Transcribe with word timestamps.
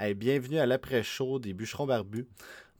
Bienvenue 0.00 0.58
à 0.58 0.64
l'après-show 0.64 1.38
des 1.38 1.52
bûcherons 1.52 1.84
barbus. 1.84 2.26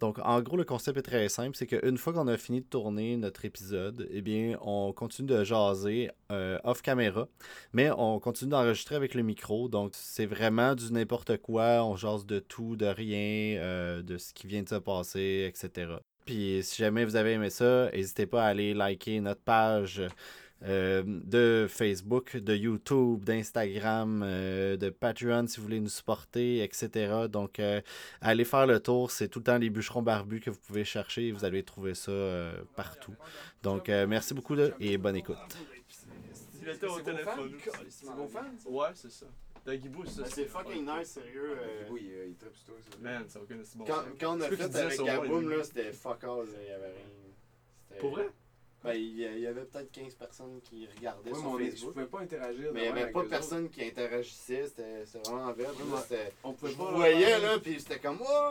Donc, 0.01 0.19
en 0.25 0.41
gros, 0.41 0.57
le 0.57 0.65
concept 0.65 0.97
est 0.97 1.03
très 1.03 1.29
simple, 1.29 1.55
c'est 1.55 1.67
qu'une 1.67 1.99
fois 1.99 2.15
qu'on 2.15 2.27
a 2.29 2.39
fini 2.39 2.63
de 2.63 2.67
tourner 2.67 3.19
notre 3.19 3.45
épisode, 3.45 4.09
eh 4.11 4.23
bien, 4.23 4.57
on 4.63 4.95
continue 4.95 5.29
de 5.29 5.45
jaser 5.45 6.11
euh, 6.33 6.59
off 6.65 6.81
caméra, 6.81 7.29
mais 7.75 7.91
on 7.91 8.19
continue 8.21 8.51
d'enregistrer 8.53 8.95
avec 8.95 9.15
le 9.15 9.23
micro. 9.23 9.69
Donc, 9.69 9.91
c'est 9.93 10.25
vraiment 10.25 10.75
du 10.75 10.91
n'importe 10.91 11.37
quoi. 11.37 11.85
On 11.85 11.95
jase 11.95 12.25
de 12.25 12.39
tout, 12.39 12.77
de 12.77 12.87
rien, 12.87 13.61
euh, 13.61 14.03
de 14.03 14.17
ce 14.17 14.33
qui 14.33 14.47
vient 14.47 14.63
de 14.63 14.69
se 14.71 14.77
passer, 14.77 15.47
etc. 15.47 15.93
Puis, 16.25 16.61
si 16.63 16.81
jamais 16.81 17.05
vous 17.05 17.17
avez 17.17 17.33
aimé 17.33 17.51
ça, 17.51 17.91
n'hésitez 17.91 18.25
pas 18.25 18.45
à 18.45 18.47
aller 18.47 18.73
liker 18.73 19.21
notre 19.21 19.43
page 19.43 20.03
euh, 20.63 21.03
de 21.07 21.67
Facebook, 21.69 22.37
de 22.37 22.55
YouTube, 22.55 23.25
d'Instagram, 23.25 24.23
euh, 24.25 24.77
de 24.77 24.91
Patreon 24.91 25.47
si 25.47 25.57
vous 25.59 25.65
voulez 25.65 25.81
nous 25.81 25.89
supporter, 25.89 26.63
etc. 26.63 27.27
Donc, 27.31 27.59
euh, 27.59 27.81
allez 28.21 28.45
faire 28.45 28.67
le 28.67 28.79
tour. 28.81 29.11
C'est 29.11 29.29
tout 29.29 29.39
le 29.39 29.45
temps 29.45 29.59
les 29.59 29.71
bûcherons 29.71 30.03
barbus 30.03 30.41
que 30.41 30.51
vous 30.51 30.59
pouvez 30.67 30.85
chercher 30.85 31.29
et 31.29 31.33
vous 31.33 31.45
allez 31.45 31.63
trouver 31.63 31.95
ça 31.95 32.11
euh, 32.11 32.63
partout. 32.77 33.15
Donc, 33.63 33.89
euh, 33.89 34.07
merci 34.07 34.35
beaucoup 34.35 34.55
et 34.79 34.99
bonne 34.99 35.17
écoute. 35.17 35.37
Était 36.63 36.87
au 36.87 36.99
C'est 36.99 37.05
téléphone. 37.05 37.53
C'est 37.89 38.07
fans? 38.07 38.71
Ouais, 38.71 38.89
c'est 38.95 39.11
ça. 39.11 39.27
Dagibou, 39.65 40.05
c'est 40.05 40.21
ça. 40.21 40.25
C'est 40.27 40.45
fucking 40.45 40.87
nice, 40.87 41.09
sérieux. 41.09 41.57
Oui, 41.91 42.11
il, 42.25 42.31
il 42.31 42.37
tripe 42.37 42.55
ça. 42.55 42.73
Man, 43.01 43.25
ça 43.29 43.39
n'a 43.39 43.45
aucun 43.45 43.57
c'est 43.65 43.79
bon. 43.79 43.85
Quand, 44.21 44.37
on 44.37 44.41
a 44.41 44.49
C'est 44.49 44.57
fait 44.57 44.77
avec 44.77 45.01
Gaboum, 45.01 45.51
là, 45.51 45.65
c'était 45.65 45.93
fuck 45.93 46.23
all, 46.25 46.47
il 46.63 46.69
y 46.69 46.71
avait 46.71 46.87
rien. 46.87 47.99
Pour 47.99 48.11
vrai? 48.11 48.29
Ben, 48.83 48.95
il 48.95 49.19
y 49.41 49.47
avait 49.47 49.61
peut-être 49.65 49.93
15 49.93 50.15
personnes 50.15 50.59
qui 50.65 50.89
regardaient 50.97 51.31
Ouais, 51.33 51.39
mais 51.39 51.47
on 51.73 51.77
je 51.77 51.85
pouvais 51.87 52.07
pas 52.07 52.21
interagir. 52.21 52.71
Mais 52.73 52.87
il 52.87 52.93
n'y 52.95 53.01
avait 53.01 53.13
pas 53.13 53.25
personne 53.25 53.69
qui 53.69 53.85
interagissait, 53.85 54.69
c'était 54.69 55.05
vraiment 55.27 55.53
vert. 55.53 55.69
Ouais, 55.69 55.93
ouais. 55.93 56.01
c'était- 56.03 56.33
On 56.43 56.53
pouvait 56.55 56.73
Je 56.73 56.77
pas 56.79 56.91
voyais 56.93 57.39
là, 57.41 57.59
puis 57.59 57.79
c'était 57.79 57.99
comme, 57.99 58.19
oh, 58.23 58.51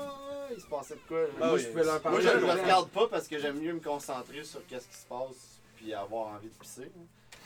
il 0.55 0.61
se 0.61 0.67
passait 0.67 0.93
de 0.95 0.99
quoi. 1.07 1.21
là? 1.21 1.27
Ah 1.41 1.45
Moi, 1.47 1.53
oui, 1.55 1.61
je 1.61 1.67
pouvais 1.69 1.83
leur 1.83 1.93
Moi, 1.93 1.99
parler. 2.01 2.21
je 2.21 2.29
ne 2.29 2.39
le 2.41 2.51
regarde 2.61 2.89
pas 2.89 3.07
parce 3.07 3.27
que 3.27 3.39
j'aime 3.39 3.59
mieux 3.59 3.73
me 3.73 3.79
concentrer 3.79 4.43
sur 4.43 4.65
qu'est-ce 4.67 4.87
qui 4.87 4.97
se 4.97 5.05
passe, 5.07 5.59
puis 5.77 5.93
avoir 5.95 6.27
envie 6.35 6.49
de 6.49 6.53
pisser. 6.53 6.91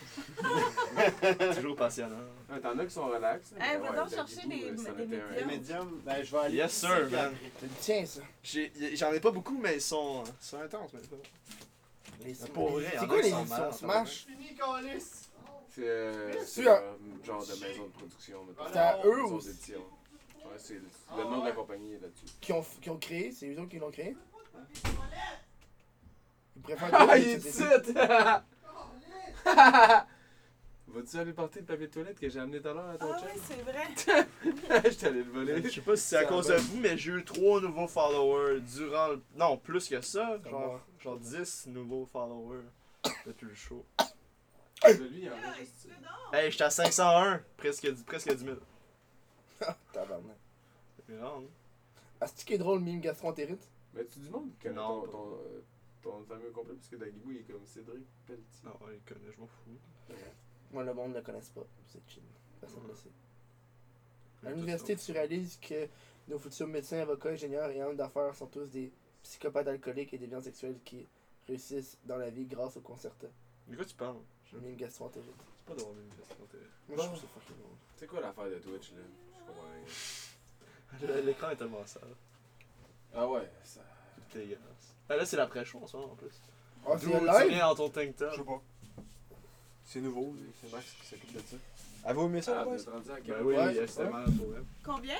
Toujours 1.55 1.75
passionnant. 1.77 2.17
Ah, 2.51 2.59
T'en 2.59 2.77
as 2.77 2.85
qui 2.85 2.91
sont 2.91 3.07
relax. 3.07 3.53
Hey, 3.59 3.77
mais 3.81 3.87
va 3.87 3.95
donc 4.03 4.09
chercher 4.09 4.47
des- 4.47 4.65
euh. 4.65 5.35
Les 5.39 5.45
médiums, 5.45 6.01
ben, 6.05 6.21
je 6.21 6.31
vais 6.31 6.37
aller. 6.37 6.55
Yes, 6.57 6.73
sir, 6.73 7.03
puis 7.07 7.15
man. 7.15 7.25
après. 7.27 7.51
C'est 7.59 7.65
le 7.65 7.73
tien, 7.79 8.05
ça. 8.05 8.21
J'ai- 8.43 8.95
J'en 8.97 9.13
ai 9.13 9.19
pas 9.21 9.31
beaucoup, 9.31 9.57
mais 9.57 9.75
ils 9.75 9.81
sont, 9.81 10.23
ils 10.25 10.45
sont 10.45 10.59
intenses 10.59 10.91
maintenant. 10.93 11.17
Les, 12.23 12.33
pour 12.53 12.71
vrai, 12.71 12.85
c'est 12.99 13.07
quoi 13.07 13.21
les 13.21 13.29
éditions 13.29 13.71
Smash 13.71 14.25
Fini. 14.25 14.57
C'est 15.69 15.81
euh, 15.87 16.31
c'est 16.45 16.67
un 16.67 16.81
genre 17.23 17.41
de 17.45 17.53
maison 17.65 17.83
de 17.85 17.89
production. 17.89 18.43
mettons. 18.45 18.63
C'est 18.71 18.77
à 18.79 18.99
eux 19.05 19.23
Maison 19.23 19.35
ou 19.35 19.41
d'édition. 19.41 19.79
Ouais, 19.79 20.57
c'est 20.57 20.75
le 20.75 20.81
le 21.17 21.23
nom 21.23 21.41
de 21.41 21.45
la 21.45 21.51
compagnie 21.51 21.93
est 21.93 21.99
là-dessus. 21.99 22.25
qui 22.41 22.53
ont, 22.53 22.63
qui 22.81 22.89
ont 22.89 22.97
créé 22.97 23.31
C'est 23.31 23.47
eux 23.47 23.59
autres 23.59 23.69
qui 23.69 23.79
l'ont 23.79 23.91
créé? 23.91 24.15
Ils 26.55 26.61
préfèrent 26.61 26.89
Ah, 26.93 27.17
il 27.17 27.29
est 27.29 27.45
ici! 27.45 27.63
Vas-tu 30.93 31.17
aller 31.17 31.33
porter 31.33 31.59
le 31.61 31.65
papier 31.65 31.87
de 31.87 31.91
toilette 31.91 32.19
que 32.19 32.29
j'ai 32.29 32.39
amené 32.39 32.61
tout 32.61 32.67
à 32.67 32.73
l'heure 32.73 32.89
à 32.89 32.97
ton 32.97 33.11
Ah 33.11 33.19
chum? 33.19 33.27
oui, 33.33 33.41
c'est 33.47 33.61
vrai. 33.63 34.83
Je 34.91 34.97
t'allais 34.99 35.23
le 35.23 35.31
voler. 35.31 35.61
Je 35.63 35.69
sais 35.69 35.81
pas 35.81 35.95
si 35.95 36.03
c'est 36.03 36.17
à 36.17 36.21
Ça 36.21 36.25
cause 36.27 36.49
va. 36.49 36.55
de 36.57 36.61
vous, 36.61 36.77
mais 36.77 36.97
j'ai 36.97 37.11
eu 37.13 37.23
3 37.23 37.61
nouveaux 37.61 37.87
followers 37.87 38.59
durant 38.61 39.07
le... 39.07 39.21
Non, 39.35 39.57
plus 39.57 39.87
que 39.89 40.01
ça. 40.01 40.37
Ça 40.43 40.49
Genre, 40.49 40.73
va. 40.73 40.81
genre 40.99 41.17
10 41.17 41.67
nouveaux 41.67 42.05
followers 42.05 42.65
depuis 43.25 43.45
le 43.47 43.55
show. 43.55 43.83
Lui, 44.85 45.21
il 45.23 45.29
en 45.31 45.35
a 45.35 45.53
juste. 45.57 45.87
Hey, 46.33 46.51
j'étais 46.51 46.63
à 46.65 46.69
501, 46.69 47.41
presque, 47.57 47.91
presque 48.05 48.31
10 48.35 48.45
000. 48.45 48.57
Tabarnak. 49.93 50.37
C'est 51.07 51.15
grave. 51.17 51.43
Ah, 52.21 52.27
c'est 52.27 52.45
qui 52.45 52.53
est 52.53 52.57
drôle, 52.57 52.81
mime 52.81 52.99
gastroentérite 53.01 53.67
Mais 53.93 54.05
tu 54.05 54.19
du 54.19 54.29
monde 54.29 54.49
qui 54.51 54.57
connaît 54.67 54.75
Non, 54.75 55.01
ton, 55.01 55.05
pas. 55.05 55.11
ton, 55.11 55.33
euh, 55.35 55.63
ton 56.01 56.23
famille 56.25 56.47
au 56.47 56.51
complet 56.51 56.73
parce 56.75 56.87
que 56.87 56.95
Dagibou 56.97 57.31
il 57.31 57.37
est 57.37 57.51
comme 57.51 57.65
Cédric 57.65 58.03
Pelletier. 58.27 58.45
Non, 58.65 58.73
il 58.91 58.99
connaît, 59.13 59.31
je 59.33 59.39
m'en 59.39 59.47
fous. 59.47 59.77
Moi, 60.73 60.83
le 60.83 60.93
monde 60.93 61.11
ne 61.11 61.17
le 61.17 61.21
connaisse 61.21 61.49
pas. 61.49 61.65
C'est 61.87 62.01
chill. 62.09 62.23
Personne 62.59 62.83
ne 62.83 62.87
le 62.89 62.95
sait. 62.95 63.09
À 64.45 64.49
l'université, 64.49 64.95
tu 64.95 65.11
réalises 65.11 65.57
que 65.61 65.87
nos 66.27 66.37
futurs 66.39 66.67
médecins, 66.67 66.99
avocats, 66.99 67.29
ingénieurs 67.29 67.69
et 67.69 67.81
hommes 67.81 67.95
d'affaires 67.95 68.35
sont 68.35 68.47
tous 68.47 68.69
des 68.69 68.91
psychopathes 69.21 69.67
alcooliques 69.67 70.13
et 70.13 70.17
des 70.17 70.25
déviants 70.25 70.41
sexuels 70.41 70.79
qui 70.83 71.07
réussissent 71.47 71.97
dans 72.05 72.17
la 72.17 72.29
vie 72.29 72.45
grâce 72.45 72.75
au 72.75 72.81
concerta. 72.81 73.27
De 73.67 73.75
quoi 73.75 73.85
tu 73.85 73.95
parles? 73.95 74.17
Je 74.51 74.57
mime 74.57 74.75
gastroentérite. 74.75 75.29
C'est 75.65 75.73
pas 75.73 75.79
drôle, 75.79 75.95
une 75.99 76.09
t'es- 76.09 76.57
Moi, 76.89 76.97
je 76.97 77.03
trouve 77.03 77.17
ça 77.19 77.27
fucking 77.27 77.55
drôle. 77.57 77.71
C'est 77.95 78.07
quoi 78.07 78.19
l'affaire 78.19 78.49
de 78.49 78.55
Twitch 78.59 78.91
là? 78.91 78.97
Je 79.39 79.45
comprends 79.47 81.07
rien. 81.07 81.21
L'écran 81.21 81.49
est 81.51 81.55
tellement 81.55 81.85
sale. 81.85 82.03
Ah 83.13 83.27
ouais, 83.27 83.49
ça. 83.63 83.81
C'est 84.31 84.39
dégueulasse. 84.39 84.95
Ah, 85.09 85.15
là, 85.15 85.25
c'est 85.25 85.37
l'après-show 85.37 85.79
en 85.81 85.87
ce 85.87 85.97
moment 85.97 86.11
en 86.13 86.15
plus. 86.15 86.41
Ah, 86.85 86.97
c'est 86.97 87.49
live? 87.49 87.63
en 87.63 87.75
ton 87.75 87.89
tank 87.89 88.15
top? 88.15 88.45
pas. 88.45 88.61
C'est 89.85 89.99
nouveau, 90.01 90.35
c'est 90.61 90.71
Max 90.71 90.85
qui 91.01 91.07
s'occupe 91.07 91.33
de 91.33 91.39
ça. 91.39 91.55
Avez-vous 92.05 92.25
aimé 92.25 92.41
ça, 92.41 92.61
Ah, 92.61 92.65
les 92.65 92.83
boys? 92.83 93.01
Ben 93.27 93.35
oui, 93.43 93.55
Ouais, 93.55 93.87
c'était 93.87 94.03
ouais. 94.03 94.09
mal 94.09 94.25
pour 94.25 94.47
elle. 94.55 94.63
Combien? 94.83 95.17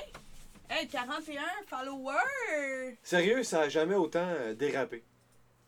Hey, 0.68 0.88
41 0.88 1.42
followers! 1.66 2.98
Sérieux, 3.02 3.42
ça 3.42 3.60
a 3.62 3.68
jamais 3.68 3.94
autant 3.94 4.26
euh, 4.26 4.54
dérapé. 4.54 5.04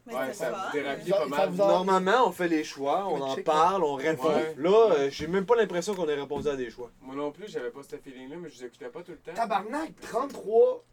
Mais 0.06 0.14
Ouais, 0.14 0.26
c'est 0.28 0.34
ça 0.34 0.68
a 0.68 0.72
dérapé 0.72 1.10
pas 1.10 1.26
mal. 1.26 1.50
Normalement, 1.52 2.28
on 2.28 2.32
fait 2.32 2.48
les 2.48 2.64
choix, 2.64 3.06
on 3.08 3.20
en 3.20 3.36
parle, 3.42 3.84
on 3.84 3.94
répond. 3.94 4.28
Ouais. 4.34 4.54
Là, 4.56 4.90
euh, 4.92 5.10
j'ai 5.10 5.26
même 5.26 5.44
pas 5.46 5.56
l'impression 5.56 5.94
qu'on 5.94 6.08
ait 6.08 6.14
répondu 6.14 6.48
à 6.48 6.56
des 6.56 6.70
choix. 6.70 6.90
Moi 7.02 7.14
non 7.14 7.32
plus, 7.32 7.48
j'avais 7.48 7.70
pas 7.70 7.82
ce 7.82 7.96
feeling-là, 7.96 8.36
mais 8.36 8.48
je 8.48 8.56
vous 8.56 8.64
écoutais 8.64 8.88
pas 8.88 9.02
tout 9.02 9.12
le 9.12 9.18
temps. 9.18 9.34
Tabarnak, 9.34 9.92
33 10.00 10.84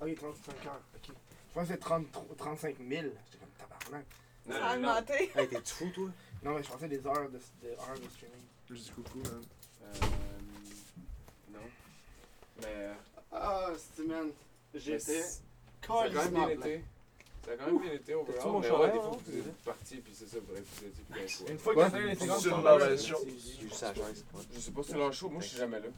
Ok, 0.00 0.14
35 0.16 0.66
heures. 0.66 0.80
Ok. 0.96 1.06
Je 1.08 1.54
pense 1.54 1.62
que 1.68 1.74
c'est 1.74 1.78
33 1.80 2.24
35 2.36 2.76
000. 2.78 2.88
J'étais 2.90 3.38
comme 3.38 3.68
tabarnak. 3.68 4.06
Ça 4.50 4.66
a 4.66 4.76
augmenté. 4.76 5.30
Hey, 5.36 5.48
t'es-tu 5.48 5.72
fou, 5.74 5.88
toi? 5.94 6.08
Non, 6.42 6.54
mais 6.54 6.62
je 6.62 6.68
pensais 6.70 6.88
des 6.88 7.06
heures 7.06 7.28
de, 7.30 7.38
de, 7.62 7.68
heures 7.72 7.98
de 8.02 8.08
streaming. 8.10 8.42
Je 8.68 8.74
dis 8.74 8.90
coucou, 8.94 9.18
man. 9.18 9.42
Euh, 9.82 10.06
non. 11.52 11.58
Mais. 12.60 12.66
euh, 12.68 12.92
Ah, 13.32 13.70
c'est 13.96 14.06
man. 14.06 14.30
J'étais. 14.74 14.98
c'est- 14.98 15.22
Ça 15.22 16.02
a 16.02 16.08
quand 16.10 16.14
même 16.14 16.30
bien 16.34 16.48
été. 16.48 16.84
Ça 17.44 17.52
a 17.52 17.56
quand 17.56 17.66
même 17.66 17.80
bien 17.80 17.92
été 17.92 18.14
overall. 18.14 18.46
mon 18.46 18.60
Mais 18.60 18.70
ouais, 18.70 18.86
des 18.92 18.98
fois, 18.98 19.10
hein? 19.14 19.18
vous 19.26 19.38
êtes 19.38 19.56
partis, 19.64 19.96
puis 19.96 20.12
c'est 20.14 20.28
ça, 20.28 20.36
vous 20.46 20.54
êtes 20.56 20.64
vous 20.64 20.86
étiez 20.86 21.04
plus. 21.10 21.50
Une 21.50 21.58
fois 21.58 21.74
que 21.74 21.80
chose. 22.96 23.26
J'ai 23.26 23.60
juste 23.68 23.82
la 23.82 23.94
chaise. 23.94 24.24
Je 24.54 24.60
sais 24.60 24.70
pas 24.70 24.82
si 24.82 24.90
c'est 24.92 24.98
leur 24.98 25.12
show, 25.12 25.28
moi 25.28 25.40
je 25.42 25.48
suis 25.48 25.58
jamais 25.58 25.80
là. 25.80 25.88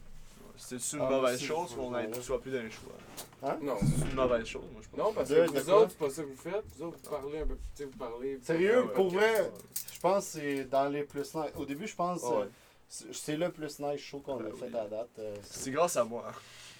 C'est 0.57 0.75
une 0.93 1.01
Ah, 1.01 1.09
mauvaise 1.09 1.41
chose 1.41 1.73
qu'on 1.75 1.97
ait- 1.97 2.21
soit 2.21 2.41
plus 2.41 2.51
d'un 2.51 2.69
choix. 2.69 3.55
Non. 3.61 3.77
C'est 3.79 4.09
une 4.09 4.15
mauvaise 4.15 4.45
chose, 4.45 4.63
moi 4.71 4.81
je 4.81 4.87
pense. 4.89 4.97
Non, 4.99 5.13
parce 5.13 5.29
que 5.29 5.33
de 5.33 5.59
vous 5.59 5.65
quoi? 5.65 5.81
autres, 5.81 5.91
c'est 5.91 5.97
pas 5.99 6.09
ça 6.09 6.21
que 6.23 6.27
vous 6.27 6.35
faites. 6.37 6.63
Vous 6.77 6.85
autres, 6.85 6.97
vous 7.03 7.09
parlez 7.09 7.39
un 7.39 7.45
peu. 7.45 7.55
Tu 7.55 7.59
sais, 7.75 7.85
vous 7.85 7.97
parlez. 7.97 8.39
Sérieux, 8.43 8.81
Ouais, 8.83 8.93
pour 8.93 9.05
ok. 9.07 9.13
vrai, 9.13 9.51
je 9.93 9.99
pense 9.99 10.25
que 10.25 10.31
c'est 10.39 10.63
dans 10.65 10.89
les 10.89 11.03
plus 11.03 11.19
nice. 11.35 11.51
Au 11.55 11.65
début, 11.65 11.87
je 11.87 11.95
pense 11.95 12.21
ouais. 12.23 12.29
euh, 12.33 12.45
c'est 12.87 13.13
c'est 13.13 13.37
le 13.37 13.51
plus 13.51 13.79
nice 13.79 13.99
show 14.01 14.19
qu'on 14.19 14.37
Ben 14.37 14.47
a 14.47 14.49
fait 14.55 14.65
oui. 14.71 14.77
à 14.77 14.85
date. 14.87 15.09
euh, 15.19 15.35
C'est 15.43 15.71
grâce 15.71 15.95
à 15.97 16.03
moi. 16.03 16.25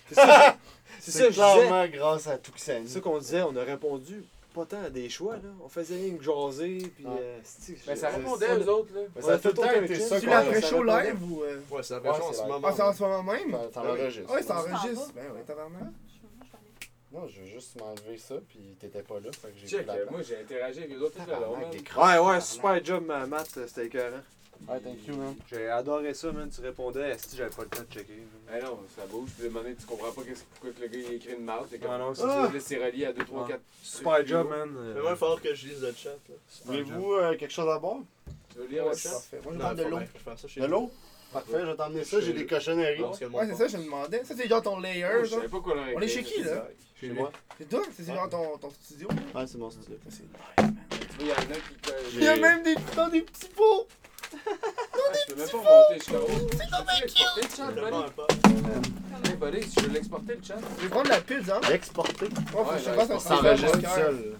C'est 0.07 0.15
ça, 0.15 0.57
c'est 0.99 1.11
ça, 1.11 1.19
C'est 1.19 1.27
que 1.27 1.33
je 1.33 1.39
disais. 1.41 1.41
clairement 1.67 1.87
grâce 1.87 2.27
à 2.27 2.37
Tuxani. 2.37 2.87
C'est 2.87 2.93
ça 2.95 2.99
qu'on 3.01 3.17
disait, 3.17 3.41
on 3.41 3.55
a 3.55 3.63
répondu 3.63 4.23
pas 4.55 4.65
tant 4.65 4.81
à 4.83 4.89
des 4.89 5.09
choix, 5.09 5.35
là. 5.35 5.49
On 5.63 5.69
faisait 5.69 5.95
rien 5.95 6.15
que 6.15 6.23
jaser, 6.23 6.77
puis... 6.95 7.05
Ouais. 7.05 7.11
euh, 7.19 7.39
Mais 7.87 7.95
ça 7.95 8.09
je- 8.11 8.15
répondait 8.17 8.47
ça- 8.47 8.57
aux 8.57 8.67
autres, 8.69 8.93
là. 8.95 9.01
Mais 9.15 9.21
ça 9.21 9.33
a 9.33 9.37
tout 9.37 9.47
le 9.49 9.53
temps 9.53 9.71
été 9.71 9.95
ça 9.99 10.19
Tu 10.19 10.25
qu'on 10.25 10.31
l'as 10.31 10.37
a 10.37 10.41
après 10.41 10.61
ça 10.61 10.67
show 10.69 10.79
répondait. 10.79 11.03
live 11.11 11.31
ou. 11.31 11.43
euh, 11.43 11.59
Ouais, 11.71 11.83
c'est 11.83 11.93
la 11.93 11.99
Ouais, 12.01 12.09
vraie 12.09 12.17
chose 12.21 12.29
en 12.29 12.33
ce 12.43 12.47
moment. 12.47 12.67
Ah, 12.67 12.73
c'est 12.75 12.81
en 12.81 12.93
ce 12.93 13.03
moment 13.03 13.23
même? 13.23 13.51
Ça, 13.51 13.57
ça 13.73 13.81
Ben 13.81 13.91
oui. 13.91 13.97
l'enregistre. 13.99 14.33
Ouais, 14.33 14.41
ça 14.41 14.47
ça 14.47 14.59
enregistre. 14.77 15.11
Ben 15.13 15.31
ouais, 15.31 15.41
tabarnak. 15.45 15.83
Non, 17.11 17.27
je 17.27 17.39
veux 17.41 17.47
juste 17.47 17.79
m'enlever 17.79 18.17
ça, 18.17 18.35
puis 18.49 18.75
t'étais 18.79 19.01
pas 19.01 19.15
là, 19.21 19.29
fait 19.31 19.47
que 19.49 19.53
j'ai 19.57 19.67
Check, 19.67 19.87
euh, 19.87 20.05
moi 20.11 20.21
j'ai 20.21 20.37
interagi 20.37 20.79
avec 20.79 20.89
les 20.91 20.97
autres 20.97 21.15
tout 21.15 21.29
le 21.29 21.33
long. 21.33 22.03
Ouais, 22.03 22.17
ouais, 22.35 22.41
super 22.41 22.83
job, 22.83 23.05
ma 23.05 23.25
Matt, 23.25 23.47
c'était 23.67 23.85
écœurant. 23.85 24.17
Ouais, 24.67 24.79
thank 24.79 25.07
you, 25.07 25.15
man. 25.15 25.35
J'ai 25.51 25.69
adoré 25.69 26.13
ça, 26.13 26.31
man. 26.31 26.49
Tu 26.49 26.61
répondais, 26.61 27.15
si 27.17 27.37
j'avais 27.37 27.49
pas 27.49 27.63
le 27.63 27.69
temps 27.69 27.83
de 27.87 27.93
checker. 27.93 28.13
Eh 28.49 28.63
non, 28.63 28.79
ça 28.95 29.05
bouge. 29.05 29.29
Puis 29.37 29.49
donné, 29.49 29.75
tu 29.75 29.85
comprends 29.85 30.07
pas 30.11 30.21
pourquoi 30.21 30.71
que 30.71 30.81
le 30.81 30.87
gars 30.87 30.99
il 31.09 31.13
écrit 31.15 31.33
une 31.33 31.43
marque. 31.45 31.69
T'es 31.69 31.77
comme. 31.77 31.91
Ah 31.91 31.97
non, 31.97 32.13
c'est 32.13 32.23
Ah! 32.25 32.49
Là, 32.53 32.59
c'est 32.59 32.77
relié 32.83 33.05
à 33.05 33.13
2, 33.13 33.23
3, 33.25 33.43
Ah. 33.45 33.51
4. 33.51 33.61
Super 33.83 34.25
job, 34.27 34.49
man. 34.49 34.69
Mais 34.71 34.93
moi, 34.93 35.01
il 35.01 35.09
va 35.09 35.15
falloir 35.15 35.41
que 35.41 35.53
je 35.53 35.67
lise 35.67 35.81
le 35.81 35.93
chat. 35.95 36.09
là. 36.09 36.35
Voulez-vous 36.65 37.13
euh, 37.13 37.35
quelque 37.37 37.51
chose 37.53 37.69
à 37.69 37.77
boire? 37.79 37.99
Tu 38.51 38.59
veux 38.59 38.67
lire 38.67 38.85
Ouais, 38.85 38.91
le 38.93 38.97
chat? 38.97 39.09
parfait. 39.11 39.39
Moi, 39.43 39.53
je 39.53 39.75
de 39.83 39.89
l'eau. 39.89 39.99
que 39.99 40.59
De 40.61 40.65
l'eau? 40.65 40.91
Parfait, 41.33 41.57
je 41.59 41.65
vais 41.65 41.75
t'emmener 41.75 42.03
ça, 42.05 42.21
j'ai 42.21 42.33
des 42.33 42.45
cochonneries. 42.45 42.97
Que 43.19 43.25
Ouais, 43.25 43.45
c'est 43.47 43.55
ça, 43.55 43.67
je 43.67 43.77
me 43.77 43.83
demandais. 43.83 44.23
Ça, 44.23 44.35
c'est 44.37 44.47
genre 44.47 44.61
ton 44.61 44.79
layer, 44.79 45.07
Je 45.23 45.29
savais 45.31 45.49
pas 45.49 45.59
quoi 45.59 45.75
On 45.95 45.99
est 45.99 46.07
chez 46.07 46.23
qui, 46.23 46.41
là? 46.43 46.67
Chez 46.99 47.09
moi. 47.09 47.29
C'est 47.57 47.67
toi? 47.69 47.81
C'est 47.91 48.05
genre 48.05 48.29
ton, 48.29 48.57
ton 48.57 48.69
studio? 48.81 49.09
Ouais, 49.33 49.45
c'est 49.45 49.57
mon 49.57 49.69
studio. 49.69 49.97
Ça, 50.07 50.15
c'est 50.15 50.23
nice, 50.23 50.31
man. 50.57 50.75
Il 51.19 51.27
y 51.27 51.31
en 51.31 51.35
a 51.35 51.39
qui. 51.43 52.15
Il 52.15 52.23
y 52.23 52.27
a 52.27 52.35
même 52.37 52.63
des, 52.63 52.75
dans 52.95 53.09
des 53.09 53.21
petits 53.21 53.47
pots! 53.49 53.87
Ah, 54.47 55.13
Je 55.27 55.33
peux 55.33 55.39
même 55.39 55.49
pas 55.49 55.57
monter 55.57 55.95
jusqu'en 55.95 56.15
haut. 56.17 56.47
C'est 56.51 56.69
comme 56.69 56.87
un 56.87 56.99
cute! 57.01 57.09
si 59.63 59.79
je 59.79 59.85
veux 59.87 59.93
l'exporter, 59.93 60.35
le 60.35 60.43
chat. 60.43 60.57
Je 60.77 60.81
vais 60.83 60.89
prendre 60.89 61.09
la 61.09 61.21
pizza, 61.21 61.57
hein? 61.57 61.61
L'exporter? 61.69 62.25
Ouais, 62.25 62.31
que 62.31 62.57
Ouais, 62.57 62.77
je 62.77 62.83
sais 62.83 62.95
pas, 62.95 63.07
ça 63.07 63.19
ça 63.19 63.29
S'enregistre 63.35 63.79
tout 63.79 63.85
seul. 63.95 64.37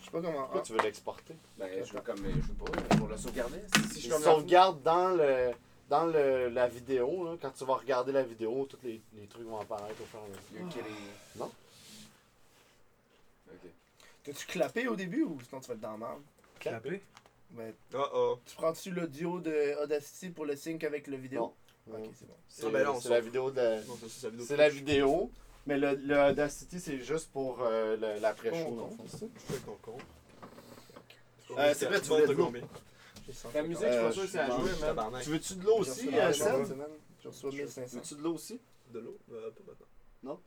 Je 0.00 0.04
sais 0.04 0.10
pas 0.10 0.20
comment. 0.20 0.32
Pourquoi 0.42 0.60
Ah. 0.60 0.66
tu 0.66 0.72
veux 0.72 0.80
l'exporter? 0.80 1.34
Ben, 1.58 1.68
je 1.84 1.92
veux 1.92 2.00
comme. 2.00 2.16
Je 2.18 2.22
sais 2.46 2.52
pas, 2.88 2.96
pour 2.96 3.08
le 3.08 3.16
sauvegarder. 3.16 3.60
Si 3.74 3.94
je 3.94 3.98
suis 4.00 4.08
comme. 4.08 4.22
sauvegarde 4.22 4.82
dans 4.82 5.08
le, 5.10 5.50
dans 5.88 6.06
le, 6.06 6.48
la 6.48 6.68
vidéo, 6.68 7.24
là, 7.24 7.36
quand 7.40 7.50
tu 7.50 7.64
vas 7.64 7.74
regarder 7.74 8.12
la 8.12 8.22
vidéo, 8.22 8.66
tous 8.68 8.78
les, 8.84 9.00
les 9.14 9.26
trucs 9.26 9.46
vont 9.46 9.60
apparaître 9.60 10.00
au 10.00 10.04
fur 10.06 10.18
et 10.20 10.24
à 10.24 10.28
mesure. 10.28 10.42
You're 10.60 10.68
kidding. 10.68 10.96
Non. 11.36 11.50
Ok. 13.50 13.70
T'as-tu 14.24 14.46
clapé 14.46 14.88
au 14.88 14.96
début 14.96 15.22
ou 15.24 15.38
sinon 15.48 15.60
tu 15.60 15.68
vas 15.68 15.74
être 15.74 15.80
dans 15.80 15.92
la 15.92 15.96
merde? 15.98 16.20
Clapé? 16.60 17.02
Ben, 17.52 17.72
Oh 17.94 18.04
oh. 18.14 18.38
tu 18.46 18.54
prends-tu 18.56 18.90
l'audio 18.90 19.38
de 19.40 19.74
Audacity 19.82 20.30
pour 20.30 20.46
le 20.46 20.56
sync 20.56 20.84
avec 20.84 21.06
le 21.06 21.16
vidéo? 21.16 21.52
Non. 21.86 21.96
Ok, 21.98 22.10
c'est 22.18 22.26
bon. 22.26 22.34
C'est 22.48 22.66
Ah, 22.66 22.70
ben 22.70 22.86
c'est 22.94 23.08
s'en 23.08 23.14
la 23.14 23.20
vidéo 23.20 23.50
de. 23.50 23.78
C'est 24.40 24.56
la 24.56 24.68
vidéo. 24.68 25.30
Mais 25.66 25.78
le, 25.78 25.94
le 25.94 26.18
Audacity, 26.30 26.80
c'est 26.80 26.98
juste 26.98 27.30
pour 27.30 27.58
euh, 27.62 27.96
le- 27.96 28.20
l'après-show. 28.20 28.74
Dans 28.76 28.86
le 28.88 29.08
fond? 29.08 29.30
Tu 29.46 29.52
fais 29.52 29.58
ton. 29.64 31.58
Euh, 31.58 31.74
c'est 31.76 31.86
vrai, 31.86 32.00
tu 32.00 32.08
voulais 32.08 32.26
de 32.26 32.32
l'eau. 32.32 32.46
combien? 32.46 32.62
La 33.54 33.62
musique, 33.62 33.86
je 33.86 33.92
suis 33.92 34.00
pas 34.02 34.12
sûr 34.12 34.22
que 34.22 34.28
c'est 34.28 34.38
à 34.38 34.46
je 34.50 34.52
jouer, 34.56 34.92
man. 34.94 35.20
Tu 35.22 35.30
veux-tu 35.30 35.54
de 35.54 35.64
l'eau 35.64 35.76
aussi, 35.78 36.08
euh, 36.18 36.32
semaine. 36.32 36.88
J'ai 37.22 37.28
reçu 37.28 37.46
1500. 37.46 37.96
Veux-tu 37.98 38.14
de 38.16 38.22
l'eau 38.22 38.34
aussi? 38.34 38.60
De 38.92 38.98
l'eau? 38.98 39.16
Euh, 39.32 39.50
pas 39.50 39.60
maintenant. 39.68 39.86
Non? 40.22 40.38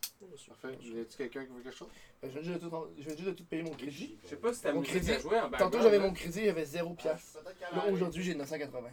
Parfait. 0.48 0.78
Y 0.82 1.00
a-tu 1.02 1.18
quelqu'un 1.18 1.46
qui 1.46 1.52
veut 1.52 1.62
quelque 1.62 1.76
chose? 1.76 1.90
Ben, 2.22 2.32
Je 2.34 2.40
viens 2.40 2.54
juste 2.54 2.64
de 2.64 2.70
tout, 2.70 2.88
je 2.98 3.04
viens 3.04 3.16
juste 3.16 3.28
de 3.30 3.34
tout 3.34 3.44
payer 3.46 3.64
mon 3.64 3.72
crédit. 3.76 4.18
Je 4.24 4.30
sais 4.30 4.36
pas 4.38 4.54
si 4.54 4.62
ta 4.62 4.72
Mon 4.74 4.82
crédit- 4.82 5.12
à 5.12 5.20
jouer 5.20 5.40
en 5.40 5.50
Tantôt 5.52 5.82
j'avais 5.82 6.00
mon 6.00 6.14
crédit, 6.14 6.40
il 6.40 6.46
y 6.46 6.50
avait 6.50 6.66
0 6.66 6.94
piastres. 6.94 7.40
Là 7.74 7.86
aujourd'hui 7.92 8.24
j'ai 8.24 8.36
980. 8.36 8.90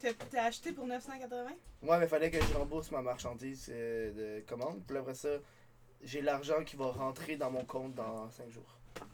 T'as 0.00 0.12
t'as 0.30 0.44
acheté 0.44 0.72
pour 0.72 0.86
980? 0.86 1.50
Ouais, 1.82 1.98
mais 1.98 2.06
fallait 2.08 2.30
que 2.30 2.40
je 2.40 2.54
rembourse 2.54 2.90
ma 2.90 3.02
marchandise 3.02 3.66
euh, 3.70 4.38
de 4.40 4.46
commande. 4.48 4.80
Puis 4.88 4.96
après 4.96 5.14
ça, 5.14 5.28
j'ai 6.02 6.22
l'argent 6.22 6.64
qui 6.64 6.76
va 6.76 6.86
rentrer 6.86 7.36
dans 7.36 7.50
mon 7.50 7.64
compte 7.66 7.94
dans 7.94 8.30
5 8.30 8.48
jours. 8.50 8.64
Parce 8.94 9.04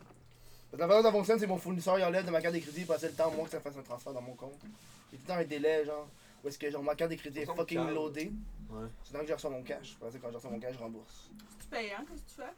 que 0.72 0.76
la 0.76 0.86
façon 0.86 0.98
dont 1.02 1.08
ça 1.08 1.12
fonctionne, 1.12 1.38
c'est 1.40 1.46
mon 1.48 1.56
fournisseur, 1.58 1.98
il 1.98 2.04
enlève 2.04 2.24
de 2.24 2.30
ma 2.30 2.40
carte 2.40 2.54
de 2.54 2.60
crédit, 2.60 2.82
il 2.82 2.86
passait 2.86 3.08
le 3.08 3.14
temps, 3.14 3.32
moi, 3.32 3.44
que 3.46 3.50
ça 3.50 3.60
fasse 3.60 3.76
un 3.76 3.82
transfert 3.82 4.12
dans 4.12 4.20
mon 4.22 4.34
compte. 4.34 4.60
Il 4.62 4.68
y 4.68 4.68
a 4.68 5.18
tout 5.18 5.22
le 5.22 5.26
temps 5.26 5.40
un 5.40 5.44
délai, 5.44 5.84
genre, 5.84 6.08
où 6.46 6.48
est-ce 6.48 6.58
que 6.60 6.70
genre, 6.70 6.82
ma 6.84 6.94
carte 6.94 7.10
de 7.10 7.16
crédit 7.16 7.40
est 7.40 7.46
fucking 7.46 7.78
calme. 7.78 7.92
loadée. 7.94 8.30
Ouais. 8.70 8.86
C'est 9.02 9.12
dans 9.12 9.20
que 9.20 9.26
je 9.26 9.32
reçois 9.32 9.50
mon 9.50 9.64
cash. 9.64 9.96
Parce 9.98 10.14
que 10.14 10.20
quand 10.20 10.30
je 10.30 10.36
reçois 10.36 10.50
mon 10.50 10.60
cash, 10.60 10.74
je 10.74 10.78
rembourse. 10.78 11.28
Tu 11.60 11.66
payes, 11.66 11.90
hein? 11.92 12.04
Qu'est-ce 12.08 12.22
que 12.22 12.28
tu 12.28 12.34
fais? 12.36 12.52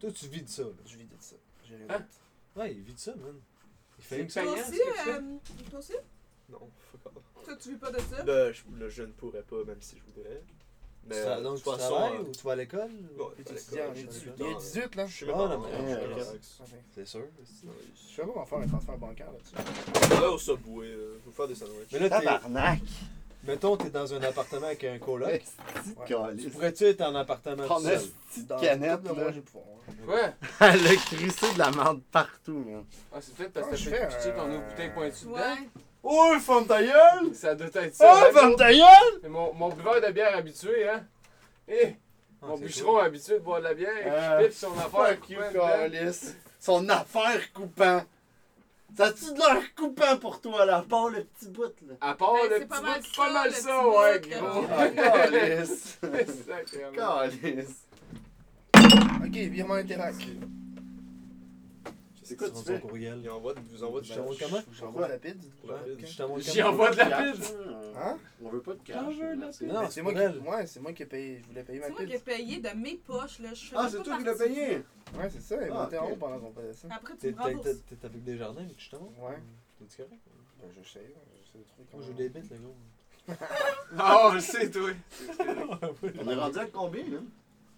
Toi, 0.00 0.10
tu 0.12 0.26
vis 0.26 0.42
de 0.42 0.48
ça, 0.48 0.62
là. 0.64 0.68
Je 0.84 0.96
vis 0.96 1.04
de 1.04 1.14
ça. 1.20 1.36
J'ai 1.64 1.76
rien 1.76 1.86
Hein? 1.90 1.98
d'autre. 2.00 2.08
Ouais, 2.56 2.74
il 2.74 2.82
vit 2.82 2.92
de 2.94 2.98
ça, 2.98 3.14
man. 3.14 3.40
Il 3.98 4.04
fait 4.04 4.20
une 4.20 4.26
payant, 4.26 4.52
Toi 4.54 4.62
aussi, 4.62 4.80
euh, 5.08 5.20
toi 5.70 5.78
aussi? 5.78 5.92
Non, 6.48 6.70
fuck 6.90 7.16
off. 7.16 7.22
Toi, 7.44 7.56
tu 7.56 7.70
vis 7.70 7.76
pas 7.76 7.92
de 7.92 7.98
ça? 8.00 8.24
Là, 8.24 8.50
je, 8.52 8.62
là, 8.76 8.88
je 8.88 9.02
ne 9.04 9.12
pourrais 9.12 9.42
pas, 9.42 9.62
même 9.64 9.80
si 9.80 9.96
je 9.96 10.02
voudrais. 10.02 10.42
Mais, 11.06 11.14
Ça- 11.22 11.36
euh, 11.36 11.42
donc, 11.42 11.56
tu 11.58 11.62
travailles 11.64 12.18
ou 12.18 12.32
tu 12.32 12.42
vas 12.46 12.52
à 12.52 12.56
l'école? 12.56 12.80
ouais, 12.80 13.24
tu 13.44 13.52
je 13.52 13.54
est 13.54 13.58
suis 13.58 14.06
18. 14.06 14.38
dans- 14.38 14.44
Il 14.46 14.50
est 14.52 14.54
18 14.56 14.94
là. 14.96 15.06
Je 15.06 15.12
suis 15.14 15.26
même 15.26 15.34
Ah, 15.38 15.56
Ouais. 15.58 16.38
C'est 16.94 17.06
sûr. 17.06 17.20
Je 17.42 18.14
sais 18.16 18.22
pas 18.22 18.28
comment 18.32 18.46
faire 18.46 18.58
un 18.58 18.66
transfert 18.68 18.98
bancaire 18.98 19.26
là-dessus. 19.32 20.12
On 20.12 20.20
va 20.20 20.30
au 20.30 20.38
Subway, 20.38 20.86
euh, 20.86 21.18
faut 21.24 21.30
faire 21.32 21.48
des 21.48 21.54
sandwichs. 21.54 21.88
Mais 21.92 21.98
là, 21.98 22.08
t'es. 22.20 22.24
Tabarnak! 22.24 22.80
Mettons, 23.46 23.76
t'es 23.76 23.90
dans 23.90 24.14
un 24.14 24.22
appartement 24.22 24.66
avec 24.66 24.84
un 24.84 24.98
coloc. 24.98 25.42
Tu 26.06 26.14
Calice. 26.14 26.46
pourrais-tu 26.52 26.84
être 26.84 27.02
en 27.02 27.14
appartement 27.14 27.66
tout 27.68 27.82
seul? 27.82 28.00
Dans 28.48 28.58
canette, 28.58 29.04
là. 29.04 29.10
pouvoir. 29.10 29.28
hein. 29.28 30.08
Ouais. 30.08 30.32
Elle 30.60 30.86
a 30.86 30.96
crissé 30.96 31.52
de 31.52 31.58
la 31.58 31.70
merde 31.70 32.00
partout, 32.10 32.64
man. 32.66 32.84
Ah, 33.12 33.18
c'est 33.20 33.34
peut-être 33.34 33.52
parce 33.52 33.66
Ah, 33.68 33.70
que 33.72 33.76
je 33.76 33.90
t'as 33.90 34.08
fait 34.10 34.34
ton 34.34 34.50
eau 34.54 34.60
bouteille 34.70 34.90
pointue 34.94 35.26
dedans? 35.26 35.56
Oh, 36.06 36.34
ferme 36.38 36.66
ta 36.66 36.82
gueule! 36.82 37.34
Ça 37.34 37.54
doit 37.54 37.68
être 37.68 37.94
Oh, 37.94 38.02
ça. 38.04 38.26
hein, 38.28 38.32
ferme 38.32 38.56
ta 38.56 38.70
gueule! 38.72 39.18
C'est 39.22 39.28
mon, 39.28 39.54
mon 39.54 39.70
buveur 39.70 40.00
de 40.02 40.12
bière 40.12 40.36
habitué, 40.36 40.86
hein? 40.88 41.02
Eh, 41.66 41.94
Ah, 42.42 42.46
mon 42.48 42.58
bûcheron 42.58 42.98
habitué 42.98 43.34
de 43.34 43.38
boire 43.38 43.60
de 43.60 43.64
la 43.64 43.74
bière, 43.74 43.90
Euh, 44.04 44.42
qui 44.42 44.48
pitch 44.48 44.56
son 44.58 44.72
affaire. 44.78 45.18
Coupant. 45.20 46.20
Son 46.60 46.88
affaire 46.90 47.52
coupant. 47.54 48.02
Ça 48.96 49.06
a-tu 49.06 49.24
de 49.32 49.38
l'air 49.38 49.74
coupant 49.74 50.16
pour 50.18 50.40
toi, 50.40 50.66
là, 50.66 50.76
à 50.78 50.82
part 50.82 51.08
le 51.08 51.24
petit 51.24 51.48
bout, 51.48 51.72
là? 51.88 51.94
À 52.02 52.14
part 52.14 52.34
Ben, 52.34 52.50
le 52.50 52.56
petit 52.58 52.66
pas 52.66 52.80
bout, 52.80 52.86
mal 52.86 53.00
c'est 53.02 53.16
pas 53.16 53.26
ça, 53.26 53.32
mal 53.32 53.52
ça, 53.52 53.88
ouais, 53.88 54.20
gros. 54.20 54.64
Ah, 54.76 54.88
Calice. 54.88 55.98
Sacrément. 56.46 56.92
Calice. 57.32 57.84
Ok, 59.24 59.32
virement 59.32 59.74
Interac. 59.74 60.14
C'est 62.24 62.36
quoi 62.36 62.48
Tu 62.50 62.62
fais? 62.64 62.80
courriel. 62.80 63.20
Il 63.22 63.30
envoie, 63.30 63.54
vous 63.70 63.84
envoie 63.84 64.00
du 64.00 64.08
Je 64.08 64.14
t'envoie 64.14 64.34
comment? 64.40 64.58
J'envoie. 64.72 65.08
Ouais, 65.08 65.20
Je 65.98 66.16
t'envoie 66.16 66.40
J'y 66.40 66.62
envoie 66.62 66.90
de 66.90 66.96
la 66.96 67.04
pide. 67.32 67.44
Hein? 67.96 68.18
On 68.42 68.48
veut 68.48 68.60
pas 68.60 68.72
de 68.72 68.78
cash. 68.82 69.16
De 69.16 69.66
la. 69.66 69.72
Non, 69.82 69.90
c'est 69.90 70.02
moi 70.02 70.12
qui. 70.14 70.18
Ouais, 70.48 70.66
c'est 70.66 70.80
moi 70.80 70.92
qui 70.92 71.02
ai 71.02 71.06
payé. 71.06 71.40
Je 71.42 71.46
voulais 71.48 71.62
payer 71.62 71.78
ma 71.80 71.86
C'est 71.86 71.92
moi 71.92 72.04
qui 72.04 72.12
ai 72.12 72.14
pide. 72.16 72.24
payé 72.24 72.58
de 72.60 72.68
mes 72.70 72.94
poches, 72.96 73.38
là. 73.40 73.54
Je 73.54 73.70
Ah, 73.76 73.88
c'est 73.90 74.02
toi 74.02 74.16
qui 74.18 74.24
l'as 74.24 74.34
payé? 74.34 74.82
Ouais, 75.16 75.30
c'est 75.30 75.40
ça, 75.42 75.56
il 75.64 75.70
Ah, 75.70 75.82
montait 75.84 75.98
en 75.98 76.06
ok. 76.06 76.12
haut 76.12 76.16
pendant 76.16 76.38
qu'on 76.40 76.52
faisait 76.52 76.72
ça. 76.72 76.88
Après, 76.90 77.12
tu 77.12 77.18
T'es 77.20 77.32
me 77.32 77.36
rembourses. 77.40 77.64
t'es- 77.88 77.94
t'es 77.96 78.06
avec 78.06 78.24
des 78.24 78.36
jardins, 78.38 78.66
justement? 78.76 79.12
Ouais. 79.20 79.36
T'es-tu 79.78 79.96
correct? 80.02 80.20
Ben, 80.60 80.68
je 80.82 80.88
sais, 80.88 81.00
j'essaie 81.44 81.58
de 81.58 81.64
trouver 81.64 81.64
Moi, 81.78 81.86
comment- 81.92 82.02
je 82.06 82.12
des 82.12 82.28
bêtes, 82.30 82.50
le 82.50 82.56
gros. 82.56 83.36
Ah, 83.98 84.28
on 84.30 84.34
le 84.34 84.40
sait, 84.40 84.70
toi. 84.70 84.90
On 86.20 86.30
est 86.30 86.34
rendu 86.34 86.58
à 86.58 86.66
combien, 86.66 87.02
là? 87.04 87.18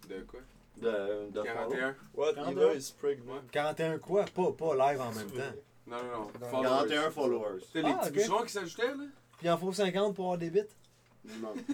De 0.08 0.20
quoi? 0.22 0.40
De, 0.76 1.30
de 1.32 1.42
41. 1.42 1.94
What? 2.14 2.34
Quarante 2.34 2.52
Eva 2.52 2.74
et 2.74 2.76
is 2.78 2.92
pregnant. 2.98 3.40
41 3.50 3.98
quoi? 3.98 4.24
Pas, 4.26 4.52
pas 4.52 4.74
live 4.92 5.00
en 5.00 5.12
même 5.12 5.30
temps. 5.30 5.56
Non, 5.86 5.96
non, 5.96 6.02
non. 6.20 6.30
Dans- 6.40 6.48
Followers. 6.48 6.88
41 6.88 7.10
followers. 7.10 7.60
C'était 7.66 7.82
les 7.82 7.94
Ah, 7.98 8.10
petits 8.10 8.30
ok. 8.30 8.46
qui 8.46 8.52
s'ajoutaient, 8.52 8.88
là? 8.88 8.94
Puis 9.38 9.46
il 9.46 9.50
en 9.50 9.58
faut 9.58 9.72
50 9.72 10.14
pour 10.14 10.24
avoir 10.26 10.38
des 10.38 10.50
bits? 10.50 10.60
Non. 11.40 11.54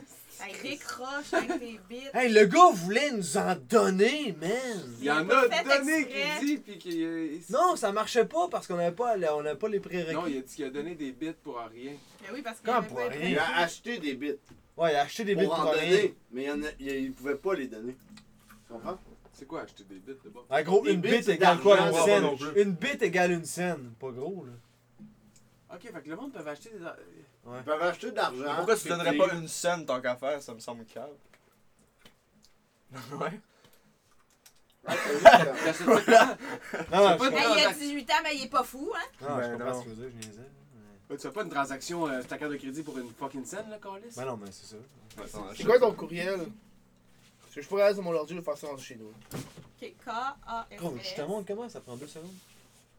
Hey, 0.44 0.54
décroche 0.60 1.34
avec 1.34 1.60
tes 1.60 1.78
bits. 1.88 2.08
Hey, 2.14 2.32
le 2.32 2.46
gars 2.46 2.70
voulait 2.72 3.12
nous 3.12 3.36
en 3.36 3.54
donner, 3.68 4.34
man! 4.40 4.50
Il 4.98 5.04
y 5.04 5.10
en 5.10 5.28
a 5.28 5.42
fait 5.42 5.62
donné 5.62 5.98
exprès. 6.00 6.40
qui 6.40 6.46
dit, 6.46 6.56
puis 6.56 6.78
qui. 6.78 7.04
euh, 7.04 7.36
Non, 7.50 7.76
ça 7.76 7.92
marchait 7.92 8.24
pas 8.24 8.48
parce 8.48 8.66
qu'on 8.66 8.78
avait 8.78 8.90
pas, 8.90 9.14
on 9.36 9.40
avait 9.44 9.54
pas 9.54 9.68
les 9.68 9.78
prérequis. 9.78 10.14
Non, 10.14 10.26
il 10.26 10.38
a 10.38 10.40
dit 10.40 10.56
qu'il 10.56 10.64
a 10.64 10.70
donné 10.70 10.96
des 10.96 11.12
bits 11.12 11.34
pour 11.44 11.58
rien. 11.58 11.92
Mais 12.22 12.28
oui, 12.32 12.42
parce 12.42 12.58
qu'il 12.58 12.66
Quand 12.70 12.78
avait 12.78 12.88
pour 12.88 12.98
rien? 12.98 13.10
Il 13.22 13.38
a 13.38 13.58
acheté 13.58 13.98
des 13.98 14.14
bits 14.14 14.34
Ouais, 14.76 14.92
il 14.92 14.96
a 14.96 15.02
acheté 15.02 15.22
des 15.24 15.36
bits 15.36 15.44
pour 15.44 15.54
pour, 15.54 15.66
en 15.66 15.70
rien. 15.70 15.82
donner, 15.90 16.14
mais 16.32 16.42
il, 16.42 16.48
y 16.48 16.50
en 16.50 16.62
a, 16.62 16.66
il, 16.80 16.88
il 16.88 17.12
pouvait 17.12 17.36
pas 17.36 17.54
les 17.54 17.68
donner. 17.68 17.94
Comprends? 18.72 18.98
C'est 19.32 19.46
quoi 19.46 19.62
acheter 19.62 19.84
des 19.84 19.96
bits 19.96 20.16
de 20.24 20.28
bord? 20.30 20.44
Ah, 20.50 20.62
gros, 20.62 20.82
Des 20.82 20.92
une 20.92 21.00
bits, 21.00 21.10
bit 21.10 21.24
c'est 21.24 21.34
égale 21.34 21.58
quoi, 21.60 21.78
une 21.80 21.94
scène? 21.94 22.22
non 22.22 22.36
plus. 22.36 22.62
Une 22.62 22.72
bit 22.72 23.02
égale 23.02 23.32
une 23.32 23.44
scène. 23.44 23.92
Pas 23.98 24.10
gros, 24.10 24.44
là. 24.46 25.74
Ok, 25.74 25.80
fait 25.90 26.02
que 26.02 26.10
le 26.10 26.16
monde 26.16 26.32
peut 26.32 26.46
acheter 26.46 26.68
des. 26.70 26.76
Ils 26.78 27.62
peuvent 27.64 27.82
acheter 27.82 28.10
de 28.10 28.16
l'argent. 28.16 28.56
Pourquoi 28.56 28.76
tu 28.76 28.88
donnerais 28.88 29.16
pas 29.16 29.32
une 29.34 29.48
scène 29.48 29.86
tant 29.86 30.00
qu'à 30.00 30.16
faire? 30.16 30.42
Ça 30.42 30.52
me 30.54 30.60
semble 30.60 30.84
calme. 30.84 31.08
ouais. 32.92 33.40
T'achètes 34.84 35.76
ça 35.76 35.84
comment? 36.90 37.08
Non, 37.10 37.16
pas 37.16 37.30
je 37.30 37.36
Hey, 37.36 37.46
il 37.56 37.64
a 37.66 37.72
18 37.72 38.10
ans, 38.10 38.14
mais 38.24 38.36
il 38.36 38.44
est 38.44 38.50
pas 38.50 38.64
fou, 38.64 38.92
hein? 38.94 39.00
Non, 39.22 39.28
je 39.36 39.48
Ben 39.48 39.52
comprends 39.52 39.66
non. 39.72 39.80
ce 39.80 39.84
que 39.84 39.90
tu 39.90 39.96
veux 39.96 40.10
dire, 40.10 40.20
je 40.20 40.26
niaisais. 40.28 40.40
Ouais, 41.08 41.16
Tu 41.16 41.22
fais 41.22 41.30
pas 41.30 41.42
une 41.42 41.50
transaction, 41.50 42.06
euh, 42.08 42.22
ta 42.22 42.36
carte 42.36 42.52
de 42.52 42.56
crédit 42.56 42.82
pour 42.82 42.98
une 42.98 43.10
fucking 43.12 43.44
scène, 43.44 43.70
là, 43.70 43.78
Carlis? 43.82 44.12
Ben 44.16 44.24
non, 44.24 44.36
mais 44.36 44.50
c'est 44.50 44.66
ça. 44.76 44.76
C'est 45.56 45.64
quoi 45.64 45.78
ton 45.78 45.92
courriel? 45.94 46.40
Parce 47.52 47.56
que 47.56 47.62
je 47.64 47.68
pourrais 47.68 47.82
aller 47.82 47.94
sur 47.94 48.02
mon 48.02 48.14
ordi 48.14 48.34
et 48.34 48.40
faire 48.40 48.56
ça 48.56 48.66
rendu 48.66 48.82
chez 48.82 48.96
nous. 48.96 49.08
Ok, 49.08 49.92
K-A-S-S. 50.02 50.78
Gros, 50.80 50.96
je 51.02 51.14
te 51.14 51.20
montre 51.20 51.46
comment, 51.46 51.68
ça 51.68 51.80
prend 51.82 51.96
deux 51.96 52.06
secondes? 52.06 52.30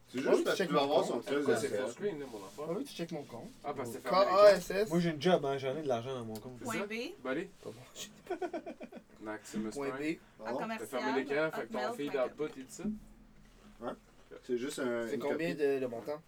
C'est 0.06 0.20
juste 0.20 0.44
parce 0.44 0.56
que 0.56 0.62
tu 0.62 0.72
vas 0.72 0.78
mon 0.78 0.84
avoir 0.84 1.02
compte. 1.08 1.24
son 1.24 1.40
de 1.40 1.54
c'est 1.56 1.68
full 1.76 1.90
screen, 1.90 2.20
là, 2.20 2.26
mon 2.30 2.38
Ah 2.38 2.46
affaire? 2.62 2.76
oui, 2.76 2.84
tu 2.84 2.94
check 2.94 3.10
mon 3.10 3.24
compte. 3.24 3.50
Ah, 3.64 3.74
parce 3.74 3.88
que 3.90 3.94
c'est. 3.96 4.08
K-A-S-S. 4.08 4.90
Moi, 4.90 5.00
j'ai 5.00 5.10
une 5.10 5.20
job, 5.20 5.44
hein, 5.44 5.58
j'en 5.58 5.76
ai 5.76 5.82
de 5.82 5.88
l'argent 5.88 6.14
dans 6.14 6.24
mon 6.24 6.34
compte. 6.34 6.60
Point? 6.60 6.86
B? 6.86 6.92
Pas 7.24 7.34
bon. 7.64 8.36
Maximus 9.22 9.70
Point. 9.70 9.88
B. 9.88 10.02
en 10.38 10.44
Bon, 10.44 10.44
T'as 10.44 10.52
commercial. 10.52 10.88
fermé 10.88 11.24
l'écran, 11.24 11.50
fait 11.50 11.66
que 11.66 11.72
ton 11.72 11.92
feed 11.94 12.16
output 12.16 12.44
et 12.60 12.64
tout 12.64 12.66
ça? 12.68 12.84
C'est 14.46 14.58
juste 14.58 14.78
un. 14.78 15.08
C'est 15.08 15.18
combien 15.18 15.52
de 15.52 15.78
le 15.80 15.88
montant? 15.88 16.22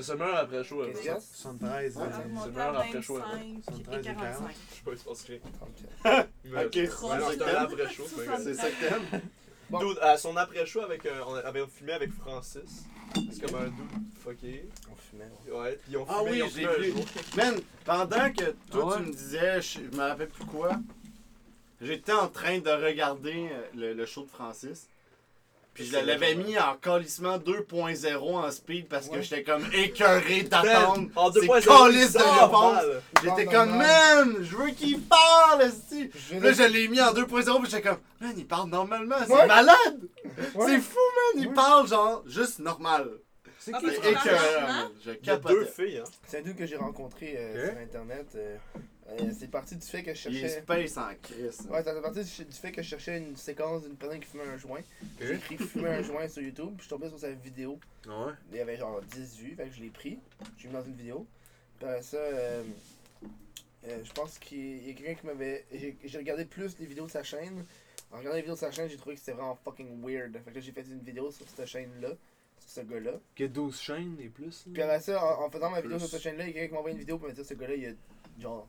C'est 0.00 0.16
meilleur 0.16 0.36
après 0.36 0.64
chaud. 0.64 0.82
Quinze 0.86 0.96
Je 0.96 1.02
piastres? 1.02 1.34
73, 1.34 1.96
Ouais. 1.96 2.02
euh, 2.02 2.06
Alors, 2.06 2.18
mon 2.28 2.44
c'est 2.44 2.50
meilleur 2.50 2.78
après 2.78 3.02
chaud, 3.02 3.14
25 3.18 3.62
73 3.64 3.94
et 3.94 4.00
et 4.00 4.14
45. 4.14 4.52
sais 4.52 4.82
pas, 4.84 4.90
il 4.92 4.98
se 4.98 5.04
passe 5.04 5.22
rien. 5.24 5.38
34. 6.02 6.28
Mais- 6.44 6.64
Ok, 6.64 6.72
c'est 6.72 7.42
un 7.42 7.62
après 7.62 7.76
que- 7.76 8.42
C'est 8.42 8.54
ça 8.54 8.70
que 8.70 8.80
t'aimes? 8.88 9.20
Bon. 9.70 9.78
Dude, 9.78 9.98
à 10.02 10.18
son 10.18 10.36
après-show, 10.36 10.80
avec, 10.82 11.06
euh, 11.06 11.20
on 11.26 11.34
avait 11.34 11.66
filmé 11.66 11.92
avec 11.94 12.12
Francis. 12.12 12.84
C'est 13.14 13.46
comme 13.46 13.58
un 13.58 13.64
dude 13.64 13.74
fucké. 14.22 14.68
On 14.90 14.96
fumait. 14.96 15.30
Ouais, 15.50 15.78
puis 15.82 15.92
ils 15.92 15.96
ont 15.96 16.06
Ah 16.08 16.22
oui, 16.22 16.38
je 16.38 16.66
un 16.66 16.72
vu. 16.78 16.92
Man, 17.36 17.54
pendant 17.84 18.32
que 18.32 18.50
toi 18.70 18.82
Ah 18.82 18.86
ouais? 18.86 18.96
tu 18.98 19.02
me 19.08 19.12
disais, 19.12 19.62
je, 19.62 19.78
je 19.90 19.96
me 19.96 20.02
rappelle 20.02 20.28
plus 20.28 20.44
quoi, 20.44 20.72
j'étais 21.80 22.12
en 22.12 22.28
train 22.28 22.58
de 22.58 22.70
regarder 22.70 23.48
euh, 23.50 23.62
le, 23.74 23.92
le 23.94 24.06
show 24.06 24.24
de 24.24 24.28
Francis. 24.30 24.88
Puis 25.74 25.86
je 25.86 25.96
l'avais 25.96 26.34
mis 26.34 26.58
en 26.58 26.74
calissement 26.76 27.38
2.0 27.38 28.36
en 28.36 28.50
speed 28.50 28.88
parce 28.88 29.08
que 29.08 29.14
Ouais. 29.16 29.22
j'étais 29.22 29.42
comme 29.42 29.64
écœuré 29.72 30.42
d'attendre. 30.50 31.08
En 31.16 31.32
C'est 31.32 31.40
2.0, 31.40 31.64
calice 31.64 32.12
de 32.12 32.18
réponse. 32.18 32.82
J'étais 33.22 33.44
comme, 33.46 33.70
normal. 33.70 34.26
man, 34.28 34.36
je 34.42 34.56
veux 34.56 34.70
qu'il 34.70 35.00
parle, 35.00 35.62
esti. 35.62 36.10
Là, 36.40 36.52
je 36.52 36.62
l'ai 36.64 36.88
mis 36.88 37.00
en 37.00 37.12
2.0 37.14 37.60
puis 37.62 37.70
j'étais 37.70 37.88
comme, 37.88 37.98
man, 38.20 38.34
il 38.36 38.46
parle 38.46 38.68
normalement, 38.68 39.16
c'est 39.26 39.32
Ouais. 39.32 39.46
malade. 39.46 40.00
Ouais. 40.54 40.66
C'est 40.66 40.78
fou, 40.80 40.98
man, 41.34 41.42
il 41.42 41.48
Ouais. 41.48 41.54
parle 41.54 41.88
genre 41.88 42.22
juste 42.26 42.58
normal. 42.58 43.08
C'est 43.58 43.72
Ah, 43.74 43.78
écœurant, 43.80 44.60
man. 44.66 44.90
Je 45.04 45.36
deux 45.36 45.64
filles, 45.66 45.98
hein. 45.98 46.10
C'est 46.26 46.38
un 46.38 46.42
dude 46.42 46.56
que 46.56 46.66
j'ai 46.66 46.76
rencontré 46.76 47.34
euh, 47.38 47.70
sur 47.70 47.78
internet. 47.80 48.26
euh, 48.34 48.56
euh, 49.20 49.32
c'est 49.38 49.50
parti 49.50 49.76
du 49.76 49.86
fait 49.86 50.02
que 50.02 50.14
je 50.14 50.28
Il 50.28 50.36
est 50.36 50.40
cherchais. 50.40 50.60
space 50.62 50.96
en 50.96 51.14
crise. 51.22 51.60
Ouais, 51.70 51.82
c'est 51.84 52.00
parti 52.02 52.20
du 52.44 52.52
fait 52.52 52.72
que 52.72 52.82
je 52.82 52.88
cherchais 52.88 53.18
une 53.18 53.36
séquence 53.36 53.82
d'une 53.84 53.96
personne 53.96 54.20
qui 54.20 54.26
fumait 54.26 54.44
un 54.44 54.56
joint. 54.56 54.80
J'ai 55.20 55.34
écrit 55.34 55.58
fumer 55.58 55.88
un 55.90 56.02
joint 56.02 56.28
sur 56.28 56.42
YouTube, 56.42 56.68
puis 56.68 56.76
je 56.78 56.82
suis 56.82 56.90
tombé 56.90 57.08
sur 57.08 57.18
sa 57.18 57.30
vidéo. 57.30 57.78
Ouais. 58.06 58.32
Il 58.50 58.58
y 58.58 58.60
avait 58.60 58.76
genre 58.76 59.00
10 59.02 59.36
vues, 59.38 59.54
fait 59.56 59.66
que 59.68 59.74
je 59.74 59.80
l'ai 59.82 59.90
pris, 59.90 60.18
j'ai 60.58 60.68
mis 60.68 60.74
dans 60.74 60.84
une 60.84 60.94
vidéo. 60.94 61.26
Puis 61.78 61.88
après 61.88 62.02
ça, 62.02 62.16
euh, 62.16 62.62
euh, 63.88 64.00
je 64.04 64.12
pense 64.12 64.38
qu'il 64.38 64.86
y 64.86 64.90
a 64.90 64.94
quelqu'un 64.94 65.14
qui 65.14 65.26
m'avait. 65.26 65.64
J'ai 65.72 66.18
regardé 66.18 66.44
plus 66.44 66.78
les 66.78 66.86
vidéos 66.86 67.06
de 67.06 67.10
sa 67.10 67.22
chaîne. 67.22 67.64
En 68.12 68.18
regardant 68.18 68.36
les 68.36 68.42
vidéos 68.42 68.54
de 68.54 68.60
sa 68.60 68.70
chaîne, 68.70 68.88
j'ai 68.88 68.96
trouvé 68.98 69.14
que 69.14 69.20
c'était 69.20 69.32
vraiment 69.32 69.58
fucking 69.64 70.00
weird. 70.02 70.32
Fait 70.44 70.50
que 70.50 70.54
là, 70.56 70.60
j'ai 70.60 70.72
fait 70.72 70.82
une 70.82 71.00
vidéo 71.00 71.30
sur 71.30 71.46
cette 71.48 71.66
chaîne-là, 71.66 72.10
sur 72.60 72.70
ce 72.70 72.80
gars-là. 72.82 73.12
Qu'il 73.34 73.46
y 73.46 73.48
a 73.48 73.52
12 73.52 73.80
chaînes 73.80 74.16
et 74.20 74.28
plus. 74.28 74.66
Puis 74.72 74.82
après 74.82 75.00
ça, 75.00 75.24
en, 75.24 75.44
en 75.46 75.50
faisant 75.50 75.70
ma 75.70 75.80
vidéo 75.80 75.96
Plus. 75.96 76.00
sur 76.06 76.10
cette 76.10 76.22
chaîne-là, 76.22 76.44
il 76.44 76.48
y 76.48 76.50
a 76.50 76.52
quelqu'un 76.52 76.66
qui 76.68 76.72
m'a 76.74 76.78
envoyé 76.80 76.94
une 76.94 77.00
vidéo 77.00 77.18
pour 77.18 77.28
me 77.28 77.32
dire 77.32 77.44
ce 77.44 77.54
gars-là, 77.54 77.74
il 77.74 77.82
y 77.82 77.86
a 77.86 77.92
genre. 78.38 78.68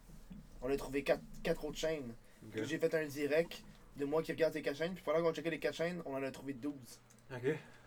On 0.63 0.71
a 0.71 0.77
trouvé 0.77 1.03
quatre, 1.03 1.21
quatre 1.43 1.63
autres 1.65 1.77
chaînes. 1.77 2.13
J'ai 2.65 2.77
fait 2.77 2.93
un 2.95 3.05
direct 3.05 3.61
de 3.97 4.05
moi 4.05 4.23
qui 4.23 4.31
regarde 4.31 4.53
ces 4.53 4.61
quatre 4.61 4.77
chaînes. 4.77 4.93
Puis 4.93 5.03
pendant 5.03 5.21
qu'on 5.21 5.33
checkait 5.33 5.49
les 5.51 5.59
quatre 5.59 5.75
chaînes, 5.75 6.01
on 6.05 6.15
en 6.15 6.23
a 6.23 6.31
trouvé 6.31 6.53
12. 6.53 6.73
Ok. 7.33 7.41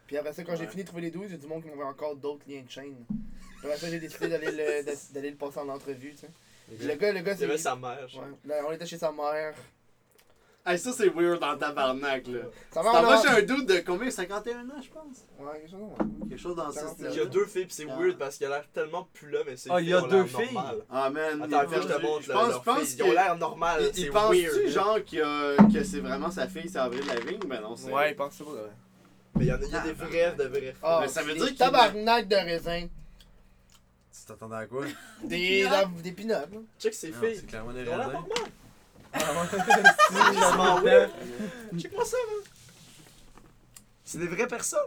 Puis 0.06 0.16
après 0.16 0.33
ça, 0.33 0.45
quand 0.45 0.54
j'ai 0.56 0.66
fini 0.71 0.83
de 0.83 0.87
trouver 0.88 1.02
les 1.02 1.11
12, 1.11 1.25
il 1.26 1.30
y 1.33 1.35
a 1.35 1.38
du 1.38 1.47
monde 1.47 1.62
qui 1.62 1.68
m'envoie 1.68 1.87
encore 1.87 2.14
d'autres 2.16 2.45
liens 2.49 2.62
de 2.62 2.71
chaîne. 2.71 2.95
Puis 3.09 3.66
après 3.66 3.76
ça, 3.78 3.90
j'ai 3.90 3.99
décidé 3.99 4.28
d'aller 4.28 4.50
le, 4.52 4.85
d'a- 4.85 5.12
d'aller 5.12 5.30
le 5.30 5.37
passer 5.37 5.59
en 5.59 5.68
entrevue, 5.68 6.12
tu 6.12 6.18
sais. 6.18 6.28
Le 6.87 6.95
gars, 6.95 7.12
le 7.12 7.21
gars, 7.21 7.37
c'est. 7.37 7.59
sa 7.59 7.75
mère. 7.76 8.09
Ouais. 8.14 8.28
Là, 8.45 8.62
on 8.68 8.73
était 8.73 8.87
chez 8.87 8.99
sa 8.99 9.11
mère. 9.12 9.54
Hey, 10.68 10.78
ça, 10.80 10.90
c'est 10.92 11.08
weird 11.11 11.42
en 11.44 11.56
tabarnak, 11.56 12.26
là. 12.26 12.40
Sa 12.73 12.82
T'en 12.82 12.92
mère, 12.92 13.02
vas 13.02 13.18
on 13.18 13.23
chez 13.23 13.28
a... 13.28 13.35
un 13.37 13.42
dude 13.42 13.66
de 13.66 13.78
combien? 13.87 14.11
51 14.11 14.62
ans, 14.68 14.73
je 14.82 14.88
pense 14.90 15.25
Ouais, 15.38 15.61
quelque 15.61 15.70
chose 15.70 15.80
ça. 15.96 16.04
Quelque 16.28 16.40
chose 16.40 16.56
dans 16.56 16.73
ce 16.73 16.80
49. 16.80 17.12
Il 17.12 17.18
y 17.18 17.20
a 17.20 17.25
deux 17.26 17.46
filles, 17.46 17.66
pis 17.66 17.75
c'est 17.75 17.87
Ah. 17.88 17.96
weird 17.96 18.18
parce 18.18 18.37
qu'il 18.37 18.46
a 18.46 18.49
l'air 18.50 18.64
tellement 18.75 19.08
plus 19.14 19.30
là, 19.30 19.38
mais 19.46 19.56
c'est. 19.56 19.70
Ah, 19.73 19.80
il 19.80 19.88
y 19.88 19.94
a 19.94 20.00
deux 20.02 20.25
filles? 20.25 20.58
Ah, 20.90 21.08
man. 21.11 21.42
Attends, 21.42 21.70
je 21.73 21.87
te 21.87 22.02
montre 22.02 22.23
je 22.23 22.58
pense. 22.64 22.94
Ils 22.96 23.02
ont 23.04 23.12
l'air 23.12 23.37
normal. 23.37 23.78
Il, 23.80 23.94
c'est 23.94 24.00
il 24.00 24.11
pense-tu, 24.11 24.42
weird. 24.42 24.68
genre, 24.68 24.99
y 25.18 25.23
a- 25.23 25.56
que 25.73 25.85
c'est 25.85 26.00
vraiment 26.00 26.30
sa 26.32 26.49
fille, 26.49 26.68
c'est 26.68 26.78
Avril 26.78 27.06
Lavigne? 27.06 27.38
Ben 27.46 27.61
non, 27.61 27.76
c'est... 27.76 27.92
Ouais, 27.92 28.11
il 28.11 28.16
pense 28.16 28.35
ça 28.35 28.42
pour 28.44 28.54
vrai. 28.54 28.62
Mais 29.37 29.44
il 29.44 29.49
y, 29.49 29.52
en 29.52 29.56
a, 29.56 29.58
il 29.62 29.70
y 29.70 29.75
a 29.76 29.80
des 29.80 29.92
vrais 29.92 30.35
de 30.37 30.44
vrais 30.44 30.61
filles. 30.61 30.73
Ah, 30.82 30.99
Mais 31.02 31.08
ça 31.08 31.23
veut 31.23 31.35
dire 31.35 31.46
qu'il- 31.46 31.56
Tabarnak 31.56 32.26
de 32.26 32.35
raisin. 32.37 32.88
Tu 34.18 34.25
t'attendais 34.26 34.56
à 34.56 34.66
quoi? 34.66 34.85
Des, 35.23 35.68
pinottes. 36.11 36.49
Check 36.80 36.94
Non, 37.12 37.20
filles. 37.20 37.37
C'est 37.37 37.46
clairement 37.46 37.73
des 37.73 37.82
Ils 37.82 37.88
ont 39.14 39.18
l'air 39.18 39.50
raisins. 39.50 39.58
normales. 39.60 39.92
Ah, 40.14 40.32
Vraiment 40.50 40.80
weird. 40.80 41.10
Check-moi 41.78 42.04
ça, 42.04 42.16
man. 42.28 42.44
C'est 44.04 44.18
des 44.18 44.26
vraies 44.28 44.46
personnes. 44.46 44.80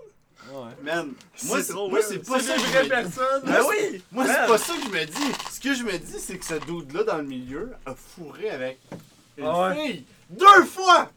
Ouais. 0.51 0.71
Man, 0.81 1.13
moi, 1.43 1.61
C'est 1.61 1.73
moi, 1.73 1.99
c'est 2.01 2.19
pas 2.19 2.39
C'est 2.39 2.45
ça 2.47 2.55
des 2.57 2.63
que 2.63 2.69
je 2.69 2.83
me- 2.83 2.89
personnes! 2.89 3.41
Ben 3.43 3.61
oui! 3.69 4.03
Moi, 4.11 4.25
c'est 4.25 4.47
pas 4.47 4.57
ça 4.57 4.73
que 4.73 4.81
je 4.83 4.87
me 4.89 5.05
dis. 5.05 5.33
Ce 5.51 5.59
que 5.59 5.73
je 5.73 5.83
me 5.83 5.97
dis, 5.97 6.19
c'est 6.19 6.37
que 6.37 6.45
ce 6.45 6.53
dude-là, 6.55 7.03
dans 7.03 7.17
le 7.17 7.23
milieu, 7.25 7.73
a 7.85 7.93
fourré 7.93 8.49
avec 8.49 8.79
une 9.37 9.45
Ah 9.45 9.69
ouais? 9.69 9.85
fille. 9.87 10.05
Deux 10.29 10.63
fois! 10.65 11.11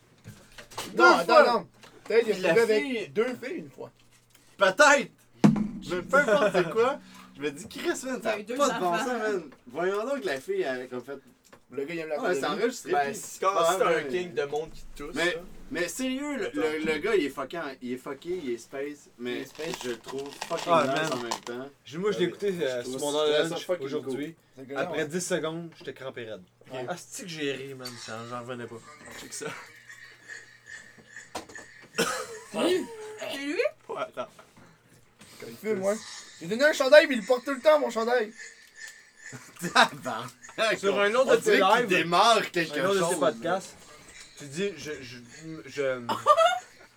Deux 0.94 1.02
Non, 1.02 1.24
fois! 1.24 1.46
non. 1.46 1.66
Peut-être 2.04 2.24
qu'il 2.26 2.34
Puis 2.34 2.46
a 2.46 2.54
fille- 2.54 2.62
avec 2.62 3.12
deux 3.12 3.36
filles 3.42 3.58
une 3.58 3.70
fois. 3.70 3.90
Peut-être! 4.58 5.12
Mais 5.90 6.02
peu 6.02 6.16
importe 6.18 6.52
c'est 6.52 6.70
quoi, 6.70 6.98
je 7.36 7.42
me 7.42 7.50
dis, 7.52 7.68
Chris, 7.68 7.88
man, 8.04 8.20
Il 8.20 8.20
ça 8.20 8.30
a 8.30 8.34
pas 8.34 8.68
de 8.74 8.80
bon 8.80 8.98
sens, 8.98 9.06
man. 9.06 9.42
Voyons 9.68 10.04
donc 10.04 10.20
que 10.20 10.26
la 10.26 10.40
fille, 10.40 10.62
elle 10.62 10.88
a 10.92 11.00
fait. 11.00 11.18
Le 11.72 11.84
gars, 11.84 11.94
il 11.94 12.00
aime 12.00 12.08
la 12.10 12.16
Ah, 12.18 12.22
ouais, 12.22 12.34
c'est 12.34 12.40
colonie. 12.42 12.60
enregistré. 12.62 12.92
Ben, 12.92 13.14
c'est 13.14 13.40
quand 13.40 13.52
Ah, 13.56 13.76
c'est 13.78 13.84
un 13.84 14.02
king 14.04 14.34
de 14.34 14.42
monde 14.44 14.70
qui 14.72 14.84
tousse. 14.94 15.14
Mais-. 15.14 15.36
Mais 15.70 15.88
sérieux, 15.88 16.36
le, 16.36 16.50
le, 16.52 16.78
le 16.84 16.98
gars, 16.98 17.14
il 17.16 17.24
est 17.24 17.30
fucké, 17.30 17.58
il 17.80 17.92
est 17.92 17.96
fucké, 17.96 18.28
il 18.44 18.50
est 18.50 18.58
space, 18.58 19.08
mais 19.18 19.40
est 19.40 19.44
space? 19.46 19.74
je 19.82 19.88
le 19.88 19.98
trouve 19.98 20.28
fucking 20.46 20.70
Ah, 20.70 20.84
nice 20.86 21.08
man. 21.08 21.18
en 21.18 21.22
même 21.22 21.40
temps. 21.40 21.70
Je- 21.86 21.96
Moi, 21.98 22.12
je 22.12 22.18
l'ai 22.18 22.24
écouté 22.26 22.52
euh, 22.60 22.84
sur 22.84 23.00
mon 23.00 23.12
lunch 23.24 23.70
aujourd'hui. 23.80 24.34
Après 24.76 24.98
ouais. 24.98 25.06
10 25.08 25.20
secondes, 25.26 25.70
j'étais 25.78 25.94
crampé 25.94 26.24
raide. 26.26 26.42
Ouais. 26.70 26.84
Ah, 26.86 26.94
c'est 26.98 27.22
que 27.22 27.28
j'ai 27.30 27.52
ri, 27.52 27.72
man? 27.74 27.88
J'en 28.06 28.26
j'en 28.28 28.40
revenais 28.40 28.66
pas. 28.66 28.76
Check 29.18 29.32
ça. 29.32 29.46
C'est 32.52 32.58
lui? 33.38 33.56
Ouais, 33.88 33.96
attends. 33.98 34.28
Il 35.48 35.56
fume, 35.56 35.78
moi. 35.78 35.94
J'ai 36.40 36.46
donné 36.48 36.64
un 36.64 36.72
chandail, 36.74 37.06
mais 37.06 37.14
il 37.14 37.20
le 37.20 37.26
porte 37.26 37.44
tout 37.46 37.54
le 37.54 37.60
temps, 37.60 37.78
mon 37.80 37.88
chandail. 37.90 38.30
Tabarnak, 39.60 40.30
Sur 40.78 41.00
un 41.00 41.14
autre 41.14 41.36
de 41.36 41.40
tes 41.42 41.58
lives, 41.58 41.86
démarre 41.86 42.50
quelque 42.50 42.78
un 42.78 42.86
autre 42.86 43.08
de 43.08 43.14
tes 43.14 43.20
podcasts, 43.20 43.76
tu 44.38 44.44
dis, 44.46 44.70
je, 44.76 44.92
je, 45.00 45.16
je, 45.66 46.00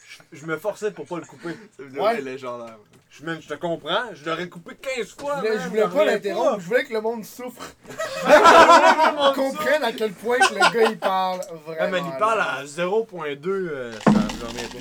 je, 0.08 0.20
je 0.34 0.46
me 0.46 0.58
forçais 0.58 0.92
pour 0.92 1.06
pas 1.06 1.18
le 1.18 1.26
couper. 1.26 1.56
Ouais. 2.00 2.22
légendaire. 2.22 2.78
Je, 3.12 3.24
je 3.40 3.48
te 3.48 3.54
comprends, 3.54 4.14
je 4.14 4.26
l'aurais 4.30 4.50
coupé 4.50 4.76
15 4.76 4.92
Je 5.08 5.14
fois. 5.22 5.36
voulais, 5.38 5.52
man, 5.52 5.60
je 5.64 5.70
voulais 5.70 5.88
pas 5.88 6.04
l'interrompre, 6.06 6.60
je 6.60 6.66
voulais 6.66 6.84
que 6.84 6.92
le 6.94 7.00
monde 7.00 7.24
souffre. 7.24 7.62
On 9.18 9.34
comprenne 9.34 9.84
à 9.86 9.94
quel 9.94 10.12
point 10.12 10.38
que 10.40 10.54
le 10.54 10.60
gars 10.74 10.90
il 10.90 10.98
parle 10.98 11.40
vraiment. 11.66 11.80
Ah, 11.80 11.88
man, 11.88 12.04
il 12.14 12.18
parle 12.20 12.40
là. 12.40 12.54
à 12.56 12.64
0.2, 12.66 13.48
euh, 13.48 13.92
ça. 13.94 14.12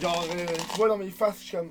Genre, 0.01 0.25
euh, 0.37 0.47
tu 0.73 0.77
vois 0.77 0.89
dans 0.89 0.99
mes 0.99 1.11
faces, 1.11 1.37
je 1.41 1.45
suis 1.45 1.57
comme. 1.57 1.71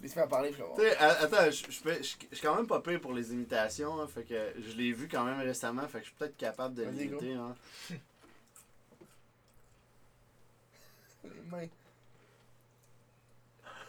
Laisse-moi 0.00 0.28
parler, 0.28 0.54
attends, 1.00 1.50
je 1.50 1.72
suis 2.02 2.40
quand 2.40 2.54
même 2.54 2.68
pas 2.68 2.80
pire 2.80 3.00
pour 3.00 3.12
les 3.12 3.32
imitations, 3.32 4.00
hein, 4.00 4.06
fait 4.06 4.22
que 4.22 4.52
je 4.60 4.76
l'ai 4.76 4.92
vu 4.92 5.08
quand 5.08 5.24
même 5.24 5.40
récemment, 5.40 5.82
fait 5.88 5.98
que 5.98 6.04
je 6.04 6.10
suis 6.10 6.16
peut-être 6.16 6.36
capable 6.36 6.76
de 6.76 6.84
l'imiter. 6.84 7.34
Hein. 7.34 7.56
Les 11.24 11.30
mains. 11.50 11.66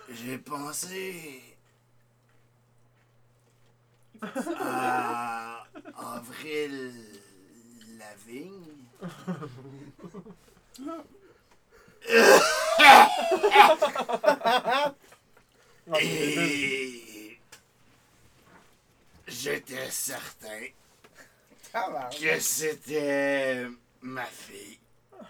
J'ai 0.09 0.39
pensé 0.39 1.43
à 4.59 5.63
Avril 5.95 6.91
Lavigne. 7.99 8.65
Et 16.01 17.37
j'étais 19.27 19.89
certain 19.89 20.47
Ah, 21.73 21.89
bah. 21.91 22.09
que 22.19 22.39
c'était 22.39 23.65
ma 24.01 24.25
fille. 24.25 24.77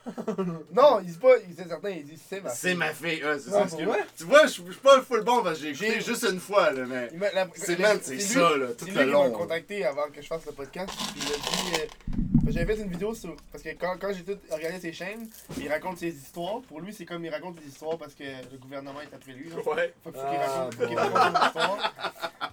Non, 0.73 0.99
il 1.01 1.07
dit 1.11 1.17
pas, 1.17 1.35
il 1.47 1.55
c'est 1.55 1.67
certain, 1.67 1.89
il 1.89 2.05
dit 2.05 2.19
c'est 2.29 2.41
ma 2.41 2.49
C'est 2.49 2.75
ma 2.75 2.93
fille, 2.93 3.23
ouais, 3.23 3.39
c'est 3.39 3.49
ça. 3.49 3.63
que-? 3.63 4.17
Tu 4.17 4.23
vois, 4.23 4.43
je 4.45 4.51
suis 4.51 4.63
pas 4.83 5.01
full 5.01 5.23
bon 5.23 5.43
parce 5.43 5.59
que 5.59 5.73
j'ai 5.73 5.87
écouté 5.87 6.01
juste 6.01 6.23
une 6.31 6.39
fois, 6.39 6.71
là, 6.71 6.85
mais. 6.85 7.09
C'est 7.55 7.77
man, 7.79 7.99
c'est 8.01 8.19
ça, 8.19 8.55
là, 8.55 8.67
tout 8.77 8.85
le 8.85 8.91
lui 8.91 8.91
qui 8.91 8.97
m'a 8.97 9.05
long. 9.05 9.31
contacté 9.31 9.83
avant 9.85 10.07
que 10.09 10.21
je 10.21 10.27
fasse 10.27 10.45
le 10.45 10.51
podcast. 10.53 10.89
Puis 11.13 11.21
il 11.25 11.33
a 11.33 11.37
dit. 11.37 11.81
euh, 11.81 11.85
J'avais 12.49 12.75
fait 12.75 12.81
une 12.81 12.89
vidéo 12.89 13.13
sur. 13.13 13.35
Parce 13.51 13.63
que 13.63 13.69
quand, 13.69 13.97
quand 13.99 14.11
j'ai 14.13 14.23
tout 14.23 14.37
regardé 14.51 14.79
ses 14.79 14.91
chaînes, 14.93 15.29
il 15.57 15.67
raconte 15.69 15.97
ses 15.97 16.09
histoires. 16.15 16.61
Pour 16.61 16.81
lui, 16.81 16.93
c'est 16.93 17.05
comme 17.05 17.23
il 17.25 17.29
raconte 17.29 17.55
des 17.55 17.67
histoires 17.67 17.97
parce 17.97 18.13
que 18.13 18.23
le 18.23 18.57
gouvernement 18.57 19.01
est 19.01 19.13
après 19.13 19.33
lui. 19.33 19.49
là. 19.49 19.55
Ouais. 19.57 19.93
Faut, 20.03 20.11
faut 20.11 20.11
qu'il 20.11 20.21
Ah, 20.21 20.47
raconte, 20.47 20.73
faut 20.75 20.87
qu'il 20.87 20.97
raconte 20.97 21.21
son 21.21 21.45
histoire. 21.47 21.93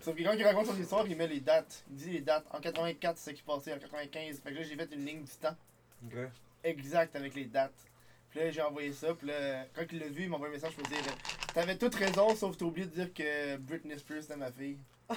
Sauf 0.02 0.14
que 0.16 0.22
quand 0.22 0.32
il 0.32 0.44
raconte 0.44 0.66
son 0.66 0.76
histoire, 0.80 1.06
il 1.06 1.16
met 1.16 1.26
les 1.26 1.40
dates. 1.40 1.82
Il 1.90 1.96
dit 1.96 2.10
les 2.10 2.20
dates. 2.20 2.44
En 2.52 2.60
84, 2.60 3.16
c'est 3.18 3.30
ce 3.30 3.36
qui 3.36 3.42
passait. 3.42 3.72
En 3.72 3.78
95. 3.78 4.40
Fait 4.40 4.50
que 4.50 4.54
là, 4.54 4.62
j'ai 4.62 4.76
fait 4.76 4.88
une 4.92 5.04
ligne 5.04 5.22
du 5.22 5.30
temps 5.40 5.56
Ok. 6.06 6.16
exacte 6.64 7.16
avec 7.16 7.34
les 7.34 7.44
dates. 7.46 7.72
Puis 8.30 8.40
là, 8.40 8.50
j'ai 8.50 8.62
envoyé 8.62 8.92
ça. 8.92 9.14
Puis 9.14 9.28
là, 9.28 9.64
quand 9.74 9.84
il 9.90 9.98
l'a 9.98 10.08
vu, 10.08 10.24
il 10.24 10.28
m'a 10.28 10.36
envoyé 10.36 10.52
un 10.52 10.56
message 10.56 10.74
pour 10.74 10.84
me 10.84 10.88
dire 10.94 11.02
T'avais 11.54 11.76
toute 11.76 11.94
raison, 11.94 12.34
sauf 12.36 12.56
t'as 12.56 12.66
oublié 12.66 12.86
de 12.86 12.94
dire 12.94 13.14
que 13.14 13.56
Britney 13.56 13.98
Spears 13.98 14.24
était 14.24 14.36
ma 14.36 14.50
fille. 14.52 14.76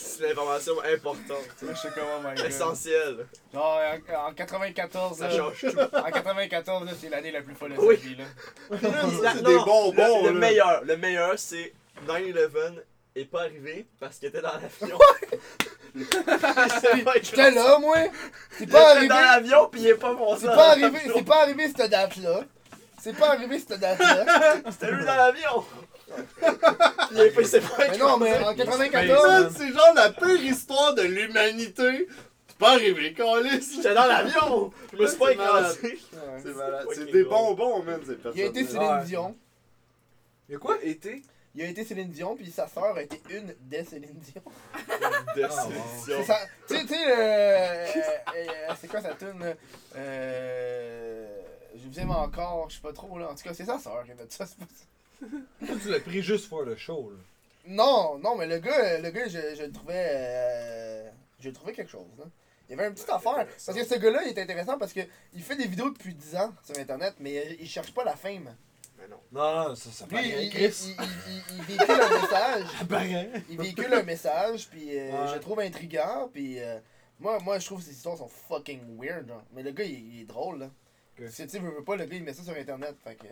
C'est 0.00 0.28
l'information 0.28 0.74
importante. 0.80 1.44
Je 1.60 1.74
suis 1.74 1.88
comme, 1.90 2.04
oh 2.18 2.22
my 2.28 2.34
god. 2.36 2.46
Essentielle. 2.46 3.26
Genre, 3.52 3.80
en, 4.14 4.28
en 4.30 4.32
94, 4.32 5.18
Ça 5.18 5.28
là, 5.28 5.36
change 5.36 5.60
tout. 5.60 5.78
en 5.78 6.10
94, 6.10 6.84
là, 6.86 6.92
c'est 7.00 7.08
l'année 7.08 7.30
la 7.32 7.42
plus 7.42 7.54
folle 7.54 7.74
de 7.74 7.78
Oui. 7.80 7.96
sa 7.96 8.02
vie, 8.08 8.16
là. 8.16 8.24
La- 9.22 9.32
C'est 9.34 9.42
des 9.44 9.54
bonbons, 9.56 10.22
Le, 10.24 10.32
le 10.32 10.38
meilleur, 10.38 10.84
le 10.84 10.96
meilleur, 10.96 11.38
c'est 11.38 11.72
9-11 12.06 12.82
est 13.16 13.24
pas 13.24 13.40
arrivé 13.42 13.86
parce 13.98 14.18
qu'il 14.18 14.28
était 14.28 14.40
dans 14.40 14.52
l'avion. 14.52 14.98
C'est 16.80 17.04
pas 17.04 17.14
J'étais 17.20 17.50
là, 17.50 17.78
moi! 17.80 17.96
C'est 18.56 18.66
pas 18.70 18.90
arrivé! 18.90 19.08
dans 19.08 19.20
l'avion 19.20 19.66
pis 19.68 19.80
il 19.80 19.86
est 19.88 19.94
pas 19.94 20.12
monté. 20.12 20.42
C'est 20.42 20.46
pas 20.54 20.70
arrivé, 20.70 20.98
c'est 21.14 21.24
pas 21.24 21.42
arrivé 21.42 21.66
cette 21.76 21.90
date-là. 21.90 22.40
C'est 23.02 23.16
pas 23.16 23.30
arrivé 23.30 23.58
cette 23.58 23.80
date-là. 23.80 24.56
C'était 24.70 24.92
lui 24.92 25.04
dans 25.04 25.16
l'avion. 25.16 25.64
Il 27.12 27.20
est 27.20 27.30
pas, 27.30 27.40
il 27.40 27.46
s'est 27.46 27.60
pas 27.60 27.76
Mais 27.90 27.98
non, 27.98 28.16
mais 28.18 28.36
en 28.38 28.46
Man, 28.46 28.56
94, 28.56 29.54
c'est 29.56 29.68
genre 29.72 29.92
la 29.94 30.10
pire 30.10 30.42
histoire 30.42 30.94
de 30.94 31.02
l'humanité. 31.02 32.08
C'est 32.48 32.58
pas 32.58 32.72
arrivé, 32.72 33.12
Calis. 33.14 33.68
J'étais 33.76 33.94
dans 33.94 34.06
l'avion. 34.06 34.72
Je 34.92 34.96
me 34.98 35.06
suis 35.06 35.18
pas 35.18 35.32
écrasé. 35.32 35.98
C'est 36.42 36.54
malade. 36.54 36.86
Des 37.12 37.24
bonbons, 37.24 37.82
man, 37.82 38.00
ces 38.06 38.14
personnes. 38.16 38.32
il 38.36 38.42
a 38.42 38.46
été 38.46 38.64
Céline 38.64 38.88
Ouais. 38.88 39.04
Dion. 39.04 39.36
Il 40.48 40.56
a 40.56 40.58
quoi? 40.58 40.76
Été? 40.82 41.22
Il 41.54 41.62
a 41.62 41.68
été 41.68 41.84
Céline 41.84 42.10
Dion, 42.10 42.36
puis 42.36 42.50
sa 42.50 42.68
sœur 42.68 42.96
a 42.96 43.02
été 43.02 43.20
une 43.30 43.54
des 43.62 43.84
Céline 43.84 44.14
Dion. 44.18 44.42
De 45.36 45.42
Ah. 45.44 45.66
C'est 46.04 46.22
ça. 46.24 46.38
Tu 46.68 46.74
sais, 46.76 46.82
tu 46.82 46.88
sais, 46.88 47.04
euh, 47.06 47.86
euh, 48.36 48.74
c'est 48.80 48.88
quoi 48.88 49.00
sa 49.00 49.14
tune, 49.14 49.38
là? 49.40 49.54
Euh. 49.96 51.26
Je 51.74 51.88
vous 51.88 52.00
aime 52.00 52.10
encore, 52.10 52.68
je 52.70 52.76
sais 52.76 52.80
pas 52.82 52.92
trop, 52.92 53.18
là. 53.18 53.30
En 53.30 53.34
tout 53.34 53.42
cas, 53.44 53.54
c'est 53.54 53.64
sa 53.64 53.78
sœur 53.78 54.02
qui 54.04 54.12
a 54.12 54.14
fait 54.16 54.32
ça. 54.32 54.46
c'est 54.46 54.58
pas 54.58 54.64
ça. 54.66 54.84
Tu 55.20 55.88
l'as 55.90 56.00
pris 56.00 56.22
juste 56.22 56.48
pour 56.48 56.62
le 56.62 56.76
show, 56.76 57.10
là. 57.10 57.16
Non, 57.66 58.18
non, 58.18 58.36
mais 58.36 58.46
le 58.46 58.58
gars, 58.58 58.98
le 58.98 59.10
gars 59.10 59.28
je, 59.28 59.54
je 59.56 59.62
le 59.64 59.72
trouvais. 59.72 60.06
Euh, 60.10 61.10
je 61.40 61.48
le 61.48 61.54
trouvais 61.54 61.72
quelque 61.72 61.90
chose, 61.90 62.06
là. 62.18 62.24
Il 62.68 62.76
y 62.76 62.78
avait 62.78 62.88
une 62.88 62.94
petite 62.94 63.08
affaire. 63.10 63.46
Parce 63.46 63.78
que 63.78 63.84
ce 63.84 63.94
gars-là, 63.98 64.22
il 64.24 64.28
est 64.36 64.40
intéressant 64.42 64.78
parce 64.78 64.92
que 64.92 65.00
il 65.34 65.42
fait 65.42 65.56
des 65.56 65.66
vidéos 65.66 65.90
depuis 65.90 66.14
10 66.14 66.36
ans 66.36 66.52
sur 66.62 66.78
Internet, 66.78 67.14
mais 67.18 67.32
il, 67.58 67.62
il 67.62 67.68
cherche 67.68 67.92
pas 67.92 68.04
la 68.04 68.14
fame. 68.16 68.54
Mais 68.98 69.08
non. 69.08 69.16
Non, 69.32 69.68
non, 69.68 69.74
ça, 69.74 69.90
ça 69.90 70.06
Lui, 70.10 70.18
il, 70.28 70.42
il, 70.44 70.50
Chris. 70.50 70.94
il- 70.98 71.32
il- 71.32 71.56
il 71.56 71.62
véhicule 71.64 72.00
un 72.00 72.20
message. 72.20 72.66
Il 73.50 73.58
véhicule 73.58 73.94
un 73.94 74.02
message, 74.02 74.68
puis 74.68 74.98
euh, 74.98 75.10
Ouais. 75.12 75.28
je 75.30 75.34
le 75.34 75.40
trouve 75.40 75.60
intriguant, 75.60 76.28
puis 76.32 76.58
euh, 76.60 76.78
moi, 77.20 77.38
moi, 77.40 77.58
je 77.58 77.66
trouve 77.66 77.78
que 77.80 77.84
ces 77.86 77.92
histoires 77.92 78.16
sont 78.18 78.28
fucking 78.28 78.80
weird, 79.00 79.28
genre. 79.28 79.42
Mais 79.54 79.62
le 79.62 79.70
gars, 79.72 79.84
il, 79.84 80.14
il 80.16 80.20
est 80.22 80.24
drôle, 80.24 80.58
là. 80.58 80.70
Ok. 81.18 81.28
Si 81.30 81.42
tu 81.44 81.48
sais, 81.50 81.58
veux, 81.58 81.70
veux 81.70 81.84
pas, 81.84 81.96
le 81.96 82.04
gars, 82.06 82.16
il 82.16 82.24
met 82.24 82.32
ça 82.34 82.42
sur 82.42 82.54
Internet, 82.56 82.96
fait 83.04 83.14
que... 83.16 83.26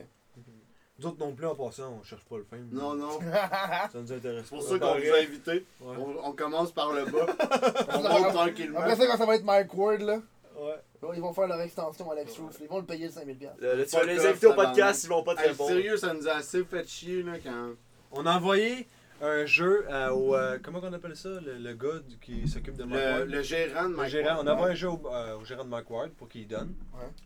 Nous 0.98 1.06
autres 1.06 1.18
non 1.18 1.32
plus, 1.34 1.46
en 1.46 1.54
passant, 1.54 1.98
on 2.00 2.02
cherche 2.02 2.24
pas 2.24 2.38
le 2.38 2.44
fame. 2.44 2.68
Non, 2.72 2.94
non. 2.94 3.18
Ça 3.92 3.98
nous 4.00 4.12
intéresse 4.12 4.44
C'est 4.48 4.56
pour 4.56 4.62
ça 4.62 4.78
qu'on 4.78 4.94
vous 4.94 5.12
a 5.12 5.18
invité. 5.18 5.66
Ouais. 5.80 5.96
On, 5.98 6.28
on 6.28 6.32
commence 6.32 6.72
par 6.72 6.92
le 6.92 7.04
bas. 7.04 7.26
on 7.94 8.02
monte 8.02 8.32
tranquillement. 8.32 8.78
Après 8.80 8.96
ça, 8.96 9.06
quand 9.06 9.16
ça 9.18 9.26
va 9.26 9.34
être 9.36 9.44
Mike 9.44 9.74
Ward, 9.74 10.00
là, 10.00 10.20
Ouais. 10.58 11.10
ils 11.14 11.20
vont 11.20 11.34
faire 11.34 11.46
leur 11.48 11.60
extension 11.60 12.10
Alex 12.10 12.38
Roof. 12.38 12.56
Ils 12.62 12.66
vont 12.68 12.78
le 12.78 12.86
payer 12.86 13.06
le 13.08 13.12
5000$. 13.12 13.36
piastres. 13.36 13.58
Le- 13.60 13.76
le- 13.76 13.84
tu 13.86 13.94
vas 13.96 14.04
les 14.04 14.24
inviter 14.26 14.46
au 14.46 14.54
podcast, 14.54 15.04
ils 15.04 15.08
vont 15.08 15.22
pas 15.22 15.34
te 15.34 15.42
Hey, 15.42 15.48
répondre. 15.50 15.68
sérieux, 15.70 15.96
ça 15.98 16.14
nous 16.14 16.26
a 16.26 16.32
assez 16.36 16.64
fait 16.64 16.88
chier 16.88 17.22
là 17.22 17.32
quand. 17.44 17.72
On 18.12 18.24
a 18.24 18.34
envoyé 18.36 18.88
un 19.20 19.44
jeu 19.44 19.84
à- 19.90 20.14
au. 20.14 20.34
euh, 20.34 20.58
comment 20.62 20.80
on 20.82 20.92
appelle 20.94 21.14
ça? 21.14 21.28
Le, 21.28 21.58
le 21.58 21.74
gars 21.74 22.00
qui 22.22 22.48
s'occupe 22.48 22.76
de 22.76 22.84
Mike 22.84 22.98
Le, 23.04 23.10
Ward. 23.18 23.28
le 23.28 23.42
gérant 23.42 23.84
de 23.84 23.88
Le 23.90 23.96
Mike 23.96 24.10
gérant, 24.10 24.28
Ward. 24.36 24.40
on 24.44 24.46
a 24.46 24.52
envoyé 24.54 24.72
un 24.72 24.76
jeu 24.76 24.88
au, 24.88 25.00
euh, 25.12 25.36
au 25.36 25.44
gérant 25.44 25.64
de 25.64 25.68
Mike 25.68 25.90
Ward 25.90 26.10
pour 26.12 26.28
qu'il 26.30 26.48
donne. 26.48 26.74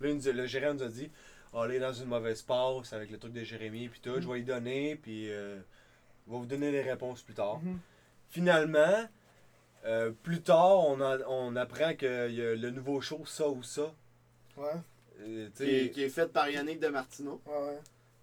Ouais. 0.00 0.08
Là, 0.12 0.32
le 0.32 0.46
gérant 0.46 0.74
nous 0.74 0.82
a 0.82 0.88
dit 0.88 1.08
Est 1.52 1.78
dans 1.80 1.92
une 1.92 2.06
mauvaise 2.08 2.42
passe 2.42 2.92
avec 2.92 3.10
le 3.10 3.18
truc 3.18 3.32
de 3.32 3.42
Jérémy, 3.42 3.88
puis 3.88 4.00
tout. 4.00 4.20
Je 4.20 4.26
vais 4.28 4.34
lui 4.34 4.44
donner, 4.44 4.96
puis 4.96 5.30
euh, 5.30 5.58
il 6.26 6.32
va 6.32 6.38
vous 6.38 6.46
donner 6.46 6.70
les 6.70 6.82
réponses 6.82 7.22
plus 7.22 7.34
tard. 7.34 7.58
Mhm. 7.60 7.78
Finalement, 8.28 9.08
euh, 9.84 10.12
plus 10.22 10.40
tard, 10.42 10.78
on, 10.86 11.00
a- 11.00 11.26
on 11.28 11.56
apprend 11.56 11.94
qu'il 11.94 12.08
y 12.34 12.42
a 12.42 12.54
le 12.54 12.70
nouveau 12.70 13.00
show, 13.00 13.22
ça 13.26 13.48
ou 13.48 13.62
ça. 13.62 13.92
Ouais, 14.56 14.66
Euh, 15.22 15.48
Qui 15.56 15.62
est, 15.64 15.84
sais, 15.86 15.90
qui 15.90 16.02
est 16.04 16.08
fait 16.08 16.32
par 16.32 16.48
Yannick 16.48 16.80
de 16.80 16.88
Martino. 16.88 17.40
ouais, 17.46 17.52
ouais. 17.52 17.78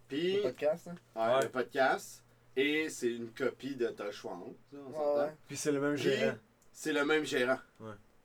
Puis, 0.07 0.37
Le 0.37 0.41
podcast, 0.43 0.87
hein. 0.87 0.95
ouais, 1.15 1.35
Ouais. 1.35 1.41
le 1.43 1.49
podcast. 1.49 2.23
Et 2.55 2.89
c'est 2.89 3.11
une 3.13 3.29
copie 3.31 3.75
de 3.75 3.87
Ouais, 3.87 3.93
ouais. 4.73 5.33
Puis 5.47 5.57
c'est 5.57 5.71
le 5.71 5.79
même 5.81 5.93
Puis, 5.95 6.03
gérant. 6.03 6.35
C'est 6.71 6.93
le 6.93 7.05
même 7.05 7.23
gérant. 7.25 7.59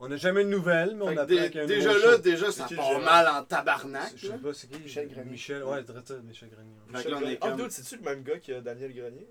On 0.05 0.09
n'a 0.09 0.17
jamais 0.17 0.43
de 0.45 0.49
nouvelles, 0.49 0.97
mais 0.97 1.03
on 1.05 1.09
apprend 1.11 1.27
qu'il 1.27 1.37
y 1.37 1.59
a 1.61 1.63
un 1.63 1.67
déjà 1.67 1.93
nouveau 1.95 2.07
là, 2.07 2.13
show. 2.17 2.23
déjà, 2.23 2.51
ça 2.51 2.65
qui 2.65 2.75
le 2.75 2.79
part 2.79 2.89
gérant? 2.89 3.01
mal 3.05 3.29
en 3.29 3.45
tabarnak. 3.45 4.13
Je 4.17 4.27
sais 4.27 4.33
là. 4.33 4.39
pas, 4.39 4.53
c'est 4.53 4.67
qui? 4.69 4.81
Michel 4.81 5.09
Grenier. 5.09 5.31
Michel, 5.31 5.63
ouais, 5.63 5.85
c'est 5.87 6.09
ça, 6.09 6.15
Michel 6.23 6.49
Grenier. 6.51 6.73
Fait 6.87 6.93
que 6.93 6.97
Michel 6.99 7.11
là, 7.13 7.17
on 7.17 7.21
est 7.21 7.23
Grenier. 7.23 7.39
Ah, 7.41 7.49
comme- 7.51 7.61
dude, 7.61 7.71
c'est-tu 7.71 7.97
le 7.97 8.03
même 8.03 8.23
gars 8.25 8.39
que 8.41 8.61
Daniel 8.61 8.93
Grenier? 8.95 9.29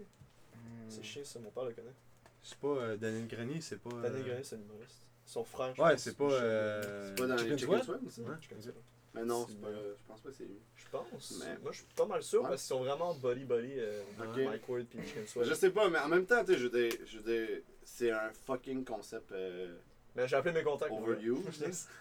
C'est 0.88 1.04
chiant 1.04 1.24
ça, 1.25 1.40
mon 1.40 1.50
père 1.51 1.66
le 1.66 1.72
connaît. 1.74 1.94
C'est 2.42 2.58
pas 2.58 2.68
euh, 2.70 2.96
Daniel 2.98 3.28
Grenier, 3.28 3.60
c'est 3.62 3.80
pas. 3.82 3.90
euh, 3.96 4.01
Daniel 4.01 4.24
Grenier, 4.24 4.44
c'est 4.44 4.56
un 4.56 4.60
humoriste. 4.60 5.08
Son 5.25 5.44
frère. 5.44 5.74
je 5.75 5.82
Ouais, 5.82 5.92
pense, 5.92 6.00
c'est 6.01 6.18
pas. 6.18 6.24
Michel 6.25 6.40
euh, 6.42 7.08
C'est 7.10 7.16
pas 7.22 7.28
dans 7.28 7.36
les 7.36 7.42
Chicken 7.42 7.58
Chicken 7.60 7.74
Sweat? 7.84 7.84
Sweat, 7.86 8.12
ça? 8.12 8.22
Ouais. 8.22 8.25
Grenier. 8.28 8.42
Je 8.42 8.50
connais 8.50 8.72
pas. 8.74 8.80
Mais 9.13 9.25
non, 9.25 9.46
C'est 9.50 9.60
pas, 9.62 9.68
je 9.74 10.08
pense 10.08 10.22
pas 10.22 10.30
que 10.30 10.36
c'est 10.36 10.44
lui. 10.46 10.60
Je 10.78 10.86
pense. 10.90 11.36
Mais- 11.40 11.58
Moi, 11.62 11.72
je 11.74 11.78
suis 11.80 11.86
pas 11.98 12.06
mal 12.06 12.24
sûr 12.24 12.42
Ouais. 12.44 12.50
parce 12.50 12.62
qu'ils 12.62 12.70
sont 12.70 12.80
vraiment 12.84 13.13
body 13.16 13.44
body. 13.44 13.74
Euh, 13.75 14.04
Ok. 14.22 14.38
Mike 14.38 14.70
Ward 14.70 14.86
puis 14.86 15.00
Chicken 15.06 15.28
Sweat. 15.28 15.48
Je 15.50 15.54
sais 15.54 15.70
pas, 15.72 15.90
mais 15.90 16.00
en 16.00 16.08
même 16.08 16.25
temps, 16.25 16.44
tu 16.46 16.54
sais, 16.54 16.60
je 16.60 16.68
veux 16.68 16.82
dire- 16.90 16.98
je 17.06 17.18
veux 17.20 17.24
dire, 17.38 17.58
c'est 17.84 18.12
un 18.12 18.32
fucking 18.46 18.86
concept 18.86 19.32
euh, 19.34 19.75
Mais 20.15 20.27
j'ai 20.27 20.36
appelé 20.36 20.53
mes 20.53 20.63
contacts. 20.63 20.91
overuse. 20.91 21.39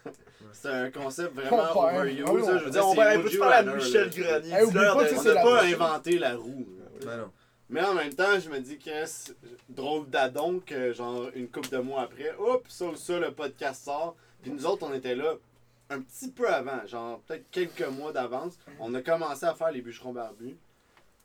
c'est 0.52 0.68
un 0.68 0.90
concept 0.90 1.34
vraiment 1.34 1.70
overuse. 1.76 2.24
Ah 2.26 2.30
on- 2.32 2.58
je 2.58 2.64
veux 2.64 2.70
dire, 2.70 2.86
on 2.86 2.94
c'est 2.94 2.96
va 2.96 3.14
You 3.14 3.38
parler 3.38 3.70
à 3.70 3.74
Michel. 3.74 4.10
Grenier. 4.10 4.52
Hey, 4.52 4.70
que 4.70 5.16
On 5.16 5.22
c'est 5.22 5.34
n'a 5.34 5.42
pas 5.42 5.64
inventé 5.64 6.18
la 6.18 6.36
roue. 6.36 6.66
Ben 7.04 7.16
non. 7.18 7.30
Mais 7.68 7.82
en 7.84 7.94
même 7.94 8.12
temps, 8.12 8.38
je 8.40 8.50
me 8.50 8.58
dis, 8.58 8.78
Chris, 8.78 9.32
drôle 9.68 10.08
d'adon 10.10 10.60
que, 10.64 10.92
genre, 10.92 11.28
une 11.36 11.48
couple 11.48 11.68
de 11.68 11.78
mois 11.78 12.02
après, 12.02 12.34
hop, 12.36 12.64
ça 12.68 12.86
ou 12.86 12.96
ça, 12.96 13.18
le 13.20 13.30
podcast 13.30 13.84
sort. 13.84 14.16
Puis 14.42 14.50
nous 14.50 14.66
autres, 14.66 14.84
on 14.90 14.92
était 14.92 15.14
là 15.14 15.34
un 15.88 16.00
petit 16.00 16.30
peu 16.32 16.48
avant, 16.48 16.84
genre, 16.86 17.20
peut-être 17.20 17.48
quelques 17.52 17.86
mois 17.86 18.12
d'avance. 18.12 18.54
On 18.80 18.92
a 18.94 19.02
commencé 19.02 19.46
à 19.46 19.54
faire 19.54 19.70
les 19.70 19.82
bûcherons 19.82 20.12
barbus. 20.12 20.56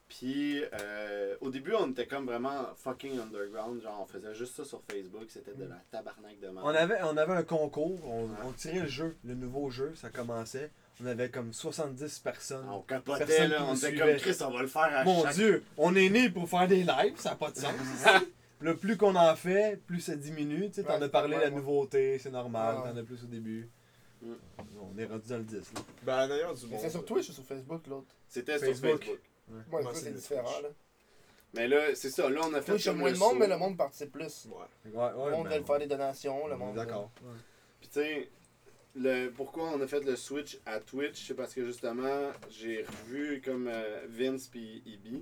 Puis, 0.07 0.62
euh, 0.81 1.35
au 1.41 1.50
début, 1.50 1.74
on 1.74 1.89
était 1.89 2.05
comme 2.05 2.25
vraiment 2.27 2.67
fucking 2.75 3.19
underground. 3.19 3.81
Genre, 3.81 4.00
on 4.01 4.05
faisait 4.05 4.35
juste 4.35 4.55
ça 4.55 4.63
sur 4.63 4.81
Facebook. 4.89 5.25
C'était 5.29 5.53
de 5.53 5.65
la 5.65 5.81
tabarnak 5.91 6.39
de 6.39 6.47
merde. 6.50 6.62
On 6.63 6.69
avait, 6.75 7.01
on 7.03 7.17
avait 7.17 7.33
un 7.33 7.43
concours, 7.43 8.00
on, 8.07 8.51
tirait 8.53 8.81
le 8.81 8.88
jeu, 8.88 9.17
le 9.25 9.33
nouveau 9.33 9.69
jeu, 9.71 9.93
ça 9.95 10.09
commençait. 10.09 10.71
On 11.01 11.07
avait 11.07 11.29
comme 11.29 11.51
70 11.51 12.19
personnes. 12.19 12.69
On 12.69 12.81
capotait, 12.81 13.25
Personne 13.25 13.50
là. 13.50 13.57
qui 13.57 13.63
On 13.63 13.74
était 13.75 13.88
suivait. 13.88 14.00
comme 14.12 14.15
Chris, 14.17 14.38
on 14.41 14.51
va 14.51 14.62
le 14.62 14.67
faire 14.67 14.98
à 14.98 15.03
Mon 15.03 15.24
chaque 15.24 15.33
dieu, 15.33 15.63
on 15.77 15.96
est 15.96 16.09
né 16.09 16.29
pour 16.29 16.48
faire 16.48 16.68
des 16.68 16.83
lives, 16.83 17.18
ça 17.18 17.31
n'a 17.31 17.35
pas 17.35 17.51
de 17.51 17.57
sens. 17.57 17.74
le 18.61 18.77
plus 18.77 18.96
qu'on 18.96 19.15
en 19.15 19.35
fait, 19.35 19.81
plus 19.85 20.00
ça 20.01 20.15
diminue. 20.15 20.68
Tu 20.70 20.75
sais, 20.75 20.83
t'en 20.83 20.98
Ouais, 21.00 21.03
as 21.03 21.09
parlé 21.09 21.35
la 21.37 21.50
nouveauté, 21.50 22.18
c'est 22.20 22.31
normal, 22.31 22.77
Ouais. 22.77 22.91
t'en 22.91 22.98
as 22.98 23.03
plus 23.03 23.24
au 23.24 23.27
début. 23.27 23.70
Mm. 24.22 24.33
On 24.79 24.98
est 24.98 25.05
rendu 25.05 25.27
dans 25.27 25.37
le 25.37 25.44
10 25.44 25.55
là. 25.74 25.81
Ben, 26.03 26.27
d'ailleurs, 26.27 26.53
du 26.53 26.65
Mais 26.68 26.72
monde. 26.74 26.79
c'est 26.81 26.89
sur 26.91 27.03
Twitch 27.03 27.29
ou 27.29 27.33
sur 27.33 27.44
Facebook, 27.44 27.85
l'autre? 27.87 28.07
C'était 28.29 28.57
sur 28.57 28.68
Facebook. 28.68 29.05
Moi, 29.48 29.81
le 29.81 30.12
différent, 30.12 30.44
Twitch. 30.44 30.64
là. 30.64 30.70
Mais 31.53 31.68
là, 31.68 31.96
c'est 31.96 32.10
ça. 32.10 32.29
Là, 32.29 32.42
on 32.44 32.53
a 32.53 32.62
fait 32.62 32.74
Twitch, 32.74 32.84
il 32.84 32.88
y 32.88 32.90
a 32.90 32.92
comme 32.92 33.00
moins 33.00 33.10
le 33.10 33.16
de 33.16 33.20
monde, 33.20 33.31
saut. 33.34 33.40
mais 33.40 33.48
le 33.48 33.58
monde 33.58 33.77
participe 33.77 34.12
plus. 34.12 34.48
Ouais. 34.50 34.92
Ouais, 34.92 34.98
ouais, 35.14 35.29
le 35.29 35.31
monde 35.38 35.48
ben, 35.50 35.60
veut 35.60 35.66
faire 35.66 35.79
des 35.79 35.88
donations, 35.88 36.48
le 36.48 36.53
on 36.53 36.55
est 36.55 36.60
monde... 36.60 36.75
D'accord. 36.75 37.12
Ouais. 37.24 37.31
Puis 37.79 37.90
tu 37.90 38.00
sais, 38.00 38.29
le, 38.96 39.29
pourquoi 39.29 39.70
on 39.70 39.81
a 39.81 39.88
fait 39.88 40.03
le 40.03 40.16
switch 40.16 40.60
à 40.66 40.79
Twitch, 40.79 41.27
c'est 41.27 41.34
parce 41.34 41.53
que 41.53 41.66
justement, 41.66 42.31
j'ai 42.50 42.84
revu 42.84 43.42
comme 43.44 43.68
euh, 43.68 44.05
Vince 44.10 44.48
puis 44.48 44.81
Ibi, 44.86 45.22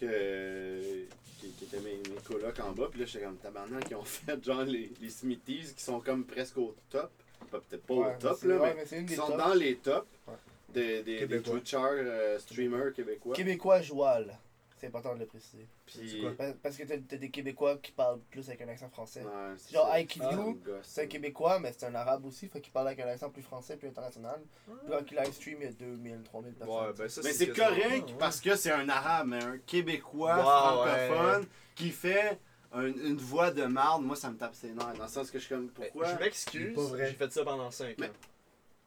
que, 0.00 1.06
qui, 1.40 1.50
qui 1.52 1.64
étaient 1.64 1.80
mes, 1.80 1.96
mes 2.10 2.20
colocs 2.26 2.58
en 2.60 2.72
bas, 2.72 2.88
puis 2.90 3.00
là 3.00 3.06
j'étais 3.06 3.24
comme 3.24 3.36
tabarnak, 3.36 3.84
qui 3.88 3.94
ont 3.94 4.02
fait 4.04 4.42
genre 4.44 4.62
les, 4.62 4.92
les 5.00 5.10
Smithies 5.10 5.72
qui 5.76 5.82
sont 5.82 6.00
comme 6.00 6.24
presque 6.24 6.58
au 6.58 6.74
top. 6.90 7.10
Peut-être 7.50 7.82
pas 7.84 7.94
Ouais, 7.94 8.14
au 8.16 8.18
top, 8.18 8.42
là, 8.42 8.56
ouais, 8.58 8.74
mais 8.90 9.04
qui 9.06 9.14
sont 9.14 9.26
tops. 9.28 9.38
dans 9.38 9.54
les 9.54 9.76
tops 9.76 10.06
Ouais. 10.26 10.34
Des, 10.80 11.02
des, 11.02 11.02
des 11.02 11.18
Québécois. 11.20 11.52
Twitchers, 11.54 11.76
euh, 11.78 12.38
streamers 12.38 12.92
québécois. 12.92 13.34
Québécois 13.34 13.80
joual. 13.82 14.38
C'est 14.78 14.88
important 14.88 15.14
de 15.14 15.20
le 15.20 15.26
préciser. 15.26 15.66
Puis, 15.86 16.22
Parce 16.62 16.76
que 16.76 16.82
t'as 16.84 17.16
des 17.16 17.30
Québécois 17.30 17.78
qui 17.78 17.92
parlent 17.92 18.20
plus 18.30 18.46
avec 18.48 18.60
un 18.60 18.68
accent 18.68 18.90
français. 18.90 19.22
Ouais, 19.22 19.54
Genre 19.72 19.88
ça. 19.88 19.98
IQ, 20.00 20.20
gosse, 20.20 20.58
c'est 20.82 21.04
un. 21.04 21.06
Québécois, 21.06 21.58
mais 21.60 21.72
c'est 21.72 21.86
un 21.86 21.94
arabe 21.94 22.26
aussi, 22.26 22.46
fait 22.48 22.60
qu'il 22.60 22.74
parle 22.74 22.88
avec 22.88 23.00
un 23.00 23.06
accent 23.08 23.30
plus 23.30 23.40
français, 23.40 23.78
plus 23.78 23.88
international. 23.88 24.38
Puis 24.66 24.74
quand 24.90 25.00
il 25.10 25.16
live 25.16 25.32
stream, 25.32 25.56
il 25.60 25.64
y 25.64 25.68
a 25.68 25.72
2000, 25.72 26.22
3000 26.24 26.52
personnes. 26.52 26.76
Ouais, 26.76 26.92
ben 26.92 27.08
ça, 27.08 27.20
Mais 27.24 27.32
c'est 27.32 27.48
correct 27.56 28.10
parce 28.18 28.38
que 28.38 28.54
c'est 28.54 28.70
un 28.70 28.86
arabe, 28.90 29.28
mais 29.28 29.42
un 29.42 29.56
québécois 29.58 30.36
francophone 30.42 31.46
qui 31.74 31.88
fait 31.90 32.38
un- 32.72 32.84
une 32.92 33.16
voix 33.16 33.50
de 33.50 33.64
marde, 33.64 34.02
moi 34.04 34.14
ça 34.16 34.28
me 34.30 34.36
tape 34.36 34.54
ses 34.54 34.72
nerfs. 34.72 34.92
Dans 34.98 35.04
le 35.04 35.08
sens 35.08 35.30
que 35.30 35.38
je 35.38 35.44
suis 35.46 35.54
comme 35.54 35.70
Mais 35.78 35.86
pourquoi? 35.86 36.12
Je 36.12 36.18
m'excuse, 36.22 36.78
j'ai 36.98 37.06
fait 37.14 37.32
ça 37.32 37.44
pendant 37.44 37.70
5 37.70 37.96
Mais- 37.98 38.08
ans. 38.08 38.10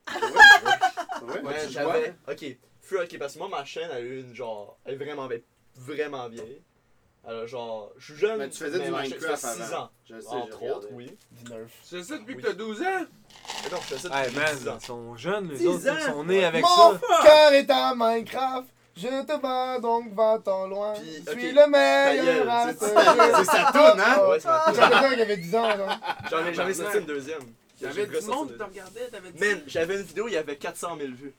Ouais, 0.11 0.71
Ouais, 1.27 1.65
tu 1.67 1.73
j'avais. 1.73 2.13
Ok, 2.27 2.45
Feu, 2.81 3.03
ok, 3.03 3.19
parce 3.19 3.33
que 3.33 3.39
moi, 3.39 3.49
ma 3.49 3.63
chaîne, 3.65 3.89
elle 3.91 3.97
a 3.97 3.99
eu 4.01 4.19
une 4.21 4.33
genre. 4.33 4.77
Elle 4.85 4.95
est 4.95 4.97
vraiment 5.03 5.27
vieille. 5.27 5.43
Vraiment 5.75 6.27
vieille. 6.29 6.61
Alors, 7.27 7.45
genre, 7.47 7.91
je 7.97 8.13
suis 8.13 8.21
jeune. 8.21 8.37
Mais 8.39 8.49
tu 8.49 8.57
faisais 8.63 8.79
du 8.79 8.89
ma 8.89 9.03
chaîne, 9.03 9.11
Minecraft 9.11 9.37
ça 9.41 9.49
fait 9.49 9.63
6 9.63 9.73
avant. 9.73 9.83
ans. 9.83 9.89
Je 10.09 10.19
sais, 10.19 10.27
Entre 10.29 10.57
regardé. 10.57 10.69
autres, 10.69 10.87
oui. 10.91 11.17
Du 11.31 11.51
nerf. 11.51 11.67
Tu 11.87 11.95
fais 11.97 12.03
ça 12.03 12.17
depuis 12.17 12.35
Oui. 12.35 12.41
que 12.41 12.47
t'as 12.47 12.53
12 12.53 12.81
ans? 12.81 12.85
Mais 12.85 13.69
non, 13.71 13.77
je 13.81 13.95
fais 13.95 13.97
ça 13.97 14.09
Hey 14.23 14.31
depuis 14.33 14.45
10 14.55 14.65
man, 14.65 14.73
ans. 14.73 14.77
ils 14.81 14.85
sont 14.85 15.15
jeunes, 15.17 15.49
les 15.49 15.57
10 15.57 15.67
autres, 15.67 15.83
ils 15.99 16.01
sont 16.11 16.23
nés 16.23 16.45
avec 16.45 16.61
Mon 16.63 16.67
ça. 16.93 16.99
cœur 17.23 17.53
est 17.53 17.69
à 17.69 17.93
Minecraft, 17.95 18.67
je 18.95 19.07
te 19.07 19.41
bats 19.41 19.79
donc 19.79 20.13
va-t'en 20.13 20.67
loin. 20.67 20.93
Puis, 20.93 21.23
je 21.27 21.31
suis 21.39 21.51
le 21.51 21.67
meilleur 21.67 22.25
gueule, 22.25 22.49
à 22.49 22.67
c'est- 22.73 22.79
ce 22.79 22.85
c'est- 22.85 22.95
jeu. 22.95 23.33
C'est 23.35 23.45
sa 23.45 23.71
toune, 23.71 24.01
hein? 24.01 24.27
Ouais, 24.29 24.39
c'est 24.39 24.47
ma 24.47 24.63
J'avais 24.73 24.77
ça 24.95 24.99
quand 25.01 25.11
il 25.11 25.21
avait 25.21 25.37
10 25.37 25.55
ans. 25.55 25.69
J'en 26.31 26.45
ai, 26.45 26.53
j'en 26.53 26.67
ai 26.67 26.73
sorti 26.73 26.97
une 26.97 27.05
deuxième. 27.05 27.41
J'ai 27.81 28.05
du 28.07 28.21
monde 28.21 28.51
qui 28.51 28.57
te 28.57 28.63
regardait, 28.63 29.07
t'avais 29.09 29.31
dit. 29.31 29.39
Man, 29.39 29.61
j'avais 29.67 29.95
une 29.95 30.01
vidéo, 30.03 30.27
il 30.27 30.33
y 30.33 30.37
avait 30.37 30.57
400 30.57 30.97
000 30.97 31.11
vues. 31.13 31.33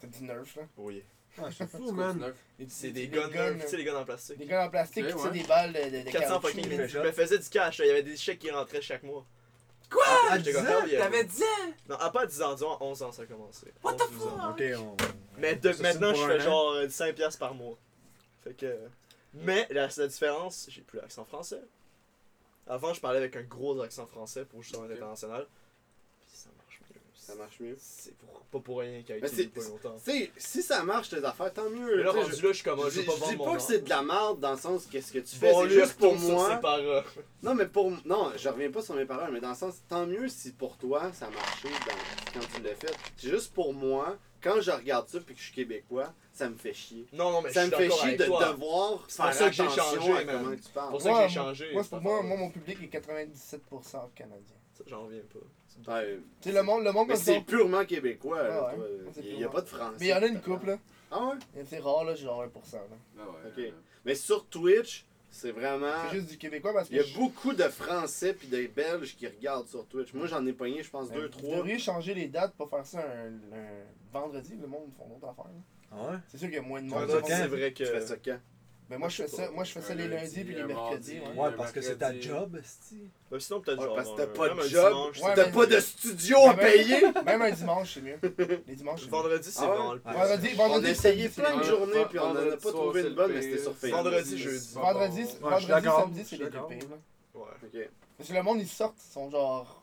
C'est 0.00 0.10
du 0.10 0.24
nerf, 0.24 0.42
là? 0.56 0.62
Oui. 0.76 1.02
Ah, 1.38 1.48
c'est 1.56 1.68
fou, 1.68 1.92
man. 1.92 2.32
C'est 2.68 2.90
des 2.90 3.08
guns, 3.08 3.28
tu 3.28 3.66
sais, 3.68 3.76
les 3.76 3.84
guns 3.84 3.96
en 3.96 4.04
plastique. 4.04 4.38
Des 4.38 4.46
guns 4.46 4.64
en 4.66 4.70
plastique, 4.70 5.06
tirent 5.06 5.16
ouais. 5.16 5.30
des 5.30 5.42
balles 5.44 5.72
de, 5.72 5.98
de, 5.98 6.04
de 6.04 6.10
400 6.10 6.40
caoutchouc. 6.40 6.60
fucking 6.62 6.86
Je 6.86 6.98
me 6.98 7.12
faisais 7.12 7.38
du 7.38 7.48
cash, 7.48 7.78
il 7.78 7.86
y 7.86 7.90
avait 7.90 8.02
des 8.02 8.16
chèques 8.16 8.38
qui 8.40 8.50
rentraient 8.50 8.82
chaque 8.82 9.02
mois. 9.02 9.24
Quoi? 9.90 10.04
À 10.30 10.38
j'étais 10.38 10.52
10 10.52 10.56
comme, 10.58 10.66
ans? 10.66 10.82
hell 10.84 10.90
yeah. 10.90 11.00
T'avais 11.02 11.24
10 11.24 11.42
ans? 11.42 11.46
Non, 11.88 11.96
à 11.96 12.10
pas 12.10 12.26
10 12.26 12.42
ans, 12.42 12.54
disons, 12.54 12.72
à 12.72 12.82
11 12.82 13.02
ans 13.02 13.12
ça 13.12 13.22
a 13.22 13.26
commencé. 13.26 13.66
What 13.82 13.94
the 13.94 14.02
11, 14.02 14.10
12 14.12 14.22
ans. 14.26 14.30
fuck? 14.40 14.50
Ok, 14.50 14.62
on. 14.78 14.96
Mais 15.38 15.54
de- 15.56 15.68
Ça, 15.72 15.76
c'est 15.76 15.82
maintenant, 15.82 16.14
je 16.14 16.26
fais 16.26 16.40
genre 16.40 16.70
euh, 16.72 16.86
5$ 16.88 17.12
piastres 17.14 17.38
par 17.38 17.54
mois. 17.54 17.76
Fait 18.44 18.54
que. 18.54 18.78
Mais 19.34 19.66
la, 19.70 19.88
la 19.96 20.06
différence, 20.06 20.66
j'ai 20.70 20.82
plus 20.82 20.98
l'accent 20.98 21.24
français. 21.24 21.60
Avant, 22.66 22.94
je 22.94 23.00
parlais 23.00 23.18
avec 23.18 23.36
un 23.36 23.42
gros 23.42 23.80
accent 23.82 24.06
français 24.06 24.44
pour 24.44 24.62
justement 24.62 24.84
être 24.84 24.92
Ok. 24.92 24.96
international. 24.98 25.46
Puis 26.28 26.38
ça 26.38 26.48
marche 26.56 26.80
mieux. 26.88 27.00
Ça 27.14 27.34
marche 27.34 27.60
mieux. 27.60 27.76
C'est 27.78 28.14
pour- 28.16 28.40
pas 28.52 28.58
pour 28.60 28.80
rien 28.80 29.02
qu'il 29.02 29.14
a 29.14 29.18
Mais 29.18 29.26
été 29.28 29.36
c'est- 29.44 29.48
pas 29.48 29.62
longtemps. 29.62 29.96
Si 30.36 30.62
ça 30.62 30.82
marche 30.84 31.08
tes 31.08 31.24
affaires, 31.24 31.52
tant 31.52 31.68
mieux. 31.70 31.96
Mais 31.96 32.02
là, 32.04 32.10
rendu 32.12 32.30
je- 32.36 32.42
là, 32.42 32.48
je 32.48 32.52
suis 32.52 32.64
comme, 32.64 32.80
ah, 32.84 32.88
je 32.90 33.00
veux 33.00 33.06
pas 33.06 33.14
dis 33.14 33.20
vendre 33.36 33.44
pas 33.52 33.56
que 33.56 33.62
c'est 33.62 33.80
de 33.80 33.88
la 33.88 34.02
merde 34.02 34.40
dans 34.40 34.52
le 34.52 34.58
sens 34.58 34.86
qu'est-ce 34.90 35.10
que 35.12 35.18
tu 35.20 35.36
fais, 35.36 35.50
Bon, 35.52 35.62
c'est 35.62 35.70
juste 35.70 35.94
pour 35.98 36.14
moi. 36.16 36.60
Non, 37.42 37.54
mais 37.54 37.66
pour. 37.66 37.90
Non, 38.04 38.30
je 38.36 38.48
reviens 38.48 38.70
pas 38.70 38.82
sur 38.82 38.94
mes 38.94 39.06
paroles, 39.06 39.32
mais 39.32 39.40
dans 39.40 39.50
le 39.50 39.56
sens, 39.56 39.76
tant 39.88 40.06
mieux 40.06 40.28
si 40.28 40.52
pour 40.52 40.76
toi 40.76 41.10
ça 41.12 41.26
a 41.26 41.30
marché 41.30 41.68
dans- 41.68 42.32
quand 42.40 42.46
tu 42.54 42.62
l'as 42.62 42.74
fait. 42.76 42.94
C'est 43.16 43.30
juste 43.30 43.52
pour 43.54 43.72
moi, 43.74 44.16
quand 44.42 44.60
je 44.60 44.70
regarde 44.70 45.08
ça 45.08 45.20
puis 45.20 45.34
que 45.34 45.40
je 45.40 45.46
suis 45.46 45.54
québécois, 45.54 46.12
ça 46.32 46.48
me 46.48 46.56
fait 46.56 46.72
chier. 46.72 47.06
Non, 47.12 47.30
non, 47.30 47.42
mais 47.42 47.52
ça 47.52 47.64
je 47.64 47.70
me 47.70 47.76
suis 47.76 47.88
fait 47.88 47.90
chier 47.90 48.16
de 48.16 48.24
toi. 48.24 48.48
devoir 48.48 49.04
C'est 49.08 49.16
pour 49.16 49.26
faire 49.26 49.34
ça 49.34 49.48
que 49.48 49.54
j'ai 49.54 49.62
attention 49.62 49.84
changé, 49.84 50.12
à 50.12 50.24
comment 50.24 50.56
tu 50.56 50.70
parles. 50.72 50.90
Pour 50.90 51.00
ça 51.00 51.08
que 51.08 51.14
Moi, 51.14 51.28
j'ai 51.28 51.34
changé. 51.34 51.72
Moi, 51.72 51.82
c'est 51.82 51.90
pour 51.90 52.00
moi, 52.00 52.22
moi, 52.22 52.36
mon 52.36 52.50
public 52.50 52.78
est 52.82 52.98
97% 52.98 54.10
canadien. 54.14 54.56
Ça, 54.74 54.84
j'en 54.86 55.04
reviens 55.04 55.20
pas. 55.32 55.92
Ouais, 55.94 56.18
Tu 56.40 56.50
sais, 56.50 56.54
le 56.54 56.62
monde, 56.62 56.84
le 56.84 56.92
monde 56.92 57.08
mais 57.08 57.16
c'est 57.16 57.40
purement 57.40 57.84
québécois. 57.84 58.42
Ouais. 58.42 59.10
C'est 59.14 59.24
Il 59.24 59.36
n'y 59.38 59.44
a 59.44 59.48
pas 59.48 59.62
de 59.62 59.68
français. 59.68 59.96
Mais 60.00 60.06
il 60.06 60.10
y 60.10 60.14
en 60.14 60.22
a 60.22 60.26
une 60.26 60.40
couple, 60.40 60.66
là. 60.66 60.78
Ah 61.10 61.26
ouais? 61.26 61.64
C'est 61.68 61.78
rare, 61.78 62.04
là, 62.04 62.14
genre 62.14 62.44
1%. 62.44 62.46
Là. 62.74 62.80
Ah 63.18 63.22
ouais. 63.22 63.68
Ok. 63.68 63.74
Mais 64.04 64.14
sur 64.14 64.46
Twitch, 64.46 65.06
c'est 65.32 65.50
vraiment. 65.50 65.90
C'est 66.10 66.16
juste 66.16 66.28
du 66.30 66.38
québécois 66.38 66.72
parce 66.72 66.88
que. 66.88 66.94
Il 66.94 66.98
y 66.98 67.00
a 67.00 67.02
je- 67.04 67.14
beaucoup 67.18 67.52
de 67.52 67.64
Français 67.64 68.34
puis 68.34 68.46
des 68.46 68.68
Belges 68.68 69.16
qui 69.16 69.26
regardent 69.26 69.66
sur 69.66 69.84
Twitch. 69.86 70.12
Moi, 70.14 70.26
j'en 70.28 70.46
ai 70.46 70.52
pogné, 70.52 70.82
je 70.84 70.90
pense, 70.90 71.10
Euh, 71.10 71.14
deux, 71.14 71.22
Vous 71.22 71.28
trois. 71.28 71.56
devriez 71.56 71.78
changer 71.78 72.14
les 72.14 72.28
dates 72.28 72.54
pour 72.54 72.70
faire 72.70 72.86
ça 72.86 73.00
un, 73.00 73.56
un 73.56 73.68
vendredi, 74.12 74.54
le 74.60 74.66
monde 74.68 74.90
font 74.96 75.08
d'autres 75.08 75.28
affaires. 75.28 75.50
Ah 75.90 76.10
ouais? 76.12 76.18
C'est 76.28 76.38
sûr 76.38 76.46
qu'il 76.48 76.56
y 76.56 76.60
a 76.60 76.62
moins 76.62 76.80
de 76.80 76.86
monde. 76.86 77.00
Vendredi, 77.00 77.28
quand? 77.28 77.36
c'est 77.36 77.48
vrai 77.48 77.72
que. 77.72 77.78
Tu 77.84 77.86
fais 77.90 78.00
ça 78.00 78.16
quand? 78.16 78.38
Mais 78.92 78.98
moi, 78.98 79.08
je 79.08 79.22
fais 79.22 79.28
ça, 79.28 79.50
moi, 79.52 79.64
je 79.64 79.72
fais 79.72 79.80
ça 79.80 79.94
les 79.94 80.06
lundi, 80.06 80.36
lundis 80.36 80.44
puis 80.44 80.54
les 80.54 80.64
mercredis. 80.64 81.14
mardi. 81.18 81.38
Ouais. 81.38 81.44
Ouais, 81.46 81.52
parce 81.56 81.72
que 81.72 81.80
c'est 81.80 81.96
ta 81.96 82.20
job, 82.20 82.58
esti. 82.62 83.08
Ben, 83.30 83.40
sinon, 83.40 83.62
peut-être 83.62 83.78
Ouais, 83.78 83.86
genre. 83.86 83.96
parce 83.96 84.10
que 84.10 84.16
t'as 84.18 84.22
un- 84.24 84.26
pas 84.26 84.48
même 84.48 84.56
de 84.58 84.62
un 84.62 84.68
job, 84.68 84.88
dimanche, 84.88 85.20
Ouais, 85.22 85.34
T'as 85.34 85.46
mais- 85.46 85.52
pas 85.52 85.66
de 85.66 85.80
studio 85.80 86.36
à 86.36 86.40
Ah, 86.50 86.52
ben- 86.52 86.62
payer? 86.72 87.00
Même 87.24 87.40
un 87.42 87.50
dimanche, 87.52 87.94
c'est 87.94 88.02
mieux. 88.02 88.18
Les 88.68 88.76
dimanches, 88.76 89.00
c'est 89.00 89.06
mieux. 89.06 89.10
Vendredi, 89.12 89.50
c'est 89.50 89.62
Ah 89.62 89.70
ouais? 89.70 89.76
vraiment 89.76 89.92
le 89.94 90.00
pire. 90.00 90.12
Vendredi, 90.12 90.48
On 90.52 90.56
vendredi, 90.58 90.86
a 90.86 90.90
essayé 90.90 91.28
samedi, 91.30 91.40
plein 91.40 91.56
de 91.56 91.62
journées 91.62 92.04
puis 92.10 92.18
on 92.18 92.22
en 92.22 92.24
a 92.24 92.32
Vendredi 92.34 92.50
pas 92.50 92.60
soir, 92.60 92.74
trouvé 92.74 93.00
c'est 93.00 93.06
une 93.08 93.14
le 93.14 93.16
bonne, 93.16 93.32
mais 93.32 93.40
pire. 93.40 93.48
c'était 93.50 93.62
sur 93.62 93.76
Facebook. 93.76 93.96
Vendredi, 94.04 94.38
jeudi. 94.38 94.74
Pas 94.74 94.80
Vendredi, 94.92 95.16
bon. 95.16 95.22
je 95.24 95.30
suis 95.30 95.38
vendredi, 95.40 95.66
d'accord, 95.68 96.00
samedi, 96.00 96.18
je 96.18 96.22
c'est 96.24 96.28
suis 96.28 96.36
les 96.36 96.44
deux 96.44 96.50
d'accord. 96.50 96.68
pires. 96.68 96.78
là. 96.90 96.96
Ouais. 97.40 97.46
Ok. 97.64 97.88
Parce 98.18 98.28
que 98.28 98.34
le 98.34 98.42
monde, 98.42 98.60
ils 98.60 98.68
sortent, 98.68 98.98
ils 99.08 99.12
sont 99.12 99.30
genre. 99.30 99.82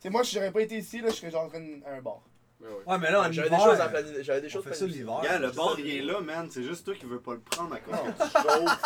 Tu 0.00 0.02
sais, 0.06 0.10
moi, 0.10 0.22
si 0.22 0.34
j'aurais 0.36 0.52
pas 0.52 0.60
été 0.62 0.76
ici, 0.78 1.00
là, 1.00 1.08
je 1.10 1.16
serais 1.16 1.32
genre 1.32 1.42
en 1.44 1.48
train 1.48 1.58
de- 1.60 1.84
à 1.84 1.94
un 1.96 2.00
bar. 2.00 2.20
Ouais. 2.60 2.68
Ouais, 2.92 2.98
mais 2.98 3.10
là, 3.10 3.20
en 3.20 3.32
J'avais 3.32 3.48
hiver, 3.48 3.58
des 3.58 3.64
choses 3.64 3.80
à 3.80 3.88
planifier. 3.88 4.22
J'avais 4.24 4.40
des 4.42 4.46
on 4.48 4.50
choses 4.50 4.64
fait 4.64 4.70
ça 4.74 4.76
planifiées. 4.78 5.00
l'hiver. 5.02 5.40
Le 5.40 5.52
ça, 5.52 5.62
il 5.78 5.96
est 5.96 6.00
le- 6.02 6.12
là, 6.12 6.20
man. 6.20 6.48
C'est 6.52 6.62
juste 6.62 6.84
toi 6.84 6.94
qui 6.94 7.06
veux 7.06 7.20
pas 7.20 7.32
le 7.32 7.40
prendre 7.40 7.74
à 7.74 7.78
cause 7.78 7.94
que 7.96 8.22
tu 8.24 8.30
chauffes. 8.42 8.78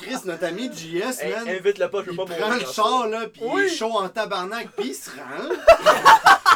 Chris, 0.00 0.16
notre 0.24 0.44
ami 0.44 0.70
JS, 0.72 1.20
Hey, 1.20 1.32
man. 1.34 1.48
Invite-le 1.48 1.88
pas, 1.90 1.98
je 2.00 2.06
veux 2.06 2.12
Il 2.12 2.16
pas 2.16 2.24
prend 2.24 2.34
mourir 2.36 2.54
le 2.58 2.64
dans 2.64 2.72
char, 2.72 3.06
là, 3.08 3.26
pis 3.28 3.40
il 3.42 3.58
est 3.60 3.68
chaud 3.68 3.92
en 3.96 4.08
tabarnak, 4.08 4.70
pis 4.76 4.88
il 4.88 4.94
se 4.94 5.10
rend. 5.10 5.54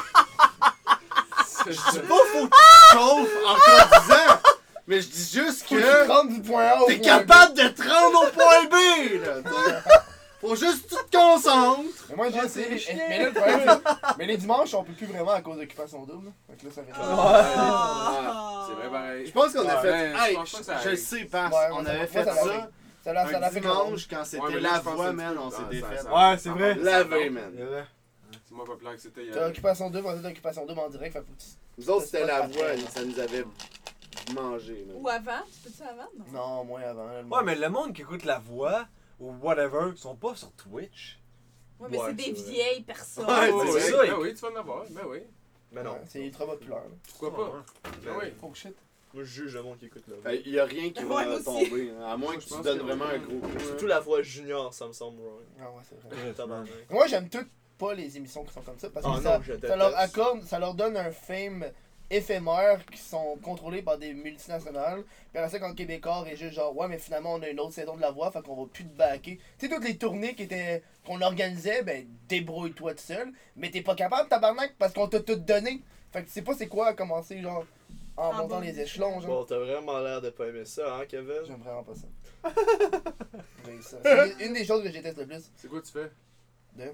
Je 1.68 1.72
dis 1.72 1.98
pas 1.98 2.14
faut 2.32 2.46
que 2.46 2.54
tu 2.56 2.96
chauffes 2.96 3.36
en 3.44 3.54
conduisant, 3.56 4.40
mais 4.86 5.00
je 5.00 5.08
dis 5.08 5.30
juste 5.32 5.66
Faut 5.66 5.74
que 5.74 5.80
tu 5.80 5.86
te 6.06 6.12
rendes 6.12 6.28
du 6.32 6.40
point 6.42 6.64
A 6.64 6.80
au 6.82 6.86
t'es 6.86 6.98
point 6.98 7.04
capable 7.18 7.54
de 7.54 7.68
te 7.68 7.82
rendre 7.82 8.22
au 8.22 8.30
point 8.30 8.64
B, 8.70 8.74
là. 9.24 9.42
t'sais. 9.42 10.00
Faut 10.48 10.56
juste 10.56 10.88
que 10.88 10.94
tu 10.96 11.04
te 11.10 11.16
concentres. 11.16 12.06
Mais 12.10 12.16
moi, 12.16 12.30
j'ai 12.30 12.38
essayé. 12.38 12.64
c'est 12.64 12.70
les- 12.70 12.78
chiant. 12.78 12.94
Mais 13.08 13.18
là, 13.18 13.24
le 13.26 13.32
problème, 13.32 13.60
c'est. 13.66 13.78
Mais 14.18 14.26
les 14.26 14.36
dimanches, 14.36 14.74
on 14.74 14.84
peut 14.84 14.92
plus 14.92 15.06
vraiment 15.06 15.32
à 15.32 15.40
cause 15.42 15.58
d'occupation 15.58 16.04
double. 16.04 16.32
Fait 16.48 16.56
que 16.56 16.66
là, 16.66 16.72
ça 16.72 16.82
fait. 16.82 16.92
Ah, 16.94 18.64
C'est 18.68 18.74
vrai 18.74 18.90
pareil. 18.90 19.26
Je 19.26 19.32
pense 19.32 19.52
qu'on 19.52 19.68
a 19.68 19.74
Ouais, 19.76 19.82
fait. 19.82 20.12
je 20.16 20.22
Hey, 20.28 20.34
pense 20.34 20.52
pas 20.52 20.58
que 20.58 20.64
ça 20.64 20.72
je 20.78 20.82
le 20.84 20.88
arrive. 20.88 20.98
sais, 21.04 21.24
parce 21.24 21.54
Ouais, 21.54 21.60
on 21.70 21.74
moi, 21.74 21.84
ça- 21.84 21.90
avait 21.92 22.06
fait 22.06 22.24
ça 22.24 22.34
ça. 22.34 22.70
Ça 23.04 23.12
l'a 23.12 23.30
ça 23.30 23.38
un 23.38 23.50
fait 23.50 23.60
dimanche 23.60 24.08
quand 24.08 24.16
Ouais, 24.18 24.24
c'était 24.24 24.42
mais 24.48 24.60
là, 24.60 24.70
la 24.72 24.76
je 24.78 24.80
pense 24.82 24.94
voix, 24.96 25.06
que 25.06 25.12
man. 25.12 25.32
tu- 25.34 25.38
On 25.38 25.50
s'est 25.50 25.56
ça- 25.58 25.62
défait. 25.70 25.96
ça- 25.98 26.12
Ouais, 26.14 26.36
c'est 26.38 26.48
ça 26.48 26.54
vrai. 26.54 26.74
Lavé, 26.74 27.30
man. 27.30 27.52
C'est 28.48 28.54
moi 28.54 28.64
pas 28.64 28.76
plan 28.76 28.92
que 28.92 29.00
c'était. 29.00 29.30
T'as 29.32 29.48
occupation 29.48 29.90
double, 29.90 30.06
on 30.08 30.24
a 30.24 30.28
occupation 30.28 30.66
double 30.66 30.80
en 30.80 30.88
direct, 30.88 31.12
fait 31.12 31.20
que 31.20 31.26
faut 31.26 31.32
que 31.32 31.38
tu- 31.40 31.48
Nous 31.78 31.90
autres, 31.90 32.06
c'était 32.06 32.26
la 32.26 32.40
voix, 32.46 32.66
ça 32.92 33.04
nous 33.04 33.20
avait 33.20 33.44
mangé, 34.34 34.84
man. 34.88 34.96
Ou 34.98 35.08
avant, 35.08 35.42
tu 35.52 35.60
peux-tu 35.70 35.82
avant? 35.82 36.08
Non. 36.32 36.56
Non, 36.58 36.64
moins 36.64 36.80
avant. 36.82 37.06
là, 37.06 37.22
le 37.22 37.28
Ouais, 37.28 37.42
mais 37.44 37.54
le 37.54 37.68
monde 37.68 37.92
qui 37.92 38.02
écoute 38.02 38.24
la 38.24 38.38
voix 38.38 38.86
ou 39.20 39.32
whatever, 39.42 39.90
ils 39.92 39.98
sont 39.98 40.16
pas 40.16 40.34
sur 40.34 40.52
Twitch. 40.52 41.18
Ouais, 41.78 41.88
mais 41.90 41.98
Ouais, 41.98 42.04
c'est 42.08 42.14
des 42.14 42.32
vrai. 42.32 42.50
vieilles 42.50 42.82
personnes. 42.82 43.26
Ouais, 43.26 43.50
c'est 43.50 43.72
oui, 43.74 43.80
ça, 43.80 44.02
Ben 44.06 44.14
oui, 44.18 44.34
tu 44.34 44.40
vas 44.40 44.50
en 44.50 44.56
avoir. 44.56 44.84
Ben 44.90 45.02
oui. 45.08 45.18
Mais 45.72 45.82
non. 45.82 45.92
Ouais, 45.92 46.00
C'est 46.08 46.20
ultra 46.24 46.46
populaire. 46.46 46.82
Pourquoi 47.08 47.36
pas? 47.36 47.64
Ben 48.04 48.12
oui. 48.18 48.26
Oh 48.42 48.50
shit. 48.54 48.74
Moi, 49.14 49.24
je 49.24 49.28
juge 49.42 49.54
le 49.54 49.62
monde 49.62 49.78
qui 49.78 49.86
écoute 49.86 50.04
là. 50.08 50.16
Euh, 50.26 50.40
Il 50.44 50.52
y 50.52 50.58
a 50.58 50.64
rien 50.64 50.90
qui 50.90 51.02
va 51.04 51.38
tomber, 51.40 51.90
hein, 51.90 52.04
à 52.06 52.16
moins 52.16 52.32
Moi, 52.32 52.36
que 52.36 52.44
tu 52.48 52.62
donnes 52.62 52.78
que- 52.78 52.82
vraiment 52.84 53.04
un 53.06 53.18
gros 53.18 53.38
coup. 53.38 53.58
Surtout 53.60 53.86
la 53.86 54.00
voix 54.00 54.22
junior, 54.22 54.72
ça 54.74 54.86
me 54.86 54.92
semble 54.92 55.20
wrong. 55.22 55.42
Ah 55.60 55.70
ouais, 55.70 55.82
c'est 55.88 56.44
vrai. 56.44 56.56
Moi, 56.90 57.06
j'aime 57.06 57.28
toutes 57.28 57.48
pas 57.78 57.94
les 57.94 58.16
émissions 58.16 58.44
qui 58.44 58.52
sont 58.54 58.62
comme 58.62 58.78
ça 58.78 58.88
parce 58.90 59.04
que 59.04 59.10
Ah 59.14 59.20
ça, 59.22 59.36
non, 59.38 59.42
je 59.44 59.66
ça 59.66 59.76
leur 59.76 59.96
accorde, 59.98 60.42
ça 60.44 60.58
leur 60.58 60.74
donne 60.74 60.96
un 60.96 61.10
fame 61.10 61.66
éphémère 62.10 62.84
qui 62.86 62.98
sont 62.98 63.36
contrôlés 63.42 63.82
par 63.82 63.98
des 63.98 64.12
multinationales. 64.14 65.02
Puis 65.32 65.38
après 65.38 65.50
ça, 65.50 65.58
quand 65.58 65.68
le 65.68 65.74
Québécois 65.74 66.24
est 66.30 66.36
juste 66.36 66.54
genre, 66.54 66.76
ouais, 66.76 66.88
mais 66.88 66.98
finalement, 66.98 67.34
on 67.34 67.42
a 67.42 67.48
une 67.48 67.60
autre 67.60 67.72
saison 67.74 67.96
de 67.96 68.00
la 68.00 68.10
voix, 68.10 68.30
fait 68.30 68.42
qu'on 68.42 68.54
va 68.56 68.68
plus 68.72 68.84
te 68.84 68.96
backer. 68.96 69.38
Tu 69.58 69.66
sais, 69.68 69.74
toutes 69.74 69.84
les 69.84 69.96
tournées 69.98 70.34
qui 70.34 70.44
étaient 70.44 70.82
qu'on 71.04 71.20
organisait, 71.20 71.82
ben, 71.82 72.06
débrouille-toi 72.28 72.94
tout 72.94 73.02
seul. 73.02 73.32
Mais 73.56 73.70
t'es 73.70 73.82
pas 73.82 73.94
capable, 73.94 74.28
tabarnak, 74.28 74.74
parce 74.78 74.92
qu'on 74.92 75.08
t'a 75.08 75.20
tout 75.20 75.36
donné. 75.36 75.82
Fait 76.12 76.22
que 76.22 76.26
tu 76.26 76.32
sais 76.32 76.42
pas 76.42 76.54
c'est 76.54 76.68
quoi 76.68 76.88
à 76.88 76.92
commencer, 76.94 77.40
genre, 77.40 77.64
en 78.16 78.28
En 78.28 78.32
montant 78.34 78.60
les 78.60 78.80
échelons, 78.80 79.20
genre. 79.20 79.40
Bon, 79.40 79.44
t'as 79.44 79.58
vraiment 79.58 79.98
l'air 80.00 80.20
de 80.22 80.30
pas 80.30 80.46
aimer 80.46 80.64
ça, 80.64 80.96
hein, 80.96 81.04
Kevin? 81.08 81.42
J'aime 81.46 81.60
vraiment 81.60 81.82
pas 81.84 81.94
ça. 81.94 82.06
J'ai 83.66 83.82
ça. 83.82 83.98
C'est 84.02 84.46
une- 84.46 84.52
des 84.54 84.64
choses 84.64 84.82
que 84.82 84.88
je 84.88 84.94
déteste 84.94 85.18
le 85.18 85.26
plus. 85.26 85.50
C'est 85.56 85.68
quoi 85.68 85.82
tu 85.82 85.92
fais? 85.92 86.10
De? 86.74 86.92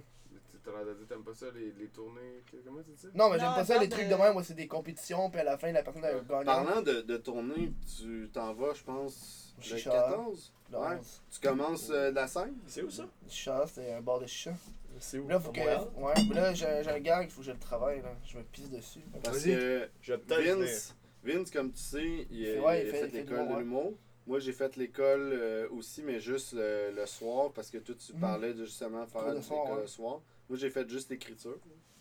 T'as 0.65 0.71
l'air 0.71 0.87
de 0.87 0.95
dire 0.95 1.07
t'aimes 1.09 1.25
pas 1.25 1.35
ça, 1.35 1.47
les, 1.55 1.73
les 1.73 1.89
tournées. 1.89 2.43
Comment 2.65 2.83
tu 2.83 2.91
dis 2.93 2.99
ça? 3.01 3.09
Non, 3.15 3.31
mais 3.31 3.39
j'aime 3.39 3.55
pas 3.55 3.65
ça, 3.65 3.79
les 3.79 3.89
trucs 3.89 4.09
de- 4.09 4.15
même, 4.15 4.33
moi, 4.33 4.45
c'est 4.45 4.55
des 4.55 4.69
compétitions, 4.69 5.29
puis 5.31 5.41
à 5.41 5.45
la 5.45 5.59
fin, 5.59 5.73
la 5.73 5.83
personne 5.83 6.05
a 6.05 6.13
gagné. 6.13 6.25
Parlant 6.45 6.83
de, 6.83 7.01
de 7.03 7.17
tournée, 7.17 7.73
tu 7.99 8.31
t'en 8.33 8.53
vas, 8.55 8.73
je 8.75 8.83
pense, 8.85 9.55
le 9.59 9.63
Chicha. 9.65 9.91
14. 9.91 10.53
Le 10.71 10.79
Ouais. 10.79 10.97
11. 10.99 11.23
Tu 11.31 11.41
commences 11.49 11.91
euh, 11.91 12.11
la 12.13 12.27
scène? 12.29 12.55
C'est 12.67 12.83
où 12.83 12.91
ça? 12.91 13.07
Chicha, 13.29 13.65
c'est 13.67 13.93
un 13.93 14.01
bar 14.01 14.21
de 14.21 14.27
chicha. 14.27 14.53
C'est 15.01 15.19
où? 15.19 15.27
Là, 15.29 15.41
faut 15.41 15.51
que. 15.53 15.59
Montréal? 15.59 15.89
Ouais, 15.97 16.13
mais 16.29 16.35
là, 16.35 16.55
j'ai 16.55 16.67
j'ai 16.85 16.91
un 16.91 17.01
gag, 17.01 17.27
il 17.27 17.31
faut 17.31 17.41
que 17.41 17.47
je 17.47 17.53
le 17.53 17.59
travaille, 17.59 18.01
là. 18.03 18.15
Je 18.25 18.39
me 18.39 18.43
pisse 18.45 18.71
dessus. 18.71 19.01
Parce 19.23 19.39
Vas-y. 19.39 19.55
que 19.55 19.89
Je 20.01 20.13
vais 20.13 20.19
peut-être 20.19 20.41
venir. 20.41 20.57
Vince, 20.59 20.95
Vince, 21.25 21.51
comme 21.51 21.73
tu 21.73 21.81
sais, 21.83 22.27
il, 22.31 22.45
fait- 22.47 22.59
a- 22.59 22.63
ouais, 22.63 22.83
il 22.83 22.87
il 22.87 22.89
a 22.89 22.93
fait- 22.93 22.99
fait, 23.01 23.07
il 23.07 23.11
fait 23.11 23.23
du 23.25 23.31
l'école 23.31 23.49
de 23.49 23.53
ouais. 23.55 23.59
l'humour. 23.61 23.93
Moi, 24.27 24.39
j'ai 24.39 24.53
fait 24.53 24.77
l'école 24.77 25.31
euh, 25.33 25.69
aussi, 25.71 26.03
mais 26.03 26.21
juste 26.21 26.53
le, 26.53 26.93
le 26.95 27.07
soir, 27.07 27.51
parce 27.53 27.71
que 27.71 27.79
toi, 27.79 27.95
tu 27.99 28.13
Mhm. 28.13 28.21
parlais 28.21 28.55
de 28.55 28.65
justement 28.65 29.05
faire 29.07 29.23
Cours 29.23 29.31
de 29.33 29.37
de 29.39 29.41
soir, 29.43 29.61
l'école 29.65 29.77
ouais. 29.77 29.83
le 29.83 29.89
soir. 29.89 30.21
Moi, 30.53 30.59
j'ai 30.59 30.69
fait 30.69 30.87
juste 30.87 31.09
l'écriture. 31.09 31.57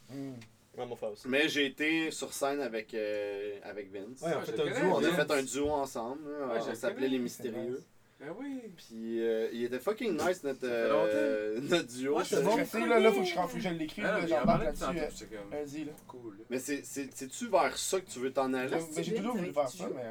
Hmm. 0.10 0.34
Ouais, 0.78 0.86
mon 0.86 0.98
frère 0.98 1.12
aussi. 1.14 1.26
Mais 1.30 1.48
j'ai 1.48 1.68
été 1.68 2.12
sur 2.12 2.34
scène 2.34 2.60
avec, 2.60 2.94
euh, 2.94 3.58
avec 3.64 3.90
Vince. 3.94 4.20
Ouais, 4.22 4.34
on 4.36 4.42
je 4.42 4.46
fait 4.52 4.58
le 4.58 4.64
un 4.68 4.72
connais, 4.74 4.82
duo. 4.82 4.92
On 4.94 5.04
a 5.06 5.10
fait 5.26 5.32
un 5.32 5.44
duo 5.44 5.70
ensemble. 5.72 6.28
Ouais, 6.28 6.60
on 6.70 6.76
s'appelait 6.76 7.08
Les 7.08 7.18
Mystérieux. 7.20 7.82
Ben 8.20 8.36
oui. 8.38 8.62
Puis 8.76 9.22
euh, 9.26 9.48
il 9.54 9.64
était 9.64 9.80
fucking 9.80 10.18
nice 10.22 10.44
notre, 10.44 10.60
euh, 10.66 11.62
notre 11.70 11.88
duo. 11.88 12.18
Ouais, 12.18 12.26
c'est 12.26 12.44
bon. 12.44 12.58
Là, 12.58 13.00
là, 13.00 13.12
faut 13.14 13.22
que 13.22 13.26
je, 13.26 13.54
que 13.54 13.60
je 13.62 13.70
l'écris, 13.70 14.02
Ah, 14.04 14.12
là, 14.12 14.20
mais 14.22 14.28
j'embarque 14.28 14.64
là-dessus 14.66 14.84
euh, 15.32 15.38
lundi, 15.50 15.86
là. 15.86 15.92
Cool. 16.10 16.38
Mais 16.50 16.60
c'est- 16.60 16.84
c'est- 16.84 17.10
c'est-tu 17.16 17.48
vers 17.48 17.78
ça 17.78 18.02
que 18.02 18.10
tu 18.10 18.20
veux 18.20 18.34
t'en 18.34 18.54
aller? 18.54 18.70
Ben, 18.70 19.02
J'ai 19.02 19.16
toujours 19.16 19.38
voulu 19.38 19.54
faire 19.54 19.70
ça, 19.70 19.88
mais. 19.96 20.04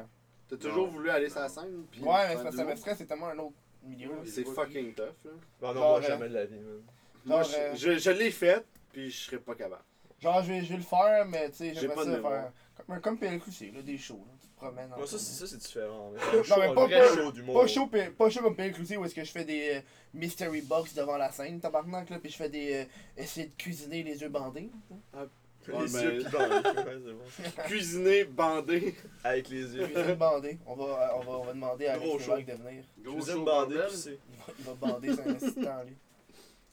T'as 0.49 0.57
toujours 0.57 0.87
Non. 0.87 0.93
voulu 0.93 1.11
aller 1.11 1.29
sur 1.29 1.41
la 1.41 1.47
scène? 1.49 1.85
puis 1.91 2.01
Ouais, 2.01 2.35
mais 2.43 2.51
ça 2.51 2.65
me 2.65 2.75
stresse, 2.75 2.97
c'est 2.97 3.05
tellement 3.05 3.27
un 3.27 3.37
autre 3.37 3.53
milieu. 3.83 4.09
C'est 4.25 4.45
fucking 4.45 4.95
tough. 4.95 5.05
Là. 5.25 5.31
Non, 5.61 5.67
non, 5.67 5.73
Genre, 5.75 5.89
moi, 5.91 6.01
jamais 6.01 6.27
de 6.29 6.33
la 6.33 6.45
vie. 6.45 6.55
Moi, 7.25 7.43
Genre, 7.43 7.51
euh, 7.57 7.71
je, 7.75 7.91
je, 7.93 7.97
je 7.99 8.11
l'ai 8.11 8.31
fait, 8.31 8.65
puis 8.91 9.09
je 9.11 9.17
serais 9.25 9.37
pas 9.39 9.55
capable. 9.55 9.83
Genre, 10.19 10.43
je 10.43 10.47
vais, 10.53 10.61
je 10.63 10.69
vais 10.69 10.77
le 10.77 10.83
faire, 10.83 11.25
mais 11.27 11.49
tu 11.49 11.57
sais, 11.57 11.73
J'ai 11.73 11.81
j'aimerais 11.81 12.05
ça 12.05 12.21
faire. 12.21 12.51
Comme, 12.87 13.01
comme 13.01 13.17
PLQC, 13.17 13.71
là, 13.73 13.81
des 13.81 13.97
shows, 13.97 14.23
là. 14.27 14.33
Tu 14.41 14.47
te 14.47 14.55
promènes 14.55 14.91
en 14.93 14.97
Moi, 14.97 15.07
ça, 15.07 15.17
c'est 15.17 15.33
ça, 15.33 15.47
c'est 15.47 15.57
différent. 15.57 16.11
mais 16.13 16.19
Non, 16.37 16.43
show, 16.43 16.55
mais 16.59 16.73
pas- 16.73 16.87
pas- 16.87 17.15
show 17.15 17.31
d'humour. 17.31 17.61
Pas 17.61 17.67
chaud, 17.67 17.87
P- 17.87 18.09
pas 18.09 18.29
chaud 18.29 18.41
comme 18.41 18.55
PLQC 18.55 18.97
où 18.97 19.05
est-ce 19.05 19.15
que 19.15 19.23
je 19.23 19.31
fais 19.31 19.45
des 19.45 19.69
euh, 19.75 19.81
mystery 20.13 20.61
box 20.61 20.93
devant 20.93 21.17
la 21.17 21.31
scène, 21.31 21.59
tabarnak, 21.59 22.09
là, 22.09 22.19
puis 22.19 22.31
je 22.31 22.37
fais 22.37 22.49
des. 22.49 22.73
euh, 22.73 22.85
essayer 23.21 23.47
de 23.47 23.53
cuisiner 23.55 24.03
les 24.03 24.19
yeux 24.21 24.29
bandés. 24.29 24.69
Les 25.67 25.73
Ouais, 25.73 25.79
yeux 25.83 26.23
bandés. 26.23 26.79
Ouais, 26.79 26.97
c'est 27.05 27.13
bon. 27.13 27.63
Cuisiner, 27.67 28.23
bandé. 28.25 28.95
Avec 29.23 29.47
les 29.49 29.75
yeux. 29.75 29.87
Cuisine 29.87 30.15
bandée. 30.19 30.57
On 30.65 30.75
va, 30.75 31.15
on 31.17 31.19
va, 31.19 31.31
on 31.37 31.43
va 31.43 31.53
demander 31.53 31.85
à 31.87 31.97
Gros 31.99 32.13
Alex 32.13 32.25
show. 32.25 32.35
De 32.37 32.41
venir. 32.63 32.83
Gros 33.03 33.13
Cuisine 33.15 33.33
show 33.35 33.43
bandée, 33.45 33.75
bordel. 33.75 33.91
tu 33.91 33.95
sais. 33.97 34.19
Il 34.31 34.37
va, 34.37 34.53
il 34.57 34.65
va 34.65 34.73
bander 34.73 35.13
sur 35.13 35.27
un 35.27 35.35
assistant, 35.35 35.83
lui. 35.85 35.95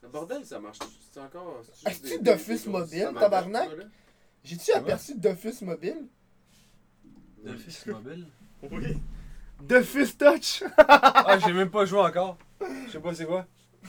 Le 0.03 0.09
bordel, 0.09 0.45
ça 0.45 0.59
marche. 0.61 0.79
C'est 1.13 1.21
encore. 1.21 1.63
Est-ce 1.87 2.19
grosses- 2.23 2.67
mobile, 2.67 3.11
tabarnak? 3.19 3.69
J'ai-tu 4.45 4.73
aperçu 4.73 5.15
Dofus 5.17 5.63
mobile? 5.63 6.07
Le 7.45 7.57
fils 7.57 7.87
mobile? 7.87 8.27
Oui. 8.63 8.97
Dofus 9.61 10.17
Touch? 10.17 10.63
Ah, 10.77 11.39
j'ai 11.45 11.53
même 11.53 11.71
pas 11.71 11.85
joué 11.85 12.01
encore. 12.01 12.39
Je 12.87 12.93
sais 12.93 13.01
pas 13.01 13.15
c'est 13.15 13.27
quoi. 13.27 13.47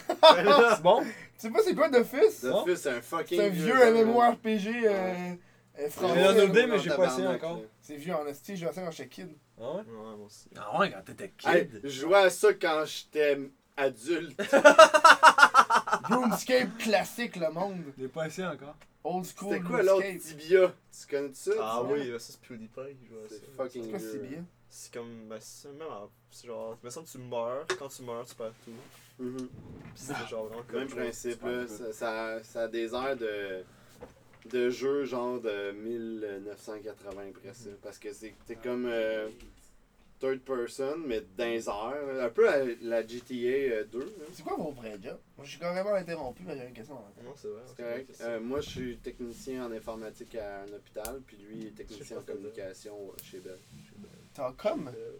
C'est 0.08 0.82
bon? 0.84 1.02
Tu 1.04 1.08
sais 1.38 1.50
pas 1.52 1.60
c'est 1.64 1.76
quoi 1.76 1.90
Dofus 1.90 2.18
Non. 2.44 2.64
Dofus, 2.66 2.78
c'est 2.78 2.90
un 2.98 3.02
fucking. 3.02 3.38
C'est 3.38 3.46
un 3.46 3.50
vieux 3.50 4.04
MMORPG 4.06 4.68
euh, 4.86 4.90
euh, 4.92 5.36
J'ai 5.78 5.90
français. 5.90 6.26
un 6.42 6.44
idée, 6.46 6.66
mais 6.68 6.80
j'ai 6.80 6.90
pas 6.90 7.06
essayé 7.08 7.28
encore. 7.28 7.62
C'est 7.82 7.96
vieux 7.96 8.16
en 8.16 8.26
esti, 8.28 8.56
je 8.56 8.62
jouais 8.62 8.70
à 8.70 8.74
ça 8.74 8.82
quand 8.82 8.92
j'étais 8.92 9.10
kid. 9.10 9.30
Ah 9.60 9.72
ouais? 9.74 9.78
Ouais, 9.82 10.16
moi 10.18 10.26
aussi. 10.26 10.50
Ah 10.58 10.80
ouais, 10.80 10.92
quand 10.92 11.02
t'étais 11.06 11.32
Hey, 11.46 11.68
kid. 11.68 11.82
je 11.84 11.90
jouais 11.90 12.18
à 12.18 12.30
ça 12.30 12.54
quand 12.54 12.84
j'étais 12.86 13.40
adulte. 13.78 14.42
RuneScape 16.10 16.78
classique, 16.78 17.36
le 17.36 17.50
monde. 17.52 17.78
J'ai 17.98 18.08
pas 18.08 18.28
essayé 18.28 18.48
encore. 18.48 18.76
Old 19.04 19.26
school 19.26 19.54
C'était 19.54 19.64
quoi 19.64 19.82
l'autre. 19.84 20.06
Tibia? 20.20 20.74
Tu 20.92 21.08
connais 21.10 21.34
ça? 21.34 21.52
Ah 21.62 21.82
Tibia? 21.88 22.04
oui, 22.14 22.20
ça 22.20 22.34
c'est 22.34 22.42
PewDiePie 22.42 22.96
qui 23.00 23.08
joue 23.08 23.16
à 23.26 23.30
ça. 23.30 23.36
C'est 23.40 23.56
fucking 23.56 23.84
C'est 23.98 24.18
quoi 24.20 24.28
bien 24.28 24.46
C'est 24.70 24.94
comme. 24.94 25.28
Ben, 25.30 25.38
c'est 25.40 25.70
même. 25.72 25.88
en- 25.88 26.10
C'est 26.32 26.48
genre. 26.48 26.78
Il 26.84 26.86
me 26.86 26.90
semble 26.92 27.06
que 27.08 27.12
tu 27.12 27.18
meurs. 27.20 27.66
Quand 27.80 27.88
tu 27.88 28.02
meurs, 28.04 28.26
tu 28.26 28.36
perds 28.36 28.54
tout. 28.66 29.24
Mhm. 29.24 29.38
Pis 29.38 29.50
c'est 29.96 30.28
genre 30.28 30.46
vraiment 30.48 30.64
comme. 30.70 30.80
Même 30.80 30.88
principe, 30.90 31.42
là, 31.44 31.68
ça, 31.68 31.94
ça, 31.94 32.44
ça 32.44 32.62
a 32.64 32.68
des 32.68 32.94
airs 32.94 33.16
de, 33.18 33.64
de 34.52 34.70
jeu 34.70 35.06
genre 35.06 35.40
de 35.40 35.72
1980 35.72 37.22
presque. 37.42 37.70
Parce 37.82 37.98
que 37.98 38.12
c'est 38.14 38.36
c'est 38.46 38.62
comme. 38.62 38.86
euh, 38.86 39.30
third 40.20 40.42
person, 40.42 40.98
mais 41.06 41.22
dans 41.38 41.46
airs. 41.46 42.26
Un 42.26 42.30
peu 42.30 42.50
à 42.50 42.58
la 42.82 43.06
GTA 43.06 43.34
euh, 43.34 43.86
2. 43.86 44.00
là. 44.00 44.06
C'est 44.34 44.44
quoi 44.44 44.56
vos 44.58 44.72
vrais 44.72 44.98
jobs? 45.02 45.20
Moi, 45.38 45.46
je 45.46 45.50
suis 45.52 45.60
carrément 45.60 45.94
interrompu, 45.94 46.44
mais 46.46 46.58
j'ai 46.58 46.68
une 46.68 46.74
question. 46.74 46.96
en 46.96 47.24
Non, 47.24 47.34
c'est 47.36 47.48
vrai. 47.48 47.62
C'est 47.68 47.84
correct. 47.84 48.18
Euh, 48.22 48.40
moi, 48.40 48.62
je 48.62 48.70
suis 48.70 48.98
technicien 48.98 49.66
en 49.66 49.72
informatique 49.72 50.36
à 50.36 50.64
un 50.64 50.74
hôpital, 50.74 51.22
puis 51.26 51.38
lui, 51.38 51.58
il 51.62 51.68
est 51.68 51.72
technicien 51.72 52.18
en 52.18 52.22
communication 52.22 52.96
chez 53.24 53.40
Bell. 53.40 53.58
T'es 54.34 54.42
en 54.42 54.54
com? 54.54 54.92
Euh, 54.96 55.12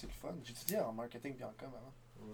C'est 0.00 0.06
le 0.06 0.12
fun. 0.12 0.34
J'étudiais 0.44 0.78
en 0.80 0.92
marketing 0.92 1.34
puis 1.34 1.44
en 1.44 1.52
com 1.58 1.68
avant. 1.74 1.92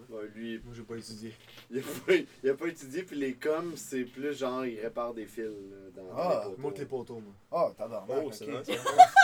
Ouais, 0.09 0.27
lui, 0.35 0.59
Moi, 0.63 0.73
j'ai 0.75 0.81
pas 0.83 0.97
étudié. 0.97 1.33
il 1.71 1.79
a 1.79 1.81
pas, 1.81 2.13
il 2.43 2.49
a 2.49 2.53
pas 2.53 2.67
étudié, 2.67 3.03
puis 3.03 3.15
les 3.17 3.33
coms, 3.33 3.73
c'est 3.75 4.03
plus 4.03 4.37
genre, 4.37 4.65
il 4.65 4.79
répare 4.79 5.13
des 5.13 5.25
fils 5.25 5.45
dans 5.95 6.01
Ah, 6.17 6.41
les 6.43 6.49
poteaux. 6.49 6.61
Monte 6.61 6.77
les 6.79 6.85
poteaux, 6.85 7.21
moi. 7.21 7.33
Oh, 7.51 7.71
tabarnak. 7.77 8.17
Oh, 8.25 8.29
c'est. 8.31 8.45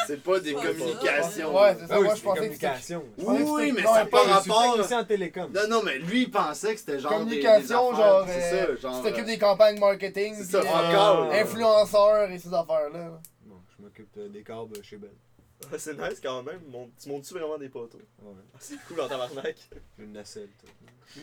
C'est 0.07 0.23
pas 0.23 0.39
des 0.39 0.53
communications. 0.53 1.55
Ouais, 1.55 1.75
c'est 1.77 1.87
ça. 1.87 1.95
Ah 1.95 1.99
oui, 1.99 2.05
moi, 2.05 2.15
je 2.15 2.21
pensais 2.21 2.49
que 2.49 2.53
c'était. 2.55 2.95
Oui, 3.17 3.71
mais 3.75 3.83
ça 3.83 4.03
mais 4.05 4.09
pas 4.09 4.23
rapport. 4.23 4.79
en 4.91 5.03
télécom. 5.03 5.51
Non, 5.53 5.67
non, 5.69 5.83
mais 5.83 5.99
lui, 5.99 6.23
il 6.23 6.31
pensait 6.31 6.73
que 6.73 6.79
c'était 6.79 6.99
genre. 6.99 7.11
des- 7.11 7.17
Communication, 7.17 7.91
des, 7.91 7.97
genre, 7.97 8.21
affaires, 8.21 8.41
C'est 8.51 8.61
euh, 8.61 8.75
ça, 8.77 8.81
genre. 8.81 8.97
Tu 9.03 9.09
t'occupes 9.09 9.23
euh, 9.23 9.27
des 9.27 9.37
campagnes 9.37 9.79
marketing, 9.79 10.35
C'est 10.37 10.43
ça, 10.45 10.59
euh, 10.59 10.63
encore. 10.63 11.31
influenceurs 11.33 12.31
et 12.31 12.39
ces 12.39 12.53
affaires-là. 12.53 12.99
là. 12.99 13.21
Non, 13.45 13.61
je 13.77 13.83
m'occupe 13.83 14.15
euh, 14.17 14.29
des 14.29 14.43
câbles 14.43 14.81
chez 14.83 14.97
Bell. 14.97 15.11
Ouais, 15.71 15.77
c'est 15.79 15.93
nice 15.97 16.19
quand 16.21 16.43
même. 16.43 16.61
Mon- 16.69 16.89
Tu 17.01 17.09
montes-tu 17.09 17.33
vraiment 17.33 17.57
des 17.57 17.69
poteaux? 17.69 17.99
Ouais. 18.21 18.33
Ah, 18.53 18.57
C'est 18.59 18.77
cool 18.87 19.01
en 19.01 19.07
tabarnak. 19.07 19.55
Une 19.99 20.13
nacelle, 20.13 20.49
tout. 20.59 20.67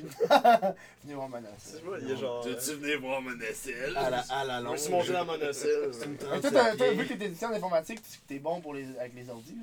Venez 1.03 1.15
voir 1.15 1.29
ma 1.31 1.41
nacelle. 1.41 1.81
Tu 1.81 1.87
vois, 1.87 1.99
il 1.99 2.09
y 2.09 2.13
a 2.13 2.17
genre. 2.17 2.47
euh, 2.47 2.55
Tu 2.63 2.75
venir 2.75 3.01
voir 3.01 3.21
mon 3.23 3.35
nacelle? 3.35 3.97
À 3.97 4.11
la, 4.11 4.21
à 4.29 4.45
la 4.45 4.59
Je 4.59 4.65
longue. 4.65 4.73
me 4.73 4.77
suis 4.79 4.91
monté 4.93 5.13
dans 5.13 5.25
mon 5.25 5.39
nacelle. 5.39 5.89
C'est 5.95 6.05
une 6.05 6.13
Mais 6.13 6.19
toi, 6.19 6.29
37 6.29 6.53
t'as- 6.53 6.77
t'as- 6.77 6.77
pieds. 6.77 6.95
vu 6.95 7.07
que 7.07 7.15
t'es 7.15 7.27
étudiant 7.27 7.51
en 7.51 7.55
informatique, 7.55 8.03
tu- 8.03 8.19
t'es 8.27 8.39
bon 8.39 8.61
pour 8.61 8.75
les, 8.75 8.85
avec 8.99 9.15
les 9.15 9.29
ordi. 9.31 9.53
Là. 9.55 9.63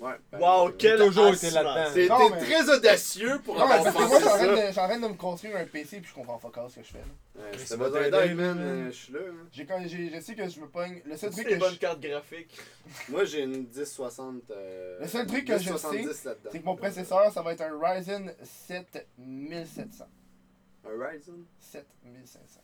Ouais. 0.00 0.14
ben, 0.32 0.38
Wow, 0.40 0.72
quel 0.78 0.98
toujours 0.98 1.28
été 1.34 1.50
là-dedans. 1.50 1.90
Mais- 2.30 2.40
très 2.40 2.70
audacieux 2.70 3.38
pour 3.44 3.54
Non, 3.58 3.66
mais 3.68 3.74
avoir 3.74 3.84
parce 3.84 3.96
que 3.96 4.00
moi, 4.08 4.18
je 4.18 4.24
pensé 4.24 4.38
suis 4.38 4.48
en 4.48 4.56
train 4.72 4.88
ça. 4.88 4.96
de- 4.98 5.08
me 5.08 5.14
construire 5.14 5.56
un 5.58 5.64
PC 5.66 6.00
puis 6.00 6.08
je 6.08 6.14
comprends 6.14 6.38
pas 6.38 6.50
ce 6.70 6.76
que 6.76 6.82
je 6.82 6.90
fais. 6.92 6.98
là. 6.98 7.42
Ouais, 7.42 7.50
t'aider, 7.52 8.10
d'aide, 8.28 8.36
man, 8.36 8.58
man. 8.58 8.86
je 8.86 8.96
suis 8.96 9.12
là. 9.12 9.18
hein. 9.28 9.46
J'ai 9.52 9.66
quand- 9.66 9.82
j'ai- 9.86 10.10
Je 10.10 10.20
sais 10.20 10.34
que 10.34 10.48
je 10.48 10.58
me 10.60 10.68
pogne. 10.68 11.02
Le 11.04 11.16
seul 11.18 11.30
C'est 11.32 11.42
truc 11.42 11.48
des 11.48 11.54
que 11.54 11.60
bonnes 11.60 11.74
je. 11.74 11.78
cartes 11.78 12.00
graphiques. 12.00 12.58
Moi, 13.10 13.24
j'ai 13.26 13.42
une 13.42 13.66
1060. 13.68 14.50
euh, 14.50 14.98
Le 15.00 15.06
seul 15.06 15.26
truc 15.26 15.44
que 15.44 15.58
je 15.58 15.68
1070 15.70 16.12
sais, 16.12 16.28
là-dedans. 16.28 16.50
C'est 16.52 16.58
que 16.60 16.64
mon 16.64 16.76
processeur, 16.76 17.30
ça 17.32 17.42
va 17.42 17.52
être 17.52 17.60
un 17.62 17.78
Ryzen 17.78 18.34
7 18.42 19.06
1700. 19.18 20.06
Un 20.86 21.06
Ryzen? 21.08 21.44
7 21.58 21.86
1500. 22.04 22.60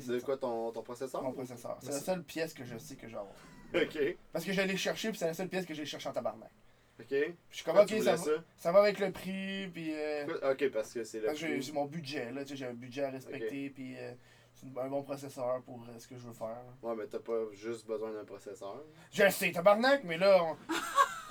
C'est 0.00 0.24
quoi 0.24 0.36
ton, 0.36 0.72
ton 0.72 0.82
processeur? 0.82 1.22
Mon 1.22 1.32
processeur. 1.32 1.78
C'est 1.80 1.92
la 1.92 2.00
seule 2.00 2.24
pièce 2.24 2.52
que 2.52 2.64
je 2.64 2.76
sais 2.78 2.96
que 2.96 3.06
je 3.06 3.12
vais 3.12 3.18
avoir. 3.18 3.34
Ok, 3.74 3.98
Parce 4.32 4.44
que 4.44 4.52
je 4.52 4.60
l'ai 4.60 4.76
cherché, 4.76 5.08
puis 5.10 5.18
c'est 5.18 5.26
la 5.26 5.34
seule 5.34 5.48
pièce 5.48 5.66
que 5.66 5.74
j'ai 5.74 5.84
cherché 5.84 6.08
en 6.08 6.12
tabarnak. 6.12 6.50
Ok. 7.00 7.06
Je 7.50 7.56
suis 7.56 7.64
comme, 7.64 7.78
ok, 7.78 7.90
ça 8.02 8.14
va, 8.16 8.24
ça 8.58 8.72
va 8.72 8.80
avec 8.80 8.98
le 8.98 9.10
prix, 9.10 9.68
puis. 9.72 9.92
euh, 9.94 10.26
Ok, 10.52 10.68
parce 10.70 10.92
que 10.92 11.04
c'est 11.04 11.20
le. 11.20 11.32
prix. 11.32 11.62
j'ai 11.62 11.72
mon 11.72 11.84
budget, 11.86 12.30
là, 12.32 12.42
tu 12.42 12.50
sais, 12.50 12.56
j'ai 12.56 12.66
un 12.66 12.72
budget 12.74 13.04
à 13.04 13.10
respecter, 13.10 13.70
puis 13.70 13.96
euh, 13.98 14.12
c'est 14.54 14.66
une- 14.66 14.78
un 14.78 14.88
bon 14.88 15.02
processeur 15.02 15.60
pour 15.66 15.80
euh, 15.88 15.98
ce 15.98 16.06
que 16.06 16.16
je 16.16 16.22
veux 16.26 16.32
faire. 16.32 16.48
là. 16.48 16.64
Ouais, 16.88 16.94
mais 16.96 17.06
t'as 17.06 17.18
pas 17.18 17.40
juste 17.52 17.86
besoin 17.86 18.12
d'un 18.12 18.24
processeur. 18.24 18.82
Je 19.12 19.28
sais, 19.28 19.50
tabarnak, 19.52 20.02
mais 20.04 20.16
là, 20.18 20.42
on, 20.42 20.56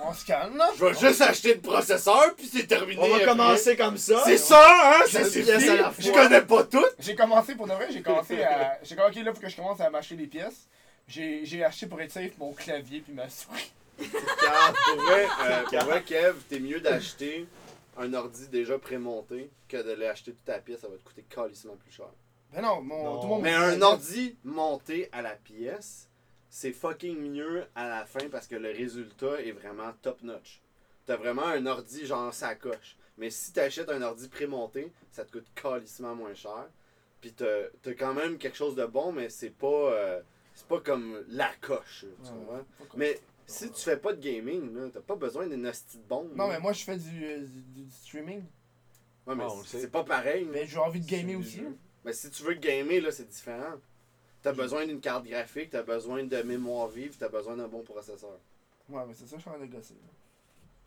on 0.09 0.13
se 0.13 0.25
calme, 0.25 0.57
là. 0.57 0.69
Je 0.77 0.83
vais 0.85 0.93
juste 0.93 1.21
acheter 1.21 1.53
le 1.55 1.61
processeur, 1.61 2.35
puis 2.35 2.47
c'est 2.47 2.67
terminé. 2.67 2.99
On 3.01 3.07
va 3.07 3.15
après. 3.15 3.25
commencer 3.27 3.77
comme 3.77 3.97
ça. 3.97 4.21
C'est 4.25 4.37
ça, 4.37 4.61
hein? 4.99 5.03
Ça 5.07 5.23
suffit. 5.23 5.43
Je 5.99 6.11
connais 6.11 6.41
pas 6.41 6.63
tout. 6.65 6.83
J'ai 6.99 7.15
commencé, 7.15 7.55
pour 7.55 7.67
de 7.67 7.73
vrai, 7.73 7.87
j'ai 7.91 8.01
commencé 8.01 8.41
à. 8.43 8.79
J'ai 8.83 8.95
ok, 8.95 9.15
là, 9.15 9.33
faut 9.33 9.39
que 9.41 9.49
je 9.49 9.55
commence 9.55 9.79
à 9.79 9.89
m'acheter 9.89 10.15
les 10.15 10.27
pièces. 10.27 10.67
J'ai 11.07 11.45
j'ai 11.45 11.63
acheté 11.63 11.85
pour 11.87 11.99
être 12.01 12.11
safe 12.11 12.37
mon 12.37 12.53
clavier 12.53 13.01
puis 13.01 13.13
ma 13.13 13.27
souris. 13.29 13.71
Car 13.97 14.73
pour 14.73 15.03
vrai, 15.03 15.27
euh, 15.45 15.63
pour 15.63 15.79
vrai, 15.89 16.03
Kev, 16.03 16.35
t'es 16.49 16.59
mieux 16.59 16.79
d'acheter 16.79 17.47
un 17.97 18.13
ordi 18.13 18.47
déjà 18.47 18.77
prémonté 18.79 19.51
que 19.67 19.77
de 19.77 19.91
l'acheter 19.91 20.31
toute 20.33 20.45
ta 20.45 20.59
pièce. 20.59 20.81
Ça 20.81 20.87
va 20.87 20.95
te 20.97 21.03
coûter 21.03 21.23
calissement 21.29 21.75
plus 21.75 21.91
cher. 21.91 22.07
Ben 22.51 22.61
non, 22.61 22.81
mon, 22.81 23.03
Non. 23.03 23.15
tout 23.17 23.23
le 23.23 23.29
monde 23.29 23.41
Mais 23.43 23.53
un 23.53 23.81
ordi 23.81 24.35
monté 24.43 25.09
à 25.11 25.21
la 25.21 25.31
pièce, 25.35 26.07
c'est 26.49 26.71
fucking 26.71 27.17
mieux 27.31 27.65
à 27.75 27.87
la 27.87 28.05
fin 28.05 28.27
parce 28.29 28.47
que 28.47 28.55
le 28.55 28.69
résultat 28.71 29.41
est 29.41 29.51
vraiment 29.51 29.91
top 30.01 30.21
notch. 30.23 30.61
T'as 31.05 31.15
vraiment 31.17 31.45
un 31.47 31.65
ordi 31.65 32.05
genre 32.05 32.33
ça 32.33 32.55
coche. 32.55 32.95
Mais 33.17 33.29
si 33.29 33.53
t'achètes 33.53 33.89
un 33.89 34.01
ordi 34.01 34.27
prémonté, 34.27 34.91
ça 35.11 35.23
te 35.25 35.31
coûte 35.31 35.45
calissement 35.55 36.15
moins 36.15 36.33
cher. 36.33 36.65
Puis 37.21 37.31
t'as 37.33 37.67
t'as 37.81 37.93
quand 37.93 38.13
même 38.13 38.37
quelque 38.37 38.57
chose 38.57 38.75
de 38.75 38.85
bon, 38.85 39.11
mais 39.11 39.29
c'est 39.29 39.49
pas 39.51 39.67
euh, 39.67 40.21
c'est 40.55 40.67
pas 40.67 40.79
comme 40.79 41.23
la 41.29 41.49
coche. 41.61 42.05
Tu 42.23 42.29
Ouais. 42.31 42.37
comprends? 42.37 42.57
Pas 42.79 42.85
comme- 42.89 42.99
Mais 42.99 43.19
si 43.47 43.71
tu 43.71 43.81
fais 43.81 43.97
pas 43.97 44.13
de 44.13 44.21
gaming, 44.21 44.73
là, 44.75 44.89
t'as 44.93 45.01
pas 45.01 45.15
besoin 45.15 45.47
d'une 45.47 45.65
hostie 45.67 45.97
de 45.97 46.03
bombe. 46.03 46.35
Non, 46.35 46.47
là. 46.47 46.53
mais 46.55 46.59
moi, 46.59 46.73
je 46.73 46.83
fais 46.83 46.97
du, 46.97 47.25
euh, 47.25 47.39
du, 47.45 47.83
du 47.83 47.89
streaming. 47.91 48.43
Ouais, 49.27 49.35
mais 49.35 49.43
Ah, 49.47 49.51
on 49.53 49.59
le 49.59 49.63
c'est 49.65 49.71
sait. 49.77 49.79
c'est 49.81 49.91
pas 49.91 50.03
pareil. 50.03 50.45
là. 50.45 50.51
Mais 50.53 50.65
j'ai 50.65 50.77
envie 50.79 50.99
de 51.01 51.07
gamer 51.09 51.35
aussi. 51.37 51.61
là. 51.61 51.69
Mais 52.05 52.13
si 52.13 52.29
tu 52.29 52.43
veux 52.43 52.53
gamer, 52.55 52.99
là, 53.01 53.11
c'est 53.11 53.27
différent. 53.29 53.75
T'as 54.41 54.51
besoin 54.51 54.85
d'une 54.85 54.99
carte 54.99 55.25
graphique, 55.25 55.69
t'as 55.69 55.83
besoin 55.83 56.23
de 56.23 56.41
mémoire 56.41 56.87
vive, 56.89 57.15
t'as 57.17 57.29
besoin 57.29 57.55
d'un 57.55 57.67
bon 57.69 57.81
processeur. 57.81 58.37
Ouais, 58.89 59.01
mais 59.07 59.13
c'est 59.13 59.25
ça, 59.27 59.37
je 59.37 59.41
suis 59.41 59.49
en 59.49 59.53
train 59.53 59.65
de 59.65 59.71
gosser. 59.71 59.93
là. 59.93 60.09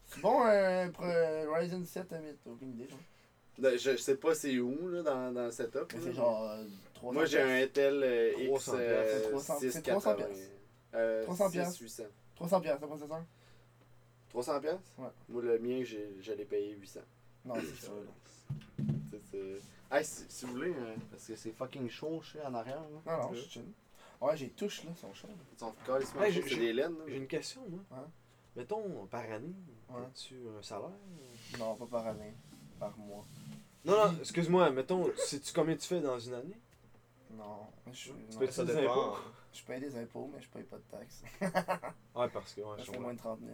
C'est 0.04 0.20
bon, 0.20 0.42
un 0.44 0.90
pro- 0.90 1.54
Ryzen 1.54 1.84
7 1.86 2.12
à 2.12 2.18
1000, 2.18 2.36
t'as 2.44 2.50
aucune 2.50 2.70
idée. 2.70 2.86
genre. 2.88 2.98
De- 3.58 3.76
Je 3.78 3.96
sais 3.96 4.16
pas 4.16 4.34
c'est 4.34 4.58
où 4.58 4.88
là, 4.90 5.02
dans, 5.02 5.32
dans 5.32 5.46
le 5.46 5.50
setup. 5.50 5.90
Mais 5.94 5.98
là. 5.98 6.04
c'est 6.04 6.12
genre 6.12 6.50
euh, 6.50 6.64
300 6.94 7.12
Moi 7.14 7.24
j'ai 7.24 7.40
un 7.40 7.62
Intel 7.64 8.02
euh, 8.04 8.32
X 8.38 8.46
300 8.48 8.72
euh, 8.76 9.20
C'est 9.22 9.28
300 9.30 9.56
c'est 9.60 9.70
680. 9.70 10.12
300 10.12 10.40
Euh, 10.94 11.22
300 11.24 11.50
piastres. 11.50 11.80
800. 11.82 12.02
300 12.36 12.60
pièces, 12.60 12.80
le 12.80 12.86
processeur 12.86 13.22
300 14.30 14.60
piastres? 14.60 14.90
Ouais. 14.98 15.08
Moi 15.28 15.42
le 15.42 15.58
mien, 15.58 15.82
l'ai 16.32 16.44
payé 16.44 16.74
800. 16.76 17.00
Non, 17.44 17.54
c'est 17.60 17.86
ça. 17.86 17.92
Hey, 19.90 20.04
si, 20.04 20.24
si 20.28 20.44
vous 20.46 20.52
voulez, 20.52 20.72
hein, 20.72 20.94
parce 21.10 21.26
que 21.26 21.36
c'est 21.36 21.52
fucking 21.52 21.88
chaud, 21.88 22.20
je 22.22 22.32
sais, 22.32 22.44
en 22.44 22.54
arrière. 22.54 22.80
Là. 22.80 23.16
Non, 23.16 23.22
non, 23.22 23.32
je 23.34 23.40
suis 23.40 23.50
chill. 23.50 23.64
Ouais, 24.20 24.36
j'ai 24.36 24.48
touche 24.50 24.82
là, 24.84 24.90
ils 24.94 24.98
sont 25.00 25.12
chauds. 25.14 25.28
Ils 25.54 25.58
sont 25.58 25.72
calissement 25.86 26.22
Hey, 26.22 26.32
c'est 26.32 26.56
des 26.56 26.72
laines. 26.72 26.96
J'ai 27.06 27.16
une 27.16 27.26
question, 27.28 27.62
moi. 27.68 27.80
Ouais. 27.92 28.06
Mettons, 28.56 29.06
par 29.06 29.20
année, 29.30 29.54
Ouais. 29.90 30.00
as-tu 30.06 30.34
un 30.58 30.62
salaire? 30.62 30.88
Ou- 30.90 31.58
Non, 31.58 31.76
pas 31.76 31.86
par 31.86 32.06
année, 32.08 32.34
par 32.80 32.96
mois. 32.98 33.24
Non, 33.84 33.92
non, 34.12 34.18
excuse-moi, 34.18 34.70
mettons, 34.70 35.04
sais-tu 35.16 35.52
combien 35.52 35.76
tu 35.76 35.86
fais 35.86 36.00
dans 36.00 36.18
une 36.18 36.34
année? 36.34 36.56
Non, 37.30 37.66
je, 37.92 38.10
Tu 38.10 38.10
non, 38.32 38.38
peux- 38.40 38.50
Ça 38.50 38.64
des 38.64 38.74
dépend. 38.74 39.14
Je 39.56 39.64
paye 39.64 39.80
des 39.80 39.96
impôts, 39.96 40.30
mais 40.34 40.40
je 40.40 40.48
paye 40.48 40.62
pas 40.64 40.76
de 40.76 40.82
taxes. 40.90 41.22
Ouais, 42.14 42.28
parce 42.32 42.54
que, 42.54 42.60
ouais, 42.60 42.76
Je 42.78 42.84
je 42.84 42.90
fais 42.92 42.98
moins 42.98 43.12
de 43.14 43.18
30 43.18 43.40
000. 43.40 43.52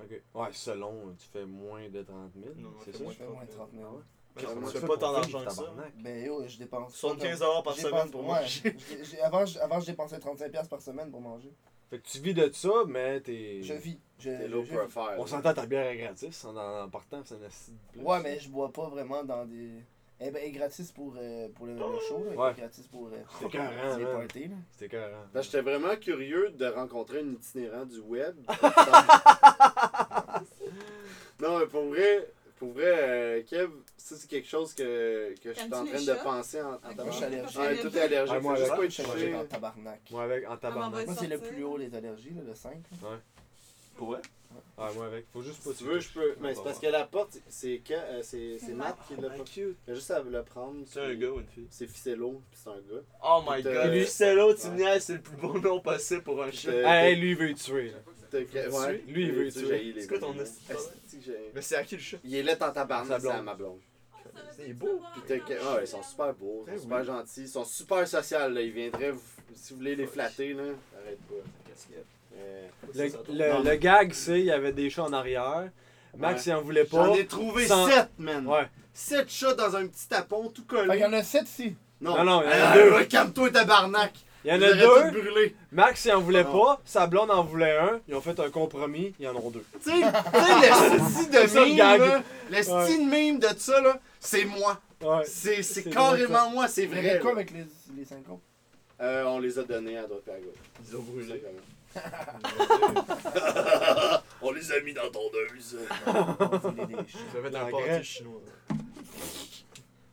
Ok. 0.00 0.22
Ouais, 0.34 0.48
selon, 0.52 1.14
tu 1.18 1.26
fais 1.28 1.44
moins 1.46 1.88
de 1.88 2.02
30 2.02 2.32
000. 2.34 2.54
Non, 2.56 2.70
c'est 2.84 2.92
ça? 2.94 3.02
moins 3.02 3.12
Je 3.12 3.18
fais 3.18 3.26
moins 3.26 3.44
de 3.44 3.50
30 3.50 3.70
000. 3.72 3.84
Ah 3.86 3.92
ouais? 3.94 4.02
Mais 4.36 4.42
Comment 4.44 4.60
non, 4.60 4.66
tu 4.70 4.78
fais 4.78 4.86
pas 4.86 4.96
tant 4.98 5.12
d'argent 5.12 5.44
que 5.44 5.50
ça. 5.52 5.62
Ben 5.98 6.24
yo, 6.26 6.46
je 6.46 6.58
dépense. 6.58 6.92
pas 6.92 6.98
75 6.98 7.38
comme- 7.38 7.48
dollars 7.48 7.62
par 7.62 7.74
semaine 7.74 8.10
pour 8.10 8.20
ouais, 8.20 8.26
manger. 8.28 8.76
j'ai- 8.90 9.04
j'ai- 9.04 9.20
avant, 9.22 9.46
je- 9.46 9.58
avant, 9.58 9.80
je 9.80 9.86
dépensais 9.86 10.18
35$ 10.18 10.50
piastres 10.50 10.68
par 10.68 10.82
semaine 10.82 11.10
pour 11.10 11.22
manger. 11.22 11.50
Fait 11.88 11.98
que 12.00 12.06
tu 12.06 12.18
vis 12.18 12.34
de 12.34 12.50
ça, 12.52 12.68
mais 12.86 13.20
t'es. 13.20 13.62
Je 13.62 13.72
vis. 13.74 13.98
Je, 14.18 14.30
T'es 14.30 14.48
low 14.48 14.62
profile. 14.64 15.16
On 15.18 15.26
s'entend 15.26 15.54
ta 15.54 15.64
bière 15.66 15.86
est 15.86 15.96
gratis 15.98 16.44
en, 16.44 16.56
en 16.56 16.88
partant, 16.90 17.22
c'est 17.24 17.36
un 17.36 17.42
acide 17.44 17.76
plus. 17.92 18.00
Ouais, 18.02 18.20
mais 18.22 18.38
je 18.40 18.48
bois 18.50 18.70
pas 18.72 18.88
vraiment 18.88 19.22
dans 19.24 19.44
des. 19.46 19.82
Eh 20.18 20.30
ben, 20.30 20.40
elle 20.42 20.48
est 20.48 20.52
gratis 20.52 20.90
pour, 20.92 21.14
euh, 21.18 21.48
pour 21.54 21.66
le, 21.66 21.74
le 21.74 21.78
show, 22.08 22.24
là. 22.24 22.30
Elle 22.32 22.38
Ouais. 22.38 22.50
est 22.52 22.60
gratis 22.60 22.86
pour 22.88 23.08
euh, 23.08 23.48
carré, 23.48 23.74
les 23.98 24.04
man. 24.04 24.16
parties, 24.18 24.48
là. 24.48 24.54
C'était 24.72 24.88
carré. 24.96 25.12
Ben, 25.34 25.42
J'étais 25.42 25.60
vraiment 25.60 25.94
curieux 25.96 26.50
de 26.50 26.66
rencontrer 26.66 27.20
un 27.20 27.32
itinérant 27.32 27.84
du 27.84 28.00
web. 28.00 28.34
non, 31.40 31.58
mais 31.58 31.66
pour 31.66 31.84
vrai, 31.86 32.28
pour 32.58 32.72
vrai 32.72 32.84
euh, 32.86 33.42
Kev, 33.42 33.68
ça 33.98 34.16
c'est 34.16 34.28
quelque 34.28 34.48
chose 34.48 34.72
que, 34.72 35.34
que 35.42 35.52
je 35.52 35.58
suis 35.60 35.74
en 35.74 35.84
T'aimes-tu 35.84 35.90
train 35.90 35.98
les 36.00 36.06
de 36.06 36.14
chats? 36.14 36.22
penser 36.24 36.62
en, 36.62 36.72
en 36.72 36.76
Ok. 36.76 36.96
Moi, 36.96 37.04
je 37.10 37.12
suis 37.12 37.24
allergique. 37.24 37.58
Ouais, 37.60 37.76
tout 37.76 37.96
est 37.96 38.00
allergique. 38.00 38.34
Ah, 38.36 38.40
moi, 38.40 38.54
juste 38.56 38.68
pas 38.70 38.82
Je 38.84 38.88
suis 38.88 39.02
allergique 39.02 39.26
touché. 39.28 39.38
en 39.38 39.44
tabarnak. 39.44 40.00
Moi 40.10 40.22
avec, 40.22 40.48
en 40.48 40.52
Ah, 40.52 40.56
tabarnak. 40.56 41.06
Moi, 41.06 41.14
c'est 41.18 41.26
le 41.26 41.36
sortir. 41.36 41.52
plus 41.54 41.64
haut, 41.64 41.76
les 41.76 41.94
allergies, 41.94 42.30
là, 42.34 42.40
le 42.46 42.54
5. 42.54 42.72
Pour 43.96 44.08
vrai? 44.08 44.20
Ah, 44.78 44.90
moi 44.94 45.06
avec. 45.06 45.24
Faut 45.32 45.42
juste 45.42 45.62
pas 45.64 45.70
Si 45.70 45.78
tu 45.78 45.84
veux, 45.84 45.98
je 46.00 46.08
peux. 46.10 46.34
Mais 46.40 46.54
c'est 46.54 46.62
parce 46.62 46.78
que 46.78 46.86
la 46.86 47.04
porte, 47.04 47.38
c'est 47.48 47.78
que- 47.78 47.94
euh, 47.94 48.22
c'est 48.22 48.58
c'est 48.58 48.74
Matt 48.74 48.96
qui 49.08 49.18
l'a 49.20 49.30
pas. 49.30 49.44
cute. 49.44 49.76
Il 49.86 49.90
a 49.92 49.94
juste 49.94 50.10
à 50.10 50.22
le 50.22 50.42
prendre. 50.42 50.76
C'est 50.86 51.00
un 51.00 51.14
gars 51.14 51.28
ou 51.30 51.40
une 51.40 51.46
fille? 51.46 51.66
C'est 51.70 51.86
Ficello, 51.86 52.42
puis 52.50 52.60
c'est 52.62 52.68
un 52.70 52.74
gars. 52.74 53.02
Oh 53.24 53.42
my 53.48 53.62
T'as- 53.62 53.72
god. 53.72 54.36
L'autre, 54.36 54.60
tu 54.60 54.66
Ouais. 54.66 54.72
me 54.72 54.76
niaises, 54.76 55.04
c'est 55.04 55.14
le 55.14 55.20
plus 55.22 55.36
beau 55.36 55.58
nom 55.58 55.80
possible 55.80 56.22
pour 56.22 56.42
un 56.42 56.48
Hey, 56.50 57.16
lui, 57.16 57.30
il 57.30 57.36
veut 57.36 57.54
tuer, 57.54 57.90
là. 57.90 57.98
t'as- 58.30 58.38
ouais. 58.38 59.02
Lui, 59.08 59.24
il 59.24 59.32
veut 59.32 59.44
Tu 59.46 59.50
sais, 59.60 59.60
tuer. 59.66 59.92
j'ai 59.94 60.00
C'est 60.02 60.08
quoi 60.08 60.18
ton 60.18 60.28
animaux. 60.30 60.42
esti 60.44 60.60
de 60.68 60.74
problème? 60.74 60.92
Esti 61.06 61.18
que 61.18 61.24
j'ai- 61.24 61.50
Mais 61.54 61.62
c'est 61.62 61.76
à 61.76 61.84
qui 61.84 61.94
le 61.96 62.02
chat? 62.02 62.16
Il 62.24 62.34
est 62.34 62.42
là 62.42 62.52
en 62.60 62.72
tabarnak, 62.72 63.06
Sa 63.08 63.20
c'est 63.20 63.28
à 63.28 63.32
blonde. 63.32 63.44
ma 63.46 63.54
blonde. 63.54 63.80
Il 64.58 64.64
est 64.70 64.72
beau. 64.74 65.00
Puis 65.14 65.22
t'as 65.26 65.38
que- 65.38 65.54
ah, 65.62 65.78
ils 65.80 65.86
sont 65.88 66.02
super 66.02 66.34
beaux, 66.34 66.64
ils 66.66 66.72
Eh 66.74 66.76
sont 66.76 66.82
super 66.82 67.04
gentils, 67.04 67.40
ils 67.42 67.48
sont 67.48 67.64
super 67.64 68.06
sociaux. 68.06 68.48
Là. 68.50 68.60
Ils 68.60 68.72
viendraient, 68.72 69.12
vous- 69.12 69.22
si 69.54 69.72
vous 69.72 69.78
voulez 69.78 69.96
les 69.96 70.06
flatter, 70.06 70.52
là, 70.52 70.64
arrête 70.98 71.18
pas. 71.20 71.34
Euh, 72.38 72.66
Le, 72.94 73.70
le, 73.70 73.76
gag, 73.76 74.12
c'est 74.12 74.38
il 74.40 74.46
y 74.46 74.50
avait 74.52 74.72
des 74.72 74.90
chats 74.90 75.04
en 75.04 75.12
arrière. 75.12 75.68
Max, 76.16 76.46
Ouais. 76.46 76.52
il 76.52 76.54
en 76.56 76.62
voulait 76.62 76.84
pas. 76.84 77.06
J'en 77.06 77.14
ai 77.14 77.26
trouvé 77.26 77.66
Sans- 77.66 77.86
7, 77.88 78.08
man! 78.18 78.46
Ouais. 78.46 78.66
7 78.94 79.28
chats 79.28 79.54
dans 79.54 79.76
un 79.76 79.86
petit 79.86 80.08
tapon 80.08 80.48
tout 80.48 80.64
collé. 80.64 80.86
Fait 80.88 80.92
qu'il 80.94 81.02
y 81.02 81.06
en 81.06 81.12
a 81.12 81.22
7 81.22 81.42
ici. 81.44 81.76
Non, 82.00 82.24
non, 82.24 82.42
il 82.42 82.46
y 82.46 82.48
en 82.48 82.50
a 82.52 82.68
Ah, 82.70 82.74
deux. 82.74 83.04
Calme-toi, 83.04 83.50
tabarnak! 83.50 84.12
Il 84.44 84.50
y 84.50 84.52
en 84.52 84.62
a 84.62 84.72
deux. 84.72 85.52
Max, 85.72 86.04
il 86.04 86.12
en 86.12 86.20
voulait 86.20 86.44
Non. 86.44 86.52
pas. 86.52 86.80
Sa 86.84 87.06
blonde 87.06 87.30
en 87.32 87.42
voulait 87.42 87.76
un. 87.76 88.00
Ils 88.08 88.14
ont 88.14 88.20
fait 88.20 88.38
un 88.38 88.48
compromis. 88.48 89.12
Ils 89.18 89.26
en 89.28 89.34
ont 89.36 89.50
deux. 89.50 89.64
Tu 89.82 89.90
sais, 89.90 89.96
le 90.00 91.08
style 91.10 91.30
de 91.76 91.78
là, 91.78 92.22
le 92.50 92.62
style 92.62 93.08
meme 93.08 93.38
de 93.40 93.48
ça, 93.58 93.80
là, 93.80 93.98
c'est 94.20 94.44
moi. 94.44 94.80
Ouais. 95.02 95.22
C'est 95.26 95.62
c'est 95.62 95.82
C'est 95.82 95.90
carrément 95.90 96.50
moi, 96.50 96.68
c'est 96.68 96.84
Il 96.84 96.88
vrai. 96.90 97.18
quoi 97.20 97.32
avec 97.32 97.50
les, 97.50 97.66
les 97.96 98.04
5 98.04 98.18
autres? 98.30 98.40
Euh, 99.02 99.24
on 99.24 99.40
les 99.40 99.58
a 99.58 99.62
donnés 99.64 99.98
à 99.98 100.06
droite 100.06 100.22
et 100.28 100.30
à 100.30 100.38
gauche. 100.38 100.54
Ils 100.88 100.96
ont 100.96 101.02
brûlé. 101.02 101.42
on 104.42 104.50
les 104.52 104.72
a 104.72 104.80
mis 104.80 104.92
dans 104.92 105.10
tondeuse. 105.10 105.78
Fait 106.06 107.50
Dans 107.50 107.66
un 107.66 107.70
pâté 107.70 108.02
chinois. 108.02 108.40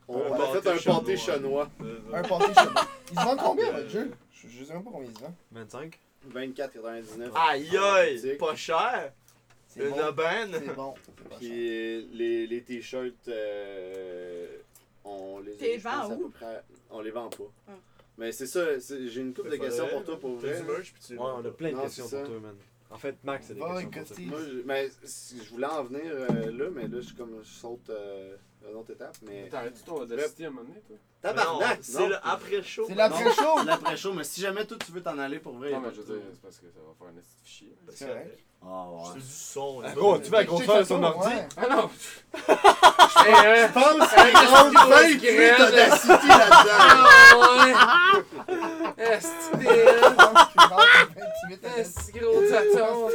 On 0.07 0.33
a 0.33 0.61
fait 0.61 0.69
un 0.69 0.77
pâté 0.77 1.17
chinois. 1.17 1.19
chinois. 1.37 1.69
Un 2.13 2.21
pâté 2.23 2.51
moi. 2.53 2.73
Ils 3.11 3.19
se 3.19 3.23
vendent 3.23 3.39
combien 3.43 3.71
votre 3.71 3.89
jeu? 3.89 4.11
Je, 4.33 4.47
je 4.47 4.63
sais 4.65 4.73
même 4.73 4.83
pas 4.83 4.91
combien 4.91 5.09
ils 5.09 5.15
se 5.17 5.21
vendent. 5.21 5.33
25. 5.51 5.99
24,99. 6.33 7.31
Aïe 7.35 7.77
aïe! 7.77 8.19
Pratique. 8.19 8.37
Pas 8.37 8.55
cher! 8.55 9.11
C'est 9.67 9.83
Une 9.83 9.89
bon. 9.89 10.07
aubaine! 10.07 10.51
C'est 10.53 10.73
bon. 10.75 10.93
C'est 11.05 11.15
pas 11.15 11.29
cher. 11.31 11.37
Puis 11.39 12.07
les, 12.13 12.47
les 12.47 12.61
t-shirts, 12.63 13.27
euh, 13.27 14.47
on 15.03 15.39
les 15.39 15.53
T'es 15.55 15.79
je 15.79 15.83
pense, 15.83 15.93
vends 15.93 16.01
à 16.01 16.07
où? 16.15 16.19
peu 16.19 16.29
près. 16.29 16.63
On 16.91 17.01
les 17.01 17.11
vend 17.11 17.29
pas. 17.29 17.43
Mais 18.17 18.31
c'est 18.31 18.45
ça, 18.47 18.79
c'est- 18.79 19.07
j'ai 19.07 19.21
une 19.21 19.33
couple 19.33 19.49
de 19.49 19.55
questions 19.57 19.87
pour 19.87 20.03
toi 20.03 20.19
pour 20.19 20.35
vrai. 20.35 20.61
Ouais, 21.15 21.17
on 21.19 21.45
a 21.45 21.51
plein 21.51 21.71
de 21.71 21.75
questions 21.81 22.07
pour 22.07 22.23
toi, 22.29 22.39
man. 22.39 22.55
En 22.91 22.97
fait, 22.97 23.15
Max, 23.23 23.47
c'est 23.47 23.55
des 23.55 23.59
questions 23.59 23.89
pour 23.89 24.05
toi. 24.05 24.15
Moi, 24.27 24.39
je, 24.47 24.61
mais 24.65 24.91
si- 25.03 25.43
je 25.43 25.49
voulais 25.49 25.65
en 25.65 25.83
venir 25.83 26.01
euh, 26.05 26.27
là, 26.51 26.65
mais 26.71 26.83
là, 26.83 26.89
je, 26.97 26.99
suis 27.01 27.15
comme, 27.15 27.39
je 27.43 27.49
saute 27.49 27.89
euh, 27.89 28.35
à 28.63 28.69
une 28.69 28.75
autre 28.75 28.91
étape. 28.91 29.17
Mais 29.23 29.49
T'arrêtes-tu 29.49 29.81
ton 29.83 29.95
Audacity 30.01 30.45
à 30.45 30.49
un 30.49 30.51
moment 30.51 30.67
donné, 30.69 30.79
toi? 30.87 30.95
tabarnak! 31.21 31.79
C'est 31.81 31.99
non. 31.99 32.09
le 32.09 32.15
après-show. 32.21 32.85
C'est 32.87 32.93
l'après-show 32.95 33.55
C'est 33.59 33.65
l'après-show, 33.65 34.13
mais 34.13 34.23
si 34.23 34.41
jamais 34.41 34.65
toi 34.67 34.77
tu 34.85 34.91
veux 34.91 35.01
t'en 35.01 35.17
aller 35.17 35.39
pour 35.39 35.53
vrai. 35.53 35.71
Non, 35.71 35.79
mais 35.81 35.89
je 35.91 36.01
veux 36.01 36.15
dire, 36.19 36.23
c'est 36.33 36.41
parce 36.41 36.57
que 36.57 36.67
ça 36.69 36.79
va 36.85 36.93
faire 36.99 37.07
un 37.07 37.19
petit 37.19 37.35
fichier. 37.43 37.75
C'est 37.89 38.07
correct. 38.07 38.39
Ah 38.65 38.85
C'est 39.05 39.13
ouais. 39.13 39.19
du 39.19 39.25
son. 39.27 39.81
Ah, 39.83 39.87
là. 39.87 39.93
gros, 39.93 40.17
tu 40.19 40.29
vas 40.31 40.45
ça, 40.65 40.85
son 40.85 41.03
ordi. 41.03 41.33
Ah 41.57 41.67
non! 41.69 41.89
Je 42.33 43.67
pense 43.73 44.13
qu'il 44.13 44.47
rentre 44.47 44.87
28 44.89 45.61
Audacity 45.67 46.27
là-dedans? 46.27 46.79
Ah 46.79 47.31
ouais! 47.65 47.73
Est-ce 48.97 49.27
28 49.57 51.65
à 51.65 51.67
Est-ce 51.77 52.11
gros 52.11 52.41
taton? 52.49 53.09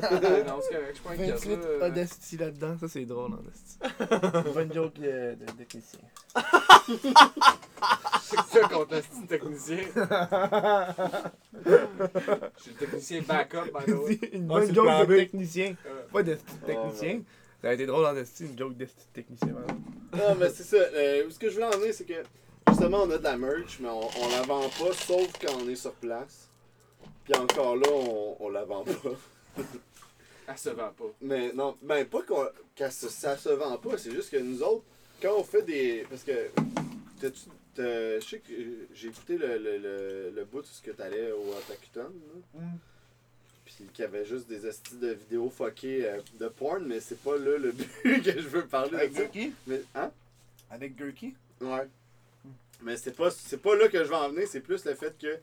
tabarnak? 0.00 0.46
Non, 0.46 0.58
c'est 0.62 0.74
correct, 0.74 0.94
je 0.96 1.00
prends 1.02 1.14
une 1.14 1.30
28 1.30 1.32
casse 1.32 1.46
là. 1.80 1.86
Audacity 1.86 2.34
là-dedans, 2.38 2.74
ça 2.80 2.86
c'est 2.88 3.04
drôle 3.04 3.32
en 3.32 3.42
esti. 3.50 3.78
Bonne 4.54 4.72
joke 4.72 4.94
de, 4.94 5.36
de, 5.38 5.44
de 5.44 5.52
technicien. 5.52 6.00
C'est 8.28 8.60
ça 8.60 8.68
contre 8.68 8.94
le 8.94 9.02
style 9.02 9.26
technicien? 9.26 9.78
Je 11.64 12.62
suis 12.62 12.70
le 12.72 12.76
technicien 12.78 13.22
backup, 13.22 13.66
by 13.72 13.84
the 13.84 13.94
way. 13.96 14.18
Une 14.32 14.44
Ah, 14.44 14.54
bonne 14.60 14.74
joke 14.74 15.06
de 15.08 15.16
technicien. 15.16 15.74
Euh, 15.86 16.02
Pas 16.12 16.22
de 16.22 16.38
technicien. 16.66 17.22
Ça 17.62 17.68
a 17.70 17.72
été 17.74 17.86
drôle 17.86 18.04
en 18.06 18.16
esti, 18.16 18.44
une 18.46 18.58
joke 18.58 18.76
de 18.76 18.86
technicien. 19.12 19.48
Non, 20.12 20.34
mais 20.38 20.48
c'est 20.50 20.62
ça. 20.64 20.76
euh, 20.76 21.28
ce 21.30 21.38
que 21.38 21.48
je 21.48 21.54
voulais 21.54 21.66
en 21.66 21.78
venir, 21.78 21.94
c'est 21.94 22.04
que 22.04 22.22
justement, 22.68 23.02
on 23.02 23.10
a 23.10 23.18
de 23.18 23.24
la 23.24 23.36
merch, 23.36 23.78
mais 23.80 23.88
on, 23.88 24.00
on 24.00 24.28
la 24.30 24.42
vend 24.42 24.60
pas, 24.68 24.92
sauf 24.92 25.28
quand 25.40 25.52
on 25.62 25.68
est 25.68 25.76
sur 25.76 25.92
place. 25.92 26.48
Puis 27.24 27.34
encore 27.34 27.76
là, 27.76 27.88
on, 27.90 28.36
on 28.40 28.48
la 28.50 28.64
vend 28.64 28.84
pas. 28.84 29.10
Elle 30.48 30.58
se 30.58 30.68
vend 30.70 30.90
pas. 30.96 31.12
Mais 31.20 31.52
non, 31.52 31.76
ben 31.82 32.04
pas 32.06 32.22
qu'on, 32.22 32.46
qu'elle 32.74 32.92
se- 32.92 33.08
ça 33.08 33.36
se 33.36 33.48
vend 33.48 33.76
pas, 33.78 33.98
c'est 33.98 34.12
juste 34.12 34.30
que 34.30 34.36
nous 34.36 34.62
autres, 34.62 34.84
quand 35.20 35.34
on 35.36 35.42
fait 35.42 35.62
des. 35.62 36.06
Parce 36.08 36.22
que. 36.22 36.50
t'as-tu- 37.20 37.50
Je 37.82 38.24
sais 38.26 38.38
que 38.38 38.52
j'ai 38.94 39.08
écouté 39.08 39.36
le, 39.38 39.58
le, 39.58 39.78
le, 39.78 40.32
le 40.34 40.44
bout 40.44 40.62
de 40.62 40.66
ce 40.66 40.80
que 40.82 40.90
t'allais 40.90 41.30
au 41.32 41.52
Otakuton. 41.52 42.10
Mm. 42.54 42.60
Puis 43.64 43.74
qu'il 43.92 44.02
y 44.02 44.06
avait 44.06 44.24
juste 44.24 44.46
des 44.48 44.64
astuces 44.66 44.98
de 44.98 45.08
vidéos 45.12 45.50
fuckées 45.50 46.06
euh, 46.06 46.20
de 46.38 46.48
porn, 46.48 46.84
mais 46.86 47.00
c'est 47.00 47.18
pas 47.20 47.36
là 47.36 47.58
le 47.58 47.72
but 48.04 48.22
que 48.22 48.32
je 48.40 48.48
veux 48.48 48.64
parler 48.66 48.96
Avec. 48.96 49.12
Gurky 49.14 49.52
Mais, 49.66 49.82
hein? 49.94 50.10
Avec 50.70 50.96
Gurky 50.96 51.34
Ouais. 51.60 51.86
Mais 52.82 52.96
c'est 52.96 53.16
pas, 53.16 53.30
c'est 53.30 53.60
pas 53.60 53.74
là 53.74 53.88
que 53.88 53.98
je 54.04 54.08
vais 54.08 54.14
en 54.14 54.28
venir, 54.30 54.46
c'est 54.48 54.60
plus 54.60 54.84
le 54.84 54.94
fait 54.94 55.16
que 55.18 55.36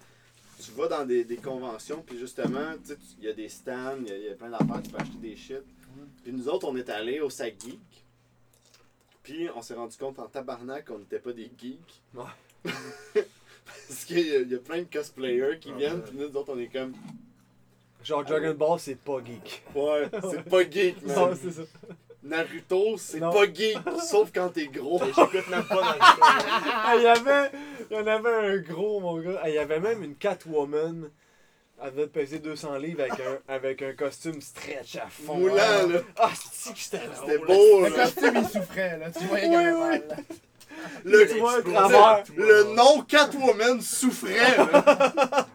tu 0.63 0.71
vas 0.71 0.87
dans 0.87 1.03
des, 1.05 1.23
des 1.25 1.35
conventions, 1.37 2.01
puis 2.05 2.17
justement, 2.19 2.73
tu 2.83 2.89
sais, 2.89 2.95
tu- 2.95 3.01
il 3.19 3.25
y 3.25 3.27
a 3.27 3.33
des 3.33 3.49
stands, 3.49 3.97
il 4.01 4.07
y 4.07 4.11
a- 4.11 4.17
il 4.17 4.23
y, 4.25 4.29
a 4.29 4.35
plein 4.35 4.49
d'affaires, 4.51 4.81
tu 4.83 4.91
peux 4.91 4.97
acheter 4.97 5.17
des 5.19 5.35
shit. 5.35 5.61
Puis 6.23 6.31
nous 6.31 6.47
autres, 6.47 6.67
on 6.67 6.75
est 6.77 6.89
allés 6.89 7.19
au 7.19 7.29
Sac 7.29 7.55
Geek, 7.59 7.79
puis 9.23 9.47
on 9.55 9.61
s'est 9.61 9.73
rendu 9.73 9.97
compte 9.97 10.19
en 10.19 10.27
tabarnak 10.27 10.85
qu'on 10.85 10.99
n'était 10.99 11.19
pas 11.19 11.31
des 11.33 11.49
geeks. 11.57 12.01
Ouais. 12.13 12.23
Parce 13.87 14.05
qu'il 14.05 14.19
y, 14.19 14.35
a- 14.35 14.39
il 14.41 14.49
y 14.51 14.55
a 14.55 14.59
plein 14.59 14.79
de 14.79 14.87
cosplayers 14.91 15.57
qui 15.59 15.71
Ah, 15.73 15.77
viennent, 15.77 16.01
puis 16.01 16.17
nous 16.17 16.35
autres, 16.35 16.53
on 16.53 16.59
est 16.59 16.67
comme, 16.67 16.93
Genre, 18.03 18.23
Dragon 18.25 18.53
Ball, 18.53 18.79
c'est 18.79 18.97
pas 18.99 19.19
geek. 19.23 19.63
ouais, 19.75 20.09
c'est 20.29 20.43
pas 20.43 20.69
geek, 20.69 21.01
Non, 21.07 21.27
man. 21.27 21.37
c'est 21.41 21.51
ça. 21.51 21.61
Naruto, 22.21 22.97
c'est 22.97 23.19
Non. 23.19 23.31
pas 23.31 23.45
geek, 23.51 23.77
sauf 24.01 24.31
quand 24.33 24.49
t'es 24.49 24.67
gros. 24.67 25.01
J'écoute 25.05 25.47
même 25.49 25.63
pas 25.65 25.93
show. 25.93 25.99
Ah, 26.21 26.93
il 26.97 27.03
y 27.03 27.07
avait, 27.07 27.51
il 27.89 27.97
y 27.97 27.99
en 27.99 28.07
avait 28.07 28.33
un 28.53 28.57
gros, 28.57 28.99
mon 28.99 29.17
gars. 29.21 29.39
Ah, 29.41 29.49
il 29.49 29.55
y 29.55 29.57
avait 29.57 29.79
même 29.79 30.03
une 30.03 30.15
Catwoman. 30.15 31.09
Elle 31.81 31.91
devait 31.91 32.07
peser 32.07 32.39
200 32.39 32.77
livres 32.77 33.01
avec 33.01 33.13
un, 33.19 33.39
avec 33.53 33.81
un 33.81 33.93
costume 33.93 34.41
stretch 34.41 34.95
à 34.95 35.07
fond. 35.07 35.37
Moulant, 35.37 35.55
là. 35.55 36.01
Ah, 36.17 36.31
c'est 36.51 36.73
que 36.73 36.79
c'était 36.79 37.01
C'était 37.19 37.37
beau, 37.39 37.81
Le 37.83 37.89
là. 37.89 38.03
costume 38.05 38.33
il 38.37 38.45
souffrait 38.47 38.97
là, 38.99 39.11
tu 39.11 39.25
voyais 39.25 39.47
qu'il 39.49 39.57
Oui, 39.57 39.63
avait 39.65 39.71
oui. 39.73 39.79
mal. 39.79 40.05
là. 40.09 40.15
Le, 41.05 41.27
Tu 41.27 41.39
vois, 41.39 41.57
le- 41.57 41.63
travers. 41.63 42.23
le 42.35 42.63
nom 42.75 43.01
Catwoman 43.03 43.79
souffrait, 43.81 44.57
là. 44.57 45.47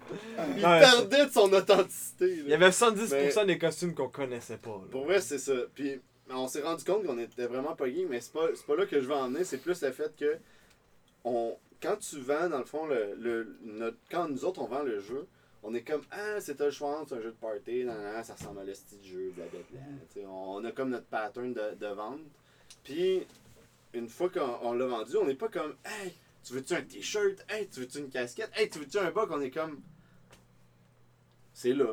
Il 0.57 0.65
Ouais, 0.65 0.81
perdait 0.81 1.27
de 1.27 1.31
son 1.31 1.53
authenticité. 1.53 2.27
là. 2.27 2.43
Il 2.45 2.49
y 2.51 2.55
avait 2.55 2.71
70% 2.71 3.45
des 3.47 3.59
costumes 3.59 3.95
qu'on 3.95 4.09
connaissait 4.09 4.57
pas. 4.59 4.71
là. 4.71 4.87
Pour 4.91 5.05
vrai, 5.05 5.21
c'est 5.21 5.39
ça. 5.39 5.53
Puis 5.75 6.01
on 6.31 6.47
s'est 6.47 6.63
rendu 6.63 6.85
compte 6.85 7.05
qu'on 7.05 7.19
était 7.19 7.47
vraiment 7.47 7.75
pas 7.75 7.89
gay, 7.89 8.07
mais 8.09 8.21
c'est 8.21 8.33
pas, 8.33 8.47
pas 8.67 8.77
là 8.77 8.87
que 8.87 9.01
je 9.01 9.07
veux 9.07 9.15
en 9.15 9.29
venir. 9.29 9.45
C'est 9.45 9.59
plus 9.59 9.81
le 9.83 9.93
fait 9.93 10.15
que 10.17 10.39
on, 11.25 11.57
quand 11.83 11.97
tu 11.97 12.21
vends, 12.21 12.49
dans 12.49 12.59
le 12.59 12.65
fond, 12.65 12.87
le, 12.87 13.15
le, 13.19 13.57
notre- 13.65 13.97
quand 14.11 14.29
nous 14.29 14.45
autres 14.45 14.61
on 14.63 14.67
vend 14.67 14.83
le 14.83 15.01
jeu, 15.01 15.27
on 15.69 15.75
est 15.75 15.83
comme 15.83 16.03
Ah, 16.11 16.41
c'est 16.41 16.61
un 16.63 16.71
choix, 16.71 17.05
c'est 17.07 17.15
un 17.15 17.21
jeu 17.21 17.31
de 17.31 17.37
party, 17.37 17.85
nan, 17.85 18.01
nan, 18.01 18.25
ça 18.25 18.33
ressemble 18.35 18.61
à 18.61 18.65
le 18.65 18.73
style 18.75 19.01
de 19.01 19.05
jeu, 19.05 19.33
blablabla. 19.37 19.81
Sais, 20.15 20.25
On 20.27 20.65
a 20.65 20.73
comme 20.73 20.91
notre 20.91 21.07
pattern 21.07 21.53
de, 21.53 21.75
de 21.75 21.87
vente. 21.89 22.21
Puis 22.83 23.27
une 23.93 24.09
fois 24.09 24.31
qu'on 24.31 24.59
on 24.63 24.73
l'a 24.73 24.87
vendu, 24.87 25.17
on 25.19 25.27
n'est 25.27 25.35
pas 25.35 25.49
comme 25.49 25.75
Hey, 25.85 26.15
tu 26.43 26.55
veux-tu 26.55 26.73
un 26.73 26.83
t-shirt? 26.83 27.45
Hey, 27.51 27.69
tu 27.69 27.81
veux-tu 27.81 27.99
une 27.99 28.09
casquette? 28.09 28.51
Hey, 28.55 28.71
tu 28.71 28.79
veux-tu 28.79 28.99
un 28.99 29.11
bug? 29.11 29.29
On 29.31 29.41
est 29.43 29.51
comme 29.51 29.81
C'est 31.61 31.73
là. 31.73 31.87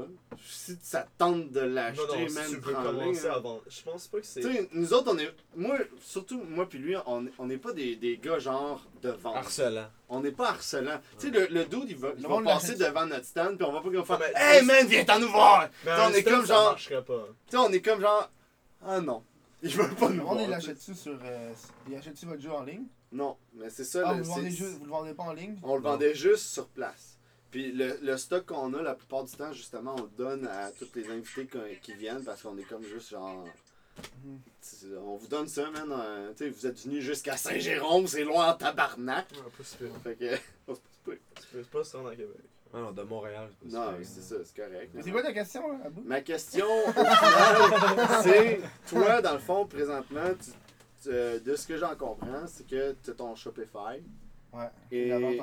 Si 0.45 0.77
ça 0.83 1.01
te 1.01 1.09
tente 1.17 1.49
de 1.51 1.59
l'acheter, 1.59 2.03
non, 2.07 2.19
même 2.19 2.29
si 2.29 2.49
tu 2.51 2.55
veux 2.57 2.73
commencer 2.73 3.27
hein. 3.27 3.31
à 3.33 3.39
vendre. 3.39 3.63
Je 3.67 3.81
pense 3.81 4.07
pas 4.07 4.19
que 4.19 4.25
c'est. 4.27 4.41
Tu 4.41 4.53
sais, 4.53 4.69
nous 4.73 4.93
autres, 4.93 5.11
on 5.11 5.17
est. 5.17 5.33
Moi, 5.55 5.75
surtout 5.99 6.39
moi 6.43 6.69
puis 6.69 6.77
lui, 6.77 6.95
on 7.07 7.25
on 7.39 7.45
n'est 7.47 7.57
pas 7.57 7.73
des, 7.73 7.95
des 7.95 8.17
gars 8.19 8.37
genre 8.37 8.85
de 9.01 9.09
vente. 9.09 9.37
Harcelant. 9.37 9.87
On 10.07 10.19
n'est 10.19 10.33
pas 10.33 10.49
harcelant. 10.49 10.99
Tu 11.17 11.31
sais, 11.31 11.33
le, 11.33 11.47
le 11.47 11.65
dude, 11.65 11.85
il 11.89 11.95
va, 11.97 12.09
il 12.15 12.27
va 12.27 12.41
passer 12.43 12.75
devant 12.75 13.07
notre 13.07 13.25
stand, 13.25 13.57
puis 13.57 13.65
on 13.65 13.71
va 13.71 13.81
pas 13.81 13.89
comme 13.89 14.05
faire 14.05 14.19
Mais- 14.19 14.33
Hey 14.35 14.63
man, 14.63 14.85
viens 14.85 15.03
t'en 15.03 15.17
nous 15.19 15.31
voir! 15.31 15.67
Mais 15.83 15.91
Tu 15.93 15.97
sais, 15.97 16.01
un 16.03 16.09
on 16.09 16.13
est 16.13 16.23
comme 16.23 16.45
ça 16.45 16.53
genre. 16.53 16.69
marcherait 16.69 17.03
pas. 17.03 17.27
Tu 17.49 17.57
sais, 17.57 17.57
on 17.57 17.71
est 17.71 17.81
comme 17.81 18.01
genre. 18.01 18.29
Ah 18.85 19.01
non. 19.01 19.23
Il 19.63 19.71
veut 19.75 19.89
pas 19.95 20.09
nous 20.09 20.21
On 20.21 20.25
voir. 20.35 20.39
sais. 20.41 20.47
l'achète-tu 20.47 20.93
sur. 20.93 21.17
Euh, 21.23 21.53
il 21.89 21.95
achète-tu 21.95 22.27
votre 22.27 22.41
jeu 22.43 22.51
en 22.51 22.61
ligne? 22.61 22.83
Non, 23.11 23.35
mais 23.55 23.71
c'est 23.71 23.83
ça. 23.83 24.03
Ah, 24.05 24.13
le- 24.13 24.21
vous, 24.21 24.35
le 24.35 24.41
vendez 24.43 24.49
vous 24.77 24.85
le 24.85 24.91
vendez 24.91 25.13
pas 25.15 25.23
en 25.23 25.33
ligne? 25.33 25.57
On 25.63 25.75
le 25.75 25.81
vendait 25.81 26.13
juste 26.13 26.45
sur 26.53 26.67
place. 26.67 27.14
Puis 27.55 27.71
le, 27.71 27.97
le 28.01 28.17
stock 28.17 28.45
qu'on 28.47 28.73
a, 28.73 28.81
la 28.81 28.95
plupart 28.95 29.23
du 29.23 29.31
temps, 29.31 29.53
justement, 29.53 29.95
on 29.97 30.01
le 30.03 30.09
donne 30.17 30.45
à 30.45 30.71
tous 30.73 30.89
les 30.93 31.09
invités 31.09 31.47
qui 31.81 31.93
viennent 31.93 32.21
parce 32.21 32.41
qu'on 32.41 32.57
est 32.57 32.63
comme 32.63 32.83
juste 32.83 33.11
genre. 33.11 33.45
On 35.05 35.15
vous 35.15 35.27
donne 35.27 35.47
ça, 35.47 35.71
man. 35.71 35.89
euh, 35.89 36.31
tu 36.35 36.43
sais, 36.43 36.49
vous 36.49 36.67
êtes 36.67 36.83
venus 36.83 37.01
jusqu'à 37.01 37.37
Saint-Jérôme, 37.37 38.07
c'est 38.07 38.25
loin 38.25 38.49
en 38.51 38.55
tabarnak. 38.55 39.27
Ouais, 39.31 39.51
pas 39.57 39.63
super. 39.63 39.87
Fait 40.03 40.15
que. 40.15 40.35
c'est 40.67 40.73
pas- 41.05 41.11
Tu 41.39 41.47
peux 41.53 41.61
pas 41.63 41.83
se 41.85 41.95
rendre 41.95 42.09
à 42.09 42.15
Québec. 42.17 42.35
Ah 42.73 42.79
non, 42.79 42.91
de 42.91 43.03
Montréal. 43.03 43.47
c'est 43.63 43.71
pas 43.71 43.91
non, 43.91 43.97
c'est 44.03 44.21
ça, 44.21 44.35
c'est 44.43 44.55
correct. 44.61 44.91
Mais 44.93 45.01
c'est 45.01 45.11
quoi 45.11 45.21
ta 45.23 45.31
question 45.31 45.65
là, 45.71 45.77
Ma 46.03 46.19
question, 46.19 46.65
au 46.67 46.91
final, 46.91 48.07
c'est 48.23 48.59
toi, 48.89 49.21
dans 49.21 49.33
le 49.35 49.39
fond, 49.39 49.65
présentement, 49.65 50.33
tu- 50.43 50.51
tu- 51.03 51.07
euh, 51.09 51.39
de 51.39 51.55
ce 51.55 51.65
que 51.65 51.77
j'en 51.77 51.95
comprends, 51.95 52.47
c'est 52.47 52.67
que 52.67 52.93
tu 53.01 53.11
as 53.11 53.13
ton 53.13 53.33
Shopify. 53.33 54.03
Ouais. 54.55 54.69
Et 54.91 55.39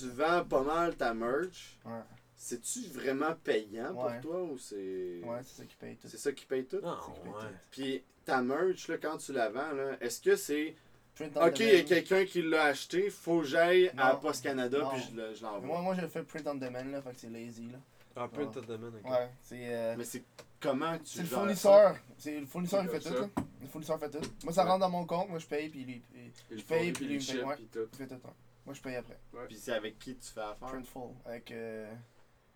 Tu 0.00 0.08
vends 0.10 0.44
pas 0.44 0.62
mal 0.62 0.94
ta 0.96 1.12
merch. 1.14 1.78
Ouais. 1.84 2.00
C'est-tu 2.36 2.80
vraiment 2.88 3.34
payant 3.44 3.92
pour 3.92 4.04
Ouais. 4.06 4.20
toi 4.20 4.42
ou 4.42 4.58
c'est. 4.58 5.20
Ouais, 5.24 5.38
c'est 5.44 5.62
ça 5.62 5.64
qui 5.64 5.76
paye 5.76 5.96
tout. 5.96 6.08
C'est 6.08 6.18
ça 6.18 6.32
qui 6.32 6.44
paye 6.44 6.64
tout? 6.64 6.80
Ah, 6.84 6.98
C'est 7.06 7.12
qui 7.14 7.20
paye 7.20 7.32
ouais. 7.32 7.56
Puis 7.70 8.04
ta 8.24 8.42
merch, 8.42 8.88
là, 8.88 8.98
quand 8.98 9.16
tu 9.18 9.32
la 9.32 9.48
vends, 9.48 9.72
là, 9.72 9.96
est-ce 10.00 10.20
que 10.20 10.34
c'est. 10.36 10.74
Print 11.14 11.36
on 11.36 11.46
Ok, 11.46 11.60
il 11.60 11.66
y 11.66 11.68
a 11.68 11.72
demand. 11.76 11.88
quelqu'un 11.88 12.24
qui 12.24 12.42
l'a 12.42 12.64
acheté, 12.64 13.10
faut 13.10 13.40
que 13.40 13.46
j'aille 13.46 13.92
à. 13.98 14.16
Post 14.16 14.42
Canada 14.42 14.78
Non. 14.78 14.88
puis 14.90 15.02
je, 15.10 15.16
le- 15.16 15.34
je 15.34 15.42
l'envoie. 15.42 15.60
Moi, 15.66 15.82
moi, 15.82 15.94
je 15.94 16.00
le 16.00 16.08
fais 16.08 16.22
print 16.22 16.46
on 16.48 16.54
demand 16.54 16.84
là, 16.84 17.02
fait 17.02 17.10
que 17.12 17.20
c'est 17.20 17.30
lazy 17.30 17.68
là. 17.70 17.78
Ah, 18.16 18.28
print 18.28 18.56
of 18.56 18.66
the 18.66 18.70
man, 18.70 18.92
ok. 19.04 19.10
Ouais, 19.10 19.30
c'est. 19.42 19.60
euh, 19.74 19.94
Mais 19.98 20.04
c'est 20.04 20.24
comment 20.58 20.96
tu 20.98 21.04
C'est 21.04 21.20
le 21.22 21.26
fournisseur. 21.28 21.96
C'est 22.18 22.40
le 22.40 22.46
fournisseur 22.46 22.82
qui 22.82 22.88
fait 22.88 23.00
tout. 23.00 23.14
Là. 23.14 23.28
Le 23.60 23.66
fournisseur 23.68 24.00
fait 24.00 24.10
tout. 24.10 24.26
Moi, 24.44 24.52
ça 24.52 24.64
rentre 24.64 24.80
dans 24.80 24.90
mon 24.90 25.04
compte. 25.06 25.28
Moi, 25.28 25.38
je 25.38 25.46
paye, 25.46 25.68
puis 25.68 25.84
lui, 25.84 26.02
Je 26.50 26.62
paye, 26.62 26.92
puis 26.92 27.04
lui, 27.06 27.16
il 27.16 27.20
il 27.22 27.26
paye, 27.44 27.66
tout. 27.70 27.80
il 27.92 27.96
fait 27.98 28.06
tout. 28.06 28.20
Ouais. 28.62 28.66
Moi, 28.66 28.74
je 28.74 28.80
paye 28.82 28.96
après. 28.96 29.18
Puis 29.48 29.56
c'est 29.58 29.72
avec 29.72 29.98
qui 29.98 30.16
tu 30.16 30.30
fais 30.30 30.40
affaire? 30.40 30.68
Printful. 30.68 31.10
Avec. 31.24 31.50
Euh... 31.50 31.92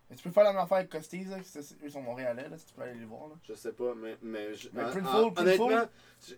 mais 0.09 0.15
tu 0.15 0.23
peux 0.23 0.31
faire 0.31 0.43
la 0.45 0.53
même 0.53 0.61
affaire 0.61 0.77
avec 0.77 0.89
Costis, 0.89 1.25
là. 1.25 1.37
Eux 1.83 1.89
sont 1.89 2.01
montréalais, 2.01 2.47
là. 2.49 2.57
Si 2.57 2.65
tu 2.65 2.73
peux 2.73 2.81
aller 2.83 2.99
les 2.99 3.05
voir, 3.05 3.27
là. 3.27 3.35
Je 3.43 3.53
sais 3.53 3.73
pas, 3.73 3.93
mais. 3.95 4.17
mais, 4.21 4.53
je- 4.53 4.69
Mais 4.73 4.83
Printful, 4.83 5.33
Printful? 5.33 5.43
Honnêtement, 5.43 5.89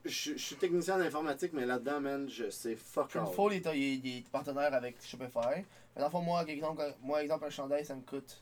je, 0.06 0.34
suis 0.38 0.56
technicien 0.56 0.98
en 0.98 1.02
informatique, 1.02 1.54
mais 1.54 1.66
là-dedans, 1.66 2.02
man, 2.02 2.30
je 2.30 2.50
sais 2.50 2.76
fuck 2.76 3.16
all. 3.16 3.24
Printful, 3.24 3.54
il 3.54 3.68
est, 3.68 3.78
il, 3.78 3.84
est, 3.84 3.96
il 3.98 4.18
est 4.20 4.30
partenaire 4.30 4.74
avec 4.74 5.02
Shopify. 5.04 5.64
Mais 5.96 6.00
dans 6.02 6.06
le 6.08 6.12
fond, 6.12 6.22
moi, 6.22 6.44
exemple, 6.48 6.84
moi, 7.02 7.22
exemple, 7.24 7.46
un 7.46 7.50
chandail, 7.50 7.86
ça 7.86 7.96
me 7.96 8.02
coûte 8.02 8.40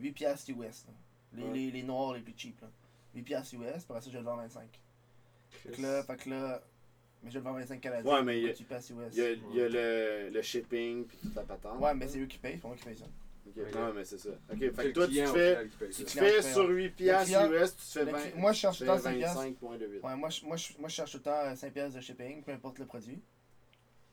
8$ 0.00 0.12
piastres 0.12 0.50
US. 0.50 0.86
là. 0.86 0.92
Les, 1.32 1.42
Ouais. 1.44 1.52
les, 1.52 1.70
les 1.70 1.82
noirs 1.84 2.14
les 2.14 2.20
plus 2.20 2.34
cheap, 2.36 2.60
là. 2.60 2.68
8$ 3.16 3.22
piastres 3.24 3.54
US, 3.54 3.60
puis 3.60 3.84
après 3.90 4.00
ça, 4.00 4.10
je 4.10 4.18
le 4.18 4.24
vends 4.24 4.36
25. 4.36 4.68
Fait 5.50 5.70
que 5.72 5.82
là, 5.82 6.02
fait 6.04 6.16
que 6.16 6.30
là. 6.30 6.62
Mais 7.22 7.30
je 7.30 7.38
le 7.38 7.44
vends 7.44 7.52
25 7.52 7.80
canadiens. 7.80 8.10
Ouais, 8.12 8.22
mais 8.22 8.38
il 8.38 8.44
y 8.46 8.48
a- 8.48 8.52
8$ 8.52 8.64
piastres 8.64 8.92
US. 8.92 9.12
Il 9.12 9.18
y 9.18 9.22
a, 9.26 9.30
il 9.32 9.54
y 9.56 9.60
a 9.62 9.68
le, 9.68 10.30
le 10.30 10.42
shipping 10.42 11.04
puis 11.06 11.18
toute 11.18 11.34
la 11.34 11.42
patente. 11.42 11.80
Ouais, 11.80 11.94
mais 11.94 12.08
c'est 12.08 12.18
eux 12.20 12.26
qui 12.26 12.38
payent, 12.38 12.54
c'est 12.56 12.62
pas 12.62 12.68
moi 12.68 12.76
qui 12.76 12.84
paye 12.84 12.96
ça. 12.96 13.04
Ok, 13.46 13.52
Ok. 13.66 13.74
Non, 13.74 13.92
mais 13.92 14.04
c'est 14.04 14.18
ça. 14.18 14.30
Ok, 14.50 14.58
fait 14.58 14.70
que 14.70 14.88
toi, 14.92 15.08
tu 15.08 15.22
au 15.22 15.26
fais. 15.34 15.68
Tu 15.92 16.04
te 16.04 16.10
fais 16.10 16.42
sur 16.42 16.64
ouais. 16.68 16.74
8 16.74 16.90
piastres 16.90 17.26
client- 17.26 17.50
US, 17.52 17.76
tu 17.76 17.82
te 17.82 17.82
fais 17.98 18.04
le 18.04 18.12
20. 18.12 18.18
cli- 18.18 18.34
moi, 18.36 18.52
je 18.52 18.58
cherche 18.58 18.78
tu 18.78 18.84
tout 18.84 18.90
le 18.90 18.96
temps 18.96 19.02
5 19.02 19.16
piastres. 19.16 19.40
25,8. 19.42 20.00
Ouais, 20.02 20.16
moi, 20.16 20.28
je, 20.30 20.44
moi, 20.46 20.56
je, 20.56 20.72
moi, 20.78 20.88
je 20.88 20.94
cherche 20.94 21.10
tout 21.12 21.16
le 21.18 21.22
temps 21.24 21.30
euh, 21.32 21.54
5$ 21.54 21.70
piastres 21.72 21.96
de 21.96 22.00
shipping, 22.00 22.42
peu 22.42 22.52
importe 22.52 22.78
le 22.78 22.86
produit. 22.86 23.20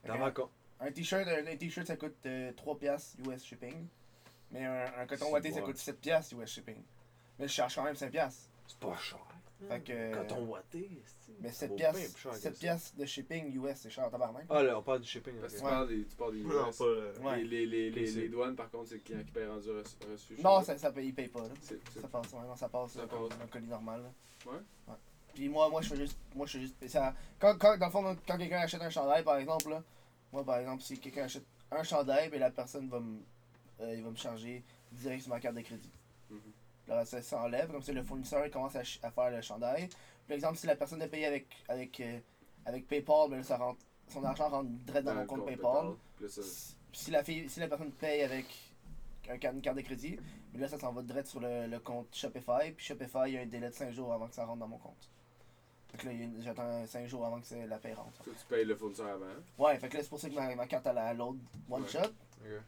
Fait 0.02 0.08
Dans. 0.10 0.50
Un 0.80 0.92
t-shirt, 0.92 1.28
un, 1.28 1.48
un 1.48 1.56
t-shirt, 1.56 1.88
ça 1.88 1.96
coûte 1.98 2.16
euh, 2.26 2.52
3$ 2.54 2.78
piastres 2.80 3.18
US 3.28 3.44
shipping. 3.44 3.88
Mais 4.52 4.66
un, 4.66 4.86
un 5.00 5.06
coton 5.08 5.32
ouaté, 5.32 5.52
ça 5.52 5.62
coûte 5.62 5.78
7$ 5.78 5.94
piastres 5.94 6.34
US 6.40 6.50
shipping. 6.52 6.82
Mais 7.40 7.48
je 7.48 7.54
cherche 7.54 7.76
quand 7.76 7.84
même 7.84 7.96
5$. 7.96 8.10
piastres. 8.10 8.50
C'est 8.68 8.80
pas 8.80 8.96
cher. 8.98 9.20
Fait 9.68 9.80
que. 9.82 9.92
euh, 9.92 10.12
Quand 10.28 10.36
on 10.38 10.46
watté, 10.46 11.02
Mais 11.40 11.52
ça 11.52 11.66
7$, 11.66 11.70
vaut 11.70 11.76
piastres, 11.76 12.00
bien 12.00 12.10
plus 12.10 12.22
cher 12.22 12.32
que 12.32 12.38
7 12.38 12.54
ça. 12.54 12.60
piastres 12.60 12.96
de 12.98 13.06
shipping 13.06 13.56
US, 13.64 13.76
c'est 13.78 13.90
cher 13.90 14.06
en 14.06 14.10
tabarnak. 14.12 14.46
Ah 14.50 14.62
là, 14.62 14.78
on 14.78 14.84
parle 14.84 15.02
du 15.02 15.08
shipping. 15.08 15.34
Parce 15.42 15.54
que 15.54 15.58
tu 15.60 15.66
Ouais. 15.66 15.72
parles 15.72 15.88
des, 15.88 16.06
tu 16.06 16.16
parles 16.16 16.34
des 16.34 16.44
Non, 16.44 16.72
pas 16.72 16.86
le. 16.86 17.20
Ouais. 17.22 17.44
Les, 17.44 17.66
les, 17.66 17.90
les, 17.92 18.12
les, 18.12 18.30
douanes, 18.30 18.56
par 18.56 18.70
contre, 18.70 18.90
c'est 18.90 18.96
le 18.96 19.02
client 19.02 19.24
qui 19.24 19.32
paye 19.32 19.48
rendu 19.48 19.70
reçu. 19.72 20.36
Non, 20.44 20.62
ça, 20.62 20.78
ça 20.78 20.92
paye, 20.92 21.08
il 21.08 21.14
paye 21.16 21.28
pas. 21.28 21.42
Là. 21.42 21.50
Ça 22.00 22.08
passe, 22.08 22.34
ouais, 22.34 22.40
non, 22.48 22.56
ça 22.56 22.70
passe. 22.70 22.92
Ça 22.92 23.02
là, 23.02 23.08
passe. 23.08 23.20
comme 23.20 23.42
un 23.42 23.48
colis 23.48 23.68
normal. 23.68 24.04
Là. 24.04 24.52
Ouais. 24.52 24.94
Puis 25.34 25.50
moi, 25.50 25.70
moi, 25.70 25.82
je 25.82 25.90
fais 25.90 25.98
juste. 25.98 26.18
Moi, 26.36 26.46
je 26.46 26.52
fais 26.54 26.60
juste. 26.64 26.88
Ça, 26.88 27.14
quand, 27.40 27.58
quand, 27.58 27.78
dans 27.78 27.86
le 27.88 27.92
fond, 27.92 28.18
quand 28.28 28.38
quelqu'un 28.38 28.60
achète 28.60 28.82
un 28.82 28.90
chandail, 28.90 29.24
par 29.24 29.38
exemple, 29.38 29.70
là, 29.70 29.84
moi, 30.32 30.44
par 30.44 30.60
exemple, 30.60 30.82
si 30.84 31.00
quelqu'un 31.00 31.24
achète 31.24 31.46
un 31.72 31.84
chandail, 31.84 32.30
ben, 32.30 32.40
la 32.40 32.52
personne 32.52 32.88
va 32.90 33.00
me. 33.00 33.20
euh, 33.82 33.96
il 33.96 34.04
va 34.04 34.10
me 34.12 34.16
charger 34.16 34.64
direct 34.92 35.24
sur 35.24 35.30
ma 35.32 35.40
carte 35.40 35.56
de 35.56 35.62
crédit. 35.62 35.92
Là, 36.88 37.06
ça 37.06 37.22
s'enlève, 37.22 37.70
comme 37.72 37.82
ça, 37.82 37.92
le 37.92 38.04
fournisseur 38.04 38.46
il 38.46 38.52
commence 38.52 38.76
à, 38.76 38.84
faire 38.84 39.32
le 39.32 39.42
chandail. 39.42 39.90
Par 40.28 40.36
exemple, 40.36 40.58
si 40.58 40.68
la 40.68 40.76
personne 40.76 41.02
est 41.02 41.08
payée 41.08 41.26
avec, 41.26 41.48
avec, 41.68 42.00
euh, 42.00 42.20
avec 42.66 42.88
PayPal, 42.88 43.30
ben, 43.30 43.38
là, 43.38 43.44
ça 43.44 43.58
rentre, 43.58 43.80
son 44.08 44.24
argent 44.24 44.50
rentre 44.50 44.70
direct 44.70 45.06
dans, 45.06 45.14
Dans 45.14 45.20
mon 45.22 45.26
compte 45.26 45.40
compte 45.40 45.48
PayPal. 45.48 45.94
Ça- 46.30 46.42
Si- 46.94 47.12
la, 47.12 47.24
fille, 47.24 47.48
si 47.50 47.60
la 47.60 47.68
personne 47.68 47.92
paye 47.92 48.22
avec 48.24 48.46
un, 49.30 49.34
une 49.54 49.62
carte 49.62 49.78
de 49.78 49.82
crédit, 49.82 50.18
mais 50.54 50.60
là 50.60 50.68
ça 50.68 50.80
s'en 50.80 50.92
va 50.94 51.02
direct 51.04 51.28
sur 51.28 51.40
le, 51.40 51.68
le 51.68 51.80
compte 51.80 52.08
Shopify. 52.16 52.72
Puis 52.76 52.86
Shopify, 52.86 53.20
il 53.28 53.34
y 53.34 53.38
a 53.38 53.42
un 53.42 53.46
délai 53.46 53.70
de 53.70 53.74
5 53.76 53.92
jours 53.92 54.12
avant 54.14 54.28
que 54.28 54.34
ça 54.34 54.46
rentre 54.46 54.60
dans 54.60 54.68
mon 54.68 54.78
compte. 54.78 55.12
Fait 55.92 55.98
que 55.98 56.08
là, 56.08 56.14
j'attends 56.40 56.88
5 56.88 57.06
jours 57.08 57.26
avant 57.26 57.40
que 57.40 57.54
la 57.68 57.78
paye 57.78 57.94
rentre. 57.94 58.24
tu 58.24 58.32
payes 58.50 58.66
le 58.66 58.76
fournisseur 58.76 59.10
avant. 59.10 59.26
Ouais, 59.60 59.78
fait 59.78 59.90
que 59.90 59.98
là 59.98 60.04
c'est 60.04 60.10
pour 60.10 60.20
ça 60.20 60.30
que 60.30 60.34
ma, 60.36 60.56
ma 60.56 60.66
carte 60.66 60.88
elle 60.88 60.98
a 60.98 61.14
load 61.14 61.38
one 61.70 61.84
Ouais. 61.84 61.88
shot. 61.90 62.10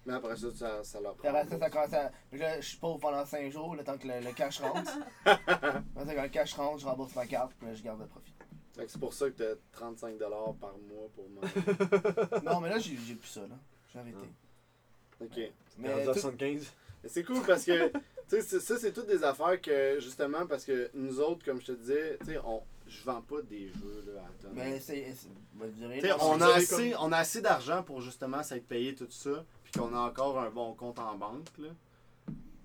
Mais 0.06 0.14
après 0.14 0.36
ça, 0.36 0.48
ça, 0.52 0.84
ça 0.84 1.00
leur 1.00 1.16
Puis 1.16 1.28
après 1.28 1.46
ça, 1.48 1.58
ça 1.60 1.70
commence 1.70 1.94
à. 1.94 2.12
Puis 2.30 2.40
là, 2.40 2.60
je 2.60 2.68
suis 2.68 2.78
pauvre 2.78 3.00
pendant 3.00 3.26
5 3.26 3.52
jours, 3.52 3.76
le 3.76 3.84
temps 3.84 3.98
que 3.98 4.08
le, 4.08 4.20
le 4.20 4.32
cash 4.34 4.60
rentre. 4.60 4.92
Après 5.26 6.06
ça, 6.06 6.16
quand 6.16 6.24
le 6.24 6.30
cash 6.30 6.54
rentre, 6.54 6.80
je 6.80 6.86
rembourse 6.86 7.16
ma 7.16 7.26
carte, 7.26 7.52
puis 7.58 7.68
là 7.68 7.74
je 7.76 7.84
garde 7.84 8.00
le 8.02 8.08
profit. 8.08 8.34
Fait 8.76 8.86
que 8.86 8.92
c'est 8.92 9.00
pour 9.00 9.14
ça 9.14 9.30
que 9.30 9.56
t'as 9.56 9.80
35$ 9.86 10.18
par 10.58 10.74
mois 10.78 11.10
pour 11.16 11.30
moi. 11.30 11.44
Non, 12.44 12.60
mais 12.62 12.70
là, 12.70 12.80
j'ai 12.80 12.98
j'ai 12.98 13.16
plus 13.16 13.28
ça, 13.30 13.42
là. 13.42 13.56
J'ai 13.94 14.00
arrêté. 14.00 14.18
Ok. 15.22 15.30
Rendu 15.36 15.52
Mais 15.78 16.06
tout- 16.06 16.14
75. 16.14 16.72
Mais 17.04 17.10
c'est 17.10 17.24
cool 17.24 17.42
parce 17.46 17.64
que, 17.66 17.90
tu 18.30 18.42
sais, 18.42 18.60
ça, 18.60 18.78
c'est 18.78 18.92
toutes 18.92 19.08
des 19.08 19.24
affaires 19.24 19.60
que, 19.62 20.00
justement, 20.00 20.46
parce 20.48 20.66
que 20.66 20.90
nous 20.94 21.20
autres, 21.20 21.44
comme 21.46 21.60
je 21.62 21.68
te 21.68 21.72
disais, 21.74 22.18
tu 22.22 22.28
sais, 22.28 22.38
on, 22.46 22.62
je 22.88 23.04
vends 23.04 23.22
pas 23.22 23.42
des 23.44 23.68
jeux, 23.68 24.04
là, 24.14 24.22
à 24.22 24.42
tonnes. 24.42 24.52
mais 24.56 24.80
c'est. 24.80 25.06
bah, 25.54 25.66
on 26.22 26.42
a 26.42 26.54
assez, 26.56 26.96
on 27.00 27.12
a 27.12 27.18
assez 27.18 27.42
d'argent 27.42 27.84
pour 27.84 28.02
justement 28.02 28.44
s'être 28.44 28.68
payé 28.68 28.96
tout 28.96 29.08
ça, 29.10 29.44
puis 29.72 29.82
qu'on 29.82 29.94
a 29.96 30.00
encore 30.00 30.40
un 30.40 30.50
bon 30.50 30.74
compte 30.74 31.00
en 31.00 31.16
banque, 31.16 31.48
là. 31.58 31.70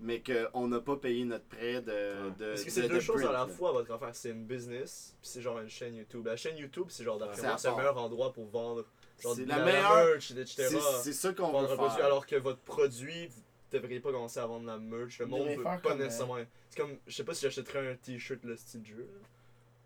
Mais 0.01 0.21
qu'on 0.21 0.67
n'a 0.67 0.81
pas 0.81 0.97
payé 0.97 1.23
notre 1.23 1.45
prêt 1.45 1.81
de. 1.81 2.29
de 2.37 2.49
Parce 2.49 2.61
que 2.61 2.65
de- 2.65 2.69
c'est 2.71 2.81
de 2.83 2.87
deux 2.89 2.99
choses 2.99 3.15
print, 3.21 3.29
à 3.29 3.33
la 3.33 3.39
là. 3.39 3.47
fois 3.47 3.71
votre 3.71 3.91
affaire. 3.93 4.09
C'est 4.13 4.29
une 4.31 4.45
business, 4.45 5.15
puis 5.21 5.29
c'est 5.31 5.41
genre 5.41 5.59
une 5.59 5.69
chaîne 5.69 5.95
YouTube. 5.95 6.25
La 6.25 6.35
chaîne 6.35 6.57
YouTube, 6.57 6.87
c'est 6.89 7.03
genre 7.05 7.17
d'après 7.17 7.37
C'est 7.37 7.47
moi, 7.47 7.57
c'est 7.57 7.69
le 7.69 7.75
meilleur 7.77 7.97
endroit 7.97 8.33
pour 8.33 8.45
vendre 8.47 8.85
genre 9.19 9.35
C'est 9.35 9.45
de 9.45 9.49
la 9.49 9.59
la, 9.59 9.65
meilleure- 9.65 9.95
merch, 10.07 10.31
etc. 10.31 10.67
C'est 10.69 10.79
c'est 11.03 11.13
ça 11.13 11.33
qu'on 11.33 11.59
veut 11.61 11.67
produit, 11.75 11.95
faire. 11.95 12.05
alors 12.05 12.25
que 12.27 12.35
votre 12.35 12.59
produit, 12.59 13.27
vous 13.27 13.41
devriez 13.71 13.99
pas 14.01 14.11
commencer 14.11 14.39
à 14.39 14.45
vendre 14.45 14.65
la 14.67 14.77
merch. 14.77 15.17
Le 15.19 15.25
monde 15.27 15.47
veut 15.47 15.63
pas 15.63 15.77
comme, 15.77 15.93
euh, 15.93 16.03
nécessairement. 16.03 16.37
C'est 16.69 16.81
comme, 16.81 16.97
je 17.07 17.15
sais 17.15 17.23
pas 17.23 17.33
si 17.33 17.43
j'achèterais 17.43 17.91
un 17.91 17.95
t-shirt 17.95 18.43
le 18.43 18.57
style 18.57 18.85
jeu. 18.85 18.97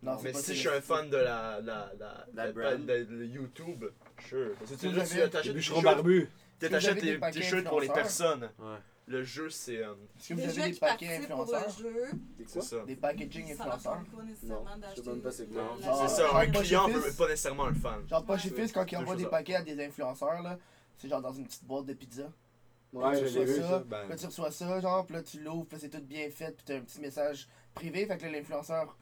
là. 0.03 0.11
Non, 0.13 0.19
mais 0.23 0.33
si 0.33 0.55
je 0.55 0.59
suis 0.59 0.69
un 0.69 0.81
fan 0.81 1.09
de 1.09 1.17
la, 1.17 1.59
la, 1.61 1.91
la, 1.99 2.25
La 2.33 2.45
la- 2.47 2.51
brand. 2.51 2.85
de- 2.85 3.03
de 3.03 3.25
YouTube, 3.25 3.85
sure. 4.27 4.53
Parce 4.57 4.71
que 4.71 4.75
tu 4.75 4.89
tu 4.89 4.95
t'achètes 4.95 5.33
Les 5.45 5.49
des 5.49 5.53
bûcherons 5.53 5.81
barbus. 5.83 6.27
T'achètes 6.67 7.19
paquets 7.19 7.39
t-shirts 7.39 7.65
pour 7.67 7.79
les 7.81 7.87
personnes. 7.89 8.49
Ouais. 8.59 8.77
Le 9.07 9.23
jeu, 9.23 9.49
c'est. 9.49 9.77
euh, 9.77 9.93
Est-ce 10.19 10.29
que 10.29 10.33
vous 10.35 10.39
Les 10.41 10.59
avez 10.59 10.71
des 10.71 10.77
paquets 10.77 11.19
pour 11.29 11.41
influenceurs? 11.41 11.65
le 11.81 11.89
jeu, 11.89 12.05
C'est 12.37 12.47
c'est 12.47 12.53
quoi? 12.59 12.61
ça. 12.61 12.85
Des 12.85 12.95
packaging 12.95 13.47
ça 13.55 13.63
influenceurs? 13.63 14.03
pas 14.15 14.23
nécessairement 14.23 14.63
Non, 14.65 14.71
je 14.75 14.79
d'acheter 14.81 15.01
sais 15.03 15.09
même 15.09 15.21
pas 15.21 15.31
c'est 15.31 15.45
quoi. 15.47 16.07
Ça. 16.07 16.37
Un 16.37 16.45
client 16.45 16.89
pas 17.17 17.27
nécessairement 17.27 17.65
un 17.65 17.73
fan. 17.73 18.07
Genre, 18.07 18.25
pas 18.25 18.37
chez 18.37 18.49
Fils, 18.51 18.71
quand 18.71 18.85
ils 18.85 18.95
Deux 18.97 19.01
envoient 19.03 19.15
des 19.15 19.25
paquets 19.25 19.55
à 19.55 19.61
des 19.63 19.83
influenceurs, 19.83 20.43
là, 20.43 20.59
c'est 20.97 21.09
genre 21.09 21.21
dans 21.21 21.33
une 21.33 21.45
petite 21.47 21.63
boîte 21.65 21.85
de 21.87 21.93
pizza. 21.93 22.31
Ouais, 22.93 23.17
tu 23.17 23.23
reçois 23.23 23.45
vu 23.45 23.55
ça, 23.55 23.67
ça. 23.69 23.83
Ben, 23.87 24.07
Là, 24.09 24.15
tu 24.15 24.25
reçois 24.27 24.51
ça, 24.51 24.79
genre, 24.79 25.05
puis 25.05 25.15
là, 25.15 25.23
tu 25.23 25.39
l'ouvres, 25.41 25.65
puis 25.65 25.77
là, 25.77 25.81
c'est 25.81 25.89
tout 25.89 26.03
bien 26.05 26.29
fait, 26.29 26.51
puis 26.51 26.63
t'as 26.65 26.75
un 26.77 26.81
petit 26.81 26.99
message 27.01 27.47
privé, 27.73 28.05
fait 28.05 28.17
que 28.17 28.23
là, 28.25 28.31
l'influenceur, 28.31 28.95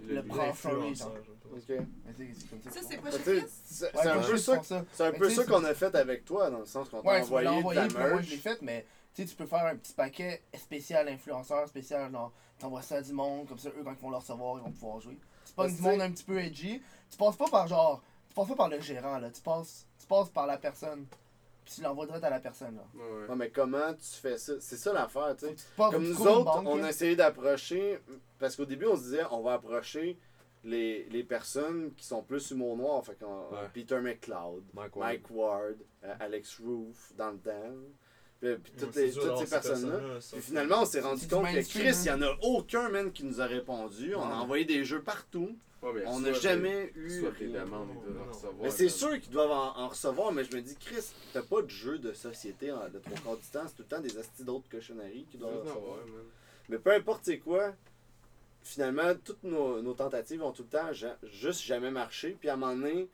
le 0.00 0.18
en 0.20 0.22
story, 0.54 0.90
L'influenceur, 0.90 0.94
genre. 0.94 1.12
je 1.24 1.48
pense. 1.48 1.58
Ok. 1.58 1.86
Mais 2.06 2.12
c'est 2.16 2.34
c'est 2.34 2.50
comme 2.50 2.62
ça. 2.62 2.80
C'est 2.88 2.96
pas 2.98 3.10
chez? 3.10 3.44
C'est 3.64 3.84
Ouais, 3.84 4.02
c'est 4.02 4.08
un 4.08 4.20
peu 4.22 4.36
ça 4.38 4.54
pour 4.56 4.64
ça. 4.64 4.84
C'est 4.92 5.04
un 5.04 5.12
peu 5.12 5.30
ça 5.30 5.44
qu'on 5.44 5.64
a 5.64 5.74
fait 5.74 5.94
avec 5.94 6.24
toi, 6.24 6.50
dans 6.50 6.60
le 6.60 6.66
sens 6.66 6.88
qu'on 6.88 7.02
t'a 7.02 7.20
envoyé 7.20 7.48
puis 7.50 7.62
moi, 7.62 7.74
je 7.74 7.80
l'ai 7.80 7.94
merch. 7.94 8.36
fait, 8.38 8.62
mais 8.62 8.86
tu 9.14 9.22
sais, 9.22 9.28
tu 9.28 9.36
peux 9.36 9.46
faire 9.46 9.66
un 9.66 9.76
petit 9.76 9.92
paquet 9.92 10.42
spécial 10.54 11.08
influenceur, 11.08 11.68
spécial, 11.68 12.10
genre, 12.10 12.32
t'envoies 12.58 12.82
ça 12.82 12.96
à 12.96 13.02
du 13.02 13.12
monde, 13.12 13.46
comme 13.48 13.58
ça, 13.58 13.68
eux, 13.70 13.82
quand 13.84 13.92
ils 13.92 14.02
vont 14.02 14.10
le 14.10 14.16
recevoir, 14.16 14.58
ils 14.58 14.64
vont 14.64 14.72
pouvoir 14.72 15.00
jouer. 15.00 15.18
Tu 15.46 15.52
passes 15.52 15.76
du 15.76 15.82
monde 15.82 16.00
un 16.00 16.10
petit 16.10 16.24
peu 16.24 16.38
edgy, 16.38 16.80
tu 17.10 17.16
passes 17.18 17.36
pas 17.36 17.48
par 17.48 17.66
genre, 17.68 18.02
tu 18.28 18.34
passes 18.34 18.48
pas 18.48 18.56
par 18.56 18.68
le 18.68 18.80
gérant, 18.80 19.18
là, 19.18 19.30
tu 19.30 19.42
passes, 19.42 19.86
tu 19.98 20.06
passes 20.06 20.30
par 20.30 20.46
la 20.46 20.56
personne, 20.56 21.06
puis 21.64 21.74
tu 21.74 21.82
l'envoies 21.82 22.06
direct 22.06 22.24
à 22.24 22.30
la 22.30 22.40
personne, 22.40 22.76
là. 22.76 22.84
Ouais, 22.94 23.02
ouais. 23.22 23.28
Ouais, 23.28 23.36
mais 23.36 23.50
comment 23.50 23.92
tu 23.94 24.20
fais 24.20 24.36
ça? 24.38 24.54
C'est 24.60 24.76
ça 24.76 24.92
l'affaire, 24.92 25.34
tu 25.38 25.46
sais. 25.46 25.54
Comme 25.76 26.04
nous 26.08 26.20
autres, 26.26 26.44
banque, 26.44 26.66
on 26.66 26.82
a 26.82 26.88
essayé 26.88 27.16
d'approcher, 27.16 28.00
parce 28.38 28.56
qu'au 28.56 28.64
début, 28.64 28.86
on 28.86 28.96
se 28.96 29.02
disait, 29.02 29.24
on 29.30 29.42
va 29.42 29.54
approcher 29.54 30.18
les, 30.64 31.04
les 31.10 31.24
personnes 31.24 31.92
qui 31.96 32.04
sont 32.04 32.22
plus 32.22 32.50
humour 32.50 32.76
noir. 32.76 33.04
Fait 33.04 33.16
Ouais. 33.22 33.68
Peter 33.74 34.00
McLeod, 34.00 34.62
Mike 34.74 34.96
Ward. 34.96 35.08
Mike 35.10 35.30
Ward, 35.30 35.76
euh, 36.04 36.14
Alex 36.20 36.60
Roof, 36.64 37.12
dans 37.16 37.30
le 37.30 37.38
temps. 37.38 37.74
Puis, 38.42 38.56
puis 38.56 38.72
toutes, 38.76 38.96
les, 38.96 39.12
ces 39.12 39.46
personnes-là. 39.48 40.18
Puis 40.32 40.40
finalement, 40.42 40.82
on 40.82 40.84
s'est 40.84 41.00
rendu 41.00 41.28
compte 41.28 41.46
que 41.46 41.60
Chris, 41.68 41.94
il 41.94 42.02
n'y 42.02 42.10
en 42.10 42.22
a 42.22 42.36
aucun, 42.42 42.88
man, 42.88 43.12
qui 43.12 43.22
nous 43.24 43.40
a 43.40 43.46
répondu. 43.46 44.16
On 44.16 44.22
a 44.22 44.34
envoyé 44.34 44.64
des 44.64 44.84
jeux 44.84 45.00
partout. 45.00 45.56
Ouais, 45.80 46.02
On 46.06 46.18
n'a 46.20 46.32
jamais 46.32 46.92
eu. 46.96 47.20
Soit 47.20 47.30
des 47.38 47.46
rien. 47.46 47.64
demandes, 47.64 47.88
ils 47.90 48.12
doivent 48.12 48.22
en 48.22 48.26
Non. 48.26 48.32
recevoir. 48.32 48.54
Mais 48.62 48.70
c'est 48.70 48.88
sûr 48.88 49.20
qu'ils 49.20 49.32
doivent 49.32 49.50
en, 49.52 49.78
en 49.78 49.88
recevoir, 49.88 50.32
mais 50.32 50.42
je 50.44 50.56
me 50.56 50.60
dis, 50.60 50.74
Chris, 50.76 51.04
t'as 51.32 51.42
pas 51.42 51.62
de 51.62 51.68
jeu 51.70 51.98
de 51.98 52.12
société 52.12 52.66
de 52.66 52.98
trois 52.98 53.18
quarts 53.24 53.36
du 53.36 53.46
temps, 53.48 53.62
c'est 53.66 53.76
tout 53.76 53.82
le 53.88 53.96
temps 53.96 54.00
des 54.00 54.16
astis 54.18 54.42
d'autres 54.44 54.68
cochonneries 54.68 55.26
Ils 55.34 55.38
doivent 55.40 55.52
doivent 55.64 55.66
en 55.66 55.80
recevoir. 55.80 55.98
Mais 56.68 56.78
peu 56.78 56.92
importe 56.92 57.22
c'est 57.24 57.38
quoi, 57.38 57.72
finalement, 58.62 59.12
toutes 59.24 59.42
nos, 59.42 59.82
nos 59.82 59.94
tentatives 59.94 60.42
ont 60.42 60.52
tout 60.52 60.62
le 60.64 60.68
temps 60.78 60.90
juste 61.24 61.62
jamais 61.62 61.90
marché. 61.90 62.36
Puis 62.38 62.48
à 62.48 62.54
un 62.54 62.56
moment 62.56 62.74
donné, 62.74 63.08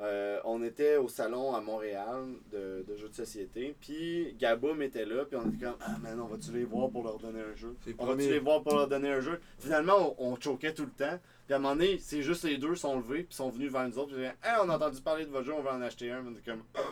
euh, 0.00 0.38
on 0.44 0.62
était 0.62 0.96
au 0.96 1.08
salon 1.08 1.54
à 1.54 1.60
Montréal 1.60 2.24
de, 2.52 2.84
de 2.86 2.96
jeux 2.96 3.08
de 3.08 3.14
société. 3.14 3.74
Puis 3.80 4.34
Gaboum 4.38 4.80
était 4.82 5.04
là. 5.04 5.24
Puis 5.24 5.36
on 5.36 5.48
était 5.50 5.64
comme 5.66 5.76
Ah, 5.80 5.96
man, 6.02 6.20
on 6.20 6.26
va-tu 6.26 6.52
les 6.52 6.64
voir 6.64 6.88
pour 6.90 7.02
leur 7.04 7.18
donner 7.18 7.40
un 7.40 7.54
jeu? 7.56 7.74
On 7.98 8.06
va-tu 8.06 8.18
les 8.32 8.38
voir 8.38 8.62
pour 8.62 8.74
leur 8.74 8.88
donner 8.88 9.10
un 9.12 9.20
jeu? 9.20 9.40
Finalement, 9.58 10.14
on, 10.18 10.32
on 10.32 10.40
choquait 10.40 10.72
tout 10.74 10.84
le 10.84 10.90
temps. 10.90 11.18
Puis 11.46 11.54
à 11.54 11.56
un 11.56 11.60
moment 11.60 11.74
donné, 11.74 11.98
c'est 11.98 12.22
juste 12.22 12.44
les 12.44 12.58
deux 12.58 12.74
sont 12.76 12.96
levés. 12.96 13.24
Puis 13.24 13.34
sont 13.34 13.50
venus 13.50 13.72
vers 13.72 13.88
nous 13.88 13.98
autres. 13.98 14.14
Puis 14.14 14.22
Hey, 14.24 14.56
on 14.62 14.68
a 14.68 14.76
entendu 14.76 15.00
parler 15.00 15.24
de 15.24 15.30
votre 15.30 15.46
jeu, 15.46 15.54
on 15.54 15.62
va 15.62 15.74
en 15.74 15.82
acheter 15.82 16.10
un. 16.12 16.24
On 16.26 16.32
était 16.32 16.50
comme. 16.50 16.62
Puis 16.72 16.82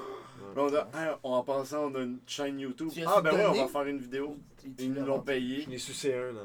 on, 0.56 0.66
dit, 0.68 0.76
Hey, 0.94 1.10
on 1.22 1.32
en 1.32 1.42
pensant, 1.44 1.90
on 1.90 1.94
a 1.94 2.00
une 2.02 2.18
chaîne 2.26 2.58
YouTube. 2.58 2.88
Ah, 3.06 3.20
ben 3.20 3.30
ouais, 3.34 3.46
on 3.46 3.52
va 3.52 3.68
faire 3.68 3.84
une 3.86 3.98
vidéo. 3.98 4.36
Ils- 4.64 4.74
Ils 4.86 4.92
nous 4.92 5.04
l'ont 5.06 5.20
payé. 5.20 5.62
Je 5.62 5.70
n'ai 5.70 5.78
sucé 5.78 6.14
un 6.14 6.32
dans. 6.32 6.40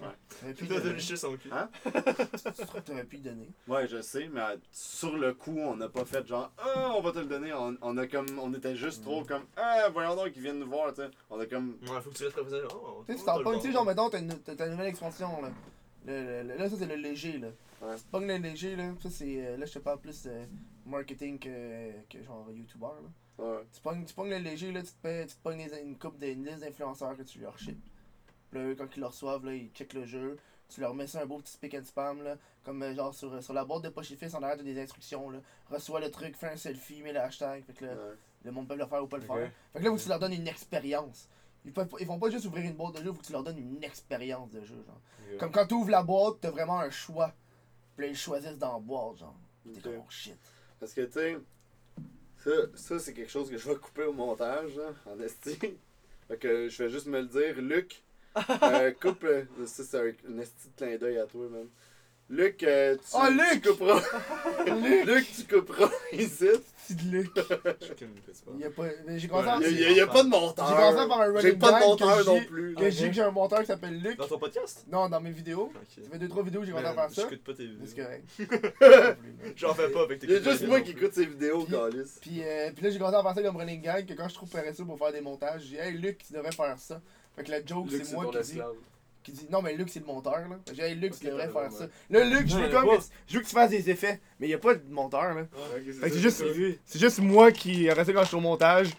Pu 0.00 0.54
Tu 0.54 0.66
te 0.68 0.74
donner. 0.74 0.92
licher 0.94 1.16
son 1.16 1.36
cul. 1.36 1.50
Hein? 1.52 1.68
T'aurais 2.86 3.04
pu 3.04 3.18
donner. 3.18 3.48
Ouais, 3.68 3.86
je 3.86 4.00
sais, 4.00 4.28
mais 4.32 4.40
euh, 4.40 4.56
sur 4.72 5.16
le 5.16 5.34
coup, 5.34 5.56
on 5.58 5.76
n'a 5.76 5.88
pas 5.88 6.04
fait 6.04 6.26
genre 6.26 6.50
Ah, 6.58 6.92
on 6.96 7.00
va 7.00 7.12
te 7.12 7.18
le 7.18 7.26
donner. 7.26 7.52
On, 7.52 7.76
on 7.82 7.96
a 7.98 8.06
comme 8.06 8.26
on 8.40 8.52
était 8.54 8.76
juste 8.76 9.02
trop 9.02 9.24
comme 9.24 9.44
Ah, 9.56 9.88
voyons 9.92 10.16
donc 10.16 10.32
qu'ils 10.32 10.42
viennent 10.42 10.58
nous 10.60 10.68
voir, 10.70 10.92
tu 10.94 11.02
sais. 11.02 11.10
On 11.28 11.38
a 11.38 11.46
comme 11.46 11.76
Ouais, 11.82 12.00
faut 12.02 12.10
que 12.10 12.14
tu 12.16 12.24
restes 12.24 12.36
professionnel. 12.36 12.68
Oh, 12.74 13.04
Tu 13.06 13.12
sais, 13.12 13.18
tu 13.18 13.22
on 13.22 13.26
t'en 13.36 13.42
pognes, 13.42 13.54
le 13.56 13.60
tu 13.60 13.66
sais, 13.66 13.72
genre, 13.72 13.84
mettons, 13.84 14.10
t'as 14.10 14.20
une, 14.20 14.38
t'as 14.38 14.54
ta 14.56 14.68
nouvelle 14.68 14.86
expansion, 14.88 15.42
là. 15.42 15.50
Le, 16.06 16.12
le- 16.42 16.48
le- 16.48 16.56
là, 16.56 16.68
ça, 16.70 16.76
c'est 16.78 16.86
le 16.86 16.94
léger, 16.96 17.38
là. 17.38 17.48
Ouais. 17.82 17.96
Tu 17.96 18.04
pognes 18.10 18.26
le 18.26 18.36
léger, 18.38 18.76
là. 18.76 18.92
Ça, 19.02 19.10
c'est. 19.10 19.46
euh, 19.46 19.56
là, 19.58 19.66
je 19.66 19.72
te 19.74 19.78
parle 19.80 20.00
plus 20.00 20.22
de 20.22 20.32
marketing 20.86 21.38
que, 21.38 21.90
que 22.08 22.22
genre, 22.22 22.48
YouTuber, 22.50 22.86
là. 22.86 23.44
Ouais. 23.44 23.64
Tu 23.72 23.80
pognes, 23.80 24.04
tu 24.04 24.14
pognes 24.14 24.30
le 24.30 24.38
léger, 24.38 24.72
là, 24.72 24.80
tu 24.82 24.88
te, 24.92 25.02
payes- 25.02 25.26
tu 25.26 25.34
te 25.34 25.42
pognes 25.42 25.68
des- 25.68 25.80
une 25.82 25.98
coupe 25.98 26.18
d'une 26.18 26.44
liste 26.44 26.60
d'influenceurs 26.60 27.16
que 27.16 27.22
tu 27.22 27.38
leur 27.40 27.58
ship. 27.58 27.78
Puis 28.50 28.58
là, 28.60 28.66
eux, 28.68 28.74
quand 28.74 28.86
ils 28.96 29.00
le 29.00 29.06
reçoivent, 29.06 29.44
là, 29.44 29.54
ils 29.54 29.70
checkent 29.70 29.94
le 29.94 30.04
jeu. 30.04 30.36
Tu 30.68 30.80
leur 30.80 30.94
mets 30.94 31.06
ça 31.06 31.20
un 31.22 31.26
beau 31.26 31.38
petit 31.38 31.52
spick 31.52 31.74
and 31.74 31.84
spam, 31.84 32.22
là. 32.22 32.36
Comme 32.64 32.82
euh, 32.82 32.94
genre 32.94 33.12
sur, 33.14 33.42
sur 33.42 33.52
la 33.52 33.64
boîte 33.64 33.82
de 33.82 33.88
poche 33.88 34.12
fils 34.14 34.34
en 34.34 34.42
arrière, 34.42 34.56
t'as 34.58 34.62
des 34.62 34.80
instructions, 34.80 35.30
là. 35.30 35.38
Reçois 35.68 36.00
le 36.00 36.10
truc, 36.10 36.36
fais 36.36 36.48
un 36.50 36.56
selfie, 36.56 37.02
mets 37.02 37.12
le 37.12 37.20
hashtag. 37.20 37.64
Fait 37.64 37.72
que 37.72 37.84
là, 37.86 37.92
Ouais. 37.92 38.14
le 38.44 38.52
monde 38.52 38.68
peut 38.68 38.76
le 38.76 38.86
faire 38.86 39.02
ou 39.02 39.06
pas 39.06 39.16
le 39.18 39.24
faire. 39.24 39.50
Fait 39.72 39.78
que 39.80 39.84
là, 39.84 39.90
que 39.90 40.00
tu 40.00 40.08
leur 40.08 40.18
donnes 40.18 40.32
une 40.32 40.46
expérience. 40.48 41.28
Ils, 41.64 41.72
peuvent, 41.72 41.88
ils 42.00 42.06
vont 42.06 42.18
pas 42.18 42.30
juste 42.30 42.46
ouvrir 42.46 42.64
une 42.64 42.74
boîte 42.76 42.94
de 42.96 43.02
jeu, 43.02 43.12
faut 43.12 43.18
que 43.20 43.26
tu 43.26 43.32
leur 43.32 43.42
donnes 43.42 43.58
une 43.58 43.82
expérience 43.84 44.50
de 44.50 44.60
jeu, 44.64 44.82
genre. 44.86 45.00
Comme 45.38 45.50
quand 45.52 45.66
tu 45.66 45.74
ouvres 45.74 45.90
la 45.90 46.02
boîte, 46.02 46.36
t'as 46.40 46.50
vraiment 46.50 46.80
un 46.80 46.90
choix. 46.90 47.32
Puis 47.96 48.06
là, 48.06 48.12
ils 48.12 48.16
choisissent 48.16 48.58
la 48.60 48.78
boîte, 48.78 49.18
genre. 49.18 49.34
T'es 49.74 49.80
comme, 49.80 49.98
oh 49.98 50.06
shit. 50.10 50.38
Parce 50.78 50.94
que, 50.94 51.02
tu 51.02 51.12
sais, 51.12 51.38
ça, 52.38 52.50
ça 52.74 52.98
c'est 52.98 53.12
quelque 53.12 53.30
chose 53.30 53.50
que 53.50 53.58
je 53.58 53.68
vais 53.68 53.76
couper 53.76 54.04
au 54.04 54.12
montage, 54.12 54.78
hein, 54.78 54.94
en 55.06 55.20
esti. 55.20 55.58
Fait 56.28 56.36
que 56.38 56.68
je 56.68 56.82
vais 56.82 56.88
juste 56.90 57.06
me 57.06 57.20
le 57.20 57.26
dire. 57.26 57.60
Luc, 57.60 58.02
euh, 58.62 58.92
coupe. 59.00 59.24
euh, 59.24 59.44
ça, 59.66 59.82
c'est 59.84 59.98
un, 59.98 60.34
un 60.34 60.38
esti 60.40 60.68
de 60.68 60.76
clin 60.76 60.96
d'œil 60.96 61.18
à 61.18 61.24
toi, 61.26 61.46
man. 61.50 61.66
Luc, 62.32 62.62
euh, 62.62 62.94
tu, 62.94 63.02
Oh, 63.14 63.22
Luc! 63.28 63.60
tu 63.60 63.70
couperas. 63.70 64.00
Luc, 65.04 65.26
tu 65.34 65.52
couperas 65.52 65.90
ici. 66.12 66.46
C'est 66.76 66.96
de 66.96 67.02
Luc. 67.10 67.30
Je 67.36 67.92
connais 67.92 68.20
pas. 68.20 68.52
Il 68.54 68.60
y 68.60 68.64
a 68.64 68.70
pas. 68.70 68.84
mais 69.04 69.18
J'ai 69.18 69.26
commencé 69.26 69.48
à. 69.48 69.68
Il 69.68 69.80
y, 69.80 69.84
a- 69.84 69.90
il 69.90 69.96
y 69.96 70.00
a 70.00 70.06
pas 70.06 70.22
de 70.22 70.28
monteur. 70.28 70.68
J'ai 70.68 70.74
commencé 70.76 70.98
à 70.98 71.06
faire 71.08 71.20
un 71.20 71.40
J'ai 71.40 71.48
running 71.48 71.58
pas 71.58 71.72
de 71.80 71.84
monteur 71.86 72.24
non 72.24 72.36
j'ai- 72.38 72.46
plus. 72.46 72.74
Que 72.76 72.90
j'ai 72.90 73.08
que 73.08 73.14
j'ai 73.14 73.22
un 73.22 73.30
monteur 73.32 73.60
qui 73.62 73.66
s'appelle 73.66 74.00
Luc. 74.00 74.16
Dans 74.16 74.28
ton 74.28 74.38
podcast? 74.38 74.84
Non, 74.92 75.08
dans 75.08 75.20
mes 75.20 75.32
vidéos. 75.32 75.72
Ok. 75.74 76.04
Ça 76.04 76.10
fait 76.18 76.24
2-3 76.24 76.44
vidéos 76.44 76.60
que 76.60 76.66
j'ai 76.66 76.72
commencé 76.72 76.88
à 76.88 76.94
faire 76.94 77.10
ça. 77.10 77.22
J'écoute 77.28 77.44
pas 77.44 77.54
tes 77.54 77.64
Mais 77.66 77.86
C'est 77.86 77.96
vidéos. 77.96 78.04
correct. 78.06 79.16
J'en 79.56 79.74
fais 79.74 79.88
pas 79.88 80.02
avec 80.02 80.18
tes 80.20 80.26
Il 80.28 80.32
y 80.32 80.36
a 80.36 80.40
juste 80.42 80.66
moi 80.68 80.80
qui 80.82 80.92
écoute 80.92 81.12
ses 81.12 81.26
vidéos, 81.26 81.64
Puis- 81.64 81.74
Calis. 81.74 82.10
Puis, 82.20 82.42
euh, 82.44 82.70
puis 82.72 82.84
là, 82.84 82.90
j'ai 82.90 82.98
commencé 82.98 83.16
à 83.16 83.22
faire 83.24 83.34
ça 83.34 83.42
comme 83.42 83.56
running 83.56 83.82
gag 83.82 84.06
que 84.06 84.14
quand 84.14 84.28
je 84.28 84.34
trouve 84.34 84.48
paresseux 84.50 84.84
pour 84.84 84.98
faire 84.98 85.12
des 85.12 85.20
montages, 85.20 85.62
j'ai 85.62 85.68
dit, 85.76 85.76
hey 85.82 85.92
Luc, 85.98 86.18
tu 86.24 86.32
devrais 86.32 86.52
faire 86.52 86.78
ça. 86.78 87.00
Fait 87.40 87.46
que 87.46 87.50
la 87.52 87.64
joke, 87.64 87.86
c'est 87.90 88.12
moi 88.12 88.30
qui 88.30 88.52
dis, 88.52 88.60
qui 89.22 89.32
dit. 89.32 89.46
Non, 89.50 89.62
mais 89.62 89.74
Luc, 89.74 89.88
c'est 89.88 90.00
le 90.00 90.06
monteur, 90.06 90.40
là. 90.48 90.58
Fait 90.66 90.72
que 90.72 90.76
J'ai 90.76 90.82
dit, 90.82 90.88
hey 90.90 90.94
Luc, 90.94 91.18
tu 91.18 91.24
devrais 91.24 91.48
faire 91.48 91.72
ça. 91.72 91.86
Là, 92.10 92.24
Luc, 92.24 92.46
je 92.46 92.56
veux 92.56 92.68
comme. 92.68 92.98
Je 93.26 93.34
veux 93.34 93.40
que 93.40 93.46
tu 93.46 93.54
fasses 93.54 93.70
des 93.70 93.90
effets. 93.90 94.20
Mais 94.38 94.46
il 94.46 94.50
y 94.50 94.54
a 94.54 94.58
pas 94.58 94.74
de 94.74 94.92
monteur, 94.92 95.34
là. 95.34 95.42
Ok, 95.42 95.92
Fait 95.92 96.10
que 96.10 96.14
c'est 96.14 96.20
juste, 96.20 96.44
c'est 96.84 96.98
juste 96.98 97.18
moi 97.20 97.50
qui, 97.50 97.88
après 97.88 98.04
ça, 98.04 98.12
quand 98.12 98.22
je 98.22 98.28
suis 98.28 98.36
au 98.36 98.40
montage, 98.40 98.90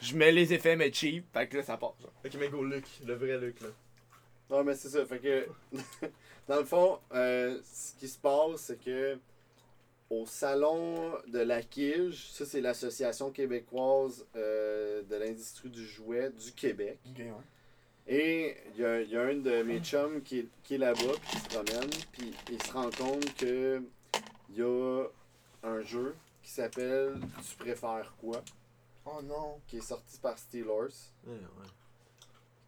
je 0.00 0.16
mets 0.16 0.32
les 0.32 0.52
effets, 0.54 0.76
mais 0.76 0.92
cheap. 0.92 1.26
Fait 1.32 1.46
que 1.46 1.58
là, 1.58 1.62
ça 1.62 1.76
passe. 1.76 1.90
Ok, 2.24 2.32
mais 2.38 2.48
go, 2.48 2.64
Luc, 2.64 2.86
le 3.06 3.14
vrai 3.14 3.38
Luc, 3.38 3.60
là. 3.60 3.68
Non, 4.50 4.64
mais 4.64 4.74
c'est 4.74 4.88
ça. 4.88 5.04
Fait 5.04 5.18
que, 5.18 5.48
dans 6.48 6.58
le 6.58 6.64
fond, 6.64 6.98
euh, 7.14 7.58
ce 7.64 7.98
qui 7.98 8.08
se 8.08 8.18
passe, 8.18 8.56
c'est 8.56 8.82
que 8.82 9.18
au 10.12 10.26
salon 10.26 11.14
de 11.26 11.38
la 11.38 11.62
Quige, 11.62 12.30
ça, 12.32 12.44
c'est 12.44 12.60
l'Association 12.60 13.30
québécoise 13.30 14.26
euh, 14.36 15.02
de 15.04 15.16
l'industrie 15.16 15.70
du 15.70 15.86
jouet 15.86 16.30
du 16.30 16.52
Québec. 16.52 16.98
Ok, 17.06 17.18
ouais. 17.18 17.32
Et 18.06 18.56
il 18.74 18.80
y 18.80 19.10
y 19.10 19.16
a 19.16 19.22
un 19.22 19.34
de 19.36 19.62
mes 19.62 19.80
chums 19.80 20.22
qui 20.22 20.40
est, 20.40 20.48
qui 20.64 20.74
est 20.74 20.78
là-bas, 20.78 21.14
puis 21.20 21.30
qui 21.30 21.38
se 21.38 21.48
promène, 21.48 21.90
puis 22.12 22.34
il 22.50 22.62
se 22.62 22.72
rend 22.72 22.90
compte 22.90 23.34
que 23.36 23.82
il 24.50 24.56
y 24.56 24.62
a 24.62 25.04
un 25.62 25.80
jeu 25.82 26.14
qui 26.42 26.50
s'appelle 26.50 27.14
Tu 27.48 27.56
préfères 27.56 28.14
quoi 28.20 28.42
Oh 29.04 29.20
non. 29.22 29.60
qui 29.66 29.78
est 29.78 29.80
sorti 29.80 30.18
par 30.18 30.38
Steelers. 30.38 30.94
Ouais, 31.26 31.32
ouais. 31.32 31.66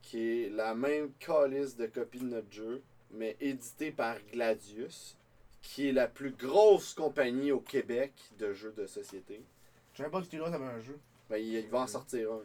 qui 0.03 0.19
est 0.45 0.49
la 0.51 0.75
même 0.75 1.13
calice 1.19 1.77
de 1.77 1.87
copie 1.87 2.19
de 2.21 2.25
notre 2.25 2.51
jeu, 2.53 2.83
mais 3.11 3.37
édité 3.41 3.91
par 3.91 4.17
Gladius, 4.33 5.17
qui 5.63 5.89
est 5.89 5.93
la 5.93 6.09
plus 6.09 6.31
grosse 6.33 6.95
compagnie 6.95 7.53
au 7.53 7.61
Québec 7.61 8.13
de 8.39 8.53
jeux 8.53 8.73
de 8.77 8.87
société. 8.87 9.43
Je 9.93 9.99
savais 9.99 10.11
pas 10.11 10.21
que 10.21 10.27
Steelers 10.27 10.53
avait 10.53 10.65
un 10.65 10.81
jeu. 10.81 10.99
Ben, 11.29 11.37
il, 11.39 11.55
il 11.55 11.69
va 11.69 11.81
en 11.81 11.87
sortir 11.87 12.33
un. 12.33 12.41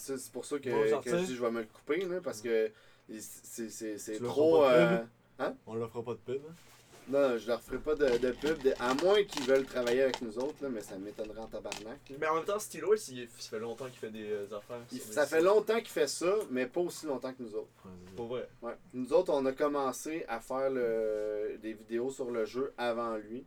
C'est 0.00 0.32
pour 0.32 0.44
ça 0.44 0.58
que, 0.58 0.68
que 1.02 1.10
je 1.10 1.24
dis 1.26 1.36
je 1.36 1.42
vais 1.42 1.50
me 1.50 1.60
le 1.60 1.66
couper, 1.66 2.04
là, 2.06 2.20
parce 2.22 2.40
que 2.40 2.70
c'est 3.08 4.18
trop... 4.22 4.64
euh, 4.64 4.98
pub? 5.38 5.54
On 5.66 5.74
leur 5.74 5.90
fera 5.90 6.02
pas 6.04 6.12
de 6.12 6.18
pub. 6.18 6.42
hein? 6.48 6.54
Non, 7.08 7.36
je 7.38 7.48
leur 7.48 7.60
ferai 7.60 7.78
pas 7.78 7.94
de, 7.96 8.18
de 8.18 8.30
pub, 8.30 8.62
de- 8.62 8.72
à 8.78 8.94
moins 8.94 9.24
qu'ils 9.24 9.42
veulent 9.42 9.64
travailler 9.64 10.02
avec 10.02 10.22
nous 10.22 10.38
autres, 10.38 10.62
là, 10.62 10.68
mais 10.68 10.80
ça 10.80 10.96
m'étonnerait 10.96 11.40
en 11.40 11.46
tabarnak. 11.46 11.98
là. 12.08 12.16
Mais 12.20 12.26
en 12.28 12.36
même 12.36 12.44
temps, 12.44 12.58
il, 12.72 13.28
ça 13.38 13.48
fait 13.50 13.58
longtemps 13.58 13.86
qu'il 13.86 13.98
fait 13.98 14.10
des 14.10 14.30
euh, 14.30 14.44
affaires. 14.56 14.78
Il- 14.92 15.00
ça 15.00 15.26
fait 15.26 15.40
longtemps 15.40 15.78
qu'il 15.78 15.88
fait 15.88 16.06
ça, 16.06 16.32
mais 16.50 16.66
pas 16.66 16.80
aussi 16.82 17.06
longtemps 17.06 17.32
que 17.32 17.42
nous 17.42 17.54
autres. 17.56 17.70
Pour 18.14 18.26
vrai. 18.28 18.48
Ouais. 18.62 18.74
Nous 18.94 19.12
autres, 19.12 19.32
on 19.32 19.44
a 19.46 19.52
commencé 19.52 20.24
à 20.28 20.38
faire 20.40 20.70
le- 20.70 21.58
des 21.60 21.72
vidéos 21.72 22.10
sur 22.10 22.30
le 22.30 22.44
jeu 22.44 22.72
avant 22.78 23.16
lui. 23.16 23.44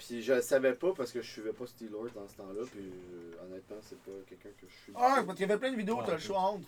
Puis 0.00 0.22
je 0.22 0.32
le 0.32 0.40
savais 0.40 0.72
pas 0.72 0.94
parce 0.96 1.12
que 1.12 1.20
je 1.20 1.30
suivais 1.30 1.52
pas 1.52 1.66
Steelers 1.66 2.10
dans 2.14 2.26
ce 2.26 2.36
temps-là. 2.36 2.62
Puis 2.72 2.80
euh, 2.90 3.44
honnêtement, 3.44 3.76
c'est 3.82 3.98
pas 3.98 4.10
quelqu'un 4.26 4.48
que 4.58 4.66
je 4.66 4.74
suis. 4.82 4.92
Ah, 4.96 5.22
parce 5.26 5.36
qu'il 5.36 5.46
y 5.46 5.50
avait 5.50 5.60
plein 5.60 5.72
de 5.72 5.76
vidéos, 5.76 5.96
Ouais, 5.98 6.04
t'as 6.06 6.14
le 6.14 6.18
choix 6.18 6.38
entre. 6.38 6.64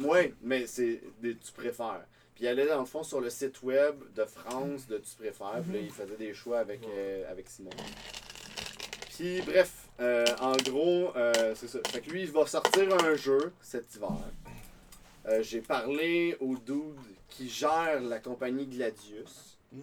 Ouais, 0.00 0.34
mais 0.42 0.66
c'est 0.66 1.00
des 1.22 1.36
tu 1.36 1.52
préfères. 1.52 2.04
Puis 2.34 2.44
il 2.44 2.48
allait 2.48 2.66
dans 2.66 2.80
le 2.80 2.84
fond 2.84 3.02
sur 3.02 3.22
le 3.22 3.30
site 3.30 3.62
web 3.62 3.94
de 4.14 4.24
France 4.26 4.86
de 4.88 4.98
tu 4.98 5.16
préfères. 5.16 5.62
Puis 5.64 5.72
là, 5.72 5.78
il 5.80 5.90
faisait 5.90 6.16
des 6.16 6.34
choix 6.34 6.58
avec, 6.58 6.80
euh, 6.86 7.32
avec 7.32 7.48
Simon. 7.48 7.70
Puis 9.08 9.40
bref, 9.40 9.88
euh, 9.98 10.26
en 10.42 10.52
gros, 10.56 11.16
euh, 11.16 11.54
c'est 11.54 11.68
ça. 11.68 11.78
Fait 11.86 12.02
que 12.02 12.10
lui, 12.10 12.24
il 12.24 12.30
va 12.30 12.46
sortir 12.46 12.92
un 13.02 13.14
jeu 13.14 13.54
cet 13.62 13.94
hiver. 13.94 14.10
Euh, 15.28 15.42
J'ai 15.42 15.62
parlé 15.62 16.36
au 16.40 16.56
dude 16.56 17.00
qui 17.30 17.48
gère 17.48 18.02
la 18.02 18.18
compagnie 18.18 18.66
Gladius. 18.66 19.56
Mm. 19.72 19.80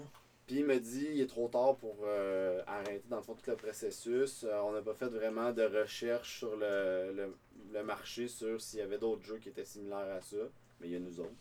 Puis 0.53 0.59
il 0.59 0.67
me 0.67 0.79
dit 0.79 1.07
il 1.15 1.21
est 1.21 1.25
trop 1.25 1.47
tard 1.47 1.77
pour 1.77 1.95
euh, 2.03 2.61
arrêter 2.67 3.01
dans 3.09 3.15
le 3.15 3.23
fond 3.23 3.33
tout 3.33 3.49
le 3.49 3.55
processus. 3.55 4.43
Euh, 4.43 4.59
on 4.59 4.71
n'a 4.73 4.83
pas 4.83 4.93
fait 4.93 5.07
vraiment 5.07 5.51
de 5.51 5.63
recherche 5.63 6.37
sur 6.37 6.55
le, 6.55 7.11
le, 7.11 7.35
le 7.73 7.83
marché 7.83 8.27
sur 8.27 8.61
s'il 8.61 8.77
y 8.77 8.81
avait 8.83 8.99
d'autres 8.99 9.23
jeux 9.23 9.39
qui 9.39 9.49
étaient 9.49 9.65
similaires 9.65 10.11
à 10.15 10.21
ça. 10.21 10.37
Mais 10.79 10.89
il 10.89 10.93
y 10.93 10.95
a 10.95 10.99
nous 10.99 11.19
autres. 11.19 11.31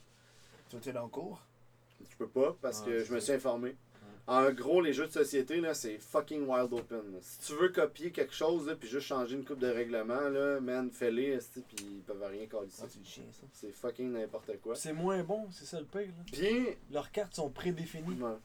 Tu 0.70 0.76
veux-tu 0.76 0.88
aller 0.88 0.98
en 0.98 1.10
cours? 1.10 1.42
Je 2.10 2.16
peux 2.16 2.26
pas 2.26 2.56
parce 2.62 2.80
Ah, 2.80 2.86
que 2.86 3.04
je 3.04 3.12
me 3.12 3.20
suis 3.20 3.32
informé. 3.34 3.76
En 4.26 4.50
gros, 4.50 4.80
les 4.80 4.94
jeux 4.94 5.08
de 5.08 5.12
société, 5.12 5.60
là, 5.60 5.74
c'est 5.74 5.98
fucking 5.98 6.46
wild 6.48 6.72
open. 6.72 7.18
Si 7.20 7.40
tu 7.52 7.60
veux 7.60 7.68
copier 7.68 8.12
quelque 8.12 8.32
chose, 8.32 8.66
là, 8.66 8.76
puis 8.76 8.88
juste 8.88 9.08
changer 9.08 9.36
une 9.36 9.44
coupe 9.44 9.58
de 9.58 9.68
règlement, 9.68 10.30
là, 10.30 10.58
man, 10.58 10.90
fais-les, 10.90 11.36
puis 11.68 11.76
ils 11.84 12.00
peuvent 12.02 12.22
rien 12.30 12.46
coller 12.46 12.70
Ah, 12.80 12.86
c'est 12.88 12.98
le 13.00 13.04
chien, 13.04 13.24
ça. 13.30 13.46
C'est 13.52 13.72
fucking 13.72 14.10
n'importe 14.12 14.58
quoi. 14.62 14.74
C'est 14.74 14.94
moins 14.94 15.22
bon, 15.22 15.48
c'est 15.50 15.66
ça 15.66 15.78
le 15.80 15.84
pire. 15.86 16.06
Là. 16.16 16.24
Puis, 16.32 16.68
Leurs 16.90 17.10
cartes 17.12 17.34
sont 17.34 17.50
prédéfinies. 17.50 18.18
ouais. 18.22 18.36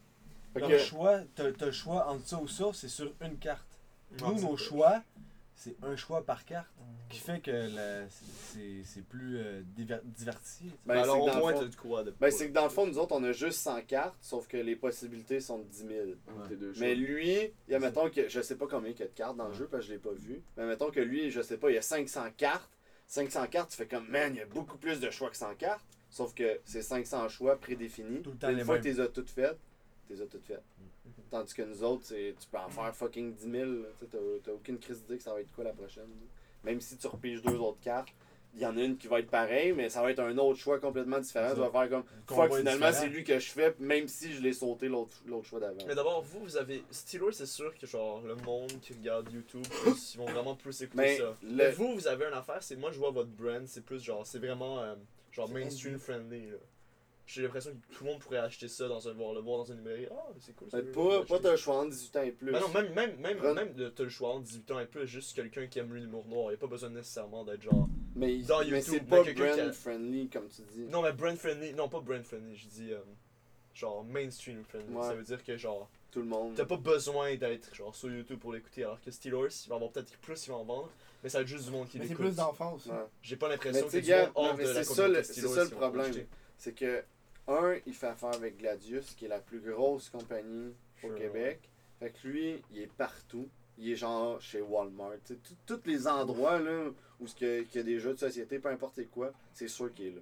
Fait 0.54 0.60
Leur 0.62 0.70
que- 0.70 0.78
choix, 0.80 1.20
t'as 1.36 1.52
t'as 1.52 1.66
le 1.68 1.72
choix 1.72 2.08
entre 2.08 2.26
ça 2.28 2.42
ou 2.42 2.48
ça, 2.48 2.66
c'est 2.74 2.88
sur 2.88 3.14
une 3.22 3.38
carte. 3.38 3.68
Nous, 4.20 4.42
nos 4.42 4.58
choix, 4.58 5.04
c'est 5.56 5.76
un 5.84 5.96
choix 5.96 6.24
par 6.26 6.46
carte. 6.46 6.68
Qui 7.10 7.20
fait 7.20 7.40
que 7.40 7.52
la- 7.52 8.10
c'est 8.10 8.84
c'est 8.84 9.02
plus 9.06 9.38
euh, 9.38 9.62
diver- 9.78 10.02
diverti. 10.04 10.64
tu 10.64 10.70
sais. 10.70 10.76
Ben, 10.86 10.96
Ben, 10.96 10.96
c'est 10.96 11.02
alors, 11.04 11.16
que 11.18 11.22
au 11.22 11.26
dans 11.28 11.38
moins, 11.40 11.52
le 11.52 11.58
fond- 11.58 11.64
t'as 11.64 11.70
de 11.70 11.76
quoi 11.76 12.04
de. 12.04 12.12
Ben, 12.20 12.32
c'est 12.32 12.48
que 12.50 12.54
dans 12.54 12.64
le 12.66 12.70
fond, 12.70 12.86
nous 12.86 12.98
autres, 12.98 13.16
on 13.16 13.24
a 13.24 13.32
juste 13.32 13.60
100 13.60 13.82
cartes, 13.84 14.16
sauf 14.22 14.48
que 14.48 14.58
les 14.58 14.76
possibilités 14.76 15.40
sont 15.40 15.60
de 15.60 15.64
10 15.66 15.88
000. 15.88 15.92
T'es 16.50 16.56
deux 16.56 16.74
Mais 16.80 16.96
lui, 16.96 17.34
il 17.68 17.72
y 17.72 17.76
a, 17.76 17.80
mettons 17.80 18.10
que, 18.10 18.28
je 18.28 18.42
sais 18.42 18.58
pas 18.58 18.68
combien 18.68 18.90
il 18.92 19.00
y 19.00 19.04
a 19.04 19.08
de 19.08 19.12
cartes 19.14 19.38
dans 19.38 19.48
le 19.48 19.54
jeu, 19.54 19.68
parce 19.72 19.84
que 19.84 19.88
je 19.90 19.94
l'ai 19.94 20.00
pas 20.00 20.12
vu. 20.12 20.42
Mais 20.58 20.66
mettons 20.66 20.92
que 20.92 21.00
lui, 21.00 21.32
je 21.32 21.42
sais 21.42 21.58
pas, 21.58 21.70
il 21.70 21.76
y 21.76 21.78
a 21.78 21.82
500 21.82 22.26
cartes. 22.36 22.70
500 23.08 23.48
cartes, 23.48 23.70
tu 23.72 23.78
fais 23.78 23.88
comme, 23.88 24.08
man, 24.10 24.34
il 24.36 24.40
y 24.40 24.42
a 24.42 24.46
beaucoup 24.46 24.78
plus 24.78 25.00
de 25.00 25.10
choix 25.10 25.30
que 25.30 25.38
100 25.38 25.56
cartes. 25.56 25.86
Sauf 26.10 26.34
que 26.34 26.60
c'est 26.66 26.82
500 26.82 27.30
choix 27.30 27.56
prédéfinis. 27.58 28.22
Tout 28.22 28.32
le 28.32 28.38
temps 28.38 28.50
Une 28.50 28.58
les 28.58 28.64
fois 28.66 28.76
mêmes. 28.76 28.84
que 28.84 28.90
tu 28.90 28.96
les 28.96 29.00
as 29.02 29.08
toutes 29.08 29.30
faites, 29.30 29.58
tu 30.08 30.14
les 30.14 30.22
as 30.22 30.26
toutes 30.28 30.46
faites. 30.46 30.64
Tandis 31.30 31.54
que 31.54 31.62
nous 31.64 31.84
autres, 31.84 32.06
c'est- 32.06 32.36
tu 32.40 32.48
peux 32.48 32.58
en 32.58 32.70
faire 32.70 32.96
fucking 32.96 33.34
10 33.34 33.52
000. 33.52 33.66
là. 33.66 33.88
Tu 34.00 34.06
sais, 34.06 34.12
T'as 34.12 34.18
t'as 34.44 34.52
aucune 34.52 34.80
crise 34.80 35.02
d'idée 35.02 35.18
que 35.18 35.24
ça 35.24 35.34
va 35.34 35.42
être 35.42 35.52
quoi 35.54 35.64
la 35.64 35.74
prochaine. 35.74 36.04
là. 36.04 36.28
Même 36.64 36.82
si 36.82 36.98
tu 36.98 37.08
repiges 37.08 37.42
deux 37.42 37.58
autres 37.58 37.80
cartes, 37.82 38.10
il 38.56 38.62
y 38.62 38.66
en 38.66 38.76
a 38.76 38.82
une 38.82 38.98
qui 38.98 39.08
va 39.08 39.20
être 39.20 39.30
pareille, 39.30 39.72
mais 39.74 39.88
ça 39.90 40.02
va 40.02 40.10
être 40.10 40.20
un 40.20 40.36
autre 40.40 40.58
choix 40.60 40.80
complètement 40.80 41.20
différent. 41.20 41.54
Tu 41.54 41.60
vas 41.60 41.70
faire 41.70 41.90
comme, 41.90 42.04
fuck, 42.28 42.56
finalement, 42.56 42.92
c'est 42.92 43.08
lui 43.10 43.24
que 43.24 43.38
je 43.38 43.50
fais, 43.52 43.76
même 43.80 44.08
si 44.08 44.34
je 44.34 44.42
l'ai 44.42 44.54
sauté 44.54 44.88
l'autre 44.88 45.14
l'autre 45.28 45.46
choix 45.46 45.60
d'avant. 45.60 45.78
Mais 45.86 45.94
d'abord, 45.96 46.22
vous, 46.24 46.40
vous 46.40 46.58
avez. 46.58 46.84
Steelers, 46.90 47.34
c'est 47.34 47.46
sûr 47.46 47.78
que 47.78 47.86
genre 47.86 48.22
le 48.22 48.36
monde 48.36 48.72
qui 48.82 48.94
regarde 48.94 49.32
YouTube, 49.32 49.64
plus, 49.84 50.16
ils 50.16 50.18
vont 50.18 50.26
vraiment 50.26 50.56
plus 50.56 50.82
écouter 50.82 51.04
Mais 51.04 51.18
ça. 51.18 51.38
le- 51.44 51.56
Mais 51.56 51.72
vous, 51.72 51.94
vous 51.94 52.08
avez 52.08 52.26
une 52.26 52.34
affaire, 52.34 52.64
c'est 52.64 52.76
moi 52.78 52.92
je 52.92 52.98
vois 52.98 53.12
votre 53.12 53.30
brand, 53.30 53.66
c'est 53.68 53.84
plus 53.86 54.02
genre, 54.02 54.26
c'est 54.26 54.40
vraiment 54.40 54.80
euh, 54.80 54.96
genre 55.32 55.50
mainstream 55.50 56.00
friendly. 56.00 56.50
là. 56.50 56.58
J'ai 57.28 57.42
l'impression 57.42 57.72
que 57.72 57.94
tout 57.94 58.06
le 58.06 58.10
monde 58.12 58.20
pourrait 58.22 58.38
acheter 58.38 58.70
ça 58.70 58.88
dans 58.88 59.06
un 59.10 59.12
voir 59.14 59.34
le 59.34 59.42
voir 59.42 59.58
dans 59.58 59.66
une 59.66 59.78
librairie. 59.80 60.08
Ah, 60.10 60.28
c'est 60.40 60.56
cool. 60.56 60.70
Mais 60.72 60.80
c'est 60.80 60.92
pas, 60.94 61.26
pas 61.26 61.40
t'as 61.40 61.52
le 61.52 61.58
choix 61.58 61.76
entre 61.76 61.90
18 61.90 62.16
ans 62.16 62.22
et 62.24 62.32
plus. 62.32 62.52
Ben 62.54 62.60
non, 62.62 62.70
même, 62.70 62.94
même, 62.94 63.18
même, 63.20 63.54
même 63.54 63.74
de- 63.74 63.90
t'as 63.90 64.04
le 64.04 64.10
choix 64.10 64.30
entre 64.30 64.44
18 64.44 64.72
ans 64.72 64.80
et 64.80 64.86
plus, 64.86 65.06
juste 65.06 65.36
quelqu'un 65.36 65.68
qui 65.68 65.78
aime 65.80 65.94
l'humour 65.94 66.26
noir. 66.28 66.52
Il 66.52 66.56
a 66.56 66.58
pas 66.58 66.68
besoin 66.68 66.90
nécessairement 66.90 67.44
d'être 67.44 67.62
genre. 67.62 67.90
mais 68.16 68.38
dans 68.40 68.60
mais 68.62 68.68
YouTube, 68.68 68.84
c'est 68.86 69.00
pas 69.02 69.24
quelqu'un 69.26 69.50
qui 69.52 69.58
brand 69.58 69.70
a- 69.70 69.74
friendly, 69.74 70.30
comme 70.30 70.48
tu 70.48 70.62
dis. 70.74 70.86
Non, 70.86 71.02
mais 71.02 71.12
brand 71.12 71.36
friendly, 71.36 71.74
non 71.74 71.90
pas 71.90 72.00
brand 72.00 72.24
friendly, 72.24 72.56
je 72.56 72.68
dis 72.68 72.94
euh, 72.94 73.00
genre 73.74 74.06
mainstream 74.06 74.64
friendly. 74.64 74.94
Ouais. 74.96 75.04
Ça 75.06 75.14
veut 75.14 75.24
dire 75.24 75.44
que 75.44 75.58
genre. 75.58 75.90
Tout 76.12 76.20
le 76.22 76.26
monde. 76.28 76.54
T'as 76.56 76.66
pas 76.66 76.78
besoin 76.78 77.36
d'être 77.36 77.76
genre 77.76 77.94
sur 77.94 78.10
YouTube 78.10 78.40
pour 78.40 78.54
l'écouter, 78.54 78.86
alors 78.86 79.02
que 79.02 79.12
Steelers, 79.12 79.50
il 79.66 79.70
va 79.70 79.76
avoir 79.76 79.92
peut-être 79.92 80.18
plus, 80.20 80.46
il 80.48 80.50
va 80.50 80.56
en 80.56 80.64
vendre, 80.64 80.90
mais 81.22 81.28
ça 81.30 81.40
va 81.40 81.42
être 81.42 81.50
juste 81.50 81.66
du 81.66 81.72
monde 81.72 81.90
qui 81.90 81.98
Mais 82.00 82.06
c'est 82.06 82.12
l'écoute. 82.12 82.26
plus 82.28 82.36
d'enfants 82.38 82.76
aussi. 82.76 82.90
Ouais. 82.90 82.96
J'ai 83.22 83.36
pas 83.36 83.50
l'impression 83.50 83.86
que 83.86 84.30
hors 84.34 84.56
de 84.56 84.62
la 84.64 84.74
c'est 84.74 84.84
ça, 84.86 85.08
le- 85.10 85.22
c'est 85.24 85.42
ça 85.46 85.64
le 85.66 85.70
problème. 85.70 86.14
C'est 86.58 86.72
que, 86.74 87.04
un, 87.48 87.78
il 87.86 87.94
fait 87.94 88.08
affaire 88.08 88.34
avec 88.36 88.58
Gladius, 88.58 89.14
qui 89.16 89.26
est 89.26 89.30
la 89.30 89.40
plus 89.40 89.60
grosse 89.60 90.10
compagnie 90.10 90.74
au 91.04 91.08
Sure, 91.08 91.16
Québec. 91.16 91.70
Fait 92.00 92.12
que 92.12 92.28
lui, 92.28 92.62
il 92.72 92.82
est 92.82 92.92
partout. 92.92 93.48
il 93.80 93.92
est 93.92 93.96
genre 93.96 94.42
chez 94.42 94.60
Walmart. 94.62 95.14
Tous 95.68 95.80
les 95.86 96.08
endroits 96.08 96.60
là, 96.60 96.90
où 97.20 97.26
il 97.42 97.48
y, 97.48 97.52
a- 97.60 97.64
qu'il 97.64 97.76
y 97.76 97.80
a 97.80 97.84
des 97.84 98.00
jeux 98.00 98.14
de 98.14 98.20
société, 98.20 98.58
peu 98.60 98.70
importe 98.70 99.00
quoi, 99.12 99.32
c'est 99.54 99.68
sûr 99.68 99.94
qu'il 99.94 100.08
est 100.08 100.12
là. 100.12 100.22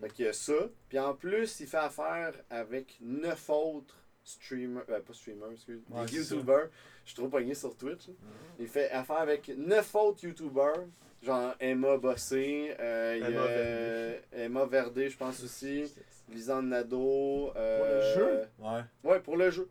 Fait 0.00 0.10
qu'il 0.12 0.24
y 0.24 0.28
a 0.28 0.32
ça. 0.32 0.54
Puis 0.88 0.98
en 0.98 1.14
plus, 1.14 1.60
il 1.60 1.66
fait 1.66 1.76
affaire 1.76 2.34
avec 2.50 2.96
neuf 3.00 3.48
autres 3.50 3.96
streamers, 4.26 4.84
euh, 4.90 5.00
pas 5.00 5.12
streamers, 5.14 5.50
excuse, 5.52 5.80
Ouais, 5.90 6.04
des 6.06 6.22
c'est 6.22 6.34
youtubers. 6.34 6.68
Je 7.04 7.10
suis 7.10 7.16
trop 7.16 7.28
pogné 7.28 7.54
sur 7.54 7.76
Twitch. 7.76 8.08
là. 8.08 8.14
Il 8.58 8.66
fait 8.68 8.90
affaire 8.90 9.18
avec 9.20 9.48
neuf 9.56 9.94
autres 9.94 10.24
youtubers. 10.24 10.84
Genre 11.22 11.54
Emma 11.58 11.96
Bossé, 11.96 12.74
euh, 12.78 13.14
il 13.16 13.22
y 13.22 13.24
a 13.24 13.30
Emma 13.30 13.40
euh, 13.48 14.18
Emma 14.32 14.64
Verdé, 14.66 15.08
je 15.08 15.16
pense 15.16 15.42
aussi. 15.42 15.92
Lisanne 16.28 16.68
Nadeau. 16.68 17.52
euh, 17.56 17.78
Pour 17.78 17.88
le 17.88 18.14
jeu? 18.14 18.42
Ouais. 18.58 19.10
Ouais, 19.10 19.20
pour 19.20 19.36
le 19.36 19.50
jeu. 19.50 19.68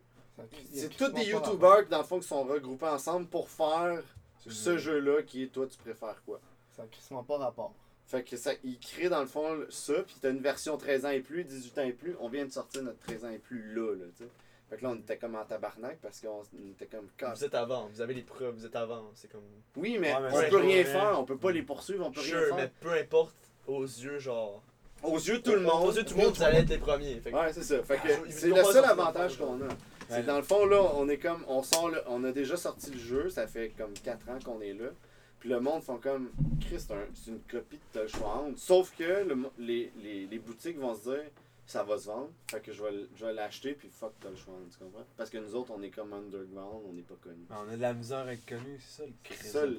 C'est 0.72 0.88
tous 0.96 1.08
des 1.12 1.24
youtubeurs 1.26 1.84
qui, 1.84 1.90
dans 1.90 1.98
le 1.98 2.04
fond, 2.04 2.18
qui 2.18 2.26
sont 2.26 2.42
regroupés 2.44 2.86
ensemble 2.86 3.26
pour 3.26 3.48
faire 3.48 4.02
ce 4.46 4.76
jeu-là 4.76 5.22
qui 5.22 5.44
est 5.44 5.46
toi, 5.48 5.66
tu 5.66 5.78
préfères 5.78 6.20
quoi? 6.26 6.40
Ça 6.72 6.82
n'a 6.82 6.88
quasiment 6.88 7.22
pas 7.24 7.38
rapport. 7.38 7.74
Fait 8.06 8.22
que 8.22 8.36
ça, 8.36 8.52
il 8.62 8.78
crée 8.78 9.08
dans 9.08 9.20
le 9.20 9.26
fond 9.26 9.64
ça, 9.70 9.94
puis 10.06 10.16
t'as 10.20 10.30
une 10.30 10.40
version 10.40 10.76
13 10.76 11.06
ans 11.06 11.10
et 11.10 11.20
plus, 11.20 11.44
18 11.44 11.78
ans 11.78 11.82
et 11.84 11.92
plus. 11.92 12.14
On 12.20 12.28
vient 12.28 12.44
de 12.44 12.52
sortir 12.52 12.82
notre 12.82 12.98
13 13.00 13.24
ans 13.24 13.30
et 13.30 13.38
plus 13.38 13.74
là, 13.74 13.94
là, 13.94 14.04
tu 14.16 14.24
sais. 14.24 14.30
Fait 14.68 14.76
que 14.78 14.82
là, 14.82 14.90
on 14.90 14.96
était 14.96 15.16
comme 15.16 15.36
en 15.36 15.44
tabarnak 15.44 15.98
parce 16.02 16.20
qu'on 16.20 16.40
on 16.42 16.70
était 16.72 16.86
comme 16.86 17.06
casse. 17.16 17.38
Vous 17.38 17.44
êtes 17.44 17.54
avant, 17.54 17.86
vous 17.86 18.00
avez 18.00 18.14
les 18.14 18.22
preuves, 18.22 18.54
vous 18.54 18.66
êtes 18.66 18.74
avant. 18.74 19.10
C'est 19.14 19.30
comme. 19.30 19.42
Oui, 19.76 19.96
mais 20.00 20.12
Ouais, 20.12 20.20
mais 20.22 20.46
on 20.46 20.50
peut 20.50 20.56
rien 20.56 20.82
vrai. 20.82 20.92
faire, 20.92 21.16
on 21.20 21.24
peut 21.24 21.36
pas 21.36 21.52
les 21.52 21.62
poursuivre, 21.62 22.04
on 22.04 22.10
peut 22.10 22.20
Sure, 22.20 22.38
rien 22.40 22.54
mais 22.56 22.60
faire. 22.62 22.70
peu 22.80 22.92
importe, 22.92 23.36
aux 23.68 23.84
yeux, 23.84 24.18
genre. 24.18 24.62
Aux 25.04 25.18
yeux 25.18 25.38
de 25.38 25.42
tout 25.42 25.52
le 25.52 25.60
monde. 25.60 25.86
Aux 25.88 25.92
yeux 25.92 26.02
de 26.02 26.08
tout 26.08 26.16
le 26.16 26.24
monde, 26.24 26.34
vous 26.34 26.42
allez 26.42 26.58
être 26.58 26.68
les 26.70 26.78
premiers. 26.78 27.20
Fait 27.20 27.30
que- 27.30 27.36
Ouais, 27.36 27.52
c'est 27.52 27.62
ça. 27.62 27.82
Fait 27.84 27.96
que 27.96 28.08
Ah, 28.12 28.24
c'est 28.30 28.48
le 28.48 28.64
seul 28.64 28.84
avantage 28.84 29.38
qu'on 29.38 29.60
a. 29.62 29.68
C'est 30.08 30.24
dans 30.24 30.36
le 30.36 30.42
fond, 30.42 30.66
là, 30.66 30.82
on 30.94 31.08
est 31.08 31.18
comme. 31.18 31.44
On 31.48 31.62
sort 31.62 31.88
le- 31.90 32.02
On 32.08 32.24
a 32.24 32.32
déjà 32.32 32.56
sorti 32.56 32.90
le 32.90 32.98
jeu, 32.98 33.28
ça 33.30 33.46
fait 33.46 33.72
comme 33.76 33.92
4 33.94 34.28
ans 34.28 34.38
qu'on 34.44 34.60
est 34.60 34.72
là. 34.72 34.88
Puis 35.38 35.48
le 35.48 35.60
monde 35.60 35.82
font 35.82 35.98
comme. 35.98 36.30
Chris, 36.60 36.76
c'est 36.80 36.92
un- 36.92 37.06
c'est 37.14 37.30
une 37.30 37.40
copie 37.40 37.78
de 37.94 38.00
entre. 38.24 38.58
Sauf 38.58 38.92
que 38.98 39.22
le 39.24 39.34
mo- 39.36 39.52
les, 39.58 39.92
les, 40.02 40.26
les 40.26 40.38
boutiques 40.38 40.78
vont 40.78 40.94
se 40.94 41.02
dire. 41.10 41.24
Ça 41.68 41.82
va 41.82 41.98
se 41.98 42.06
vendre. 42.06 42.30
Fait 42.48 42.60
que 42.60 42.72
je 42.72 42.80
vais, 42.80 43.06
je 43.16 43.26
vais 43.26 43.32
l'acheter, 43.32 43.72
puis 43.74 43.88
fuck, 43.88 44.12
t'as 44.20 44.30
le 44.30 44.36
choix 44.36 44.54
tu 44.70 44.78
comprends? 44.78 45.04
Parce 45.16 45.30
que 45.30 45.38
nous 45.38 45.52
autres, 45.56 45.72
on 45.76 45.82
est 45.82 45.90
comme 45.90 46.12
underground, 46.12 46.84
on 46.88 46.92
n'est 46.92 47.02
pas 47.02 47.16
connus. 47.20 47.44
Ben, 47.50 47.56
On 47.66 47.72
a 47.72 47.76
de 47.76 47.80
la 47.82 47.92
misère 47.92 48.18
à 48.18 48.32
être 48.32 48.46
connu, 48.46 48.80
c'est 48.80 49.02
ça 49.02 49.06
le 49.06 49.12
C'est 49.24 49.34
crise 49.34 49.50
ça, 49.52 49.66
le- 49.66 49.76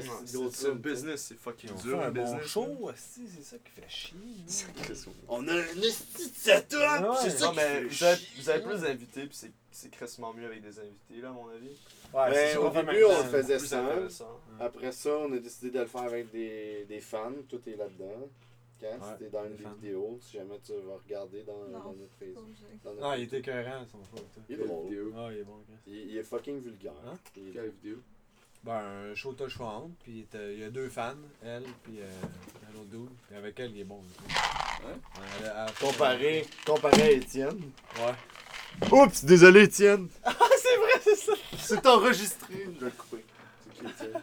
ça, 0.00 0.36
gros 0.36 0.50
C'est 0.50 0.68
le 0.68 0.74
business, 0.74 1.22
c'est 1.28 1.38
fucking 1.38 1.70
dur. 1.76 1.98
fait 2.00 2.04
un 2.06 2.10
bon 2.10 2.22
business, 2.24 2.46
show, 2.46 2.66
aussi, 2.82 3.28
c'est 3.28 3.44
ça 3.44 3.56
qui 3.58 3.70
fait 3.70 3.88
chier. 3.88 4.18
On 5.28 5.46
a 5.46 5.52
un 5.52 5.62
esti 5.80 6.28
de 6.28 6.34
setup! 6.34 6.72
Ouais. 6.78 7.16
C'est 7.22 7.30
ça 7.30 7.46
Non, 7.46 7.50
qui 7.52 7.56
mais 7.56 7.62
fait 7.62 7.84
vous 7.84 8.04
avez, 8.04 8.16
chier. 8.16 8.28
vous 8.42 8.50
avez 8.50 8.62
plus 8.62 8.80
d'invités, 8.80 9.26
puis 9.26 9.36
c'est- 9.36 9.52
c'est 9.70 9.90
crissement 9.90 10.34
mieux 10.34 10.46
avec 10.46 10.60
des 10.60 10.76
invités, 10.80 11.20
là, 11.22 11.28
à 11.28 11.32
mon 11.32 11.48
avis. 11.50 11.68
Ouais, 11.68 12.30
Ben, 12.30 12.34
c'est 12.34 12.52
ça 12.54 12.60
au 12.62 12.70
début, 12.70 13.04
on 13.04 13.16
le 13.18 13.24
faisait 13.30 13.54
intéressant. 13.54 14.40
Après 14.58 14.90
ça, 14.90 15.10
on 15.18 15.32
a 15.32 15.38
décidé 15.38 15.70
de 15.70 15.78
le 15.78 15.86
faire 15.86 16.00
avec 16.02 16.32
des, 16.32 16.84
des 16.88 17.00
fans. 17.00 17.30
Tout 17.48 17.60
est 17.68 17.76
là-dedans. 17.76 18.28
Quand 18.80 18.86
Ouais, 18.86 19.12
c'était 19.18 19.30
dans 19.30 19.44
une 19.44 19.58
fans. 19.58 19.74
vidéos, 19.74 20.18
si 20.22 20.36
jamais 20.36 20.58
tu 20.64 20.72
vas 20.72 20.96
regarder 21.04 21.42
dans, 21.42 21.58
Non. 21.66 21.78
dans 21.84 21.92
notre 21.94 22.14
Facebook. 22.18 22.44
dans 22.84 22.94
notre 22.94 23.06
Ah, 23.06 23.18
il 23.18 23.24
était 23.24 23.38
écœurant, 23.38 23.84
son 23.90 23.98
faute. 24.04 24.26
Il 24.48 24.60
est 24.60 24.64
drôle. 24.64 24.88
vidéo? 24.88 25.12
Ah, 25.16 25.28
il 25.32 25.38
est 25.38 25.44
bon. 25.44 25.58
Il, 25.86 25.94
il 25.94 26.16
est 26.18 26.22
fucking 26.22 26.60
vulgaire. 26.60 26.92
Hein? 27.06 27.18
Il 27.36 27.48
est- 27.48 27.52
Quelle 27.52 27.70
vidéo? 27.70 27.96
Ben, 28.64 29.10
un 29.12 29.14
show 29.14 29.34
entre, 29.38 29.90
puis 30.02 30.26
il 30.34 30.58
y 30.58 30.64
a 30.64 30.70
deux 30.70 30.88
fans, 30.88 31.14
elle, 31.44 31.62
puis 31.84 32.00
euh, 32.00 32.06
un 32.70 32.74
autre 32.76 32.86
dude. 32.90 33.08
Puis 33.28 33.36
avec 33.36 33.58
elle, 33.60 33.70
il 33.70 33.80
est 33.80 33.84
bon. 33.84 34.00
elle 34.84 35.00
elle- 35.44 35.72
Comparé, 35.80 36.44
comparé 36.66 37.02
à 37.02 37.10
Étienne. 37.12 37.60
Ouais. 37.98 38.88
Oups, 38.92 39.24
désolé 39.24 39.62
Étienne. 39.64 40.08
Ah, 40.24 40.34
c'est 40.56 40.76
vrai, 40.76 41.00
c'est 41.02 41.16
ça! 41.16 41.32
C'est 41.58 41.86
enregistré. 41.86 42.54
Je 42.64 42.70
vais 42.80 42.86
le 42.86 42.90
couper. 42.90 43.24
C'est 43.64 43.74
qui 43.74 43.90
Étienne? 43.90 44.22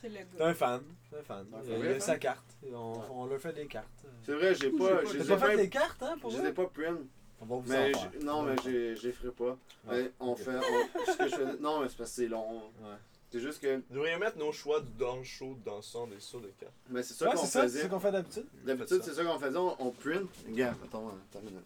C'est 0.00 0.08
le 0.08 0.14
gars. 0.38 0.46
un 0.46 0.54
fan. 0.54 0.82
Fan. 1.24 1.46
Ah, 1.52 1.58
il 1.64 1.72
a, 1.72 1.76
vrai, 1.78 1.86
il 1.86 1.90
a 1.90 1.92
fan? 1.94 2.00
sa 2.00 2.18
carte. 2.18 2.56
On, 2.72 2.92
on 3.10 3.26
leur 3.26 3.40
fait 3.40 3.52
des 3.52 3.66
cartes. 3.66 3.88
C'est 4.24 4.32
vrai, 4.32 4.54
j'ai 4.54 4.70
pas. 4.70 5.04
Je 5.04 5.12
T'as 5.12 5.12
les 5.18 5.24
ai 5.32 5.36
pas 5.36 5.46
fait 5.48 5.56
des 5.56 5.68
cartes, 5.68 6.02
hein, 6.02 6.16
pour 6.20 6.30
Je 6.30 6.38
les 6.42 6.48
ai 6.48 6.52
pas 6.52 6.66
print. 6.66 6.98
On 7.40 7.46
va 7.46 7.56
vous 7.56 7.62
Mais 7.70 7.94
en 7.94 7.98
faire. 7.98 8.10
j'ai- 8.12 8.24
non, 8.24 8.42
mais 8.42 8.54
j'ai- 8.64 8.96
je 8.96 9.06
les 9.06 9.12
ferai 9.12 9.30
pas. 9.32 9.44
Ouais. 9.86 10.02
Mais 10.02 10.10
on 10.20 10.34
fait. 10.36 10.50
on- 10.56 11.12
ce 11.12 11.16
que 11.16 11.28
je 11.28 11.34
fais- 11.36 11.56
non, 11.60 11.80
mais 11.80 11.88
c'est 11.88 11.96
parce 11.96 12.10
que 12.10 12.16
c'est 12.16 12.26
long. 12.28 12.56
Ouais. 12.82 12.96
C'est 13.30 13.40
juste 13.40 13.60
que. 13.60 13.76
Vous 13.76 13.94
devriez 13.94 14.16
mettre 14.18 14.38
nos 14.38 14.52
choix 14.52 14.80
dans 14.98 15.16
le 15.16 15.22
show, 15.24 15.56
dans 15.64 15.76
le 15.76 15.82
son 15.82 16.06
des 16.08 16.18
sauts 16.20 16.40
de 16.40 16.48
cartes. 16.58 16.72
Mais 16.90 17.02
c'est 17.02 17.14
ça 17.14 17.26
Ouais, 17.26 17.32
qu'on 17.34 17.40
c'est 17.40 17.46
ça, 17.46 17.60
c'est 17.62 17.66
faisait. 17.68 17.82
ça 17.82 17.88
qu'on 17.88 18.00
fait 18.00 18.12
d'habitude. 18.12 18.46
D'habitude, 18.64 19.00
c'est 19.04 19.14
ça 19.14 19.24
qu'on 19.24 19.38
faisait. 19.38 19.56
On, 19.56 19.76
on 19.80 19.90
print. 19.92 20.28
Regarde, 20.46 20.76
attends, 20.84 21.08
attends 21.30 21.40
une 21.40 21.50
minute. 21.50 21.64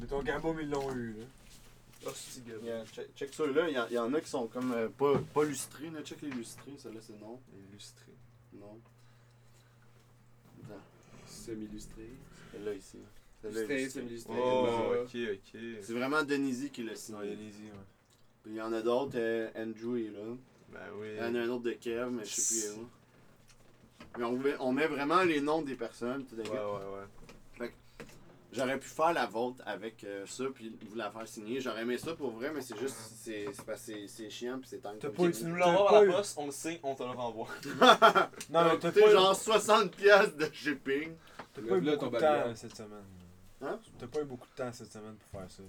Mais 0.00 0.06
ton 0.06 0.22
gambo, 0.22 0.54
ils 0.60 0.68
l'ont 0.70 0.92
eu, 0.94 1.12
là. 1.18 1.24
Oh, 2.06 2.10
c'est 2.14 2.44
good. 2.46 2.60
Regarde, 2.62 2.86
check, 2.88 3.14
check 3.16 3.34
ceux-là. 3.34 3.68
Il 3.68 3.74
y, 3.74 3.78
en- 3.78 3.86
il 3.88 3.94
y 3.94 3.98
en 3.98 4.12
a 4.14 4.20
qui 4.20 4.28
sont 4.30 4.46
comme 4.46 4.72
euh, 4.72 4.88
pas, 4.88 5.18
pas 5.34 5.44
lustrés. 5.44 5.90
Là. 5.90 6.02
Check 6.02 6.22
les 6.22 6.30
lustrés. 6.30 6.72
Ceux-là, 6.78 7.00
c'est 7.02 7.20
non. 7.20 7.40
Illustré. 7.70 8.12
Non. 8.54 8.78
Attends. 10.64 10.80
Semi-illustré. 11.26 12.08
Celle-là 12.52 12.74
ici. 12.74 12.98
Celle-là, 13.42 13.88
semi-illustré. 13.90 14.34
Oh, 14.38 14.90
Ouais. 14.90 14.98
ok, 15.00 15.16
ok. 15.54 15.60
C'est 15.82 15.92
vraiment 15.92 16.22
Denisi 16.22 16.70
qui 16.70 16.82
l'a 16.84 16.92
Non, 16.92 16.98
il 17.22 17.30
y 17.30 17.34
signé. 17.34 17.36
les 17.36 17.44
yeux, 17.66 17.72
ouais. 17.72 17.86
Puis 18.42 18.52
il 18.52 18.56
y 18.56 18.62
en 18.62 18.72
a 18.72 18.80
d'autres. 18.82 19.16
euh, 19.16 19.50
Andrew 19.56 19.96
est 19.98 20.10
là. 20.10 20.34
Ben 20.72 20.80
oui. 20.98 21.08
Il 21.12 21.16
y 21.18 21.20
en 21.20 21.34
a 21.34 21.40
un 21.40 21.48
autre 21.48 21.64
de 21.64 21.72
Kev, 21.72 22.10
mais 22.10 22.24
je 22.24 22.34
sais 22.40 22.70
plus 22.70 22.80
où. 22.80 22.88
Mais 24.18 24.24
on, 24.24 24.36
met- 24.38 24.56
on 24.60 24.72
met 24.72 24.86
vraiment 24.86 25.22
les 25.22 25.40
noms 25.40 25.62
des 25.62 25.74
personnes. 25.76 26.24
tout 26.26 26.36
à 26.36 26.42
Ouais, 26.42 26.48
ouais, 26.50 26.98
ouais. 26.98 27.06
J'aurais 28.50 28.78
pu 28.78 28.88
faire 28.88 29.12
la 29.12 29.26
vôtre 29.26 29.62
avec 29.66 30.02
euh, 30.04 30.24
ça, 30.26 30.44
puis 30.54 30.72
vous 30.88 30.96
la 30.96 31.10
faire 31.10 31.28
signer. 31.28 31.60
J'aurais 31.60 31.82
aimé 31.82 31.98
ça 31.98 32.14
pour 32.14 32.30
vrai, 32.30 32.50
mais 32.54 32.62
c'est 32.62 32.78
juste, 32.78 32.96
c'est 33.22 33.46
c'est 33.52 33.64
parce 33.66 33.80
que 33.84 33.92
c'est- 33.92 34.08
c'est 34.08 34.30
chiant, 34.30 34.58
puis 34.58 34.68
c'est 34.70 34.78
temps 34.78 34.94
T'as 34.98 35.08
que 35.08 35.12
pas 35.16 35.30
Tu 35.30 35.40
eu- 35.40 35.44
nous 35.44 35.58
T'as 35.58 35.66
l'envoies 35.66 35.84
pas 35.84 35.90
par 35.92 36.00
la 36.02 36.06
eu- 36.08 36.10
poste, 36.12 36.38
on 36.38 36.46
le 36.46 36.52
sait, 36.52 36.80
on 36.82 36.94
te 36.94 37.02
le 37.02 37.10
renvoie. 37.10 37.48
Non, 38.50 38.64
mais 38.64 38.78
t'as 38.80 38.90
pas, 38.92 39.10
genre 39.10 39.34
60$ 39.36 39.90
piastres 39.90 40.36
de 40.38 40.48
shipping. 40.52 41.12
t'as 41.54 41.60
pas 41.62 41.76
eu 41.76 41.80
beaucoup 41.82 42.08
de 42.08 42.18
temps 42.18 42.54
cette 42.54 42.74
semaine. 42.76 43.04
Hein? 43.60 43.78
T'as 43.98 44.06
pas 44.06 44.20
eu 44.20 44.24
beaucoup 44.24 44.46
de 44.46 44.54
temps 44.62 44.72
cette 44.72 44.92
semaine 44.92 45.16
pour 45.16 45.40
faire 45.40 45.50
ça. 45.50 45.62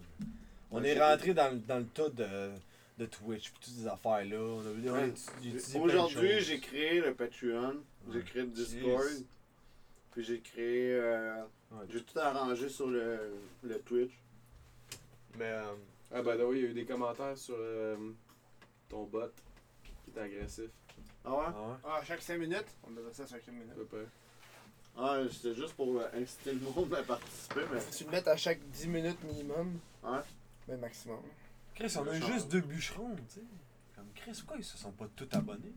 On 0.71 0.81
Ouais, 0.81 0.89
est 0.89 0.99
rentré 1.01 1.33
dans, 1.33 1.51
le- 1.51 1.59
dans 1.59 1.79
le 1.79 1.85
tas 1.87 2.09
de, 2.09 2.51
de 2.97 3.05
Twitch 3.07 3.49
puis 3.51 3.59
toutes 3.61 3.73
ces 3.73 3.87
affaires-là. 3.87 4.37
On 4.39 4.59
a, 4.61 5.79
Aujourd'hui, 5.79 6.39
j'ai 6.41 6.59
créé 6.59 7.01
le 7.01 7.13
Patreon, 7.13 7.75
j'ai 8.13 8.21
créé 8.21 8.43
le 8.43 8.47
Discord, 8.49 9.03
Jeez. 9.03 9.25
Puis 10.11 10.23
j'ai 10.23 10.39
créé. 10.41 10.93
euh, 10.93 11.43
Ouais. 11.71 11.85
j'ai 11.89 12.03
tout 12.03 12.17
arrangé 12.17 12.67
sur 12.67 12.87
le, 12.87 13.31
le 13.63 13.79
Twitch. 13.81 14.11
Mais, 15.37 15.45
euh, 15.51 15.73
Ah, 16.11 16.23
bah, 16.23 16.33
oui, 16.47 16.57
il 16.59 16.63
y 16.63 16.67
a 16.67 16.69
eu 16.71 16.73
des 16.73 16.85
commentaires 16.85 17.37
sur 17.37 17.55
euh, 17.57 17.95
ton 18.89 19.03
bot 19.03 19.29
qui 19.83 20.09
était 20.09 20.21
agressif. 20.21 20.71
Ah 21.23 21.31
ouais? 21.31 21.37
Ah 21.47 21.61
ouais? 21.69 21.75
Ah, 21.85 22.01
chaque 22.03 22.21
5 22.23 22.39
minutes? 22.39 22.65
On 22.87 22.91
devrait 22.91 23.13
ça 23.13 23.27
chaque 23.27 23.43
5 23.43 23.51
minutes. 23.51 23.71
À 23.71 23.75
peu 23.75 23.85
près. 23.85 24.05
Ah, 24.97 25.19
c'était 25.31 25.53
juste 25.53 25.73
pour 25.75 25.99
euh, 25.99 26.07
inciter 26.15 26.53
le 26.53 26.59
monde 26.61 26.91
à 26.95 27.03
participer, 27.03 27.61
mais. 27.71 27.79
Faut 27.79 27.91
que 27.91 27.95
tu 27.97 28.03
le 28.05 28.09
mettes 28.09 28.27
à 28.27 28.35
chaque 28.35 28.59
10 28.71 28.87
minutes 28.87 29.23
minimum. 29.23 29.79
Ouais. 30.03 30.19
Mais 30.67 30.77
maximum. 30.77 31.19
Chris, 31.75 31.93
on 31.99 32.07
a 32.07 32.19
juste 32.19 32.49
deux 32.51 32.61
bûcherons, 32.61 33.15
tu 33.15 33.35
sais. 33.35 33.41
Comme 33.95 34.07
Chris, 34.15 34.31
pourquoi 34.39 34.57
ils 34.57 34.63
se 34.65 34.77
sont 34.77 34.91
pas 34.91 35.07
tous 35.15 35.29
abonnés? 35.33 35.73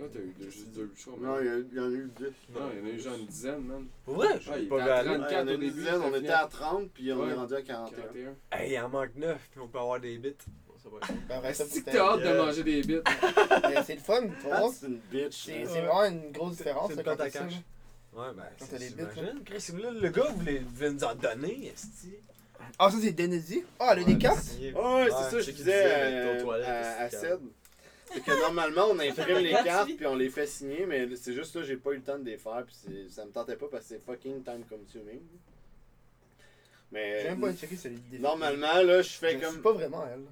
Quand 0.00 0.06
t'as 0.12 0.18
eu 0.20 0.34
deux- 0.38 0.50
juste 0.50 0.68
deux 0.72 0.90
shows, 0.96 1.18
Non, 1.20 1.38
il 1.40 1.46
y, 1.46 1.48
a- 1.50 1.58
il 1.58 1.76
y 1.76 1.80
en 1.80 1.84
a 1.84 1.88
eu 1.88 2.10
10. 2.16 2.24
Non, 2.54 2.70
il 2.72 2.78
y 2.78 2.82
en 2.82 2.86
a 2.86 2.88
eu 2.96 3.00
genre 3.00 3.14
une 3.16 3.26
dizaine, 3.26 3.60
man. 3.64 3.86
Pour 4.04 4.14
vrai? 4.14 4.28
Ouais, 4.34 4.62
il 4.62 4.68
pas 4.68 4.76
vu 4.76 4.90
à 4.90 4.96
aller. 4.96 5.08
34 5.10 5.20
Ouais, 5.20 5.28
il 5.30 5.34
y 5.34 5.36
en 5.36 5.38
a 5.38 5.50
au 5.50 5.54
une 5.54 5.60
début. 5.60 5.72
dizaine, 5.72 6.00
on 6.02 6.14
était 6.14 6.28
à 6.30 6.46
30, 6.46 6.90
puis 6.92 7.12
on 7.12 7.20
Ouais. 7.20 7.30
est 7.30 7.34
rendu 7.34 7.54
à 7.54 7.62
41. 7.62 8.00
41. 8.02 8.34
Hey, 8.58 8.72
il 8.72 8.78
en 8.80 8.88
manque 8.88 9.14
9 9.16 9.48
puis 9.50 9.60
on 9.60 9.68
peut 9.68 9.78
avoir 9.78 10.00
des 10.00 10.16
bits. 10.18 10.34
ça 10.82 10.88
va 10.88 10.96
être- 10.96 11.26
Ben, 11.28 11.42
que 11.82 11.90
t'as 11.90 12.12
hâte 12.14 12.20
de 12.22 12.38
manger 12.38 12.62
des 12.64 12.80
bits. 12.82 13.00
Mais 13.68 13.82
C'est 13.84 13.94
le 13.96 14.00
fun, 14.00 14.22
tu 14.22 14.46
Ah, 14.50 14.62
c'est 14.72 14.86
une 14.86 14.96
bitch. 15.12 15.44
C'est 15.44 15.66
c'est 15.66 15.80
vraiment 15.82 16.04
une 16.06 16.32
grosse 16.32 16.56
différence. 16.56 16.88
C'est 16.88 16.94
là, 16.96 17.02
une 17.02 17.04
quand 17.04 17.16
pâte 17.16 17.20
à 17.20 17.24
t'as 17.30 17.38
ça, 17.38 17.44
cash. 17.44 17.52
là. 17.52 17.58
Ouais, 18.22 18.34
ben, 18.34 18.42
Quand 18.58 18.64
c'est 18.64 18.70
t'as 18.70 18.78
les 18.78 18.88
bits, 18.90 19.02
j'imagine. 19.14 19.44
Chris, 19.44 19.72
là, 19.82 19.90
le 19.90 20.08
gars 20.08 20.28
voulait, 20.34 20.62
voulait 20.74 20.90
nous 20.92 21.04
en 21.04 21.14
donner, 21.14 21.66
esti. 21.74 22.14
Ah, 22.78 22.90
ça 22.90 22.96
c'est 23.00 23.12
Denezi. 23.12 23.62
Ah, 23.78 23.90
elle 23.92 23.98
a 24.00 24.04
des 24.04 24.16
cartes? 24.18 24.42
signé. 24.42 24.72
Ah 24.74 24.78
ouais, 24.96 25.04
c'est 25.10 25.14
Ouais, 25.16 25.20
ça, 25.22 25.30
je 25.32 25.36
je 25.38 25.42
sais 25.42 25.52
qu'il 25.52 25.64
disais 25.64 25.82
disait, 25.82 26.42
euh, 26.42 26.44
mais 26.46 26.64
à, 26.64 27.00
à 27.02 27.08
que 28.24 28.40
normalement, 28.40 28.86
on 28.90 28.98
imprime 28.98 29.38
les 29.38 29.52
cartes 29.52 29.90
puis 29.96 30.06
on 30.06 30.16
les 30.16 30.28
fait 30.30 30.46
signer, 30.46 30.84
mais 30.86 31.14
c'est 31.16 31.32
juste 31.32 31.54
là, 31.56 31.62
j'ai 31.62 31.76
pas 31.76 31.92
eu 31.92 31.96
le 31.96 32.02
temps 32.02 32.18
de 32.18 32.24
les 32.24 32.36
faire 32.38 32.64
puis 32.66 32.74
c'est- 32.74 33.08
ça 33.08 33.24
me 33.24 33.30
tentait 33.30 33.56
pas 33.56 33.66
parce 33.70 33.84
que 33.84 33.88
c'est 33.90 34.04
fucking 34.04 34.42
time 34.42 34.64
consuming. 34.68 35.20
J'ai 36.92 36.98
Mais 36.98 37.24
même 37.24 37.40
pas 37.40 37.52
checké 37.54 37.76
celui 37.76 37.98
normalement, 38.18 38.82
là, 38.82 39.00
je 39.02 39.10
fais 39.10 39.34
Je 39.38 39.44
comme. 39.44 39.52
suis 39.52 39.62
pas 39.62 39.72
vraiment 39.72 40.04
elle. 40.06 40.22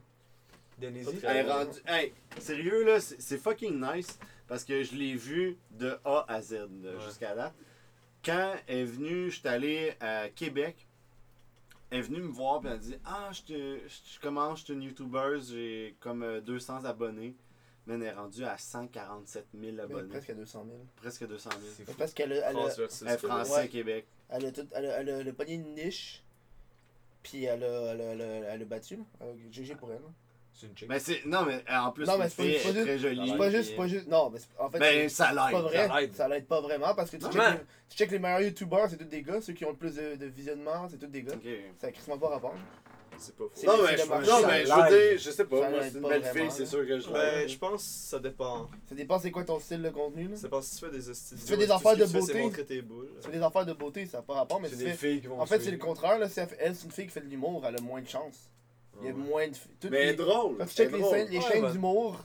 Pas 0.80 0.86
Elle 1.24 1.36
est 1.36 1.42
rendue- 1.50 1.80
Hey, 1.86 2.12
sérieux 2.38 2.84
là, 2.84 3.00
c'est 3.00 3.38
fucking 3.38 3.80
nice 3.80 4.18
parce 4.48 4.64
que 4.64 4.82
je 4.82 4.94
l'ai 4.94 5.14
vu 5.14 5.56
de 5.72 5.98
A 6.04 6.24
à 6.28 6.40
Z 6.40 6.52
Ouais. 6.54 6.68
jusqu'à 7.06 7.34
là. 7.34 7.52
Quand 8.24 8.54
elle 8.66 8.78
est 8.78 8.84
venue, 8.84 9.30
j'étais 9.30 9.48
allé 9.48 9.92
à 10.00 10.28
Québec. 10.28 10.86
Elle 11.90 11.98
est 12.00 12.02
venue 12.02 12.20
me 12.20 12.28
voir 12.30 12.60
et 12.64 12.68
elle 12.68 12.74
a 12.74 12.76
dit 12.78 12.96
Ah, 13.04 13.30
je, 13.32 13.42
te, 13.42 13.78
je, 13.88 14.14
je 14.14 14.20
commence, 14.20 14.60
je 14.60 14.64
suis 14.66 14.74
une 14.74 14.82
YouTuber, 14.82 15.38
j'ai 15.48 15.96
comme 16.00 16.22
euh, 16.22 16.40
200 16.40 16.84
abonnés. 16.84 17.34
Mais 17.88 17.94
elle 17.94 18.02
est 18.02 18.12
rendue 18.12 18.44
à 18.44 18.56
147 18.58 19.46
000 19.58 19.72
Mais 19.74 19.82
abonnés. 19.82 20.08
presque 20.08 20.30
à 20.30 20.34
200 20.34 20.64
000. 20.66 20.78
Presque 20.96 21.26
200 21.26 21.50
000. 21.50 21.62
Mais 21.88 21.94
Parce 21.98 22.12
qu'elle 22.12 22.32
a, 22.34 22.36
elle 22.36 22.44
a, 22.44 22.52
Transversus, 22.52 23.02
Elle 23.02 23.08
est 23.08 23.10
c'est 23.18 23.26
français 23.26 23.52
Ouais. 23.52 23.58
à 23.60 23.66
Québec. 23.68 24.06
elle 24.28 24.46
a, 24.46 24.52
tout, 24.52 24.66
elle 24.72 24.86
a, 24.86 25.00
elle 25.00 25.08
a, 25.10 25.18
elle 25.20 25.28
a 25.28 25.32
pogné 25.32 25.54
une 25.54 25.74
niche. 25.74 26.22
Puis 27.22 27.44
elle 27.44 27.64
a, 27.64 27.92
elle 27.92 28.00
a, 28.00 28.04
elle 28.04 28.22
a, 28.22 28.24
elle 28.54 28.62
a 28.62 28.64
battu. 28.64 28.96
là. 28.96 29.02
Euh, 29.22 29.34
GG 29.50 29.74
pour 29.74 29.90
elle. 29.92 30.00
C'est 30.52 30.66
une 30.66 30.76
chick. 30.76 30.88
Mais 30.88 30.98
c'est. 30.98 31.24
Non, 31.24 31.44
mais 31.44 31.64
euh, 31.70 31.76
en 31.78 31.92
plus, 31.92 32.04
Non, 32.04 32.18
mais 32.18 32.28
c'est 32.28 32.36
pas- 32.62 32.72
c'est 32.72 32.82
très 32.84 32.98
jolie. 32.98 33.30
C'est 33.30 33.36
pas 33.38 33.50
juste, 33.50 33.70
c'est 33.70 33.76
pas 33.76 33.86
juste. 33.86 34.08
Non, 34.08 34.28
mais 34.30 34.38
c'est- 34.40 34.48
en 34.58 34.68
fait. 34.70 34.78
Ben, 34.80 35.08
c'est- 35.08 35.14
ça 35.14 35.28
c'est 35.30 35.34
pas 35.36 35.50
l'aide. 35.52 35.60
vrai. 35.62 35.86
ça 35.88 36.00
l'aide. 36.00 36.14
Ça 36.16 36.28
l'aide 36.28 36.46
pas 36.46 36.60
vraiment 36.60 36.94
parce 36.94 37.10
que 37.10 37.16
tu 37.16 37.24
Non, 37.24 37.30
mais- 37.34 37.50
les, 37.52 37.58
tu 37.88 37.96
checkes 37.96 38.10
les 38.10 38.18
meilleurs 38.18 38.40
youtubeurs, 38.40 38.90
c'est 38.90 38.96
tous 38.96 39.04
des 39.04 39.22
gars. 39.22 39.40
Ceux 39.40 39.52
qui 39.52 39.64
ont 39.64 39.70
le 39.70 39.76
plus 39.76 39.94
de, 39.94 40.16
de 40.16 40.26
visionnement, 40.26 40.88
c'est 40.88 40.98
tous 40.98 41.06
des 41.06 41.22
gars. 41.22 41.34
Ok. 41.34 41.48
Ça 41.78 41.86
a 41.86 41.92
crissement 41.92 42.18
pas 42.18 42.28
rapport. 42.28 42.54
C'est 43.18 43.34
pas 43.36 43.44
faux. 43.44 43.50
C'est- 43.54 43.66
Non, 43.66 43.72
mais, 43.82 43.96
je, 43.96 44.06
non, 44.06 44.18
mais 44.18 44.24
je 44.24 44.68
l'aide. 44.68 44.92
veux 44.92 45.10
dire, 45.10 45.18
je 45.18 45.30
sais 45.30 45.44
pas. 45.44 45.60
Ça 45.60 45.70
Moi, 45.70 45.78
c'est 45.82 45.98
une 45.98 46.08
belle 46.08 46.20
vraiment, 46.22 46.40
fille, 46.40 46.50
c'est 46.50 46.66
sûr 46.66 46.86
que 46.86 46.98
je 47.00 47.10
Ben, 47.10 47.48
je 47.48 47.58
pense 47.58 47.82
que 47.82 47.88
ça 48.10 48.18
dépend. 48.20 48.68
Ça 48.88 48.94
dépend 48.94 49.18
c'est 49.18 49.30
quoi 49.30 49.44
ton 49.44 49.58
style 49.60 49.82
de 49.82 49.90
contenu. 49.90 50.28
Là? 50.28 50.36
Ça 50.36 50.42
dépend 50.42 50.62
si 50.62 50.76
tu 50.78 50.84
fais 50.86 50.90
des 50.92 51.00
Si 51.14 51.34
tu 51.34 51.40
fais 51.40 51.56
des 51.56 51.70
affaires 51.70 51.94
que 51.94 51.98
de 51.98 52.06
beauté. 52.06 52.50
Tu 52.52 52.84
fais 53.22 53.32
des 53.32 53.42
affaires 53.42 53.66
de 53.66 53.72
beauté, 53.72 54.06
ça 54.06 54.18
n'a 54.18 54.22
pas 54.22 54.34
rapport, 54.34 54.60
mais 54.60 54.68
C'est 54.68 54.76
des 54.76 54.92
filles 54.94 55.20
qui 55.20 55.26
vont 55.26 55.40
En 55.40 55.46
fait, 55.46 55.60
c'est 55.60 55.70
le 55.70 55.78
contraire. 55.78 56.18
Là. 56.18 56.26
Elle, 56.58 56.74
c'est 56.76 56.84
une 56.84 56.92
fille 56.92 57.06
qui 57.06 57.12
fait 57.12 57.20
de 57.20 57.28
l'humour, 57.28 57.64
elle 57.66 57.76
a 57.76 57.80
moins 57.80 58.00
de 58.02 58.08
chance. 58.08 58.50
Il 59.00 59.06
y 59.06 59.10
a 59.10 59.12
moins 59.12 59.46
de. 59.48 59.54
Mais 59.84 59.90
les- 59.90 59.96
elle 59.96 60.08
est 60.10 60.14
drôle. 60.14 60.56
Quand 60.58 60.66
tu 60.66 60.74
checkes 60.74 60.92
les, 61.30 61.40
chaînes 61.40 61.70
d'humour, 61.72 62.24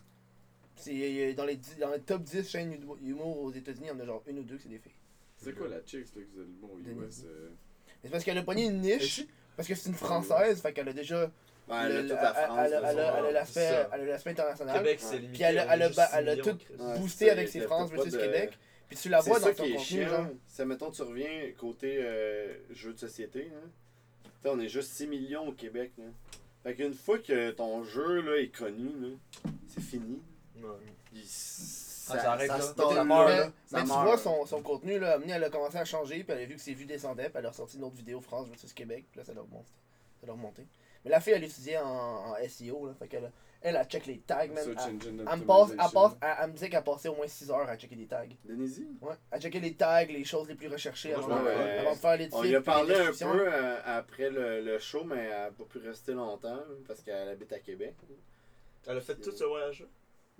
c'est 0.76 1.34
dans 1.36 1.46
les, 1.46 1.56
dix- 1.56 1.78
dans 1.80 1.92
les 1.92 2.00
top 2.00 2.24
10 2.24 2.50
chaînes 2.50 2.78
d'humour- 3.02 3.42
aux 3.42 3.52
États-Unis, 3.52 3.86
il 3.86 3.90
y 3.90 3.92
en 3.92 4.00
a 4.00 4.06
genre 4.06 4.24
une 4.28 4.40
ou 4.40 4.44
deux 4.44 4.58
que 4.58 4.64
c'est 4.64 4.70
des 4.70 4.80
filles. 4.80 4.92
C'est 5.38 5.56
quoi 5.56 5.68
la 5.68 5.78
chick, 5.86 6.06
là, 6.16 6.22
que 6.22 6.28
vous 6.34 6.40
avez 6.40 6.48
le 6.48 6.94
bon. 6.96 7.04
US 7.06 7.24
euh, 7.26 7.50
C'est 8.02 8.10
parce 8.10 8.24
qu'elle 8.24 8.38
a 8.38 8.44
pogné 8.44 8.66
une 8.66 8.82
niche, 8.82 9.26
parce 9.56 9.68
que 9.68 9.76
c'est 9.76 9.90
une 9.90 9.96
française, 9.96 10.62
fait 10.62 10.74
qu'elle 10.74 10.90
a 10.90 10.94
déjà. 10.94 11.30
Ben, 11.68 11.86
elle 11.86 11.92
a 11.92 12.02
le- 12.02 12.02
toute 12.10 12.18
elle- 12.18 12.24
la 12.24 12.34
France. 12.34 12.60
elle 12.66 12.74
a- 12.74 12.82
de 12.82 12.86
elle 12.86 13.00
a- 13.00 13.12
son- 13.12 13.18
elle 13.20 13.26
a 13.26 13.32
l'aspect 13.32 13.68
ça. 13.70 13.90
elle 13.94 14.02
a 14.02 14.06
l'aspect 14.06 14.30
international. 14.32 14.78
Québec, 14.78 15.00
c'est. 15.02 15.20
Puis 15.20 15.42
elle 15.44 15.60
a- 15.60 15.74
elle 15.74 15.82
a 15.82 15.86
juste 15.88 15.96
ba- 15.98 16.08
6 16.08 16.16
elle 16.18 16.30
a 16.30 16.36
tout. 16.38 16.50
Ouais, 16.80 16.98
boosté 17.00 17.30
avec 17.30 17.48
ses 17.48 17.62
France 17.62 17.90
versus 17.92 18.14
de- 18.14 18.18
Québec. 18.18 18.58
Puis 18.90 18.98
tu 18.98 19.10
la 19.10 19.22
vois 19.22 19.40
dans 19.40 19.46
ça 19.48 19.54
son 19.56 19.64
qui 19.64 19.72
est 19.72 19.76
contenu. 20.06 20.36
C'est, 20.48 20.66
mettons, 20.66 20.92
tu 20.92 21.02
reviens 21.04 21.30
côté 21.58 21.98
euh, 22.02 22.54
jeu 22.72 22.94
de 22.94 23.00
société. 23.00 23.50
Hein. 23.56 23.70
On 24.46 24.60
est 24.60 24.68
juste 24.68 24.92
6 24.92 25.08
millions 25.08 25.48
au 25.48 25.54
Québec. 25.54 25.92
Là. 25.98 26.04
Fait 26.64 26.76
qu'une 26.76 26.94
fois 26.94 27.18
que 27.20 27.52
ton 27.52 27.84
jeu 27.86 28.22
là, 28.22 28.38
est 28.42 28.50
connu, 28.56 29.18
c'est 29.68 29.82
fini. 29.82 30.22
Ouais. 30.58 30.64
Il- 31.14 31.22
Ah, 32.10 32.20
ça 32.20 32.32
arrête 32.34 32.48
là. 32.50 32.60
Ça 32.62 32.74
mais 33.04 33.14
là. 33.38 33.52
ça 33.66 33.78
mais 33.78 33.84
tu 33.84 33.90
meurt. 33.90 34.04
vois, 34.06 34.18
son, 34.18 34.46
son 34.46 34.62
contenu, 34.62 35.00
là, 35.00 35.14
amené, 35.14 35.34
elle 35.34 35.44
a 35.44 35.50
commencé 35.50 35.78
à 35.78 35.86
changer, 35.86 36.24
puis 36.24 36.34
elle 36.36 36.44
a 36.44 36.46
vu 36.46 36.56
que 36.56 36.62
ses 36.62 36.74
vues 36.74 36.86
descendaient, 36.86 37.30
puis 37.30 37.40
elle 37.40 37.46
a 37.46 37.50
ressorti 37.50 37.78
une 37.78 37.84
autre 37.84 37.96
vidéo 37.96 38.20
France 38.22 38.48
versus 38.50 38.74
Québec, 38.74 39.06
puis 39.12 39.20
là, 39.20 39.26
ça 39.26 39.34
l'a 39.34 39.42
remonté. 39.42 39.68
Ça 40.22 40.28
l'a 40.28 40.34
remonté. 40.34 40.66
Mais 41.06 41.12
la 41.12 41.20
fille, 41.20 41.34
elle 41.34 41.44
étudiait 41.44 41.78
en, 41.78 41.86
en 42.32 42.36
SEO, 42.48 42.88
là, 42.88 42.94
fait 42.98 43.08
qu'elle, 43.08 43.32
elle, 43.62 43.78
elle 43.78 43.86
check 43.88 44.06
les 44.06 44.20
tags, 44.20 44.48
man. 44.48 44.64
Search 44.64 44.78
Elle, 44.96 45.14
me 45.14 45.24
passe, 45.24 45.72
elle, 45.72 45.80
Optimization. 45.80 46.02
passe, 46.02 46.12
elle, 46.22 46.36
elle 46.42 46.48
me 46.48 46.54
disait 46.54 46.70
qu'elle 46.70 46.84
passait 46.84 47.08
au 47.10 47.16
moins 47.16 47.28
6 47.28 47.52
heures 47.52 47.70
à 47.70 47.78
checker 47.78 47.96
des 47.96 48.06
tags. 48.08 48.26
Denise? 48.44 48.82
Ouais, 49.02 49.16
à 49.32 49.40
checker 49.40 49.60
les 49.62 49.74
tags, 49.74 50.04
les 50.06 50.24
choses 50.26 50.48
les 50.50 50.56
plus 50.56 50.68
recherchées 50.68 51.14
Moi, 51.16 51.24
avant, 51.26 51.40
de- 51.40 51.48
vais- 51.50 51.78
avant 51.80 51.92
de 51.92 51.98
faire 51.98 52.18
les 52.18 52.30
On 52.34 52.42
lui 52.42 52.56
a 52.56 52.62
parlé 52.62 52.96
un 52.96 53.12
peu 53.12 53.48
euh, 53.54 53.78
après 53.86 54.30
le, 54.30 54.62
le 54.62 54.80
show, 54.80 55.04
mais 55.06 55.24
elle 55.26 55.30
n'a 55.30 55.52
pas 55.52 55.64
pu 55.66 55.78
rester 55.80 56.12
longtemps 56.14 56.60
parce 56.88 57.02
qu'elle 57.02 57.30
habite 57.30 57.52
à 57.54 57.60
Québec. 57.60 57.96
Elle 58.88 58.98
a 58.98 59.02
fait 59.02 59.16
tout 59.16 59.32
ce 59.32 59.44
voyage-là? 59.46 59.86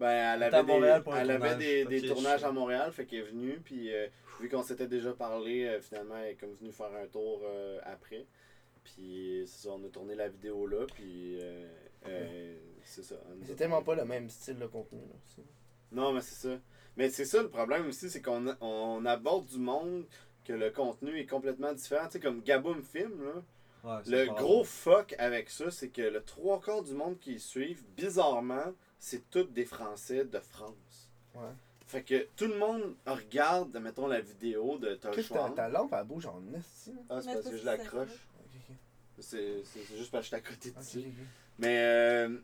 Ben, 0.04 0.36
elle 0.36 0.44
avait, 0.44 0.52
des, 0.64 0.74
elle 1.22 1.32
avait 1.32 1.50
des, 1.58 1.86
des 1.86 2.02
tournages 2.14 2.44
à 2.44 2.52
Montréal, 2.52 2.92
fait 2.92 3.06
qu'elle 3.06 3.20
est 3.20 3.24
venue, 3.24 3.60
puis 3.64 3.94
euh, 3.94 4.08
vu 4.40 4.50
qu'on 4.50 4.64
s'était 4.64 4.88
déjà 4.88 5.14
parlé, 5.14 5.66
euh, 5.66 5.82
finalement, 5.82 6.16
elle 6.18 6.32
est 6.32 6.36
comme 6.36 6.54
venue 6.54 6.72
faire 6.72 6.92
un 7.02 7.08
tour 7.08 7.42
euh, 7.46 7.80
après. 7.84 8.26
Puis 8.84 9.44
c'est 9.48 9.68
ça, 9.68 9.70
on 9.74 9.84
a 9.86 9.90
tourné 9.90 10.16
la 10.16 10.28
vidéo 10.28 10.68
là, 10.68 10.86
puis 10.94 11.38
euh, 11.42 11.66
euh, 12.08 12.56
c'est 12.84 13.04
ça. 13.04 13.16
C'est 13.46 13.56
tellement 13.56 13.82
pas 13.82 13.96
le 13.96 14.06
même 14.06 14.30
style 14.30 14.60
de 14.60 14.66
contenu, 14.68 15.00
là. 15.00 15.16
aussi. 15.26 15.42
Non, 15.92 16.12
mais 16.12 16.22
c'est 16.22 16.48
ça. 16.50 16.56
Mais 16.98 17.10
c'est 17.10 17.26
ça 17.26 17.42
le 17.42 17.50
problème 17.50 17.88
aussi, 17.88 18.10
c'est 18.10 18.22
qu'on 18.22 18.48
a- 18.50 18.58
on 18.62 19.06
aborde 19.06 19.46
du 19.46 19.58
monde 19.58 20.06
que 20.46 20.54
le 20.54 20.70
contenu 20.70 21.18
est 21.18 21.26
complètement 21.26 21.72
différent. 21.74 22.06
Tu 22.08 22.14
sais, 22.14 22.20
comme 22.20 22.42
Gaboum 22.42 22.84
Film, 22.84 23.24
là. 23.24 23.42
Ouais, 23.86 24.02
Le 24.08 24.26
gros 24.34 24.64
fuck 24.64 25.16
avec 25.18 25.50
ça, 25.50 25.70
c'est 25.72 25.90
que 25.90 26.02
le 26.02 26.22
trois 26.24 26.60
quarts 26.62 26.84
du 26.84 26.94
monde 26.94 27.18
qui 27.20 27.40
suivent, 27.40 27.84
bizarrement, 27.98 28.74
c'est 29.04 29.30
tous 29.30 29.44
des 29.44 29.66
Français 29.66 30.24
de 30.24 30.40
France. 30.40 31.10
Ouais. 31.36 31.42
Fait 31.88 32.04
que 32.04 32.28
tout 32.38 32.48
le 32.48 32.58
monde 32.58 32.96
regarde, 33.06 33.78
mettons, 33.78 34.08
la 34.08 34.22
vidéo 34.22 34.78
de 34.78 34.96
Tosh 34.96 35.14
Qu'est-ce 35.14 35.28
que 35.34 35.56
ta, 35.56 35.68
lampe, 35.68 35.94
elle 35.94 36.08
bouge 36.08 36.26
en 36.26 36.42
esti, 36.58 36.94
là. 36.94 37.02
Ah, 37.10 37.22
c'est 37.22 37.34
parce 37.34 37.50
que 37.50 37.58
je 37.58 37.66
l'accroche. 37.66 38.28
C'est 39.20 39.58
juste 39.98 40.10
parce 40.10 40.22
que 40.22 40.22
je 40.22 40.28
suis 40.28 40.36
à 40.36 40.40
côté 40.40 40.72
de 40.72 40.78
ok. 40.78 40.84
ça. 40.84 41.00
Ok, 41.00 41.06
ok. 41.06 41.26
Mais 41.60 41.78
euh, 41.80 42.38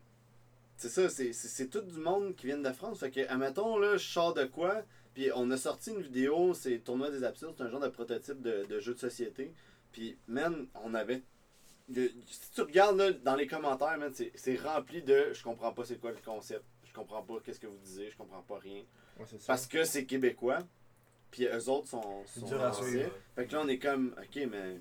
c'est 0.75 0.89
ça, 0.89 1.07
c'est- 1.07 1.31
c'est 1.31 1.47
c'est 1.47 1.67
tout 1.67 1.79
du 1.81 1.97
monde 1.97 2.35
qui 2.35 2.47
vient 2.47 2.57
de 2.57 2.71
France. 2.73 2.99
Fait 2.99 3.09
que, 3.09 3.25
admettons, 3.29 3.77
là, 3.77 3.95
je 3.95 4.05
sors 4.05 4.33
de 4.33 4.43
quoi, 4.43 4.83
puis 5.13 5.31
on 5.35 5.49
a 5.51 5.57
sorti 5.57 5.91
une 5.91 6.01
vidéo, 6.01 6.53
c'est 6.53 6.79
Tournoi 6.79 7.09
des 7.09 7.23
Absurdes, 7.23 7.55
c'est 7.57 7.63
un 7.63 7.69
genre 7.69 7.79
de 7.79 7.87
prototype 7.87 8.41
de, 8.41 8.65
de 8.65 8.79
jeu 8.81 8.93
de 8.93 8.99
société. 8.99 9.53
Puis, 9.93 10.17
man, 10.27 10.67
on 10.83 10.93
avait. 10.93 11.23
Si 11.93 12.51
tu 12.53 12.61
regardes 12.61 12.97
là, 12.97 13.11
dans 13.11 13.35
les 13.35 13.47
commentaires, 13.47 13.97
man, 13.97 14.11
c'est 14.13 14.31
c'est 14.35 14.55
rempli 14.57 15.01
de 15.01 15.31
je 15.33 15.43
comprends 15.43 15.71
pas 15.73 15.83
c'est 15.85 15.97
quoi 15.99 16.11
le 16.11 16.17
concept, 16.23 16.63
je 16.85 16.93
comprends 16.93 17.21
pas 17.23 17.35
qu'est-ce 17.43 17.59
que 17.59 17.67
vous 17.67 17.77
disiez, 17.77 18.09
je 18.11 18.17
comprends 18.17 18.41
pas 18.43 18.59
rien. 18.59 18.83
Ouais. 19.19 19.25
Parce 19.47 19.67
que 19.67 19.83
c'est 19.83 20.05
québécois, 20.05 20.59
puis 21.31 21.45
eux 21.45 21.69
autres 21.69 21.87
sont, 21.89 22.23
sont 22.25 22.45
dur 22.45 22.61
à 22.63 22.71
français. 22.71 22.89
suivre. 22.91 23.11
Fait 23.35 23.45
que 23.47 23.53
là, 23.53 23.61
on 23.63 23.67
est 23.67 23.79
comme, 23.79 24.15
ok, 24.17 24.47
mais 24.49 24.79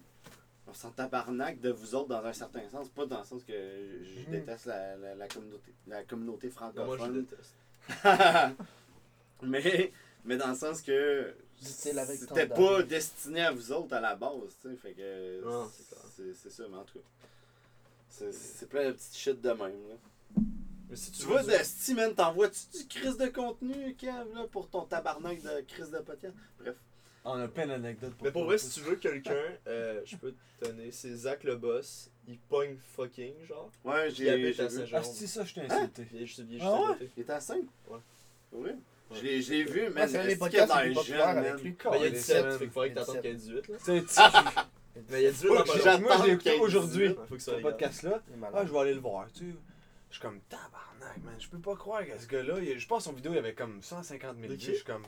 on 0.67 0.75
s'en 0.75 0.91
tabarnak 0.91 1.61
de 1.61 1.71
vous 1.71 1.95
autres 1.95 2.09
dans 2.09 2.25
un 2.25 2.33
certain 2.33 2.69
sens. 2.69 2.89
Pas 2.91 3.07
dans 3.07 3.19
le 3.21 3.25
sens 3.25 3.43
que 3.45 3.53
je, 3.53 4.05
je 4.05 4.21
Mhm. 4.27 4.31
déteste 4.31 4.67
la, 4.67 4.97
la, 4.97 5.15
la 5.15 5.29
communauté, 5.29 5.73
la 5.87 6.05
communauté 6.05 6.49
Non, 6.49 6.55
moi, 6.85 6.97
je 6.99 7.03
francophone. 7.03 7.27
déteste. 7.27 7.55
mais, 9.43 9.93
mais 10.25 10.37
dans 10.37 10.49
le 10.49 10.55
sens 10.57 10.83
que 10.83 11.35
Avec 11.97 12.19
c'était 12.21 12.47
pas 12.47 12.83
destiné 12.83 13.43
à 13.43 13.53
vous 13.53 13.73
autres 13.73 13.95
à 13.95 14.01
la 14.01 14.15
base, 14.17 14.33
tu 14.63 14.69
sais. 14.71 14.77
Fait 14.77 14.93
que 14.93 15.43
c'est 16.43 16.51
ça, 16.51 16.65
mais 16.71 16.77
en 16.77 16.85
tout 16.85 16.99
cas. 16.99 17.05
C'est- 18.11 18.33
C'est 18.33 18.69
plein 18.69 18.87
de 18.89 18.93
petites 18.93 19.17
shit 19.17 19.41
de 19.41 19.49
même, 19.51 19.61
là. 19.89 19.95
Mais 20.91 20.97
si 20.97 21.13
tu 21.13 21.25
vois, 21.25 21.43
Desti, 21.43 21.95
man, 21.95 22.15
t'envoies-tu 22.15 22.79
du 22.79 22.89
crise 22.89 23.17
de 23.19 23.27
contenu, 23.27 23.95
Kev, 23.95 24.33
là, 24.35 24.47
pour 24.51 24.69
ton 24.71 24.83
tabarnak 24.87 25.43
de 25.43 25.61
crise 25.69 25.91
de 25.91 25.99
podcast? 25.99 26.35
Bref. 26.59 26.75
On 27.25 27.33
a 27.39 27.47
plein 27.49 27.67
d'anecdotes 27.67 28.15
pour 28.15 28.25
Mais 28.25 28.33
pour 28.33 28.45
vrai, 28.45 28.57
si 28.57 28.71
tu 28.71 28.81
veux 28.81 28.97
quelqu'un, 28.97 29.37
euh, 29.67 30.01
je 30.07 30.17
peux 30.17 30.33
te 30.61 30.65
donner. 30.65 30.91
C'est 30.93 31.15
Zach 31.15 31.45
le 31.45 31.57
boss. 31.57 32.09
Il 32.27 32.39
pogne 32.39 32.77
fucking, 32.97 33.35
genre. 33.47 33.71
Ouais, 33.85 34.09
Il 34.09 34.15
j'ai 34.15 34.31
habite 34.31 34.55
j'ai 34.55 34.63
à 34.63 34.67
vu. 34.69 34.85
Ah, 34.95 35.03
c'est 35.03 35.27
ça, 35.27 35.45
je 35.45 35.55
t'ai 35.55 35.61
insulté. 35.63 36.07
Il 36.15 36.23
est 36.23 36.27
juste, 36.27 36.39
il 36.39 36.55
est 36.57 36.59
juste 36.59 36.63
Ah 36.65 36.77
à 36.77 36.81
ouais? 36.81 36.93
côté. 36.95 37.11
Il 37.19 37.23
était 37.23 37.33
à 37.33 37.41
5? 37.41 37.63
Ouais. 37.91 37.99
Oui. 38.53 38.71
Je 39.15 39.23
l'ai 39.23 39.43
je 39.43 39.53
l'ai 39.53 39.65
vu, 39.65 39.83
man. 39.89 39.93
Ouais, 39.95 40.09
c'est 40.09 40.19
podcasts 40.19 40.27
les 40.27 40.37
a 40.37 40.67
dans 40.67 40.81
les 40.81 40.95
populaires 40.95 41.35
jeunes, 41.35 41.39
avec 41.39 41.63
lui. 41.63 41.77
Ben, 41.85 41.91
il 41.97 42.03
y 42.03 42.07
a 42.07 42.11
17, 42.11 42.45
man. 42.45 42.53
fait 42.53 42.59
qu'il 42.59 42.71
faudrait 42.71 42.91
que 42.91 42.95
Il 42.95 42.97
y 42.97 43.01
a 43.01 43.05
t'attendes 43.05 43.21
qu'il 43.21 43.31
y 43.31 43.33
ait 43.33 43.37
18, 43.37 43.69
là. 43.69 44.65
Mais 45.11 45.21
il 45.21 45.23
y 45.23 45.27
a 45.27 45.31
18 45.31 45.49
Faut 45.49 45.63
dans. 45.65 46.01
Moi, 46.01 46.17
j'ai 46.25 46.33
écouté 46.33 46.59
aujourd'hui 46.61 47.09
18. 47.09 47.19
Faut 47.29 47.35
que 47.37 47.43
ça 47.43 47.53
ce 47.57 47.61
podcast-là. 47.63 48.23
Ah, 48.55 48.65
je 48.67 48.73
vais 48.73 48.79
aller 48.79 48.95
le 48.95 49.01
voir, 49.01 49.27
tu 49.33 49.51
sais. 49.51 49.57
Je 50.11 50.15
suis 50.15 50.23
comme 50.23 50.41
man. 51.25 51.35
Je 51.39 51.49
peux 51.49 51.59
pas 51.59 51.75
croire 51.77 52.05
que 52.05 52.19
ce 52.21 52.27
gars-là, 52.27 52.55
je 52.77 52.87
pense 52.87 53.05
son 53.05 53.13
vidéo, 53.13 53.33
il 53.33 53.39
avait 53.39 53.55
comme 53.55 53.83
150 53.83 54.37
000 54.37 54.49
De 54.53 54.55
vues. 54.55 54.59
Je 54.61 54.73
suis 54.75 54.85
comme, 54.85 55.03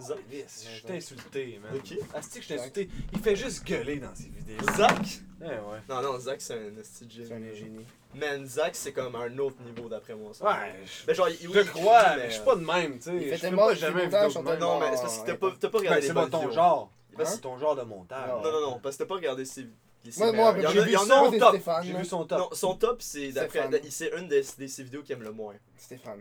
Zach? 0.00 0.18
Je 0.30 0.46
suis 0.48 0.84
insulté, 0.90 1.60
man. 1.62 1.80
Qui? 1.82 1.98
Asti 2.14 2.38
que 2.38 2.44
je 2.44 2.48
t'ai 2.48 2.58
insulté? 2.60 2.88
Il 3.12 3.18
fait 3.20 3.36
juste 3.36 3.64
gueuler 3.64 3.96
dans 3.96 4.14
ses 4.14 4.28
vidéos. 4.28 4.58
Zach? 4.76 5.20
Ouais, 5.40 5.48
ouais. 5.48 5.78
Non, 5.88 6.02
non, 6.02 6.18
Zach, 6.20 6.40
c'est 6.40 6.54
un 6.54 6.70
C'est 6.82 7.04
un 7.32 7.54
génie. 7.54 7.86
Man, 8.14 8.46
Zach, 8.46 8.74
c'est 8.76 8.92
comme 8.92 9.14
un 9.16 9.38
autre 9.38 9.56
niveau 9.62 9.88
d'après 9.88 10.14
moi. 10.14 10.32
Ça. 10.34 10.44
Ouais, 10.44 10.74
je, 10.84 11.06
Mais 11.08 11.14
genre, 11.14 11.28
il, 11.30 11.36
je 11.40 11.48
oui, 11.48 11.54
il 11.62 11.64
crois, 11.70 12.16
mais 12.16 12.28
je 12.28 12.34
suis 12.34 12.44
pas 12.44 12.56
de 12.56 12.64
même, 12.64 12.98
tu 12.98 13.04
sais. 13.04 13.16
Il 13.16 13.28
fait 13.30 13.36
Je 13.36 13.40
tellement- 13.40 13.66
pas 13.68 13.74
jamais 13.74 14.04
vidéo 14.04 14.28
de 14.28 14.38
on 14.38 14.42
même. 14.42 14.58
Non, 14.58 14.78
mais 14.80 14.94
c'est 14.96 15.02
parce 15.02 15.18
que 15.22 15.26
t'as 15.26 15.36
pas, 15.36 15.50
Ben, 15.50 15.78
regardé 15.78 16.02
c'est 16.02 16.14
pas 16.14 16.28
ton 16.28 16.38
vidéos. 16.40 16.52
genre. 16.52 16.92
Ben, 17.16 17.22
Hein? 17.22 17.26
c'est- 17.26 17.40
ton 17.40 17.58
genre 17.58 17.74
de 17.74 17.82
montage. 17.82 18.28
Non. 18.28 18.42
Non, 18.42 18.52
non, 18.52 18.60
non, 18.72 18.80
parce 18.82 18.96
que 18.96 19.02
t'as 19.02 19.08
pas 19.08 19.14
regardé 19.14 19.44
ses. 19.46 19.62
ses 19.62 19.68
Moi, 20.16 20.32
moi. 20.32 20.54
Il 20.56 20.62
y 20.62 20.66
en 20.66 20.70
j'ai 20.70 20.78
a- 20.80 20.82
vu 20.84 20.96
en 20.96 21.10
a 21.10 21.30
c'est 21.30 21.38
top. 21.38 21.48
Stéphane. 21.50 21.84
J'ai 21.84 21.92
vu 21.94 22.04
son 22.04 22.24
top. 22.26 22.38
Non, 22.38 22.48
son 22.52 22.74
top, 22.76 23.02
c'est 23.02 23.32
d'après. 23.32 23.70
C'est 23.90 24.10
une 24.18 24.28
des, 24.28 24.42
des 24.58 24.68
ses 24.68 24.82
vidéos 24.82 25.02
qui 25.02 25.12
aime 25.12 25.22
le 25.22 25.32
moins. 25.32 25.54
Stéphane. 25.76 26.20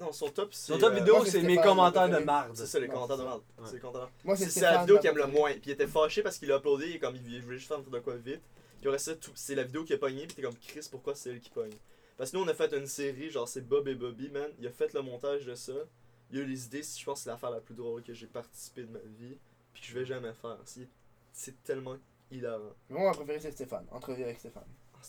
Non, 0.00 0.12
son 0.12 0.28
top, 0.28 0.52
c'est. 0.52 0.72
Son 0.72 0.78
top 0.78 0.92
euh, 0.92 0.96
vidéo, 0.96 1.24
c'est 1.24 1.42
mes 1.42 1.56
commentaires 1.56 2.08
de 2.08 2.18
marde. 2.18 2.50
C'est 2.56 2.66
ça, 2.66 2.80
les 2.80 2.88
Non, 2.88 2.94
commentaires 2.94 3.18
de. 3.18 3.22
Ouais. 3.24 3.68
C'est 3.70 3.78
commentaires. 3.78 4.10
Moi, 4.24 4.36
C'est 4.36 4.60
la 4.60 4.80
vidéo 4.80 4.98
qu'il 4.98 5.10
aime 5.10 5.16
le 5.18 5.26
moins. 5.28 5.52
Puis 5.52 5.62
il 5.66 5.70
était 5.72 5.86
fâché 5.86 6.22
parce 6.22 6.36
qu'il 6.38 6.50
a 6.50 6.56
uploadé 6.56 6.86
et 6.90 6.98
comme 6.98 7.14
il 7.14 7.40
voulait 7.42 7.56
juste 7.58 7.68
faire 7.68 7.80
de 7.80 7.98
quoi 8.00 8.16
vite. 8.16 8.40
Puis 8.80 8.88
après 8.88 8.98
ça, 8.98 9.14
tout- 9.14 9.30
c'est 9.36 9.54
la 9.54 9.62
vidéo 9.62 9.84
qui 9.84 9.92
a 9.94 9.98
pogné. 9.98 10.26
Puis 10.26 10.34
t'es 10.34 10.42
comme 10.42 10.56
Chris, 10.56 10.86
pourquoi 10.90 11.14
c'est 11.14 11.30
elle 11.30 11.40
qui 11.40 11.50
pogne? 11.50 11.70
Parce 12.18 12.30
que 12.32 12.36
nous, 12.36 12.42
on 12.44 12.48
a 12.48 12.54
fait 12.54 12.72
une 12.74 12.86
série, 12.86 13.30
genre 13.30 13.48
c'est 13.48 13.60
Bob 13.66 13.86
et 13.88 13.94
Bobby, 13.94 14.28
man. 14.30 14.48
Il 14.60 14.66
a 14.66 14.70
fait 14.70 14.92
le 14.94 15.00
montage 15.02 15.46
de 15.46 15.54
ça. 15.54 15.72
Il 16.32 16.40
a 16.40 16.42
eu 16.42 16.46
les 16.46 16.64
idées. 16.66 16.82
Je 16.82 17.04
pense 17.04 17.20
que 17.20 17.24
c'est 17.24 17.30
l'affaire 17.30 17.50
la 17.50 17.60
plus 17.60 17.74
drôle 17.74 18.02
que 18.02 18.12
j'ai 18.12 18.26
participé 18.26 18.82
de 18.82 18.90
ma 18.90 18.98
vie. 18.98 19.38
Puis 19.72 19.82
que 19.82 19.88
je 19.88 19.94
vais 19.98 20.04
jamais 20.04 20.32
faire. 20.42 20.58
C'est- 20.64 20.88
Tellement 22.30 22.46
hilarant. 22.48 22.72
Moi, 22.88 23.04
ma 23.10 23.12
préférée, 23.14 23.40
c'est 23.40 23.52
Stéphane. 23.52 23.86
Entrevue 23.90 24.22
avec 24.24 24.38
Stéphane. 24.38 24.64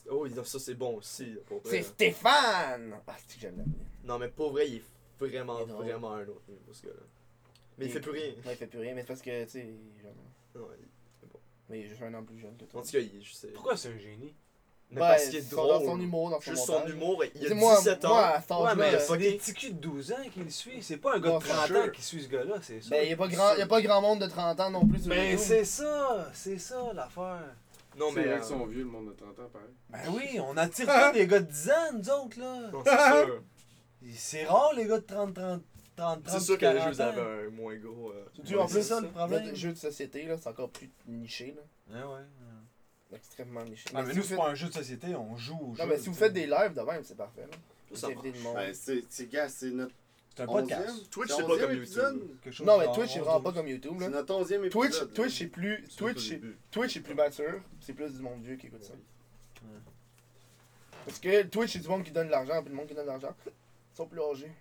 Oh, 0.10 0.28
ça 0.44 0.60
c'est 0.60 0.74
bon 0.76 0.98
aussi. 0.98 1.38
Pour 1.46 1.62
vrai. 1.62 1.72
C'est 1.72 1.84
Stéphane! 1.84 3.00
Ah, 3.08 3.16
c'est 3.26 3.36
que 3.36 3.42
j'aime 3.42 3.58
l'appeler. 3.58 3.76
Non, 4.04 4.20
mais 4.20 4.28
pour 4.28 4.52
vrai, 4.52 4.68
il 4.70 4.76
est 4.78 4.84
vraiment, 5.20 5.60
Il 5.60 5.70
est 5.70 5.74
vraiment 5.74 6.12
un 6.14 6.28
autre 6.28 6.44
niveau, 6.50 6.74
ce 6.74 6.86
gars-là. 6.86 7.00
Mais 7.78 7.86
il 7.86 7.88
Il- 7.90 7.94
fait 7.94 8.02
plus 8.02 8.12
rien. 8.12 8.30
Ouais, 8.46 8.52
il 8.54 8.56
fait 8.58 8.68
plus 8.68 8.80
rien, 8.80 8.94
mais 8.94 9.02
c'est 9.02 9.08
parce 9.08 9.22
que, 9.22 9.44
tu 9.46 9.50
sais, 9.50 9.60
il 9.62 9.98
est 10.00 10.02
jeune. 10.04 10.16
Non, 10.56 10.68
il- 10.80 10.88
Mais 11.70 11.80
il 11.80 11.86
est 11.86 11.90
juste 11.90 12.02
un 12.04 12.14
an 12.14 12.24
plus 12.24 12.38
jeune 12.40 12.56
que 12.58 12.64
En 12.66 12.68
toi. 12.68 12.82
tout 12.84 12.92
cas, 12.92 13.00
il 13.00 13.16
est 13.18 13.22
juste. 13.22 13.52
Pourquoi 13.54 13.76
c'est 13.78 13.90
un 13.90 13.98
génie? 13.98 14.36
Mais 14.92 15.02
Ben, 15.02 15.08
parce 15.10 15.26
qu'il 15.26 15.36
est 15.38 15.42
son- 15.42 15.56
drôle. 15.56 15.70
Dans 15.86 15.92
son 15.94 16.00
humour, 16.00 16.30
dans 16.30 16.40
son 16.40 16.52
Juste 16.52 16.66
son 16.66 16.74
montage. 16.74 16.90
humour, 16.92 17.24
il 17.36 17.52
a 17.52 17.56
moi, 17.56 17.76
17 17.78 18.06
ans. 18.06 18.10
Moi, 18.10 18.26
à 18.28 18.42
cet 18.42 18.52
Ouais, 18.52 18.76
mais 18.78 19.00
c'est 19.00 19.18
des 19.18 19.32
petits 19.34 19.54
culs 19.54 19.74
de 19.74 19.80
12 19.80 20.12
ans 20.12 20.16
qui 20.32 20.40
le 20.42 20.50
suivent. 20.50 20.84
C'est 20.84 20.98
pas 20.98 21.16
un 21.16 21.20
gars 21.20 21.30
Non, 21.30 21.38
de 21.40 21.44
c'est 21.44 21.50
30 21.50 21.66
sûr. 21.68 21.76
ans 21.78 21.90
qui 21.94 22.02
suit 22.04 22.24
ce 22.24 22.28
gars-là, 22.30 22.56
c'est 22.62 22.82
ça. 22.82 22.90
Ben, 22.92 23.04
il 23.04 23.08
n'y 23.08 23.14
a, 23.14 23.18
pas 23.18 23.28
grand- 23.28 23.56
y 23.56 23.62
a 23.62 23.68
pas 23.68 23.82
grand 23.82 24.02
monde 24.02 24.20
de 24.22 24.28
30 24.28 24.60
ans 24.60 24.70
non 24.70 24.86
plus 24.88 25.00
sur 25.00 25.10
Ben, 25.10 25.38
c'est 25.38 25.66
ça, 25.66 26.30
c'est 26.34 26.60
ça 26.60 26.94
l'affaire. 26.94 27.56
Non, 27.98 28.08
C'est 28.10 28.16
mais. 28.22 28.28
vrai 28.28 28.40
euh, 28.40 28.44
sont 28.44 28.66
vieux, 28.68 28.80
le 28.84 28.90
monde 28.90 29.08
de 29.08 29.14
30 29.14 29.40
ans, 29.40 29.50
pareil. 29.52 29.70
Ben 29.90 30.14
oui, 30.16 30.40
on 30.40 30.56
attire 30.58 30.86
pas 30.86 31.12
des 31.12 31.26
gars 31.28 31.40
de 31.40 31.46
10 31.52 31.70
ans, 31.72 31.94
nous 31.94 32.10
autres, 32.10 32.40
là. 32.40 32.72
c'est 32.86 33.26
sûr. 33.26 33.44
C'est 34.14 34.44
rare, 34.46 34.74
les 34.76 34.86
gars 34.86 35.00
de 35.00 35.04
30, 35.06 35.34
30, 35.34 35.62
30, 35.96 36.24
30, 36.24 36.30
C'est 36.40 36.40
sûr 36.46 36.58
que 36.58 36.66
les 36.66 36.74
40 36.76 36.94
jeux 36.94 37.02
avaient 37.02 37.48
un 37.48 37.50
moins 37.52 37.76
gros. 37.78 38.12
euh, 38.12 38.26
Tu 38.46 38.56
en 38.58 38.68
c'est 38.68 38.74
plus, 38.76 38.84
ça, 38.84 39.02
le 39.02 39.08
problème? 39.08 39.44
Notre 39.46 39.56
jeu 39.56 39.72
de 39.72 39.78
société, 39.78 40.24
là, 40.26 40.36
c'est 40.40 40.50
encore 40.50 40.70
plus 40.70 40.92
niché, 41.08 41.56
là. 41.58 41.64
Ah 42.04 42.08
ouais. 42.10 42.20
Extrêmement 43.16 43.64
niché. 43.64 43.86
Ah, 43.94 44.04
mais 44.04 44.12
si 44.12 44.18
nous, 44.18 44.22
vous 44.24 44.28
c'est 44.28 44.36
faites- 44.36 44.38
pas 44.44 44.50
un 44.50 44.56
jeu 44.56 44.68
de 44.68 44.74
société, 44.74 45.16
on 45.16 45.36
joue 45.38 45.58
au 45.60 45.76
jeu. 45.76 45.84
Non, 45.84 45.90
mais 45.90 45.98
si 45.98 46.10
vous 46.10 46.16
faites 46.16 46.34
des 46.34 46.46
lives 46.48 46.74
de 46.76 46.82
même, 46.82 47.04
c'est 47.04 47.16
parfait, 47.18 47.48
là. 47.50 47.58
Vous 47.90 47.96
Ça. 47.96 48.08
Ben, 48.54 48.74
c'est, 48.74 49.04
c'est, 49.10 49.28
gars, 49.30 49.48
c'est 49.48 49.70
notre 49.72 49.94
C'est 50.36 50.42
un 50.44 50.46
11e. 50.48 50.52
podcast. 50.52 51.10
Twitch, 51.12 51.30
c'est 51.30 51.44
pas 51.44 51.48
11e 51.54 51.60
comme. 51.62 51.76
YouTube. 51.76 52.52
Chose 52.52 52.68
Non, 52.68 52.78
mais 52.80 52.86
Twitch, 52.94 53.12
c'est 53.14 53.20
11, 53.20 53.26
vraiment 53.26 53.42
pas 53.42 53.50
12. 53.52 53.58
comme 53.60 53.68
YouTube, 53.70 53.94
C'est 54.00 54.04
là. 54.06 54.10
notre 54.10 54.34
11e 54.34 54.64
épisode. 54.66 54.72
Twitch, 54.72 55.00
là. 55.00 55.08
Twitch, 55.14 55.38
c'est 55.38 55.48
plus. 55.48 55.84
Twitch. 55.96 56.34
Twitch, 56.72 56.94
c'est 56.94 57.00
plus 57.02 57.14
mature. 57.16 57.62
C'est 57.80 57.94
plus 57.94 58.12
du 58.12 58.22
monde 58.22 58.42
vieux 58.44 58.56
qui 58.58 58.68
écoute 58.68 58.84
ça. 58.84 58.94
Parce 61.06 61.20
que 61.20 61.44
Twitch, 61.44 61.74
c'est 61.74 61.80
du 61.80 61.88
monde 61.88 62.04
qui 62.04 62.12
donne 62.12 62.28
de 62.28 62.32
l'argent, 62.32 62.60
puis 62.62 62.70
le 62.72 62.76
monde 62.76 62.88
qui 62.88 62.96
donne 62.96 63.06
de 63.06 63.12
l'argent, 63.12 63.34
ils 63.46 63.96
sont 63.96 64.08
plus 64.08 64.22
âgés. 64.22 64.52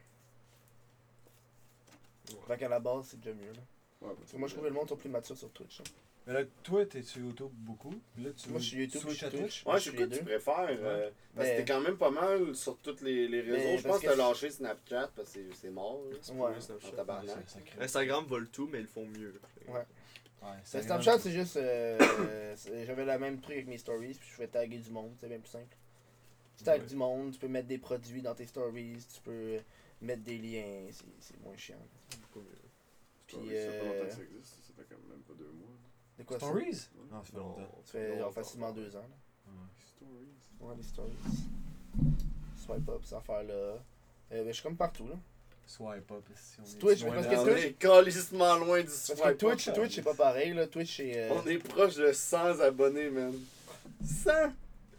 Fait 2.46 2.56
qu'à 2.58 2.68
la 2.68 2.80
base, 2.80 3.06
c'est 3.10 3.20
déjà 3.20 3.34
mieux, 3.34 3.52
là. 3.52 3.60
Ouais, 4.02 4.14
Parce 4.18 4.32
que 4.32 4.36
moi, 4.36 4.48
je 4.48 4.52
trouve 4.54 4.64
que 4.64 4.68
le 4.68 4.74
monde 4.74 4.88
sont 4.88 4.96
plus 4.96 5.08
matures 5.08 5.36
sur 5.36 5.50
Twitch. 5.50 5.78
là. 5.78 5.84
Mais 6.26 6.32
là, 6.32 6.40
toi, 6.62 6.86
t'es 6.86 7.02
sur 7.02 7.20
YouTube 7.20 7.50
beaucoup. 7.52 7.92
Là, 8.18 8.30
tu 8.34 8.48
Moi, 8.48 8.58
je 8.58 8.64
suis 8.64 8.78
YouTube, 8.78 9.02
je 9.08 9.14
suis 9.14 9.28
Twitch. 9.28 9.66
Ouais, 9.66 9.72
je 9.74 9.78
c'est 9.78 9.90
suis 9.90 9.96
quoi 9.98 10.06
les 10.06 10.18
tu 10.18 10.24
préfères 10.24 10.68
euh, 10.70 11.10
Parce 11.36 11.48
que 11.50 11.56
t'es 11.56 11.64
quand 11.66 11.80
même 11.82 11.98
pas 11.98 12.10
mal 12.10 12.54
sur 12.56 12.78
tous 12.78 13.02
les, 13.02 13.28
les 13.28 13.42
réseaux. 13.42 13.56
Mais 13.56 13.78
je 13.78 13.86
pense 13.86 13.98
que 13.98 14.06
que 14.06 14.10
t'as 14.10 14.16
lâché 14.16 14.50
Snapchat 14.50 15.10
parce 15.14 15.28
que 15.32 15.40
c'est- 15.50 15.54
c'est 15.60 15.70
mort. 15.70 16.00
Là. 16.10 16.16
C'est 16.20 16.32
Ouais. 16.32 16.54
Instagram 17.80 18.24
vole 18.26 18.48
tout, 18.48 18.68
mais 18.72 18.78
ils 18.78 18.82
le 18.82 18.86
font 18.88 19.06
mieux. 19.06 19.38
Ouais. 19.68 19.84
Snapchat, 20.64 21.18
c'est 21.18 21.30
juste. 21.32 21.56
euh, 21.58 21.98
euh, 22.00 22.54
c'est- 22.56 22.86
J'avais 22.86 23.04
la 23.04 23.18
même 23.18 23.40
truc 23.40 23.54
avec 23.56 23.66
mes 23.66 23.78
stories, 23.78 24.14
puis 24.14 24.28
je 24.30 24.34
fais 24.34 24.48
taguer 24.48 24.78
du 24.78 24.90
monde, 24.90 25.12
c'est 25.20 25.28
bien 25.28 25.38
plus 25.40 25.50
simple. 25.50 25.76
Tu 26.56 26.64
tagues 26.64 26.82
Ouais. 26.82 26.86
du 26.86 26.96
monde, 26.96 27.32
tu 27.32 27.38
peux 27.38 27.48
mettre 27.48 27.68
des 27.68 27.78
produits 27.78 28.22
dans 28.22 28.34
tes 28.34 28.46
stories, 28.46 28.96
tu 29.12 29.20
peux 29.22 29.58
mettre 30.00 30.22
des 30.22 30.38
liens, 30.38 30.86
c'est 30.90 31.04
c'est 31.20 31.40
moins 31.42 31.56
chiant. 31.56 31.76
Beaucoup 32.22 32.40
mieux. 32.40 32.58
Puis, 33.26 33.36
Puis, 33.38 33.46
ça 33.48 33.52
fait 33.54 33.78
longtemps 33.78 33.94
euh, 33.94 34.04
que 34.06 34.12
ça 34.12 34.22
existe, 34.22 34.54
ça 34.66 34.72
fait 34.76 34.86
quand 34.88 35.08
même 35.08 35.20
pas 35.20 35.32
deux 35.34 35.50
mois. 35.50 35.63
De 36.18 36.22
quoi 36.24 36.38
ça? 36.38 36.46
Stories? 36.46 36.88
Non, 37.10 37.22
ça 37.24 37.32
fait 37.32 37.36
longtemps. 37.38 37.60
Ça 37.84 37.92
fait 37.92 38.18
genre 38.18 38.32
facilement 38.32 38.72
deux 38.72 38.94
ans. 38.96 39.00
Là. 39.00 39.52
Stories. 39.86 40.28
Ouais, 40.60 40.74
les 40.76 40.82
stories. 40.82 41.12
Swipe 42.64 42.88
up, 42.88 43.00
cette 43.04 43.18
affaire-là. 43.18 43.52
Euh, 43.52 43.78
ben, 44.30 44.46
je 44.48 44.52
suis 44.52 44.62
comme 44.62 44.76
partout, 44.76 45.06
là. 45.08 45.16
Swipe 45.66 46.10
up. 46.12 46.24
Si 46.34 46.58
on 46.60 46.64
est 46.64 46.78
Twitch, 46.78 47.02
loin 47.04 47.14
parce 47.14 47.26
de- 47.26 47.32
que 47.32 47.36
on 47.38 47.44
Twitch- 47.44 47.64
est 47.64 47.72
calissement 47.74 48.56
loin 48.56 48.78
du 48.80 48.84
Parce 48.86 49.08
que 49.10 49.16
swipe 49.16 49.38
Twitch, 49.38 49.68
up. 49.68 49.74
Twitch, 49.74 49.94
c'est 49.96 50.02
pas 50.02 50.14
pareil, 50.14 50.52
là. 50.54 50.66
Twitch, 50.66 50.96
c'est. 50.96 51.12
euh, 51.18 51.34
On 51.34 51.46
est 51.46 51.58
proche 51.58 51.96
de 51.96 52.12
100 52.12 52.60
abonnés, 52.60 53.10
man. 53.10 53.32
100 54.04 54.30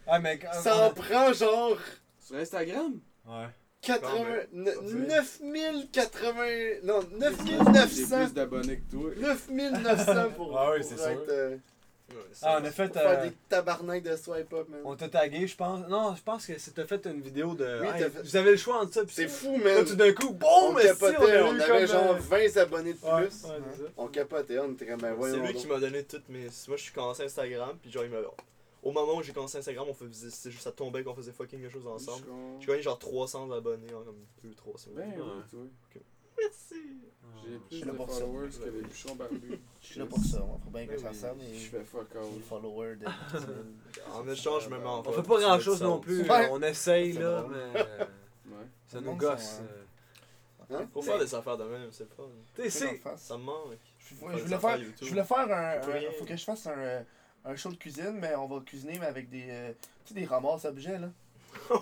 Ah, 0.06 0.18
mais 0.20 0.38
quand- 0.38 0.52
Ça 0.52 0.86
en 0.88 0.92
prend 0.94 1.32
genre 1.32 1.78
Sur 2.20 2.36
Instagram? 2.36 3.00
Ouais. 3.26 3.46
80... 3.82 4.00
Quand 4.00 4.24
ne- 4.52 5.06
9080... 5.06 6.80
Non, 6.84 7.00
J'ai 7.10 7.16
9900. 7.18 8.16
plus 8.24 8.34
d'abonnés 8.34 8.76
que 8.78 8.90
toi. 8.96 9.10
9900 9.16 10.30
pour, 10.36 10.58
Ah 10.58 10.72
oui, 10.72 10.82
c'est 10.84 10.94
être, 10.94 11.28
euh, 11.28 11.56
Ouais, 12.08 12.14
Ah, 12.42 12.58
on 12.60 12.62
ça- 12.62 12.68
a 12.68 12.70
fait. 12.70 12.92
faire 12.92 13.08
euh, 13.18 13.24
des 13.24 13.32
tabarnak 13.48 14.00
de 14.04 14.14
swipe 14.14 14.52
up, 14.52 14.68
man. 14.68 14.80
On 14.84 14.94
t'a 14.94 15.08
tagué, 15.08 15.44
je 15.48 15.56
pense. 15.56 15.88
Non, 15.88 16.14
je 16.14 16.22
pense 16.22 16.46
que 16.46 16.56
c'est- 16.56 16.70
t'as 16.70 16.84
fait 16.86 17.04
une 17.06 17.20
vidéo 17.20 17.54
de. 17.54 17.80
Oui, 17.82 17.88
Hey, 17.88 18.04
fait- 18.04 18.22
Vous 18.22 18.36
avez 18.36 18.52
le 18.52 18.56
choix 18.56 18.80
entre 18.80 18.94
ça. 18.94 19.04
pis 19.04 19.12
C'est 19.12 19.26
ça. 19.28 19.34
fou, 19.48 19.58
Là, 19.58 19.74
man. 19.74 19.84
tout 19.84 19.96
d'un 19.96 20.12
coup, 20.12 20.28
On 20.28 20.32
boum, 20.72 20.80
si, 20.80 20.86
on 20.86 21.04
on 21.04 21.60
avait 21.60 21.66
comme, 21.66 21.86
genre 21.86 22.12
euh, 22.12 22.18
20 22.20 22.56
abonnés 22.58 22.92
de 22.92 22.98
plus. 22.98 23.08
Ouais, 23.08 23.12
ouais, 23.14 23.28
c'est 23.30 23.46
ça. 23.48 23.54
On 23.96 24.06
capotait, 24.06 24.58
on 24.60 24.70
était 24.72 24.86
comme 24.86 25.00
ben 25.00 25.16
C'est 25.20 25.32
lui 25.36 25.52
donc. 25.52 25.54
qui 25.56 25.66
m'a 25.66 25.78
donné 25.80 26.04
toutes 26.04 26.28
mes. 26.28 26.42
Moi, 26.68 26.76
je 26.76 26.82
suis 26.82 26.92
commencé 26.92 27.24
Instagram, 27.24 27.76
puis 27.82 27.90
genre, 27.90 28.04
il 28.04 28.10
m'a. 28.10 28.18
Au 28.86 28.92
moment 28.92 29.16
où 29.16 29.22
j'ai 29.24 29.32
commencé 29.32 29.58
Instagram, 29.58 29.84
on 29.88 29.94
faisait. 29.94 30.30
C'est 30.30 30.48
juste, 30.48 30.62
ça 30.62 30.70
tombait 30.70 31.02
qu'on 31.02 31.12
faisait 31.12 31.32
fucking 31.32 31.60
quelque 31.60 31.72
chose 31.72 31.88
ensemble. 31.88 32.24
J'ai 32.60 32.66
gagné 32.68 32.82
genre 32.82 32.96
300 32.96 33.50
abonnés 33.50 33.92
en 33.92 34.04
comme 34.04 34.24
2-3 34.44 34.78
semaines. 34.78 35.10
Ben 35.10 35.44
toi. 35.50 35.60
Merci! 36.38 36.74
J'ai 37.44 37.52
Je 37.54 37.58
plus 37.58 37.76
suis 37.78 37.84
là 37.84 37.92
de 37.92 37.96
pour 37.96 38.10
ça. 38.12 38.20
followers 38.20 38.48
que 38.50 38.64
les 38.70 38.82
bûcherons 38.82 39.14
barbus. 39.16 39.58
Je 39.82 39.86
suis 39.86 39.98
là 39.98 40.06
pour 40.06 40.18
ça, 40.20 40.40
on 40.44 40.58
faut 40.58 40.70
bien 40.70 40.86
qu'on 40.86 40.98
fasse 40.98 41.16
ça, 41.16 41.34
mais. 41.36 41.52
Je 41.52 41.68
fais 41.68 41.82
fuck 41.82 42.06
Les 42.14 42.20
all. 42.20 42.40
followers 42.48 42.94
de. 42.96 43.06
En 44.14 44.28
échange, 44.28 44.64
je 44.66 44.68
me 44.68 44.78
mets 44.78 44.86
en 44.86 45.00
On 45.00 45.12
fait 45.12 45.22
pas 45.22 45.40
grand 45.40 45.58
chose 45.58 45.82
non 45.82 45.98
plus. 45.98 46.22
Ouais. 46.22 46.48
On 46.52 46.62
essaye, 46.62 47.14
là, 47.14 47.44
mais. 47.50 47.80
Ouais. 48.46 48.66
Ça 48.86 49.00
nous 49.00 49.16
gosse. 49.16 49.60
Faut 50.92 51.02
faire 51.02 51.18
des 51.18 51.34
affaires 51.34 51.56
de 51.58 51.64
même, 51.64 51.88
c'est 51.90 52.08
fun. 52.14 52.22
Tu 52.54 52.70
sais. 52.70 53.02
Ça 53.16 53.36
me 53.36 53.42
manque. 53.42 53.78
Je, 53.98 54.14
je 54.14 54.44
voulais 54.44 54.58
faire, 54.58 54.76
YouTube. 54.76 54.98
je 55.00 55.08
voulais 55.08 55.24
faire 55.24 55.50
un. 55.50 56.12
Faut 56.12 56.24
que 56.24 56.36
je 56.36 56.44
fasse 56.44 56.68
un, 56.68 57.04
un 57.46 57.56
show 57.56 57.70
de 57.70 57.76
cuisine, 57.76 58.18
mais 58.20 58.34
on 58.34 58.46
va 58.46 58.60
cuisiner 58.60 58.98
mais 58.98 59.06
avec 59.06 59.28
des. 59.30 59.46
euh, 59.48 59.72
tu 60.04 60.14
sais, 60.14 60.20
des 60.20 60.26
ramasses 60.26 60.64
objets, 60.64 60.98
là. 60.98 61.08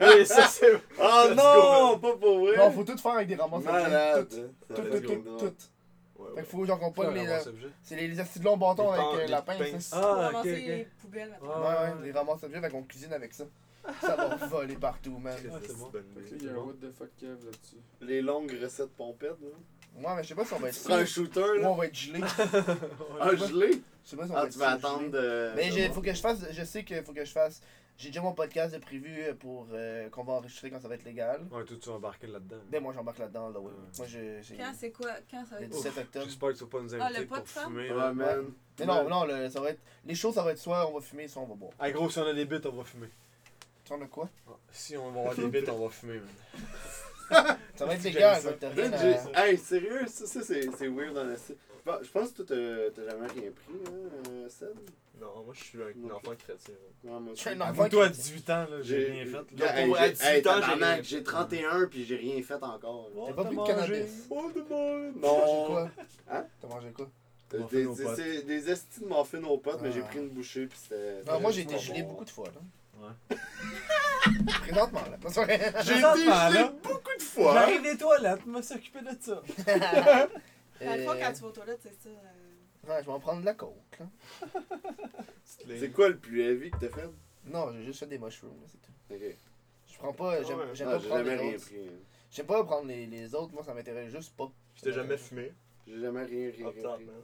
Oui, 0.00 0.24
ça 0.24 0.46
c'est. 0.46 0.72
Oh 0.98 1.24
non, 1.34 1.98
pas 1.98 2.16
pour 2.16 2.38
vrai. 2.40 2.56
Non, 2.56 2.70
faut 2.70 2.84
tout 2.84 2.96
faire 2.96 3.12
avec 3.14 3.28
des 3.28 3.34
ramasses 3.34 3.64
objets. 3.66 4.24
Tout, 4.24 4.74
Ça 4.74 4.74
tout, 4.74 4.82
tout, 4.82 5.00
tout, 5.00 5.22
drôle. 5.22 5.38
tout. 5.38 5.54
Ouais, 6.22 6.28
Fait 6.28 6.40
qu'il 6.42 6.44
faut 6.44 6.64
genre 6.64 6.78
qu'on 6.78 6.92
pogne 6.92 7.14
les. 7.14 7.26
euh. 7.26 7.40
C'est 7.82 7.96
les, 7.96 8.06
les 8.08 8.14
de 8.14 8.44
longs 8.44 8.56
bâtons 8.56 8.90
avec 8.92 9.04
euh, 9.22 9.26
la 9.26 9.42
pince. 9.42 9.90
Pour 9.90 9.98
Ah, 10.00 10.30
ok, 10.36 10.44
les 10.44 10.88
poubelles, 11.00 11.30
maintenant. 11.30 11.60
Ouais, 11.60 11.66
Ouais, 11.66 12.04
les 12.04 12.12
ramasses 12.12 12.42
objets, 12.44 12.60
fait 12.60 12.70
qu'on 12.70 12.84
cuisine 12.84 13.12
avec 13.12 13.34
ça. 13.34 13.44
Ça 14.00 14.14
va 14.14 14.36
voler 14.46 14.76
partout, 14.76 15.18
man. 15.18 15.34
C'est 15.36 15.76
bon. 15.76 15.90
bonne 15.90 16.04
Fait 16.14 16.20
que 16.22 16.30
là, 16.30 16.36
idée. 16.36 16.36
il 16.40 16.46
y 16.46 16.48
a 16.48 16.52
un 16.52 16.56
what 16.58 16.74
the 16.80 16.92
fuck 16.96 17.10
Kev 17.18 17.44
là-dessus. 17.44 17.76
Les 18.00 18.22
longues 18.22 18.56
recettes 18.62 18.92
pompettes, 18.96 19.30
là. 19.42 19.48
Ouais, 19.96 20.14
mais 20.16 20.22
je 20.22 20.28
sais 20.28 20.34
pas 20.34 20.44
si 20.44 20.52
on 20.54 20.58
va 20.58 20.68
être. 20.68 20.74
Tu 20.78 20.84
prends 20.84 20.94
un 20.94 21.04
shooter, 21.04 21.40
Ou 21.40 21.54
là. 21.62 21.70
on 21.70 21.74
va 21.74 21.86
être 21.86 21.94
gelé. 21.94 22.20
Un 23.20 23.36
gelé? 23.36 23.82
Je 24.04 24.10
sais 24.10 24.16
pas 24.16 24.24
si 24.26 24.30
on 24.30 24.34
va 24.34 24.40
Ah, 24.40 24.46
être 24.46 24.52
tu 24.52 24.58
vas 24.58 24.70
attendre 24.70 25.00
gelé. 25.00 25.10
de. 25.10 25.52
Mais 25.54 25.70
de 25.70 25.76
il 25.78 25.92
faut 25.92 26.00
que 26.00 26.12
je 26.12 26.20
fasse. 26.20 26.38
Je 26.50 26.64
sais 26.64 26.82
qu'il 26.84 27.02
faut 27.02 27.12
que 27.12 27.24
je 27.24 27.30
fasse. 27.32 27.60
J'ai 27.98 28.08
déjà 28.08 28.22
mon 28.22 28.32
podcast 28.32 28.72
de 28.74 28.78
prévu 28.80 29.14
euh, 29.22 29.34
pour 29.34 29.68
euh, 29.72 30.08
qu'on 30.08 30.24
va 30.24 30.32
enregistrer 30.32 30.70
quand 30.70 30.80
ça 30.80 30.88
va 30.88 30.94
être 30.94 31.04
légal. 31.04 31.42
Ouais, 31.52 31.62
toi, 31.64 31.76
tu 31.80 31.88
vas 31.90 31.96
embarquer 31.96 32.26
là-dedans. 32.26 32.56
Ben 32.70 32.82
moi 32.82 32.92
j'embarque 32.94 33.18
là-dedans 33.18 33.50
là, 33.50 33.60
ouais. 33.60 33.66
Ouais. 33.66 33.72
Moi 33.98 34.06
je. 34.08 34.40
j'ai- 34.42 34.56
Quand 34.56 34.72
c'est 34.76 34.90
quoi? 34.90 35.10
Quand 35.30 35.44
ça 35.44 35.54
va 35.56 35.60
Le 35.60 35.66
être 35.66 35.72
17 35.72 35.98
octobre. 35.98 36.24
J'espère 36.24 36.48
que 36.48 36.54
tu 36.54 36.64
vas 36.64 36.70
pas 36.70 36.80
nous 36.80 36.94
Ah, 36.94 37.04
inviter 37.04 37.20
le 37.20 37.26
pot 37.26 37.34
pour 37.36 37.48
fumer. 37.48 37.90
Ouais, 37.92 38.12
man. 38.14 38.44
Mais 38.80 38.86
non, 38.86 39.08
non, 39.08 39.24
le- 39.26 39.50
ça 39.50 39.60
va 39.60 39.70
être. 39.70 39.80
Les 40.06 40.14
choses 40.14 40.34
ça 40.34 40.42
va 40.42 40.52
être 40.52 40.58
soit 40.58 40.88
on 40.90 40.94
va 40.94 41.00
fumer, 41.00 41.28
soit 41.28 41.42
on 41.42 41.46
va 41.46 41.54
boire. 41.54 41.72
Ah, 41.78 41.90
gros, 41.92 42.08
si 42.10 42.18
on 42.18 42.26
a 42.26 42.32
des 42.32 42.46
bits, 42.46 42.60
on 42.64 42.70
va 42.76 42.82
fumer. 42.84 43.08
Tu 43.84 43.92
en 43.92 44.00
as 44.00 44.06
quoi? 44.06 44.28
Ah, 44.48 44.52
Si 44.72 44.96
on 44.96 45.10
va 45.12 45.20
avoir 45.20 45.34
des 45.36 45.46
bits, 45.60 45.70
on 45.70 45.84
va 45.84 45.90
fumer, 45.90 46.14
man. 46.14 46.62
Ça 47.76 47.86
va 47.86 47.94
être 47.94 48.02
légal, 48.04 48.40
ça. 48.40 48.52
Dude, 48.52 48.94
rien 48.94 49.16
à. 49.34 49.46
Hey, 49.48 49.58
sérieux, 49.58 50.06
ça, 50.06 50.26
ça 50.26 50.40
c'est 50.42 50.68
c'est 50.76 50.88
weird 50.88 51.14
dans 51.14 51.24
la 51.24 51.34
Bon, 51.84 51.94
Je 52.02 52.08
pense 52.10 52.30
que 52.30 52.42
toi, 52.42 52.56
t'as 52.56 53.02
t'as 53.02 53.10
jamais 53.10 53.26
rien 53.26 53.50
pris, 53.50 53.74
hein, 53.86 54.20
euh, 54.30 54.48
Seb? 54.48 54.68
Non, 55.20 55.42
moi 55.44 55.52
je 55.52 55.64
suis 55.64 55.78
un 55.82 55.86
Non. 55.96 56.14
enfant 56.16 56.32
chrétien. 56.36 56.74
Non, 57.04 57.20
moi 57.20 57.32
Je 57.34 57.40
suis 57.40 57.50
un 57.50 57.60
enfant. 57.60 57.88
Toi, 57.88 58.06
à 58.06 58.08
18 58.08 58.50
ans, 58.50 58.66
là, 58.70 58.82
j'ai 58.82 59.04
rien 59.04 59.24
fait. 59.26 59.58
Là. 59.58 59.78
hey, 59.80 59.86
pour- 59.88 59.96
à 59.98 60.06
j'ai- 60.06 60.12
18 60.12 60.24
hey, 60.24 60.30
ans, 60.30 60.36
j'ai 60.36 60.42
tabarnak, 60.42 60.78
rien 60.94 61.02
j'ai 61.02 61.16
fait. 61.18 61.22
31 61.24 61.86
puis 61.86 62.04
j'ai 62.04 62.16
rien 62.16 62.42
fait 62.42 62.54
encore. 62.62 63.10
T'as 63.26 63.32
pas 63.32 63.44
pris 63.44 63.56
de 63.56 63.62
cannabis 63.66 64.26
Oh, 64.30 64.50
de 64.54 64.60
bon. 64.60 65.12
T'as 65.20 65.28
mangé 65.28 65.52
Non. 65.52 65.66
quoi? 65.66 65.90
Hein? 66.30 66.44
T'as 66.60 66.68
mangé 66.68 66.88
quoi? 66.92 67.10
Des, 67.50 67.84
des, 68.16 68.42
des 68.44 68.70
estis 68.70 69.00
de 69.00 69.06
muffins 69.06 69.42
aux 69.44 69.58
potes, 69.58 69.80
mais 69.82 69.88
Ah. 69.90 69.94
j'ai 69.94 70.00
pris 70.02 70.18
une 70.20 70.28
bouchée 70.30 70.66
puis 70.66 70.78
c'était. 70.80 71.22
Non, 71.26 71.40
moi 71.40 71.50
j'ai 71.50 71.62
été 71.62 71.78
gelé 71.78 72.02
bon. 72.02 72.10
beaucoup 72.10 72.24
de 72.24 72.30
fois 72.30 72.46
là. 72.46 73.08
Ouais. 73.30 73.36
Présentement 74.60 75.00
là. 75.10 75.18
J'ai 75.82 75.92
été 75.98 76.02
gelé 76.02 76.64
beaucoup 76.82 77.16
de 77.18 77.22
fois. 77.22 77.54
J'arrive 77.54 77.82
des 77.82 77.96
toilettes, 77.96 78.46
me 78.46 78.62
s'occuper 78.62 79.00
de 79.02 79.16
ça. 79.20 79.42
Dans 80.80 80.96
le 80.96 81.02
fond, 81.04 81.10
Euh, 81.12 81.20
quand 81.20 81.32
tu 81.32 81.40
vas 81.42 81.46
aux 81.48 81.50
toilettes, 81.52 81.80
c'est 81.82 82.02
ça. 82.02 82.08
euh, 82.08 82.88
Ouais, 82.88 83.00
je 83.00 83.06
vais 83.06 83.12
en 83.12 83.20
prendre 83.20 83.40
de 83.40 83.44
la 83.46 83.54
coke 83.54 83.76
là. 84.00 84.06
C'est 85.78 85.90
quoi 85.92 86.08
le 86.08 86.16
plus 86.18 86.42
heavy 86.42 86.70
que 86.70 86.78
t'as 86.78 86.88
fait? 86.88 87.08
Non, 87.46 87.72
j'ai 87.72 87.84
juste 87.84 88.00
fait 88.00 88.06
des 88.06 88.18
mushrooms 88.18 88.50
là, 88.60 88.66
c'est 88.66 88.80
tout. 88.80 88.92
Ok. 89.14 89.36
Je 89.92 89.98
prends 89.98 90.12
pas. 90.12 90.42
J'aime 90.42 90.58
Ah, 90.60 90.66
pas 90.66 90.74
j'ai 90.74 90.84
prendre 90.84 91.00
jamais 91.24 91.36
les 91.36 91.36
rien 91.42 91.54
autres. 91.56 91.64
pris. 91.66 91.76
hein. 91.88 91.92
J'aime 92.30 92.46
pas 92.46 92.64
prendre 92.64 92.86
les, 92.88 93.06
les 93.06 93.34
autres, 93.34 93.52
moi 93.52 93.62
ça 93.62 93.74
m'intéresse 93.74 94.10
juste 94.12 94.34
pas. 94.36 94.50
Je 94.76 94.80
t'ai 94.82 94.92
jamais 94.92 95.16
fumé? 95.18 95.52
J'ai 95.86 96.00
jamais 96.00 96.24
rien, 96.24 96.50
rien, 96.56 96.66
Hop 96.66 96.74
rien 96.74 96.82
top, 96.82 96.94
pris. 96.96 97.04
man. 97.04 97.14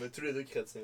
On 0.00 0.04
est 0.04 0.08
tous 0.10 0.20
les 0.20 0.32
deux 0.32 0.42
chrétiens. 0.44 0.82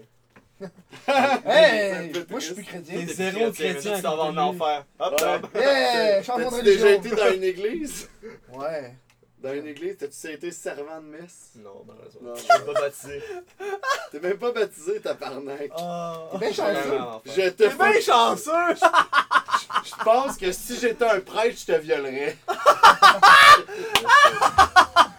Hey! 1.46 2.12
Moi 2.30 2.40
je 2.40 2.44
suis 2.46 2.54
plus 2.54 2.64
chrétien. 2.64 3.00
T'es 3.00 3.06
T'es 3.06 3.12
zéro 3.14 3.52
chrétien, 3.52 3.96
tu 3.96 4.02
t'en 4.02 4.16
vas 4.16 4.22
en 4.24 4.36
enfer. 4.36 4.84
Hop 4.98 5.12
Ouais. 5.12 5.16
top. 5.40 5.50
Yeah! 5.54 6.22
Changement 6.22 6.50
de 6.50 6.62
déjà 6.62 6.90
été 6.90 7.10
dans 7.10 7.32
une 7.32 7.44
église? 7.44 8.08
Ouais. 8.52 8.94
Dans 9.38 9.52
une 9.52 9.66
église, 9.66 9.98
t'as-tu 9.98 10.32
été 10.32 10.50
servant 10.50 10.98
de 11.00 11.06
messe? 11.06 11.50
Non, 11.56 11.84
malheureusement. 11.86 12.30
Non. 12.30 12.34
Je 12.34 12.40
suis 12.40 12.48
pas 12.48 12.80
baptisé. 12.80 13.22
T'es 14.10 14.18
même 14.20 14.38
pas 14.38 14.50
baptisé, 14.50 15.00
tabarnak. 15.00 15.70
Ah. 15.76 16.22
T'es 16.32 16.38
bien 16.38 16.48
Je 16.48 16.54
suis 16.54 16.62
vraiment 16.62 17.20
chanceux. 17.24 17.42
Je 17.42 17.48
te 17.50 17.56
T'es 17.56 17.68
bien 17.68 18.00
chanceux! 18.00 18.74
Je 19.84 20.04
pense 20.04 20.36
que 20.38 20.52
si 20.52 20.78
j'étais 20.78 21.04
un 21.04 21.20
prêtre, 21.20 21.58
je 21.60 21.66
te 21.66 21.78
violerais. 21.78 22.36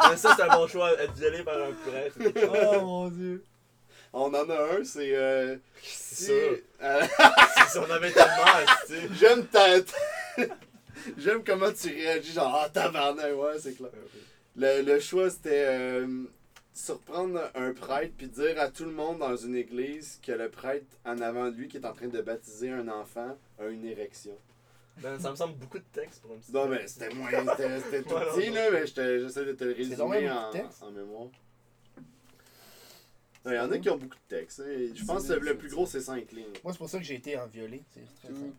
Mais 0.09 0.17
ça, 0.17 0.33
c'est 0.35 0.43
un 0.43 0.55
bon 0.55 0.67
choix. 0.67 0.91
Être 0.93 1.13
violé 1.13 1.43
par 1.43 1.55
un 1.55 1.71
prêtre. 1.89 2.17
Oh 2.75 2.81
mon 2.81 3.07
dieu. 3.09 3.43
On 4.19 4.33
en 4.33 4.49
a 4.49 4.73
un, 4.79 4.83
c'est. 4.83 5.15
Euh, 5.15 5.57
C'est 5.83 6.15
si, 6.15 6.25
ça. 6.25 6.83
euh, 6.83 7.01
Si 7.69 7.77
on 7.77 7.89
avait 7.91 8.11
tellement, 8.11 8.45
tu 8.87 8.93
sais. 8.93 9.01
J'aime 9.19 9.45
ta. 9.47 9.67
J'aime 11.17 11.43
comment 11.43 11.71
tu 11.71 11.89
réagis, 11.89 12.33
genre, 12.33 12.61
ah, 12.63 12.69
tabarnak, 12.69 13.35
ouais, 13.35 13.59
c'est 13.59 13.75
clair. 13.75 13.91
Le, 14.55 14.81
le 14.81 14.99
choix, 14.99 15.29
c'était. 15.29 15.65
euh, 15.67 16.23
surprendre 16.73 17.41
un 17.55 17.73
prêtre 17.73 18.13
puis 18.15 18.27
dire 18.27 18.59
à 18.61 18.67
tout 18.69 18.85
le 18.85 18.91
monde 18.91 19.17
dans 19.17 19.35
une 19.35 19.55
église 19.55 20.19
que 20.23 20.31
le 20.31 20.47
prêtre 20.47 20.85
en 21.05 21.19
avant 21.21 21.49
de 21.49 21.55
lui 21.55 21.67
qui 21.67 21.77
est 21.77 21.85
en 21.87 21.93
train 21.93 22.07
de 22.07 22.21
baptiser 22.21 22.69
un 22.69 22.87
enfant 22.87 23.35
a 23.59 23.65
une 23.65 23.83
érection. 23.83 24.37
Ben, 25.01 25.19
ça 25.19 25.31
me 25.31 25.35
semble 25.35 25.55
beaucoup 25.55 25.79
de 25.79 25.83
texte 25.91 26.21
pour 26.21 26.33
un 26.33 26.37
petit 26.37 26.51
Non, 26.51 26.67
mais 26.67 26.85
c'était 26.87 27.09
moins. 27.15 27.29
C'était 27.31 27.79
c'était 27.81 28.01
tout 28.07 28.15
petit, 28.15 28.49
là, 28.51 28.69
mais 28.71 28.85
j'essaie 28.85 29.45
de 29.45 29.53
te 29.53 29.63
le 29.63 29.73
résumer 29.73 30.29
en, 30.29 30.51
en 30.81 30.91
mémoire. 30.91 31.27
Il 33.47 33.55
y 33.55 33.59
en 33.59 33.71
a 33.71 33.77
qui 33.77 33.89
ont 33.89 33.97
beaucoup 33.97 34.15
de 34.15 34.35
texte. 34.35 34.61
hein. 34.65 34.89
Je 34.93 35.05
pense 35.05 35.27
que 35.27 35.33
le 35.33 35.57
plus 35.57 35.69
gros, 35.69 35.85
c'est 35.85 36.01
5 36.01 36.31
lignes. 36.31 36.45
Moi, 36.63 36.73
c'est 36.73 36.77
pour 36.79 36.89
ça 36.89 36.97
que 36.97 37.03
j'ai 37.03 37.15
été 37.15 37.37
en 37.37 37.47
les- 37.53 37.83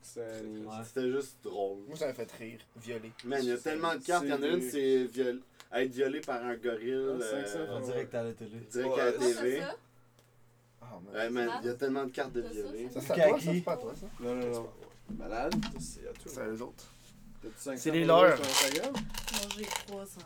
C'était 0.03 1.11
juste 1.11 1.36
drôle. 1.43 1.78
Moi, 1.86 1.97
ça 1.97 2.07
m'a 2.07 2.14
fait 2.14 2.30
rire. 2.32 2.61
Violé. 2.76 3.12
Man, 3.24 3.41
il 3.43 3.49
y 3.49 3.53
a 3.53 3.59
tellement 3.59 3.95
de 3.95 4.01
cartes. 4.03 4.24
Il 4.24 4.30
y 4.30 4.32
en 4.32 4.43
a 4.43 4.47
une, 4.47 4.62
c'est 4.70 5.05
viol... 5.05 5.41
être 5.72 5.93
violé 5.93 6.20
par 6.20 6.43
un 6.45 6.55
gorille. 6.57 6.93
Ah, 7.20 7.24
euh, 7.34 7.80
direct 7.80 8.14
à 8.14 8.22
la 8.24 8.32
télé. 8.32 8.51
direct 8.70 8.99
à 8.99 9.05
la? 9.11 9.76
Ah, 10.80 10.99
man. 11.05 11.14
Ouais, 11.14 11.30
man, 11.30 11.51
il 11.62 11.66
y 11.66 11.70
a 11.70 11.74
tellement 11.74 12.05
de 12.05 12.11
cartes 12.11 12.32
de 12.32 12.41
T'as 12.41 12.49
ça, 12.49 12.55
violé. 12.55 12.89
Ça, 12.91 13.01
c'est 13.01 13.14
toi, 13.14 13.41
ça, 13.41 13.53
pas 13.64 13.76
toi, 13.76 13.95
ça? 13.95 14.07
Non, 14.20 14.34
non, 14.34 14.51
non. 14.51 14.70
Malade? 15.18 15.55
C'est 15.80 16.09
à 16.09 16.12
tout. 16.12 16.28
C'est 16.28 16.41
à 16.41 16.47
eux 16.49 16.62
autres. 16.62 16.84
T'as-tu 17.43 17.55
500 17.57 17.82
C'est 17.82 17.91
les 17.91 18.05
leurs. 18.05 18.39
Moi, 18.39 18.49
j'ai 19.57 19.62
300. 19.86 20.20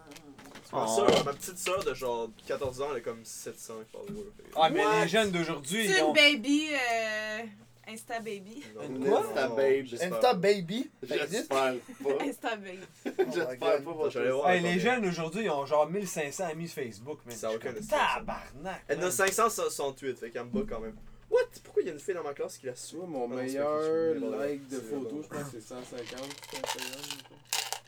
Ma, 0.73 0.87
Oh. 0.89 0.97
sœur, 0.97 1.25
ma 1.25 1.33
petite 1.35 1.59
soeur 1.59 1.85
de 1.85 1.93
genre 1.95 2.31
14 2.47 2.81
ans, 2.81 2.89
elle 2.93 2.97
a 2.99 3.01
comme 3.01 3.25
700 3.25 3.75
followers. 3.93 4.31
Ah, 4.57 4.71
mais 4.71 4.83
les 5.03 5.09
jeunes 5.09 5.31
d'aujourd'hui, 5.31 5.87
C'est 5.87 5.95
ils 5.95 5.99
une 5.99 6.05
ont. 6.05 6.13
baby. 6.13 6.69
Euh... 6.73 7.43
Insta 7.89 8.21
baby. 8.21 8.63
Non, 8.77 8.83
Une 8.89 9.05
quoi? 9.09 9.21
Insta 9.21 9.49
babe. 9.49 9.85
j'espère. 9.87 10.15
Insta 10.15 10.35
Baby. 10.35 10.91
Ça 11.09 11.17
existe? 11.17 11.31
J'espère 11.53 11.75
pas. 12.19 12.25
Insta 12.25 12.57
baby. 12.57 12.79
J'espère 13.05 13.51
my 13.51 13.57
pas. 13.59 13.79
God. 13.81 13.97
votre 13.97 14.11
J'allais 14.11 14.31
voir. 14.31 14.51
Hey, 14.51 14.61
combien. 14.61 14.75
les 14.75 14.81
jeunes 14.81 15.07
aujourd'hui, 15.07 15.45
ils 15.45 15.51
ont 15.51 15.67
genre 15.67 15.91
1500 15.91 16.45
amis 16.45 16.69
sur 16.69 16.83
Facebook. 16.83 17.19
Mais 17.27 17.35
Ça 17.35 17.49
a 17.49 17.53
aucun 17.55 17.75
sens. 17.75 17.89
Tabarnak! 17.89 18.83
Elle 18.89 18.99
en 18.99 19.01
a 19.01 19.03
man. 19.03 19.11
568, 19.11 20.17
fait 20.19 20.31
qu'elle 20.31 20.45
me 20.45 20.51
bat 20.51 20.61
quand 20.69 20.81
même. 20.81 20.95
What? 21.29 21.41
Pourquoi 21.65 21.83
il 21.83 21.87
y 21.87 21.91
a 21.91 21.93
une 21.95 21.99
fille 21.99 22.15
dans 22.15 22.23
ma 22.23 22.35
classe 22.35 22.57
qui 22.57 22.67
la 22.67 22.73
Tu 22.73 22.81
suit? 22.81 22.97
vois, 22.97 23.07
mon 23.09 23.25
Ah 23.25 23.29
non, 23.29 23.37
c'est 23.39 23.43
meilleur 23.47 24.39
like 24.39 24.69
de 24.69 24.77
C'est 24.77 24.95
bon. 24.95 25.23
je 25.23 25.29
pense 25.29 25.45
que 25.45 25.51
c'est 25.53 25.61
150 25.61 26.09
sur 26.09 26.59
Instagram. 26.63 27.01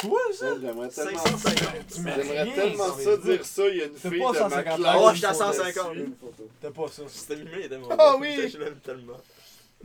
Quoi 0.01 0.21
ça? 0.33 0.39
Ça, 0.39 0.55
J'aimerais 0.61 0.89
tellement 0.89 1.19
550. 1.19 1.99
mets 1.99 2.13
J'aimerais 2.17 2.43
rien 2.43 2.55
tellement 2.55 2.95
sur 2.97 3.03
ça 3.05 3.17
dire 3.19 3.45
ça. 3.45 3.69
Il 3.69 3.77
y 3.77 3.83
a 3.83 3.85
une 3.87 3.93
T'as 3.95 4.11
fille 4.11 4.21
pas 4.21 4.33
de 4.33 4.39
ma 4.39 4.51
150 4.51 4.77
classe. 4.81 4.97
Oh, 4.99 5.11
j'étais 5.15 5.27
à 5.27 5.33
qui 5.33 5.39
me 5.39 5.45
150. 5.53 5.93
suit. 5.93 6.01
Une 6.03 6.15
photo. 6.17 6.49
T'as 6.61 6.71
pas 6.71 6.89
ça. 6.89 7.03
C'était 7.09 7.37
mimé, 7.37 7.51
il 7.55 7.65
était 7.65 7.79
mon 7.79 7.89
Ah 7.99 8.17
oui! 8.19 8.49
Je 8.49 8.59
l'aime 8.59 8.77
tellement. 8.81 9.17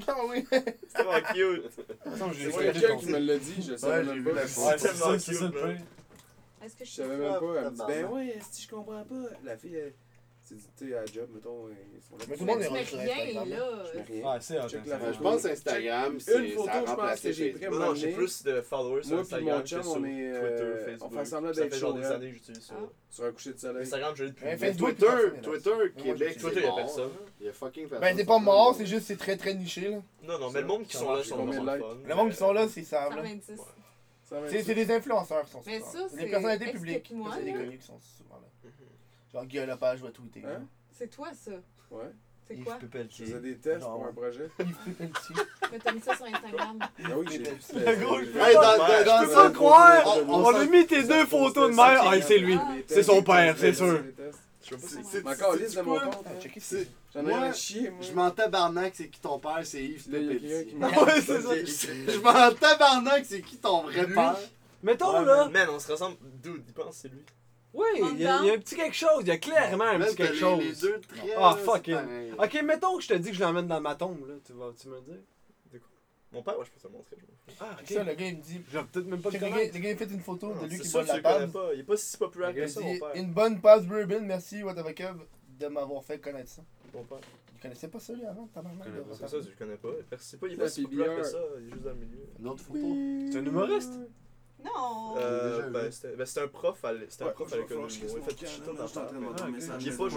Ah 0.08 0.16
oui. 0.28 0.46
C'est 0.50 1.04
vraiment 1.04 1.28
cute. 1.34 1.72
Attends, 2.06 2.32
je 2.32 2.40
C'est 2.40 2.52
fait 2.52 2.72
quelqu'un 2.74 2.88
ton 2.90 2.98
qui 2.98 3.06
me 3.08 3.18
l'a 3.20 3.38
dit, 3.38 3.56
je 3.62 3.72
Ouais, 3.72 3.78
savais 3.78 4.04
j'ai 4.04 4.10
même 4.12 4.18
vu 4.20 4.24
pas. 4.24 4.32
la 4.34 4.42
Ouais, 4.42 4.48
c'est 4.48 4.78
tellement 4.88 5.06
ça, 5.06 5.20
c'est 5.20 5.32
cute, 5.32 5.40
ça 5.40 5.46
le 5.46 5.52
man. 5.62 5.76
pire. 5.78 5.86
Est-ce 6.66 6.76
que 6.76 6.86
Je 6.86 6.90
je 6.90 6.96
savais 6.96 7.18
même 7.18 7.34
pas, 7.40 7.54
elle 7.58 7.64
me 7.66 7.70
dit, 7.72 7.82
ben 7.88 8.06
ouais, 8.06 8.40
si 8.52 8.62
je 8.64 8.70
comprends 8.70 9.04
pas. 9.04 9.30
La 9.44 9.58
fille, 9.58 9.76
elle, 9.76 9.94
tu 10.56 10.88
sais, 10.88 10.96
à 10.96 11.00
la 11.02 11.06
job, 11.06 11.30
mettons, 11.34 11.70
ils 11.70 12.02
sont 12.02 12.18
là. 12.18 12.26
Mais 12.30 12.36
tout 12.36 12.40
Tu 12.40 12.40
le 12.40 12.46
monde 12.54 12.62
est 12.62 12.68
rendu 12.68 12.86
sur 12.86 12.98
rien, 12.98 13.14
Instagram. 13.14 13.50
là. 13.50 13.84
Je 13.94 13.98
mets 13.98 14.04
rien. 14.06 14.24
Ah, 14.26 14.38
c'est 14.42 14.54
ça. 14.56 14.62
Photo. 14.68 15.14
Je 15.14 15.20
pense 15.20 15.46
Instagram, 15.46 16.14
Une 16.14 16.20
c'est 16.20 16.48
photo, 16.50 16.66
ça 16.66 16.72
a 16.74 16.80
je 16.86 16.94
pense 16.96 17.20
que 17.22 17.32
j'ai 17.32 17.50
pris 17.52 17.66
Non, 17.70 17.80
non, 17.80 17.96
j'ai 17.96 18.12
plus 18.14 18.44
de 18.44 18.62
followers 18.62 19.04
sur 19.04 19.20
Instagram 19.20 19.62
que 19.64 19.70
sur 19.70 19.80
on 19.92 20.04
est, 20.06 20.10
Twitter, 20.10 20.36
euh, 20.42 20.86
Facebook. 20.86 21.12
on 21.12 21.18
fait 21.18 21.26
semblant 21.26 21.54
Ça 21.54 21.62
d'être 21.62 21.74
fait 21.74 21.80
genre 21.80 21.94
des 21.94 22.02
chaudel. 22.02 22.16
années 22.16 22.28
que 22.30 22.34
j'utilise 22.36 22.64
ça. 22.64 22.74
Ah. 22.78 22.84
Sur 23.10 23.24
un 23.26 23.32
coucher 23.32 23.54
de 23.54 23.60
soleil. 23.60 23.82
Instagram, 23.84 24.16
je 24.16 24.24
l'ai 24.24 24.30
depuis. 24.32 24.76
Twitter, 24.78 25.06
Twitter. 25.42 25.72
Québec, 25.98 26.38
Twitter, 26.40 26.60
il 26.60 26.66
y 26.66 26.68
a 26.68 26.72
personne. 26.76 27.10
Il 27.40 27.46
y 27.46 27.50
a 27.50 27.54
fucking 27.54 27.88
personne. 27.88 28.00
Ben, 28.10 28.18
c'est 28.18 28.26
pas 28.26 28.40
mort, 28.40 28.76
c'est 28.76 28.86
juste 28.86 29.06
c'est 29.08 29.18
très 29.18 29.38
très 29.38 29.54
niché, 29.54 29.90
là. 29.90 30.02
Non, 30.24 30.40
non, 30.40 30.50
mais 30.52 30.62
le 30.62 30.68
monde 30.68 30.84
qui 30.86 30.98
sont 30.98 31.12
là 31.14 31.24
sont 31.24 31.46
vraiment. 31.46 31.76
Le 32.08 32.16
monde 32.16 32.30
qui 32.32 32.38
sont 32.38 32.52
là, 32.54 32.68
c'est 32.68 32.84
ça, 32.84 33.10
là. 33.10 33.16
126. 33.16 33.52
Ouais. 33.52 33.58
Ça 34.24 34.40
va 34.40 34.48
C'est 34.48 34.76
des 34.76 34.92
influenceurs 34.92 35.44
qui 35.46 35.52
sont 35.52 35.64
ça, 35.64 35.72
là. 35.72 35.80
c'est- 36.10 36.18
Des 36.18 36.28
personnalités 36.28 36.72
publiques. 36.72 37.12
C'est 37.36 37.44
des 37.44 37.54
connus 37.54 37.78
qui 37.80 37.86
sont 37.88 38.00
souvent 38.00 38.36
là. 38.36 38.48
Genre 39.34 39.46
Guy 39.46 39.60
Lepage 39.66 40.00
va 40.02 40.10
tweeter. 40.12 40.44
Hein? 40.46 40.64
C'est 40.92 41.08
toi, 41.10 41.28
ça. 41.34 41.52
Ouais. 41.92 42.04
C'est 42.48 42.56
Yves 42.56 42.64
quoi? 42.64 42.78
Je 42.82 42.86
Pepeltier. 42.88 43.26
faisais 43.28 43.40
des 43.42 43.58
tests 43.58 43.82
Non. 43.82 43.92
pour 43.94 44.06
un 44.08 44.12
projet? 44.14 44.50
Yves. 44.60 44.76
Mais 45.72 45.80
t'as 45.80 45.92
mis 45.92 46.02
ça 46.02 46.16
sur 46.16 46.26
Instagram. 46.26 46.80
Ah 46.82 47.10
oui, 47.18 47.26
j'ai 47.30 47.38
Le 47.40 47.96
gros, 48.04 48.20
je 48.20 48.26
peux 48.26 48.40
pas 48.40 48.54
dans- 48.54 49.54
croire! 49.54 50.18
on- 50.28 50.56
a 50.56 50.66
mis 50.66 50.88
tes 50.88 51.04
deux 51.04 51.26
photos 51.28 51.70
de 51.70 51.76
mère. 51.76 52.02
Ah, 52.04 52.20
c'est 52.22 52.40
lui. 52.40 52.56
Ah. 52.60 52.74
C'est 52.88 53.04
son 53.04 53.22
père, 53.22 53.56
c'est 53.58 53.74
sûr. 53.74 54.04
Je 54.64 54.76
sais 54.78 55.22
pas 55.22 55.36
de 55.36 55.82
mon 55.82 56.00
compte. 56.00 56.26
J'en 57.14 57.28
ai 57.28 57.54
chier, 57.54 57.90
moi. 57.90 58.00
Je 58.02 58.12
m'en 58.14 58.30
tabarnak, 58.32 58.94
c'est 58.96 59.08
qui 59.10 59.20
ton 59.20 59.40
père, 59.40 59.62
c'est 59.64 59.84
Yves 59.84 60.10
m'a. 60.78 60.88
Ouais, 60.90 61.22
c'est 61.22 61.42
ça. 61.42 61.56
Je 61.56 62.20
m'en 62.20 62.52
tabarnak, 62.54 63.26
c'est 63.26 63.42
qui 63.42 63.58
ton 63.58 63.84
vrai 63.84 64.06
père? 64.08 64.38
Mettons 64.84 65.22
là. 65.22 65.50
Man, 65.50 65.70
on 65.72 65.80
se 65.80 65.92
ressemble. 65.92 66.18
Dude, 66.42 66.64
il 66.68 66.74
pense 66.74 66.96
que 66.96 67.02
c'est 67.02 67.08
lui. 67.10 67.22
Oui, 67.80 67.86
il 68.14 68.20
y, 68.22 68.26
a 68.26 68.40
il 68.42 68.48
y 68.48 68.50
a 68.52 68.54
un 68.54 68.58
petit 68.58 68.76
quelque 68.76 68.96
chose. 68.96 69.22
Il 69.22 69.28
y 69.28 69.32
a 69.32 69.38
clairement 69.38 69.86
un 69.86 70.00
petit 70.00 70.16
quelque 70.16 70.34
les- 70.34 70.40
chose. 70.40 70.60
Les 70.64 70.76
deux. 70.76 71.02
Ah, 71.38 71.56
fuck 71.64 71.90
pareil. 71.90 72.34
Ok, 72.38 72.62
mettons 72.64 72.98
que 72.98 73.04
je 73.04 73.08
te 73.10 73.14
dis 73.14 73.30
que 73.30 73.36
je 73.36 73.42
l'emmène 73.42 73.68
dans 73.68 73.80
ma 73.82 73.96
tombe, 73.96 74.28
là. 74.28 74.36
Tu 74.46 74.54
vas 74.54 74.72
tu 74.80 74.88
me 74.90 74.96
le 74.96 75.02
dire? 75.02 75.16
Mon 76.32 76.44
père, 76.44 76.60
ouais, 76.60 76.66
je 76.66 76.70
peux 76.72 76.80
te 76.80 76.88
le 76.88 76.94
montrer. 76.94 77.18
Ah, 77.60 77.76
Check 77.84 77.98
ça, 77.98 78.04
le 78.04 78.14
gars, 78.14 78.28
il 78.28 78.38
me 78.38 78.42
dit. 78.44 78.62
Je 78.72 78.78
vais 78.78 78.84
peut-être 78.86 79.08
même 79.08 79.20
pas 79.22 79.30
le 79.32 79.40
gars, 79.40 79.50
le 79.50 79.80
gars, 79.80 79.90
il 79.92 79.98
fait 79.98 80.06
une 80.06 80.20
photo 80.20 80.50
de 80.50 80.54
Non, 80.54 80.62
lui 80.68 80.76
C'est 80.78 80.82
qui 80.84 80.88
sûr 80.88 81.00
boit 81.00 81.04
de 81.04 81.08
la 81.08 81.16
le 81.18 81.22
connais 81.24 81.40
table. 81.40 81.52
pas. 81.52 81.74
Il 81.74 81.80
est 81.80 81.84
pas 81.84 81.98
si 81.98 82.18
populaire 82.18 82.54
que 82.54 82.68
ça, 82.68 82.82
mon 82.82 82.94
dit 82.94 83.00
père. 83.00 83.12
Une 83.16 83.32
bonne 83.34 83.60
passe 83.62 83.84
bourbon, 83.86 84.22
merci, 84.22 84.62
whatever 84.62 84.94
Kev, 84.94 85.16
de 85.60 85.68
m'avoir 85.68 86.04
fait 86.04 86.20
connaître 86.20 86.50
ça. 86.52 86.62
Mon 86.94 87.04
père. 87.04 87.18
Tu 87.56 87.62
connaissais 87.64 87.88
pas 87.88 88.00
ça, 88.00 88.14
lui, 88.14 88.26
avant, 88.26 88.44
de 88.44 88.50
pas 88.50 88.62
C'est 89.14 89.28
ça, 89.28 89.38
je 89.42 89.48
le 89.50 89.56
connais 89.58 89.76
pas. 89.78 89.90
C'est 90.20 90.40
pas, 90.40 90.48
il 90.48 90.54
est 90.54 90.58
pas 90.58 90.70
si 90.70 90.84
populaire 90.84 91.18
que 91.18 91.24
ça. 91.24 91.40
Il 91.60 91.68
est 91.68 91.72
juste 91.72 91.82
dans 91.84 91.90
le 91.90 91.96
milieu. 91.96 92.20
Une 92.40 92.48
autre 92.48 92.64
photo. 92.64 92.80
C'est 93.32 93.38
un 93.40 93.46
humoriste? 93.46 93.94
Non. 94.64 95.16
Euh, 95.18 95.70
ben, 95.70 95.92
c'était 95.92 96.16
ben, 96.16 96.26
c'était 96.26 96.42
un 96.42 96.48
prof 96.48 96.84
à 96.84 96.92
un 97.24 97.30
prof 97.30 97.54
à 97.54 97.58
l'école. 97.58 97.88
Il 97.90 98.22
fait 98.22 98.74
dans 98.74 98.88
message. 99.52 99.88
Est 99.88 99.98
pas. 99.98 100.10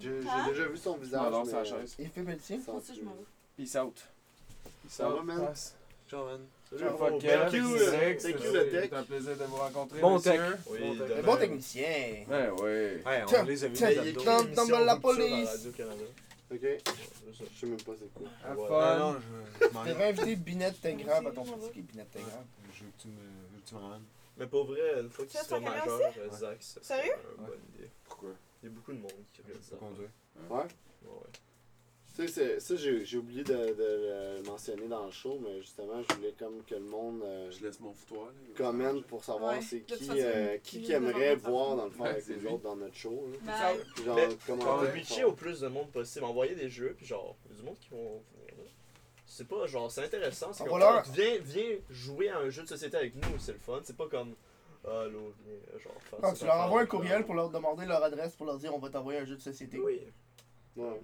J'ai 0.00 0.10
Hein? 0.10 0.44
j'ai 0.46 0.52
déjà 0.52 0.68
vu 0.68 0.76
son 0.76 0.96
visage. 0.96 1.20
Non, 1.20 1.44
chaise. 1.64 1.96
Il 1.98 2.08
fait 2.08 2.22
Moi 2.66 2.76
aussi, 2.76 2.94
je 2.94 3.02
m'en 3.02 3.12
vais. 3.12 3.24
Peace 3.56 3.76
out. 3.76 4.06
Va, 4.98 5.22
man? 5.22 5.52
Ciao, 6.08 6.24
man. 6.24 6.40
Salut, 6.70 6.84
fuck 6.98 7.18
Thank 7.22 7.52
you, 7.54 7.74
le 7.74 7.90
tech. 7.90 8.16
C'est 8.20 8.92
un 8.94 9.02
plaisir 9.02 9.36
de 9.36 9.44
vous 9.44 9.56
rencontrer. 9.56 10.00
Bon 10.00 10.18
tech. 10.20 10.40
Oui, 10.70 11.00
Bon 11.24 11.36
technicien. 11.36 12.24
Ouais, 12.28 12.50
ouais. 12.50 13.02
Ouais, 13.04 13.24
Tiens, 13.26 13.40
on 13.42 13.44
les 13.44 13.64
a 13.64 13.68
vus. 13.68 13.76
il 14.06 14.14
Dans- 14.24 14.78
la 14.84 14.96
police. 14.96 15.68
Ok. 16.50 16.60
Je 16.60 17.44
sais 17.60 17.66
même 17.66 17.82
pas 17.82 17.92
c'est 17.98 18.12
quoi. 18.14 18.28
Ah 18.82 18.98
non, 18.98 19.16
je 19.60 19.66
inviter 20.08 20.36
Binette 20.36 20.80
Tingrave 20.80 21.26
à 21.26 21.30
ton 21.30 21.44
qui 21.72 21.82
Binette 21.82 22.10
Tingrave 22.10 22.44
Je 22.72 22.84
veux 22.84 22.90
que 22.90 23.02
tu 23.02 23.08
me, 23.08 23.47
tu 23.68 23.74
me 23.74 23.80
ramènes. 23.80 24.04
Mais 24.36 24.46
pour 24.46 24.64
vrai, 24.66 25.00
une 25.00 25.10
fois 25.10 25.24
Tu 25.26 25.32
qu'il 25.32 25.40
sera 25.40 25.60
majeur, 25.60 26.00
euh, 26.18 26.30
Zach, 26.30 26.56
ça 26.62 26.80
serait 26.82 26.96
Sérieux? 27.02 27.12
une 27.38 27.44
bonne 27.44 27.60
idée. 27.74 27.90
Pourquoi? 28.04 28.30
Il 28.62 28.68
y 28.68 28.72
a 28.72 28.74
beaucoup 28.74 28.92
de 28.92 28.98
monde 28.98 29.12
qui 29.32 29.42
regarde 29.42 29.60
Je 29.62 29.70
ça. 29.70 29.76
conduire. 29.76 30.10
Ouais. 30.48 30.56
Ouais, 30.58 30.62
ouais. 31.10 31.32
Tu 32.16 32.26
sais, 32.26 32.28
c'est- 32.28 32.58
ça, 32.60 32.74
j'ai 32.74 33.04
j'ai 33.04 33.16
oublié 33.18 33.44
de, 33.44 33.52
de 33.52 34.38
le 34.38 34.42
mentionner 34.44 34.88
dans 34.88 35.04
le 35.06 35.12
show, 35.12 35.38
mais 35.40 35.60
justement, 35.60 36.02
je 36.02 36.16
voulais 36.16 36.34
comme 36.36 36.64
que 36.64 36.74
le 36.74 36.80
monde 36.80 37.22
euh, 37.22 37.48
Je 37.52 37.64
laisse 37.64 37.78
mon 37.78 37.92
foutoir. 37.92 38.26
là. 38.26 38.32
commente 38.56 39.04
pour 39.06 39.22
savoir 39.24 39.54
Ouais. 39.54 39.60
c'est 39.62 39.80
De 39.80 39.84
toute 39.84 39.98
qui, 39.98 40.04
façon, 40.06 40.18
euh, 40.20 40.58
qui 40.58 40.82
qui, 40.82 40.88
nous 40.90 40.96
aimerait 40.96 41.36
demande 41.36 41.50
voir 41.52 41.76
dans 41.76 41.84
le 41.84 41.90
fond 41.92 42.02
Ouais, 42.04 42.10
avec 42.10 42.22
c'est 42.24 42.34
les 42.34 42.40
lui. 42.40 42.48
autres 42.48 42.62
dans 42.64 42.74
notre 42.76 42.96
show. 42.96 43.24
là. 43.46 43.74
Genre, 44.04 44.16
Mais 44.16 44.28
comment 44.46 44.80
au 45.26 45.32
plus 45.32 45.60
de 45.60 45.68
monde 45.68 45.90
possible, 45.92 46.24
envoyer 46.24 46.56
des 46.56 46.68
jeux, 46.68 46.94
puis 46.96 47.06
genre, 47.06 47.36
il 47.46 47.52
y 47.52 47.54
a 47.54 47.60
du 47.60 47.66
monde 47.66 47.78
qui 47.78 47.88
vont. 47.90 48.22
C'est 49.30 49.46
pas 49.46 49.66
genre, 49.66 49.90
c'est 49.90 50.02
intéressant. 50.04 50.52
C'est 50.54 50.62
On 50.64 50.66
comme, 50.68 50.78
leur- 50.78 51.02
viens, 51.12 51.36
viens 51.42 51.76
jouer 51.90 52.30
à 52.30 52.38
un 52.38 52.48
jeu 52.48 52.62
de 52.62 52.68
société 52.68 52.96
avec 52.96 53.14
nous, 53.14 53.38
c'est 53.38 53.52
le 53.52 53.58
fun. 53.58 53.78
C'est 53.84 53.96
pas 53.96 54.08
comme, 54.08 54.34
ah, 54.86 55.04
là, 55.04 55.08
viens, 55.10 55.78
genre, 55.80 55.92
faire 56.02 56.18
Ah, 56.22 56.32
tu 56.32 56.44
leur 56.46 56.54
envoies 56.56 56.80
un 56.80 56.84
là. 56.84 56.88
courriel 56.88 57.24
pour 57.26 57.34
leur 57.34 57.50
demander 57.50 57.84
leur 57.84 58.02
adresse 58.02 58.34
pour 58.34 58.46
leur 58.46 58.56
dire 58.56 58.74
on 58.74 58.78
va 58.78 58.88
t'envoyer 58.88 59.18
un 59.20 59.24
jeu 59.26 59.36
de 59.36 59.40
société. 59.42 59.78
Oui. 59.78 60.00
Ouais. 60.76 61.00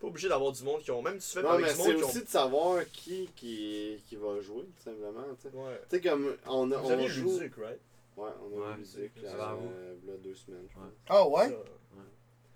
Pas 0.00 0.08
obligé 0.08 0.28
d'avoir 0.28 0.50
du 0.52 0.62
monde 0.64 0.80
qui 0.82 0.90
ont, 0.90 1.00
même 1.00 1.20
si 1.20 1.28
tu 1.30 1.34
fais 1.38 1.42
Non, 1.44 1.50
avec 1.50 1.66
mais 1.66 1.72
du 1.72 1.78
c'est 1.78 1.88
monde 1.92 1.96
qui 1.96 2.02
aussi 2.02 2.22
de 2.24 2.28
savoir 2.28 2.84
qui, 2.92 3.30
qui, 3.36 4.02
qui 4.08 4.16
va 4.16 4.40
jouer, 4.40 4.64
tout 4.64 4.82
simplement. 4.82 5.22
Tu 5.40 5.48
sais. 5.48 5.56
Ouais. 5.56 5.80
Tu 5.88 5.96
sais, 5.96 6.00
comme 6.02 6.36
on, 6.48 6.70
a- 6.72 6.76
Vous 6.76 6.90
on 6.90 7.06
joue. 7.06 7.38
Ludic, 7.38 7.54
right? 7.56 7.80
Ouais, 8.16 8.30
on 8.42 8.62
a 8.62 8.70
Ouais, 8.72 8.76
musique 8.78 9.12
c'est 9.16 9.22
là, 9.36 9.54
euh, 9.62 9.94
v'là 10.04 10.16
deux 10.18 10.34
semaines, 10.34 10.66
je 10.70 10.76
Ouais. 10.78 10.84
pense. 10.86 10.92
Ah 11.08 11.28
ouais? 11.28 11.48
Ça. 11.50 11.54
Mais 11.94 12.02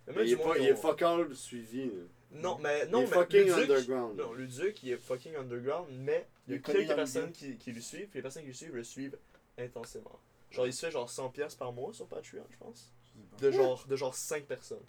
Mais 0.09 0.13
même 0.15 0.27
il 0.27 0.33
est, 0.33 0.37
pas, 0.37 0.59
il 0.59 0.67
est 0.67 0.75
fuck 0.77 1.03
all 1.03 1.35
suivi. 1.37 1.87
là. 1.87 2.03
Non, 2.33 2.59
mais 2.59 2.83
il 2.85 2.91
non, 2.91 3.01
est 3.01 3.07
mais 3.07 3.13
fucking 3.13 3.47
Luduc- 3.49 3.63
underground. 3.63 4.17
Non, 4.19 4.33
Luduc, 4.35 4.83
il 4.83 4.93
est 4.93 4.97
fucking 4.97 5.35
underground, 5.37 5.89
mais 5.91 6.27
il 6.47 6.55
y 6.55 6.57
a 6.57 6.61
quelques 6.61 6.95
personnes 6.95 7.33
qui, 7.33 7.57
qui 7.57 7.73
le 7.73 7.81
suivent, 7.81 8.07
puis 8.09 8.19
les 8.19 8.23
personnes 8.23 8.43
qui 8.43 8.49
le 8.49 8.55
suivent 8.55 8.75
le 8.77 8.85
suivent 8.85 9.17
intensément. 9.59 10.19
Genre, 10.51 10.67
il 10.67 10.73
se 10.73 10.87
fait 10.87 10.91
genre 10.93 11.09
100 11.11 11.31
pièces 11.31 11.55
par 11.55 11.73
mois 11.73 11.93
sur 11.93 12.07
Patreon, 12.07 12.45
je 12.51 12.57
pense. 12.57 12.91
De 13.41 13.51
genre, 13.51 13.85
de 13.87 13.97
genre 13.97 14.15
5 14.15 14.45
personnes. 14.45 14.83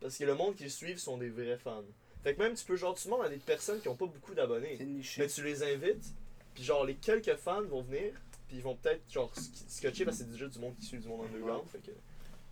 Parce 0.00 0.16
que 0.18 0.24
le 0.24 0.34
monde 0.34 0.54
qui 0.54 0.64
le 0.64 0.68
suivent 0.70 0.98
sont 0.98 1.16
des 1.18 1.28
vrais 1.30 1.58
fans. 1.58 1.84
Fait 2.22 2.34
que 2.34 2.42
même 2.42 2.54
tu 2.54 2.64
peux 2.64 2.76
genre, 2.76 2.94
tu 2.94 3.06
demandes 3.06 3.24
à 3.24 3.28
des 3.28 3.36
personnes 3.38 3.80
qui 3.80 3.88
ont 3.88 3.96
pas 3.96 4.06
beaucoup 4.06 4.34
d'abonnés, 4.34 4.76
mais 5.18 5.28
tu 5.28 5.42
les 5.42 5.62
invites, 5.62 6.12
puis 6.54 6.64
genre 6.64 6.84
les 6.84 6.94
quelques 6.94 7.36
fans 7.36 7.62
vont 7.62 7.82
venir, 7.82 8.12
puis 8.48 8.58
ils 8.58 8.62
vont 8.62 8.76
peut-être 8.76 9.02
genre 9.10 9.32
scotcher 9.68 10.04
parce 10.04 10.18
que 10.18 10.24
c'est 10.24 10.30
déjà 10.30 10.46
du 10.48 10.58
monde 10.58 10.74
qui 10.78 10.86
suit 10.86 10.98
du 10.98 11.08
monde 11.08 11.26
underground. 11.26 11.66
Fait 11.68 11.78
que... 11.78 11.90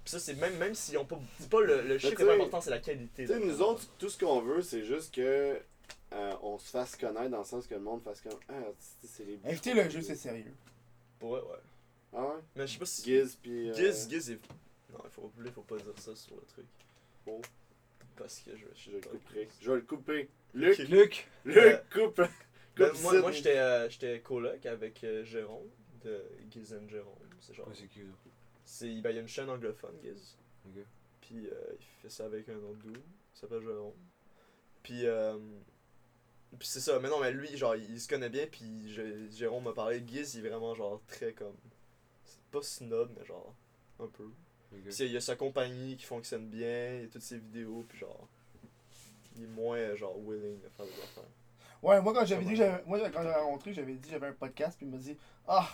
Puis 0.04 0.10
ça, 0.10 0.18
c'est 0.20 0.34
même, 0.34 0.56
même 0.58 0.74
s'ils 0.74 0.98
ont 0.98 1.04
pas. 1.06 1.18
C'est 1.40 1.48
pas 1.48 1.60
le, 1.62 1.80
le 1.82 1.98
chiffre 1.98 2.14
tu 2.14 2.22
est 2.22 2.26
pas 2.26 2.34
important, 2.34 2.60
c'est 2.60 2.70
la 2.70 2.78
qualité. 2.78 3.24
Tu 3.24 3.32
sais, 3.32 3.38
nous 3.40 3.62
autres, 3.62 3.84
tout 3.98 4.08
ce 4.10 4.18
qu'on 4.18 4.40
veut, 4.42 4.60
c'est 4.62 4.84
juste 4.84 5.14
que 5.14 5.58
euh, 6.12 6.32
on 6.42 6.58
se 6.58 6.68
fasse 6.70 6.94
connaître 6.96 7.30
dans 7.30 7.38
le 7.38 7.44
sens 7.44 7.66
que 7.66 7.74
le 7.74 7.80
monde 7.80 8.02
fasse 8.02 8.20
comme 8.20 8.38
Ah, 8.48 8.52
c'est- 8.78 9.06
c'est 9.08 9.24
les 9.24 9.38
Inviter 9.44 9.72
le 9.74 9.88
jeu, 9.88 10.02
c'est 10.02 10.14
sérieux. 10.16 10.52
Pour 11.18 11.30
vrai, 11.30 11.40
ouais. 11.40 11.58
Ah 12.12 12.22
ouais? 12.22 12.34
Mais 12.54 12.66
je 12.66 12.72
sais 12.74 12.78
pas 12.78 12.84
si. 12.86 13.02
Giz, 13.04 13.36
puis. 13.42 13.70
euh, 13.70 13.74
Giz, 13.74 14.06
Giz 14.10 14.30
est 14.30 14.40
Non, 14.92 15.00
il 15.04 15.10
faut, 15.10 15.32
il 15.44 15.50
faut 15.50 15.62
pas 15.62 15.76
dire 15.76 15.92
ça 15.98 16.14
sur 16.14 16.36
le 16.36 16.42
truc. 16.42 16.66
Oh. 17.26 17.40
Parce 18.16 18.40
que 18.40 18.50
je, 18.56 18.66
Je 18.76 18.90
le 18.92 19.00
couperai. 19.00 19.48
Je 19.60 19.70
vais 19.70 19.76
le 19.76 19.82
couper. 19.82 20.28
Luc. 20.52 20.78
Luc, 20.88 21.28
Luc, 21.46 21.80
coupe. 21.92 22.16
Ben, 22.18 22.28
coupe 22.90 23.02
moi, 23.02 23.20
moi 23.22 23.32
j'étais 23.32 23.56
euh, 23.58 23.88
j'étais 23.88 24.20
coloc 24.20 24.64
avec 24.66 25.02
euh, 25.02 25.24
Jérôme 25.24 25.66
de 26.04 26.22
Giz 26.50 26.74
and 26.74 26.88
Jérôme. 26.88 27.14
C'est 27.40 27.54
genre. 27.54 27.68
c'est 27.74 27.88
qui? 27.88 28.00
C'est, 28.64 29.00
ben, 29.00 29.10
il 29.10 29.16
y 29.16 29.18
a 29.18 29.22
une 29.22 29.28
chaîne 29.28 29.50
anglophone, 29.50 29.94
Giz. 30.02 30.36
Ok. 30.66 30.82
Puis 31.20 31.46
euh, 31.46 31.52
il 31.78 31.86
fait 32.02 32.08
ça 32.10 32.24
avec 32.26 32.48
un 32.48 32.56
autre 32.56 32.78
dude. 32.84 32.96
Il 33.34 33.38
s'appelle 33.38 33.62
Jérôme. 33.62 33.92
Puis, 34.82 35.06
euh, 35.06 35.38
puis 36.58 36.68
c'est 36.68 36.80
ça. 36.80 36.98
Mais 37.00 37.08
non, 37.08 37.20
mais 37.20 37.32
lui, 37.32 37.56
genre, 37.56 37.76
il, 37.76 37.90
il 37.90 38.00
se 38.00 38.08
connaît 38.08 38.28
bien. 38.30 38.46
Puis 38.46 38.92
Jé- 38.92 39.30
Jérôme 39.30 39.64
m'a 39.64 39.72
parlé. 39.72 40.02
Giz, 40.06 40.34
il 40.34 40.44
est 40.44 40.48
vraiment, 40.48 40.74
genre, 40.74 41.00
très 41.06 41.32
comme. 41.32 41.56
C'est 42.24 42.40
pas 42.50 42.62
snob, 42.62 43.10
mais 43.18 43.24
genre, 43.24 43.54
un 44.00 44.06
peu. 44.06 44.28
Puis 44.70 44.82
il 45.00 45.12
y 45.12 45.16
a 45.16 45.20
sa 45.20 45.36
compagnie 45.36 45.96
qui 45.96 46.04
fonctionne 46.04 46.48
bien. 46.48 46.94
Il 46.96 47.02
y 47.02 47.04
a 47.04 47.08
toutes 47.08 47.22
ses 47.22 47.38
vidéos. 47.38 47.84
Puis 47.88 47.98
genre. 47.98 48.28
Il 49.36 49.44
est 49.44 49.48
moins, 49.48 49.94
genre, 49.96 50.16
willing 50.18 50.60
de 50.60 50.68
faire 50.68 50.86
des 50.86 50.92
affaires. 50.92 51.24
Ouais, 51.82 52.00
moi 52.00 52.14
quand 52.14 52.24
j'avais 52.24 52.44
dit 52.44 52.50
que 52.52 52.56
j'avais. 52.56 52.82
Moi 52.86 52.98
quand 53.10 53.22
j'avais 53.22 53.34
rencontré, 53.34 53.74
j'avais 53.74 53.94
dit 53.94 54.08
j'avais 54.10 54.28
un 54.28 54.32
podcast, 54.32 54.76
puis 54.78 54.86
il 54.86 54.92
m'a 54.92 54.96
dit 54.98 55.16
Ah, 55.46 55.68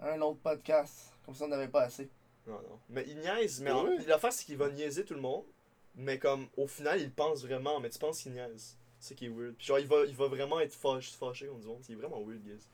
un 0.00 0.20
autre 0.20 0.40
podcast. 0.40 1.12
Comme 1.24 1.34
ça 1.34 1.44
on 1.44 1.48
n'avait 1.48 1.68
pas 1.68 1.82
assez. 1.82 2.08
Non, 2.46 2.54
non. 2.54 2.80
Mais 2.88 3.04
il 3.08 3.18
niaise, 3.18 3.60
mais 3.60 3.70
en- 3.70 3.84
Ouais. 3.84 3.98
l'affaire 4.06 4.32
c'est 4.32 4.44
qu'il 4.44 4.56
va 4.56 4.68
niaiser 4.70 5.04
tout 5.04 5.14
le 5.14 5.20
monde, 5.20 5.44
mais 5.94 6.18
comme 6.18 6.48
au 6.56 6.66
final 6.66 7.00
il 7.00 7.12
pense 7.12 7.42
vraiment, 7.44 7.78
mais 7.80 7.90
tu 7.90 7.98
penses 7.98 8.22
qu'il 8.22 8.32
niaise. 8.32 8.76
C'est 8.98 9.14
qui 9.14 9.26
est 9.26 9.28
weird. 9.28 9.54
Puis 9.56 9.66
genre 9.66 9.78
il 9.78 9.86
va, 9.86 10.04
il 10.04 10.14
va 10.16 10.26
vraiment 10.28 10.60
être 10.60 10.74
fâché, 10.74 11.12
fâché 11.16 11.46
contre 11.46 11.60
du 11.60 11.66
monde. 11.68 11.82
Il 11.88 11.92
est 11.92 11.96
vraiment 11.96 12.20
weird, 12.22 12.42
Giz. 12.44 12.68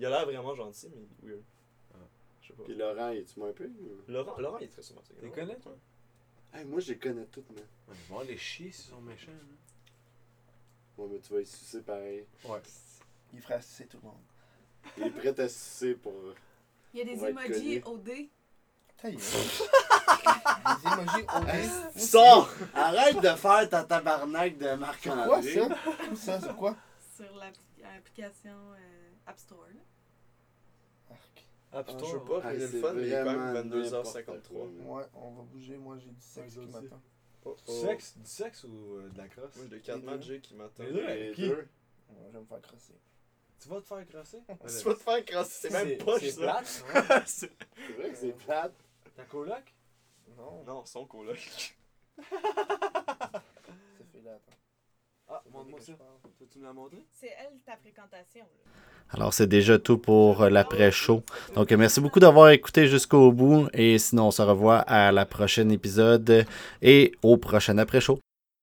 Il 0.00 0.06
a 0.06 0.10
l'air 0.10 0.24
vraiment 0.24 0.54
gentil, 0.54 0.88
mais 0.94 1.02
il 1.22 1.28
est 1.28 1.32
weird. 1.32 1.44
Ah. 1.94 1.98
Je 2.40 2.48
sais 2.48 2.52
pas. 2.54 2.62
Puis 2.64 2.74
Laurent, 2.74 3.10
es-tu 3.10 3.38
moins 3.38 3.52
peu? 3.52 3.66
ou- 3.66 4.10
Laurent, 4.10 4.38
Laurent 4.38 4.58
il 4.58 4.64
est 4.64 4.68
très 4.68 4.82
sympathique. 4.82 5.16
Tu 5.18 5.24
les 5.24 5.30
connais, 5.32 5.56
toi? 5.56 5.76
Hey, 6.54 6.64
moi, 6.64 6.80
je 6.80 6.92
les 6.92 6.98
connais 6.98 7.26
toutes, 7.26 7.48
man. 7.50 7.62
Ouais, 7.88 7.94
Ils 7.94 8.12
vont 8.12 8.20
les 8.22 8.38
chier 8.38 8.72
s'ils 8.72 8.90
sont 8.90 9.00
méchants. 9.02 9.30
là. 9.32 11.04
Ouais, 11.04 11.08
mais 11.12 11.18
tu 11.20 11.32
vas 11.32 11.40
y 11.40 11.46
sucer 11.46 11.82
pareil. 11.82 12.24
Ouais. 12.44 12.60
Il 13.34 13.40
ferait 13.40 13.54
assister 13.54 13.86
tout 13.86 13.98
le 14.02 14.08
monde. 14.08 14.20
Il 14.96 15.04
est 15.06 15.10
prêt 15.10 15.38
à 15.40 15.48
sucer 15.48 15.94
pour. 15.94 16.14
Il 16.94 16.98
y 16.98 17.02
a 17.02 17.04
des 17.04 17.24
emojis. 17.24 17.82
OD. 17.84 18.10
Des 19.04 19.10
emojis 20.92 21.26
OD. 21.36 22.00
Sors! 22.00 22.50
Arrête 22.74 23.16
de 23.20 23.28
faire 23.28 23.68
ta 23.68 23.84
tabarnak 23.84 24.58
de 24.58 24.64
C'est 24.64 24.68
quoi 24.68 24.76
Marc-André. 24.76 25.54
ça? 25.54 25.68
Ça, 26.16 26.40
c'est 26.40 26.56
quoi? 26.56 26.76
Sur 27.16 27.36
l'application 27.36 28.50
euh, 28.72 29.10
App 29.26 29.38
Store. 29.38 29.66
App 31.72 31.84
Ah, 31.88 31.92
Store. 31.92 32.08
je 32.10 32.16
veux 32.16 32.24
pas 32.24 32.48
ruiner 32.48 32.66
c'est 32.66 32.72
le 32.76 32.80
fun, 32.80 32.92
mais 32.94 33.02
il 33.06 33.12
est 33.12 33.24
quand 33.24 33.24
même 33.38 33.68
n'importe 33.70 34.16
22h53. 34.16 34.24
quoi, 34.24 34.64
man. 34.66 34.86
Ouais, 34.86 35.04
on 35.14 35.30
va 35.32 35.42
bouger. 35.42 35.76
Moi 35.76 35.96
j'ai 35.98 36.10
du 36.10 36.20
sexe 36.20 36.54
qui 36.54 36.60
m'attend. 36.66 37.00
Oh, 37.44 37.54
Du 37.54 37.62
oh. 37.68 37.72
sexe, 37.86 38.16
du 38.18 38.28
sexe 38.28 38.64
ou 38.64 38.96
euh, 38.96 39.08
de 39.10 39.18
la 39.18 39.28
crosse? 39.28 39.52
J'ai 39.62 39.68
des 39.68 39.80
4 39.80 39.96
Les 39.96 40.00
deux. 40.02 40.06
Magic 40.10 40.42
qui 40.42 40.54
m'attendent. 40.54 40.86
Les 40.86 40.92
deux? 40.92 41.06
Les 41.06 41.32
Qui? 41.34 41.48
deux. 41.48 41.54
Ouais, 41.54 41.66
je 42.28 42.32
vais 42.32 42.40
me 42.40 42.46
faire 42.46 42.60
crosser. 42.62 42.94
Tu 43.60 43.68
vas 43.68 43.80
te 43.80 43.86
faire 43.86 44.06
crosser? 44.08 44.38
Tu 44.48 44.84
vas 44.84 44.94
te 44.94 45.00
faire 45.02 45.24
crasser, 45.24 45.68
c'est 45.70 45.84
même 45.86 45.98
pas 45.98 46.18
C'est 46.18 46.30
ça. 46.30 46.40
plate, 46.40 46.84
ouais. 46.94 47.22
C'est- 47.26 47.50
C'est 47.86 47.92
vrai 47.98 48.10
que 48.10 48.16
c'est 48.16 48.32
plate. 48.36 48.74
Ta 49.16 49.24
coloc? 49.24 49.74
Non, 50.36 50.62
non, 50.66 50.84
son 50.84 51.04
coloc. 51.06 51.38
ça 51.38 52.24
fait 54.12 54.22
là, 54.24 54.32
attends. 54.36 54.56
Ah, 55.30 55.42
montre-moi 55.52 55.80
ça. 55.80 55.92
Tu 56.50 56.58
me 56.58 56.64
l'as 56.64 56.72
montré? 56.72 57.04
C'est 57.12 57.34
elle 57.38 57.58
ta 57.66 57.76
fréquentation. 57.76 58.44
Là. 58.44 58.70
Alors, 59.10 59.32
c'est 59.34 59.46
déjà 59.46 59.78
tout 59.78 59.98
pour 59.98 60.42
euh, 60.42 60.50
l'après-show. 60.50 61.22
Donc, 61.54 61.70
merci 61.72 62.00
beaucoup 62.00 62.20
d'avoir 62.20 62.50
écouté 62.50 62.86
jusqu'au 62.86 63.32
bout. 63.32 63.68
Et 63.72 63.98
sinon, 63.98 64.28
on 64.28 64.30
se 64.30 64.42
revoit 64.42 64.78
à 64.80 65.10
la 65.12 65.26
prochaine 65.26 65.70
épisode 65.72 66.46
et 66.82 67.12
au 67.22 67.36
prochain 67.38 67.76
après-show. 67.78 68.18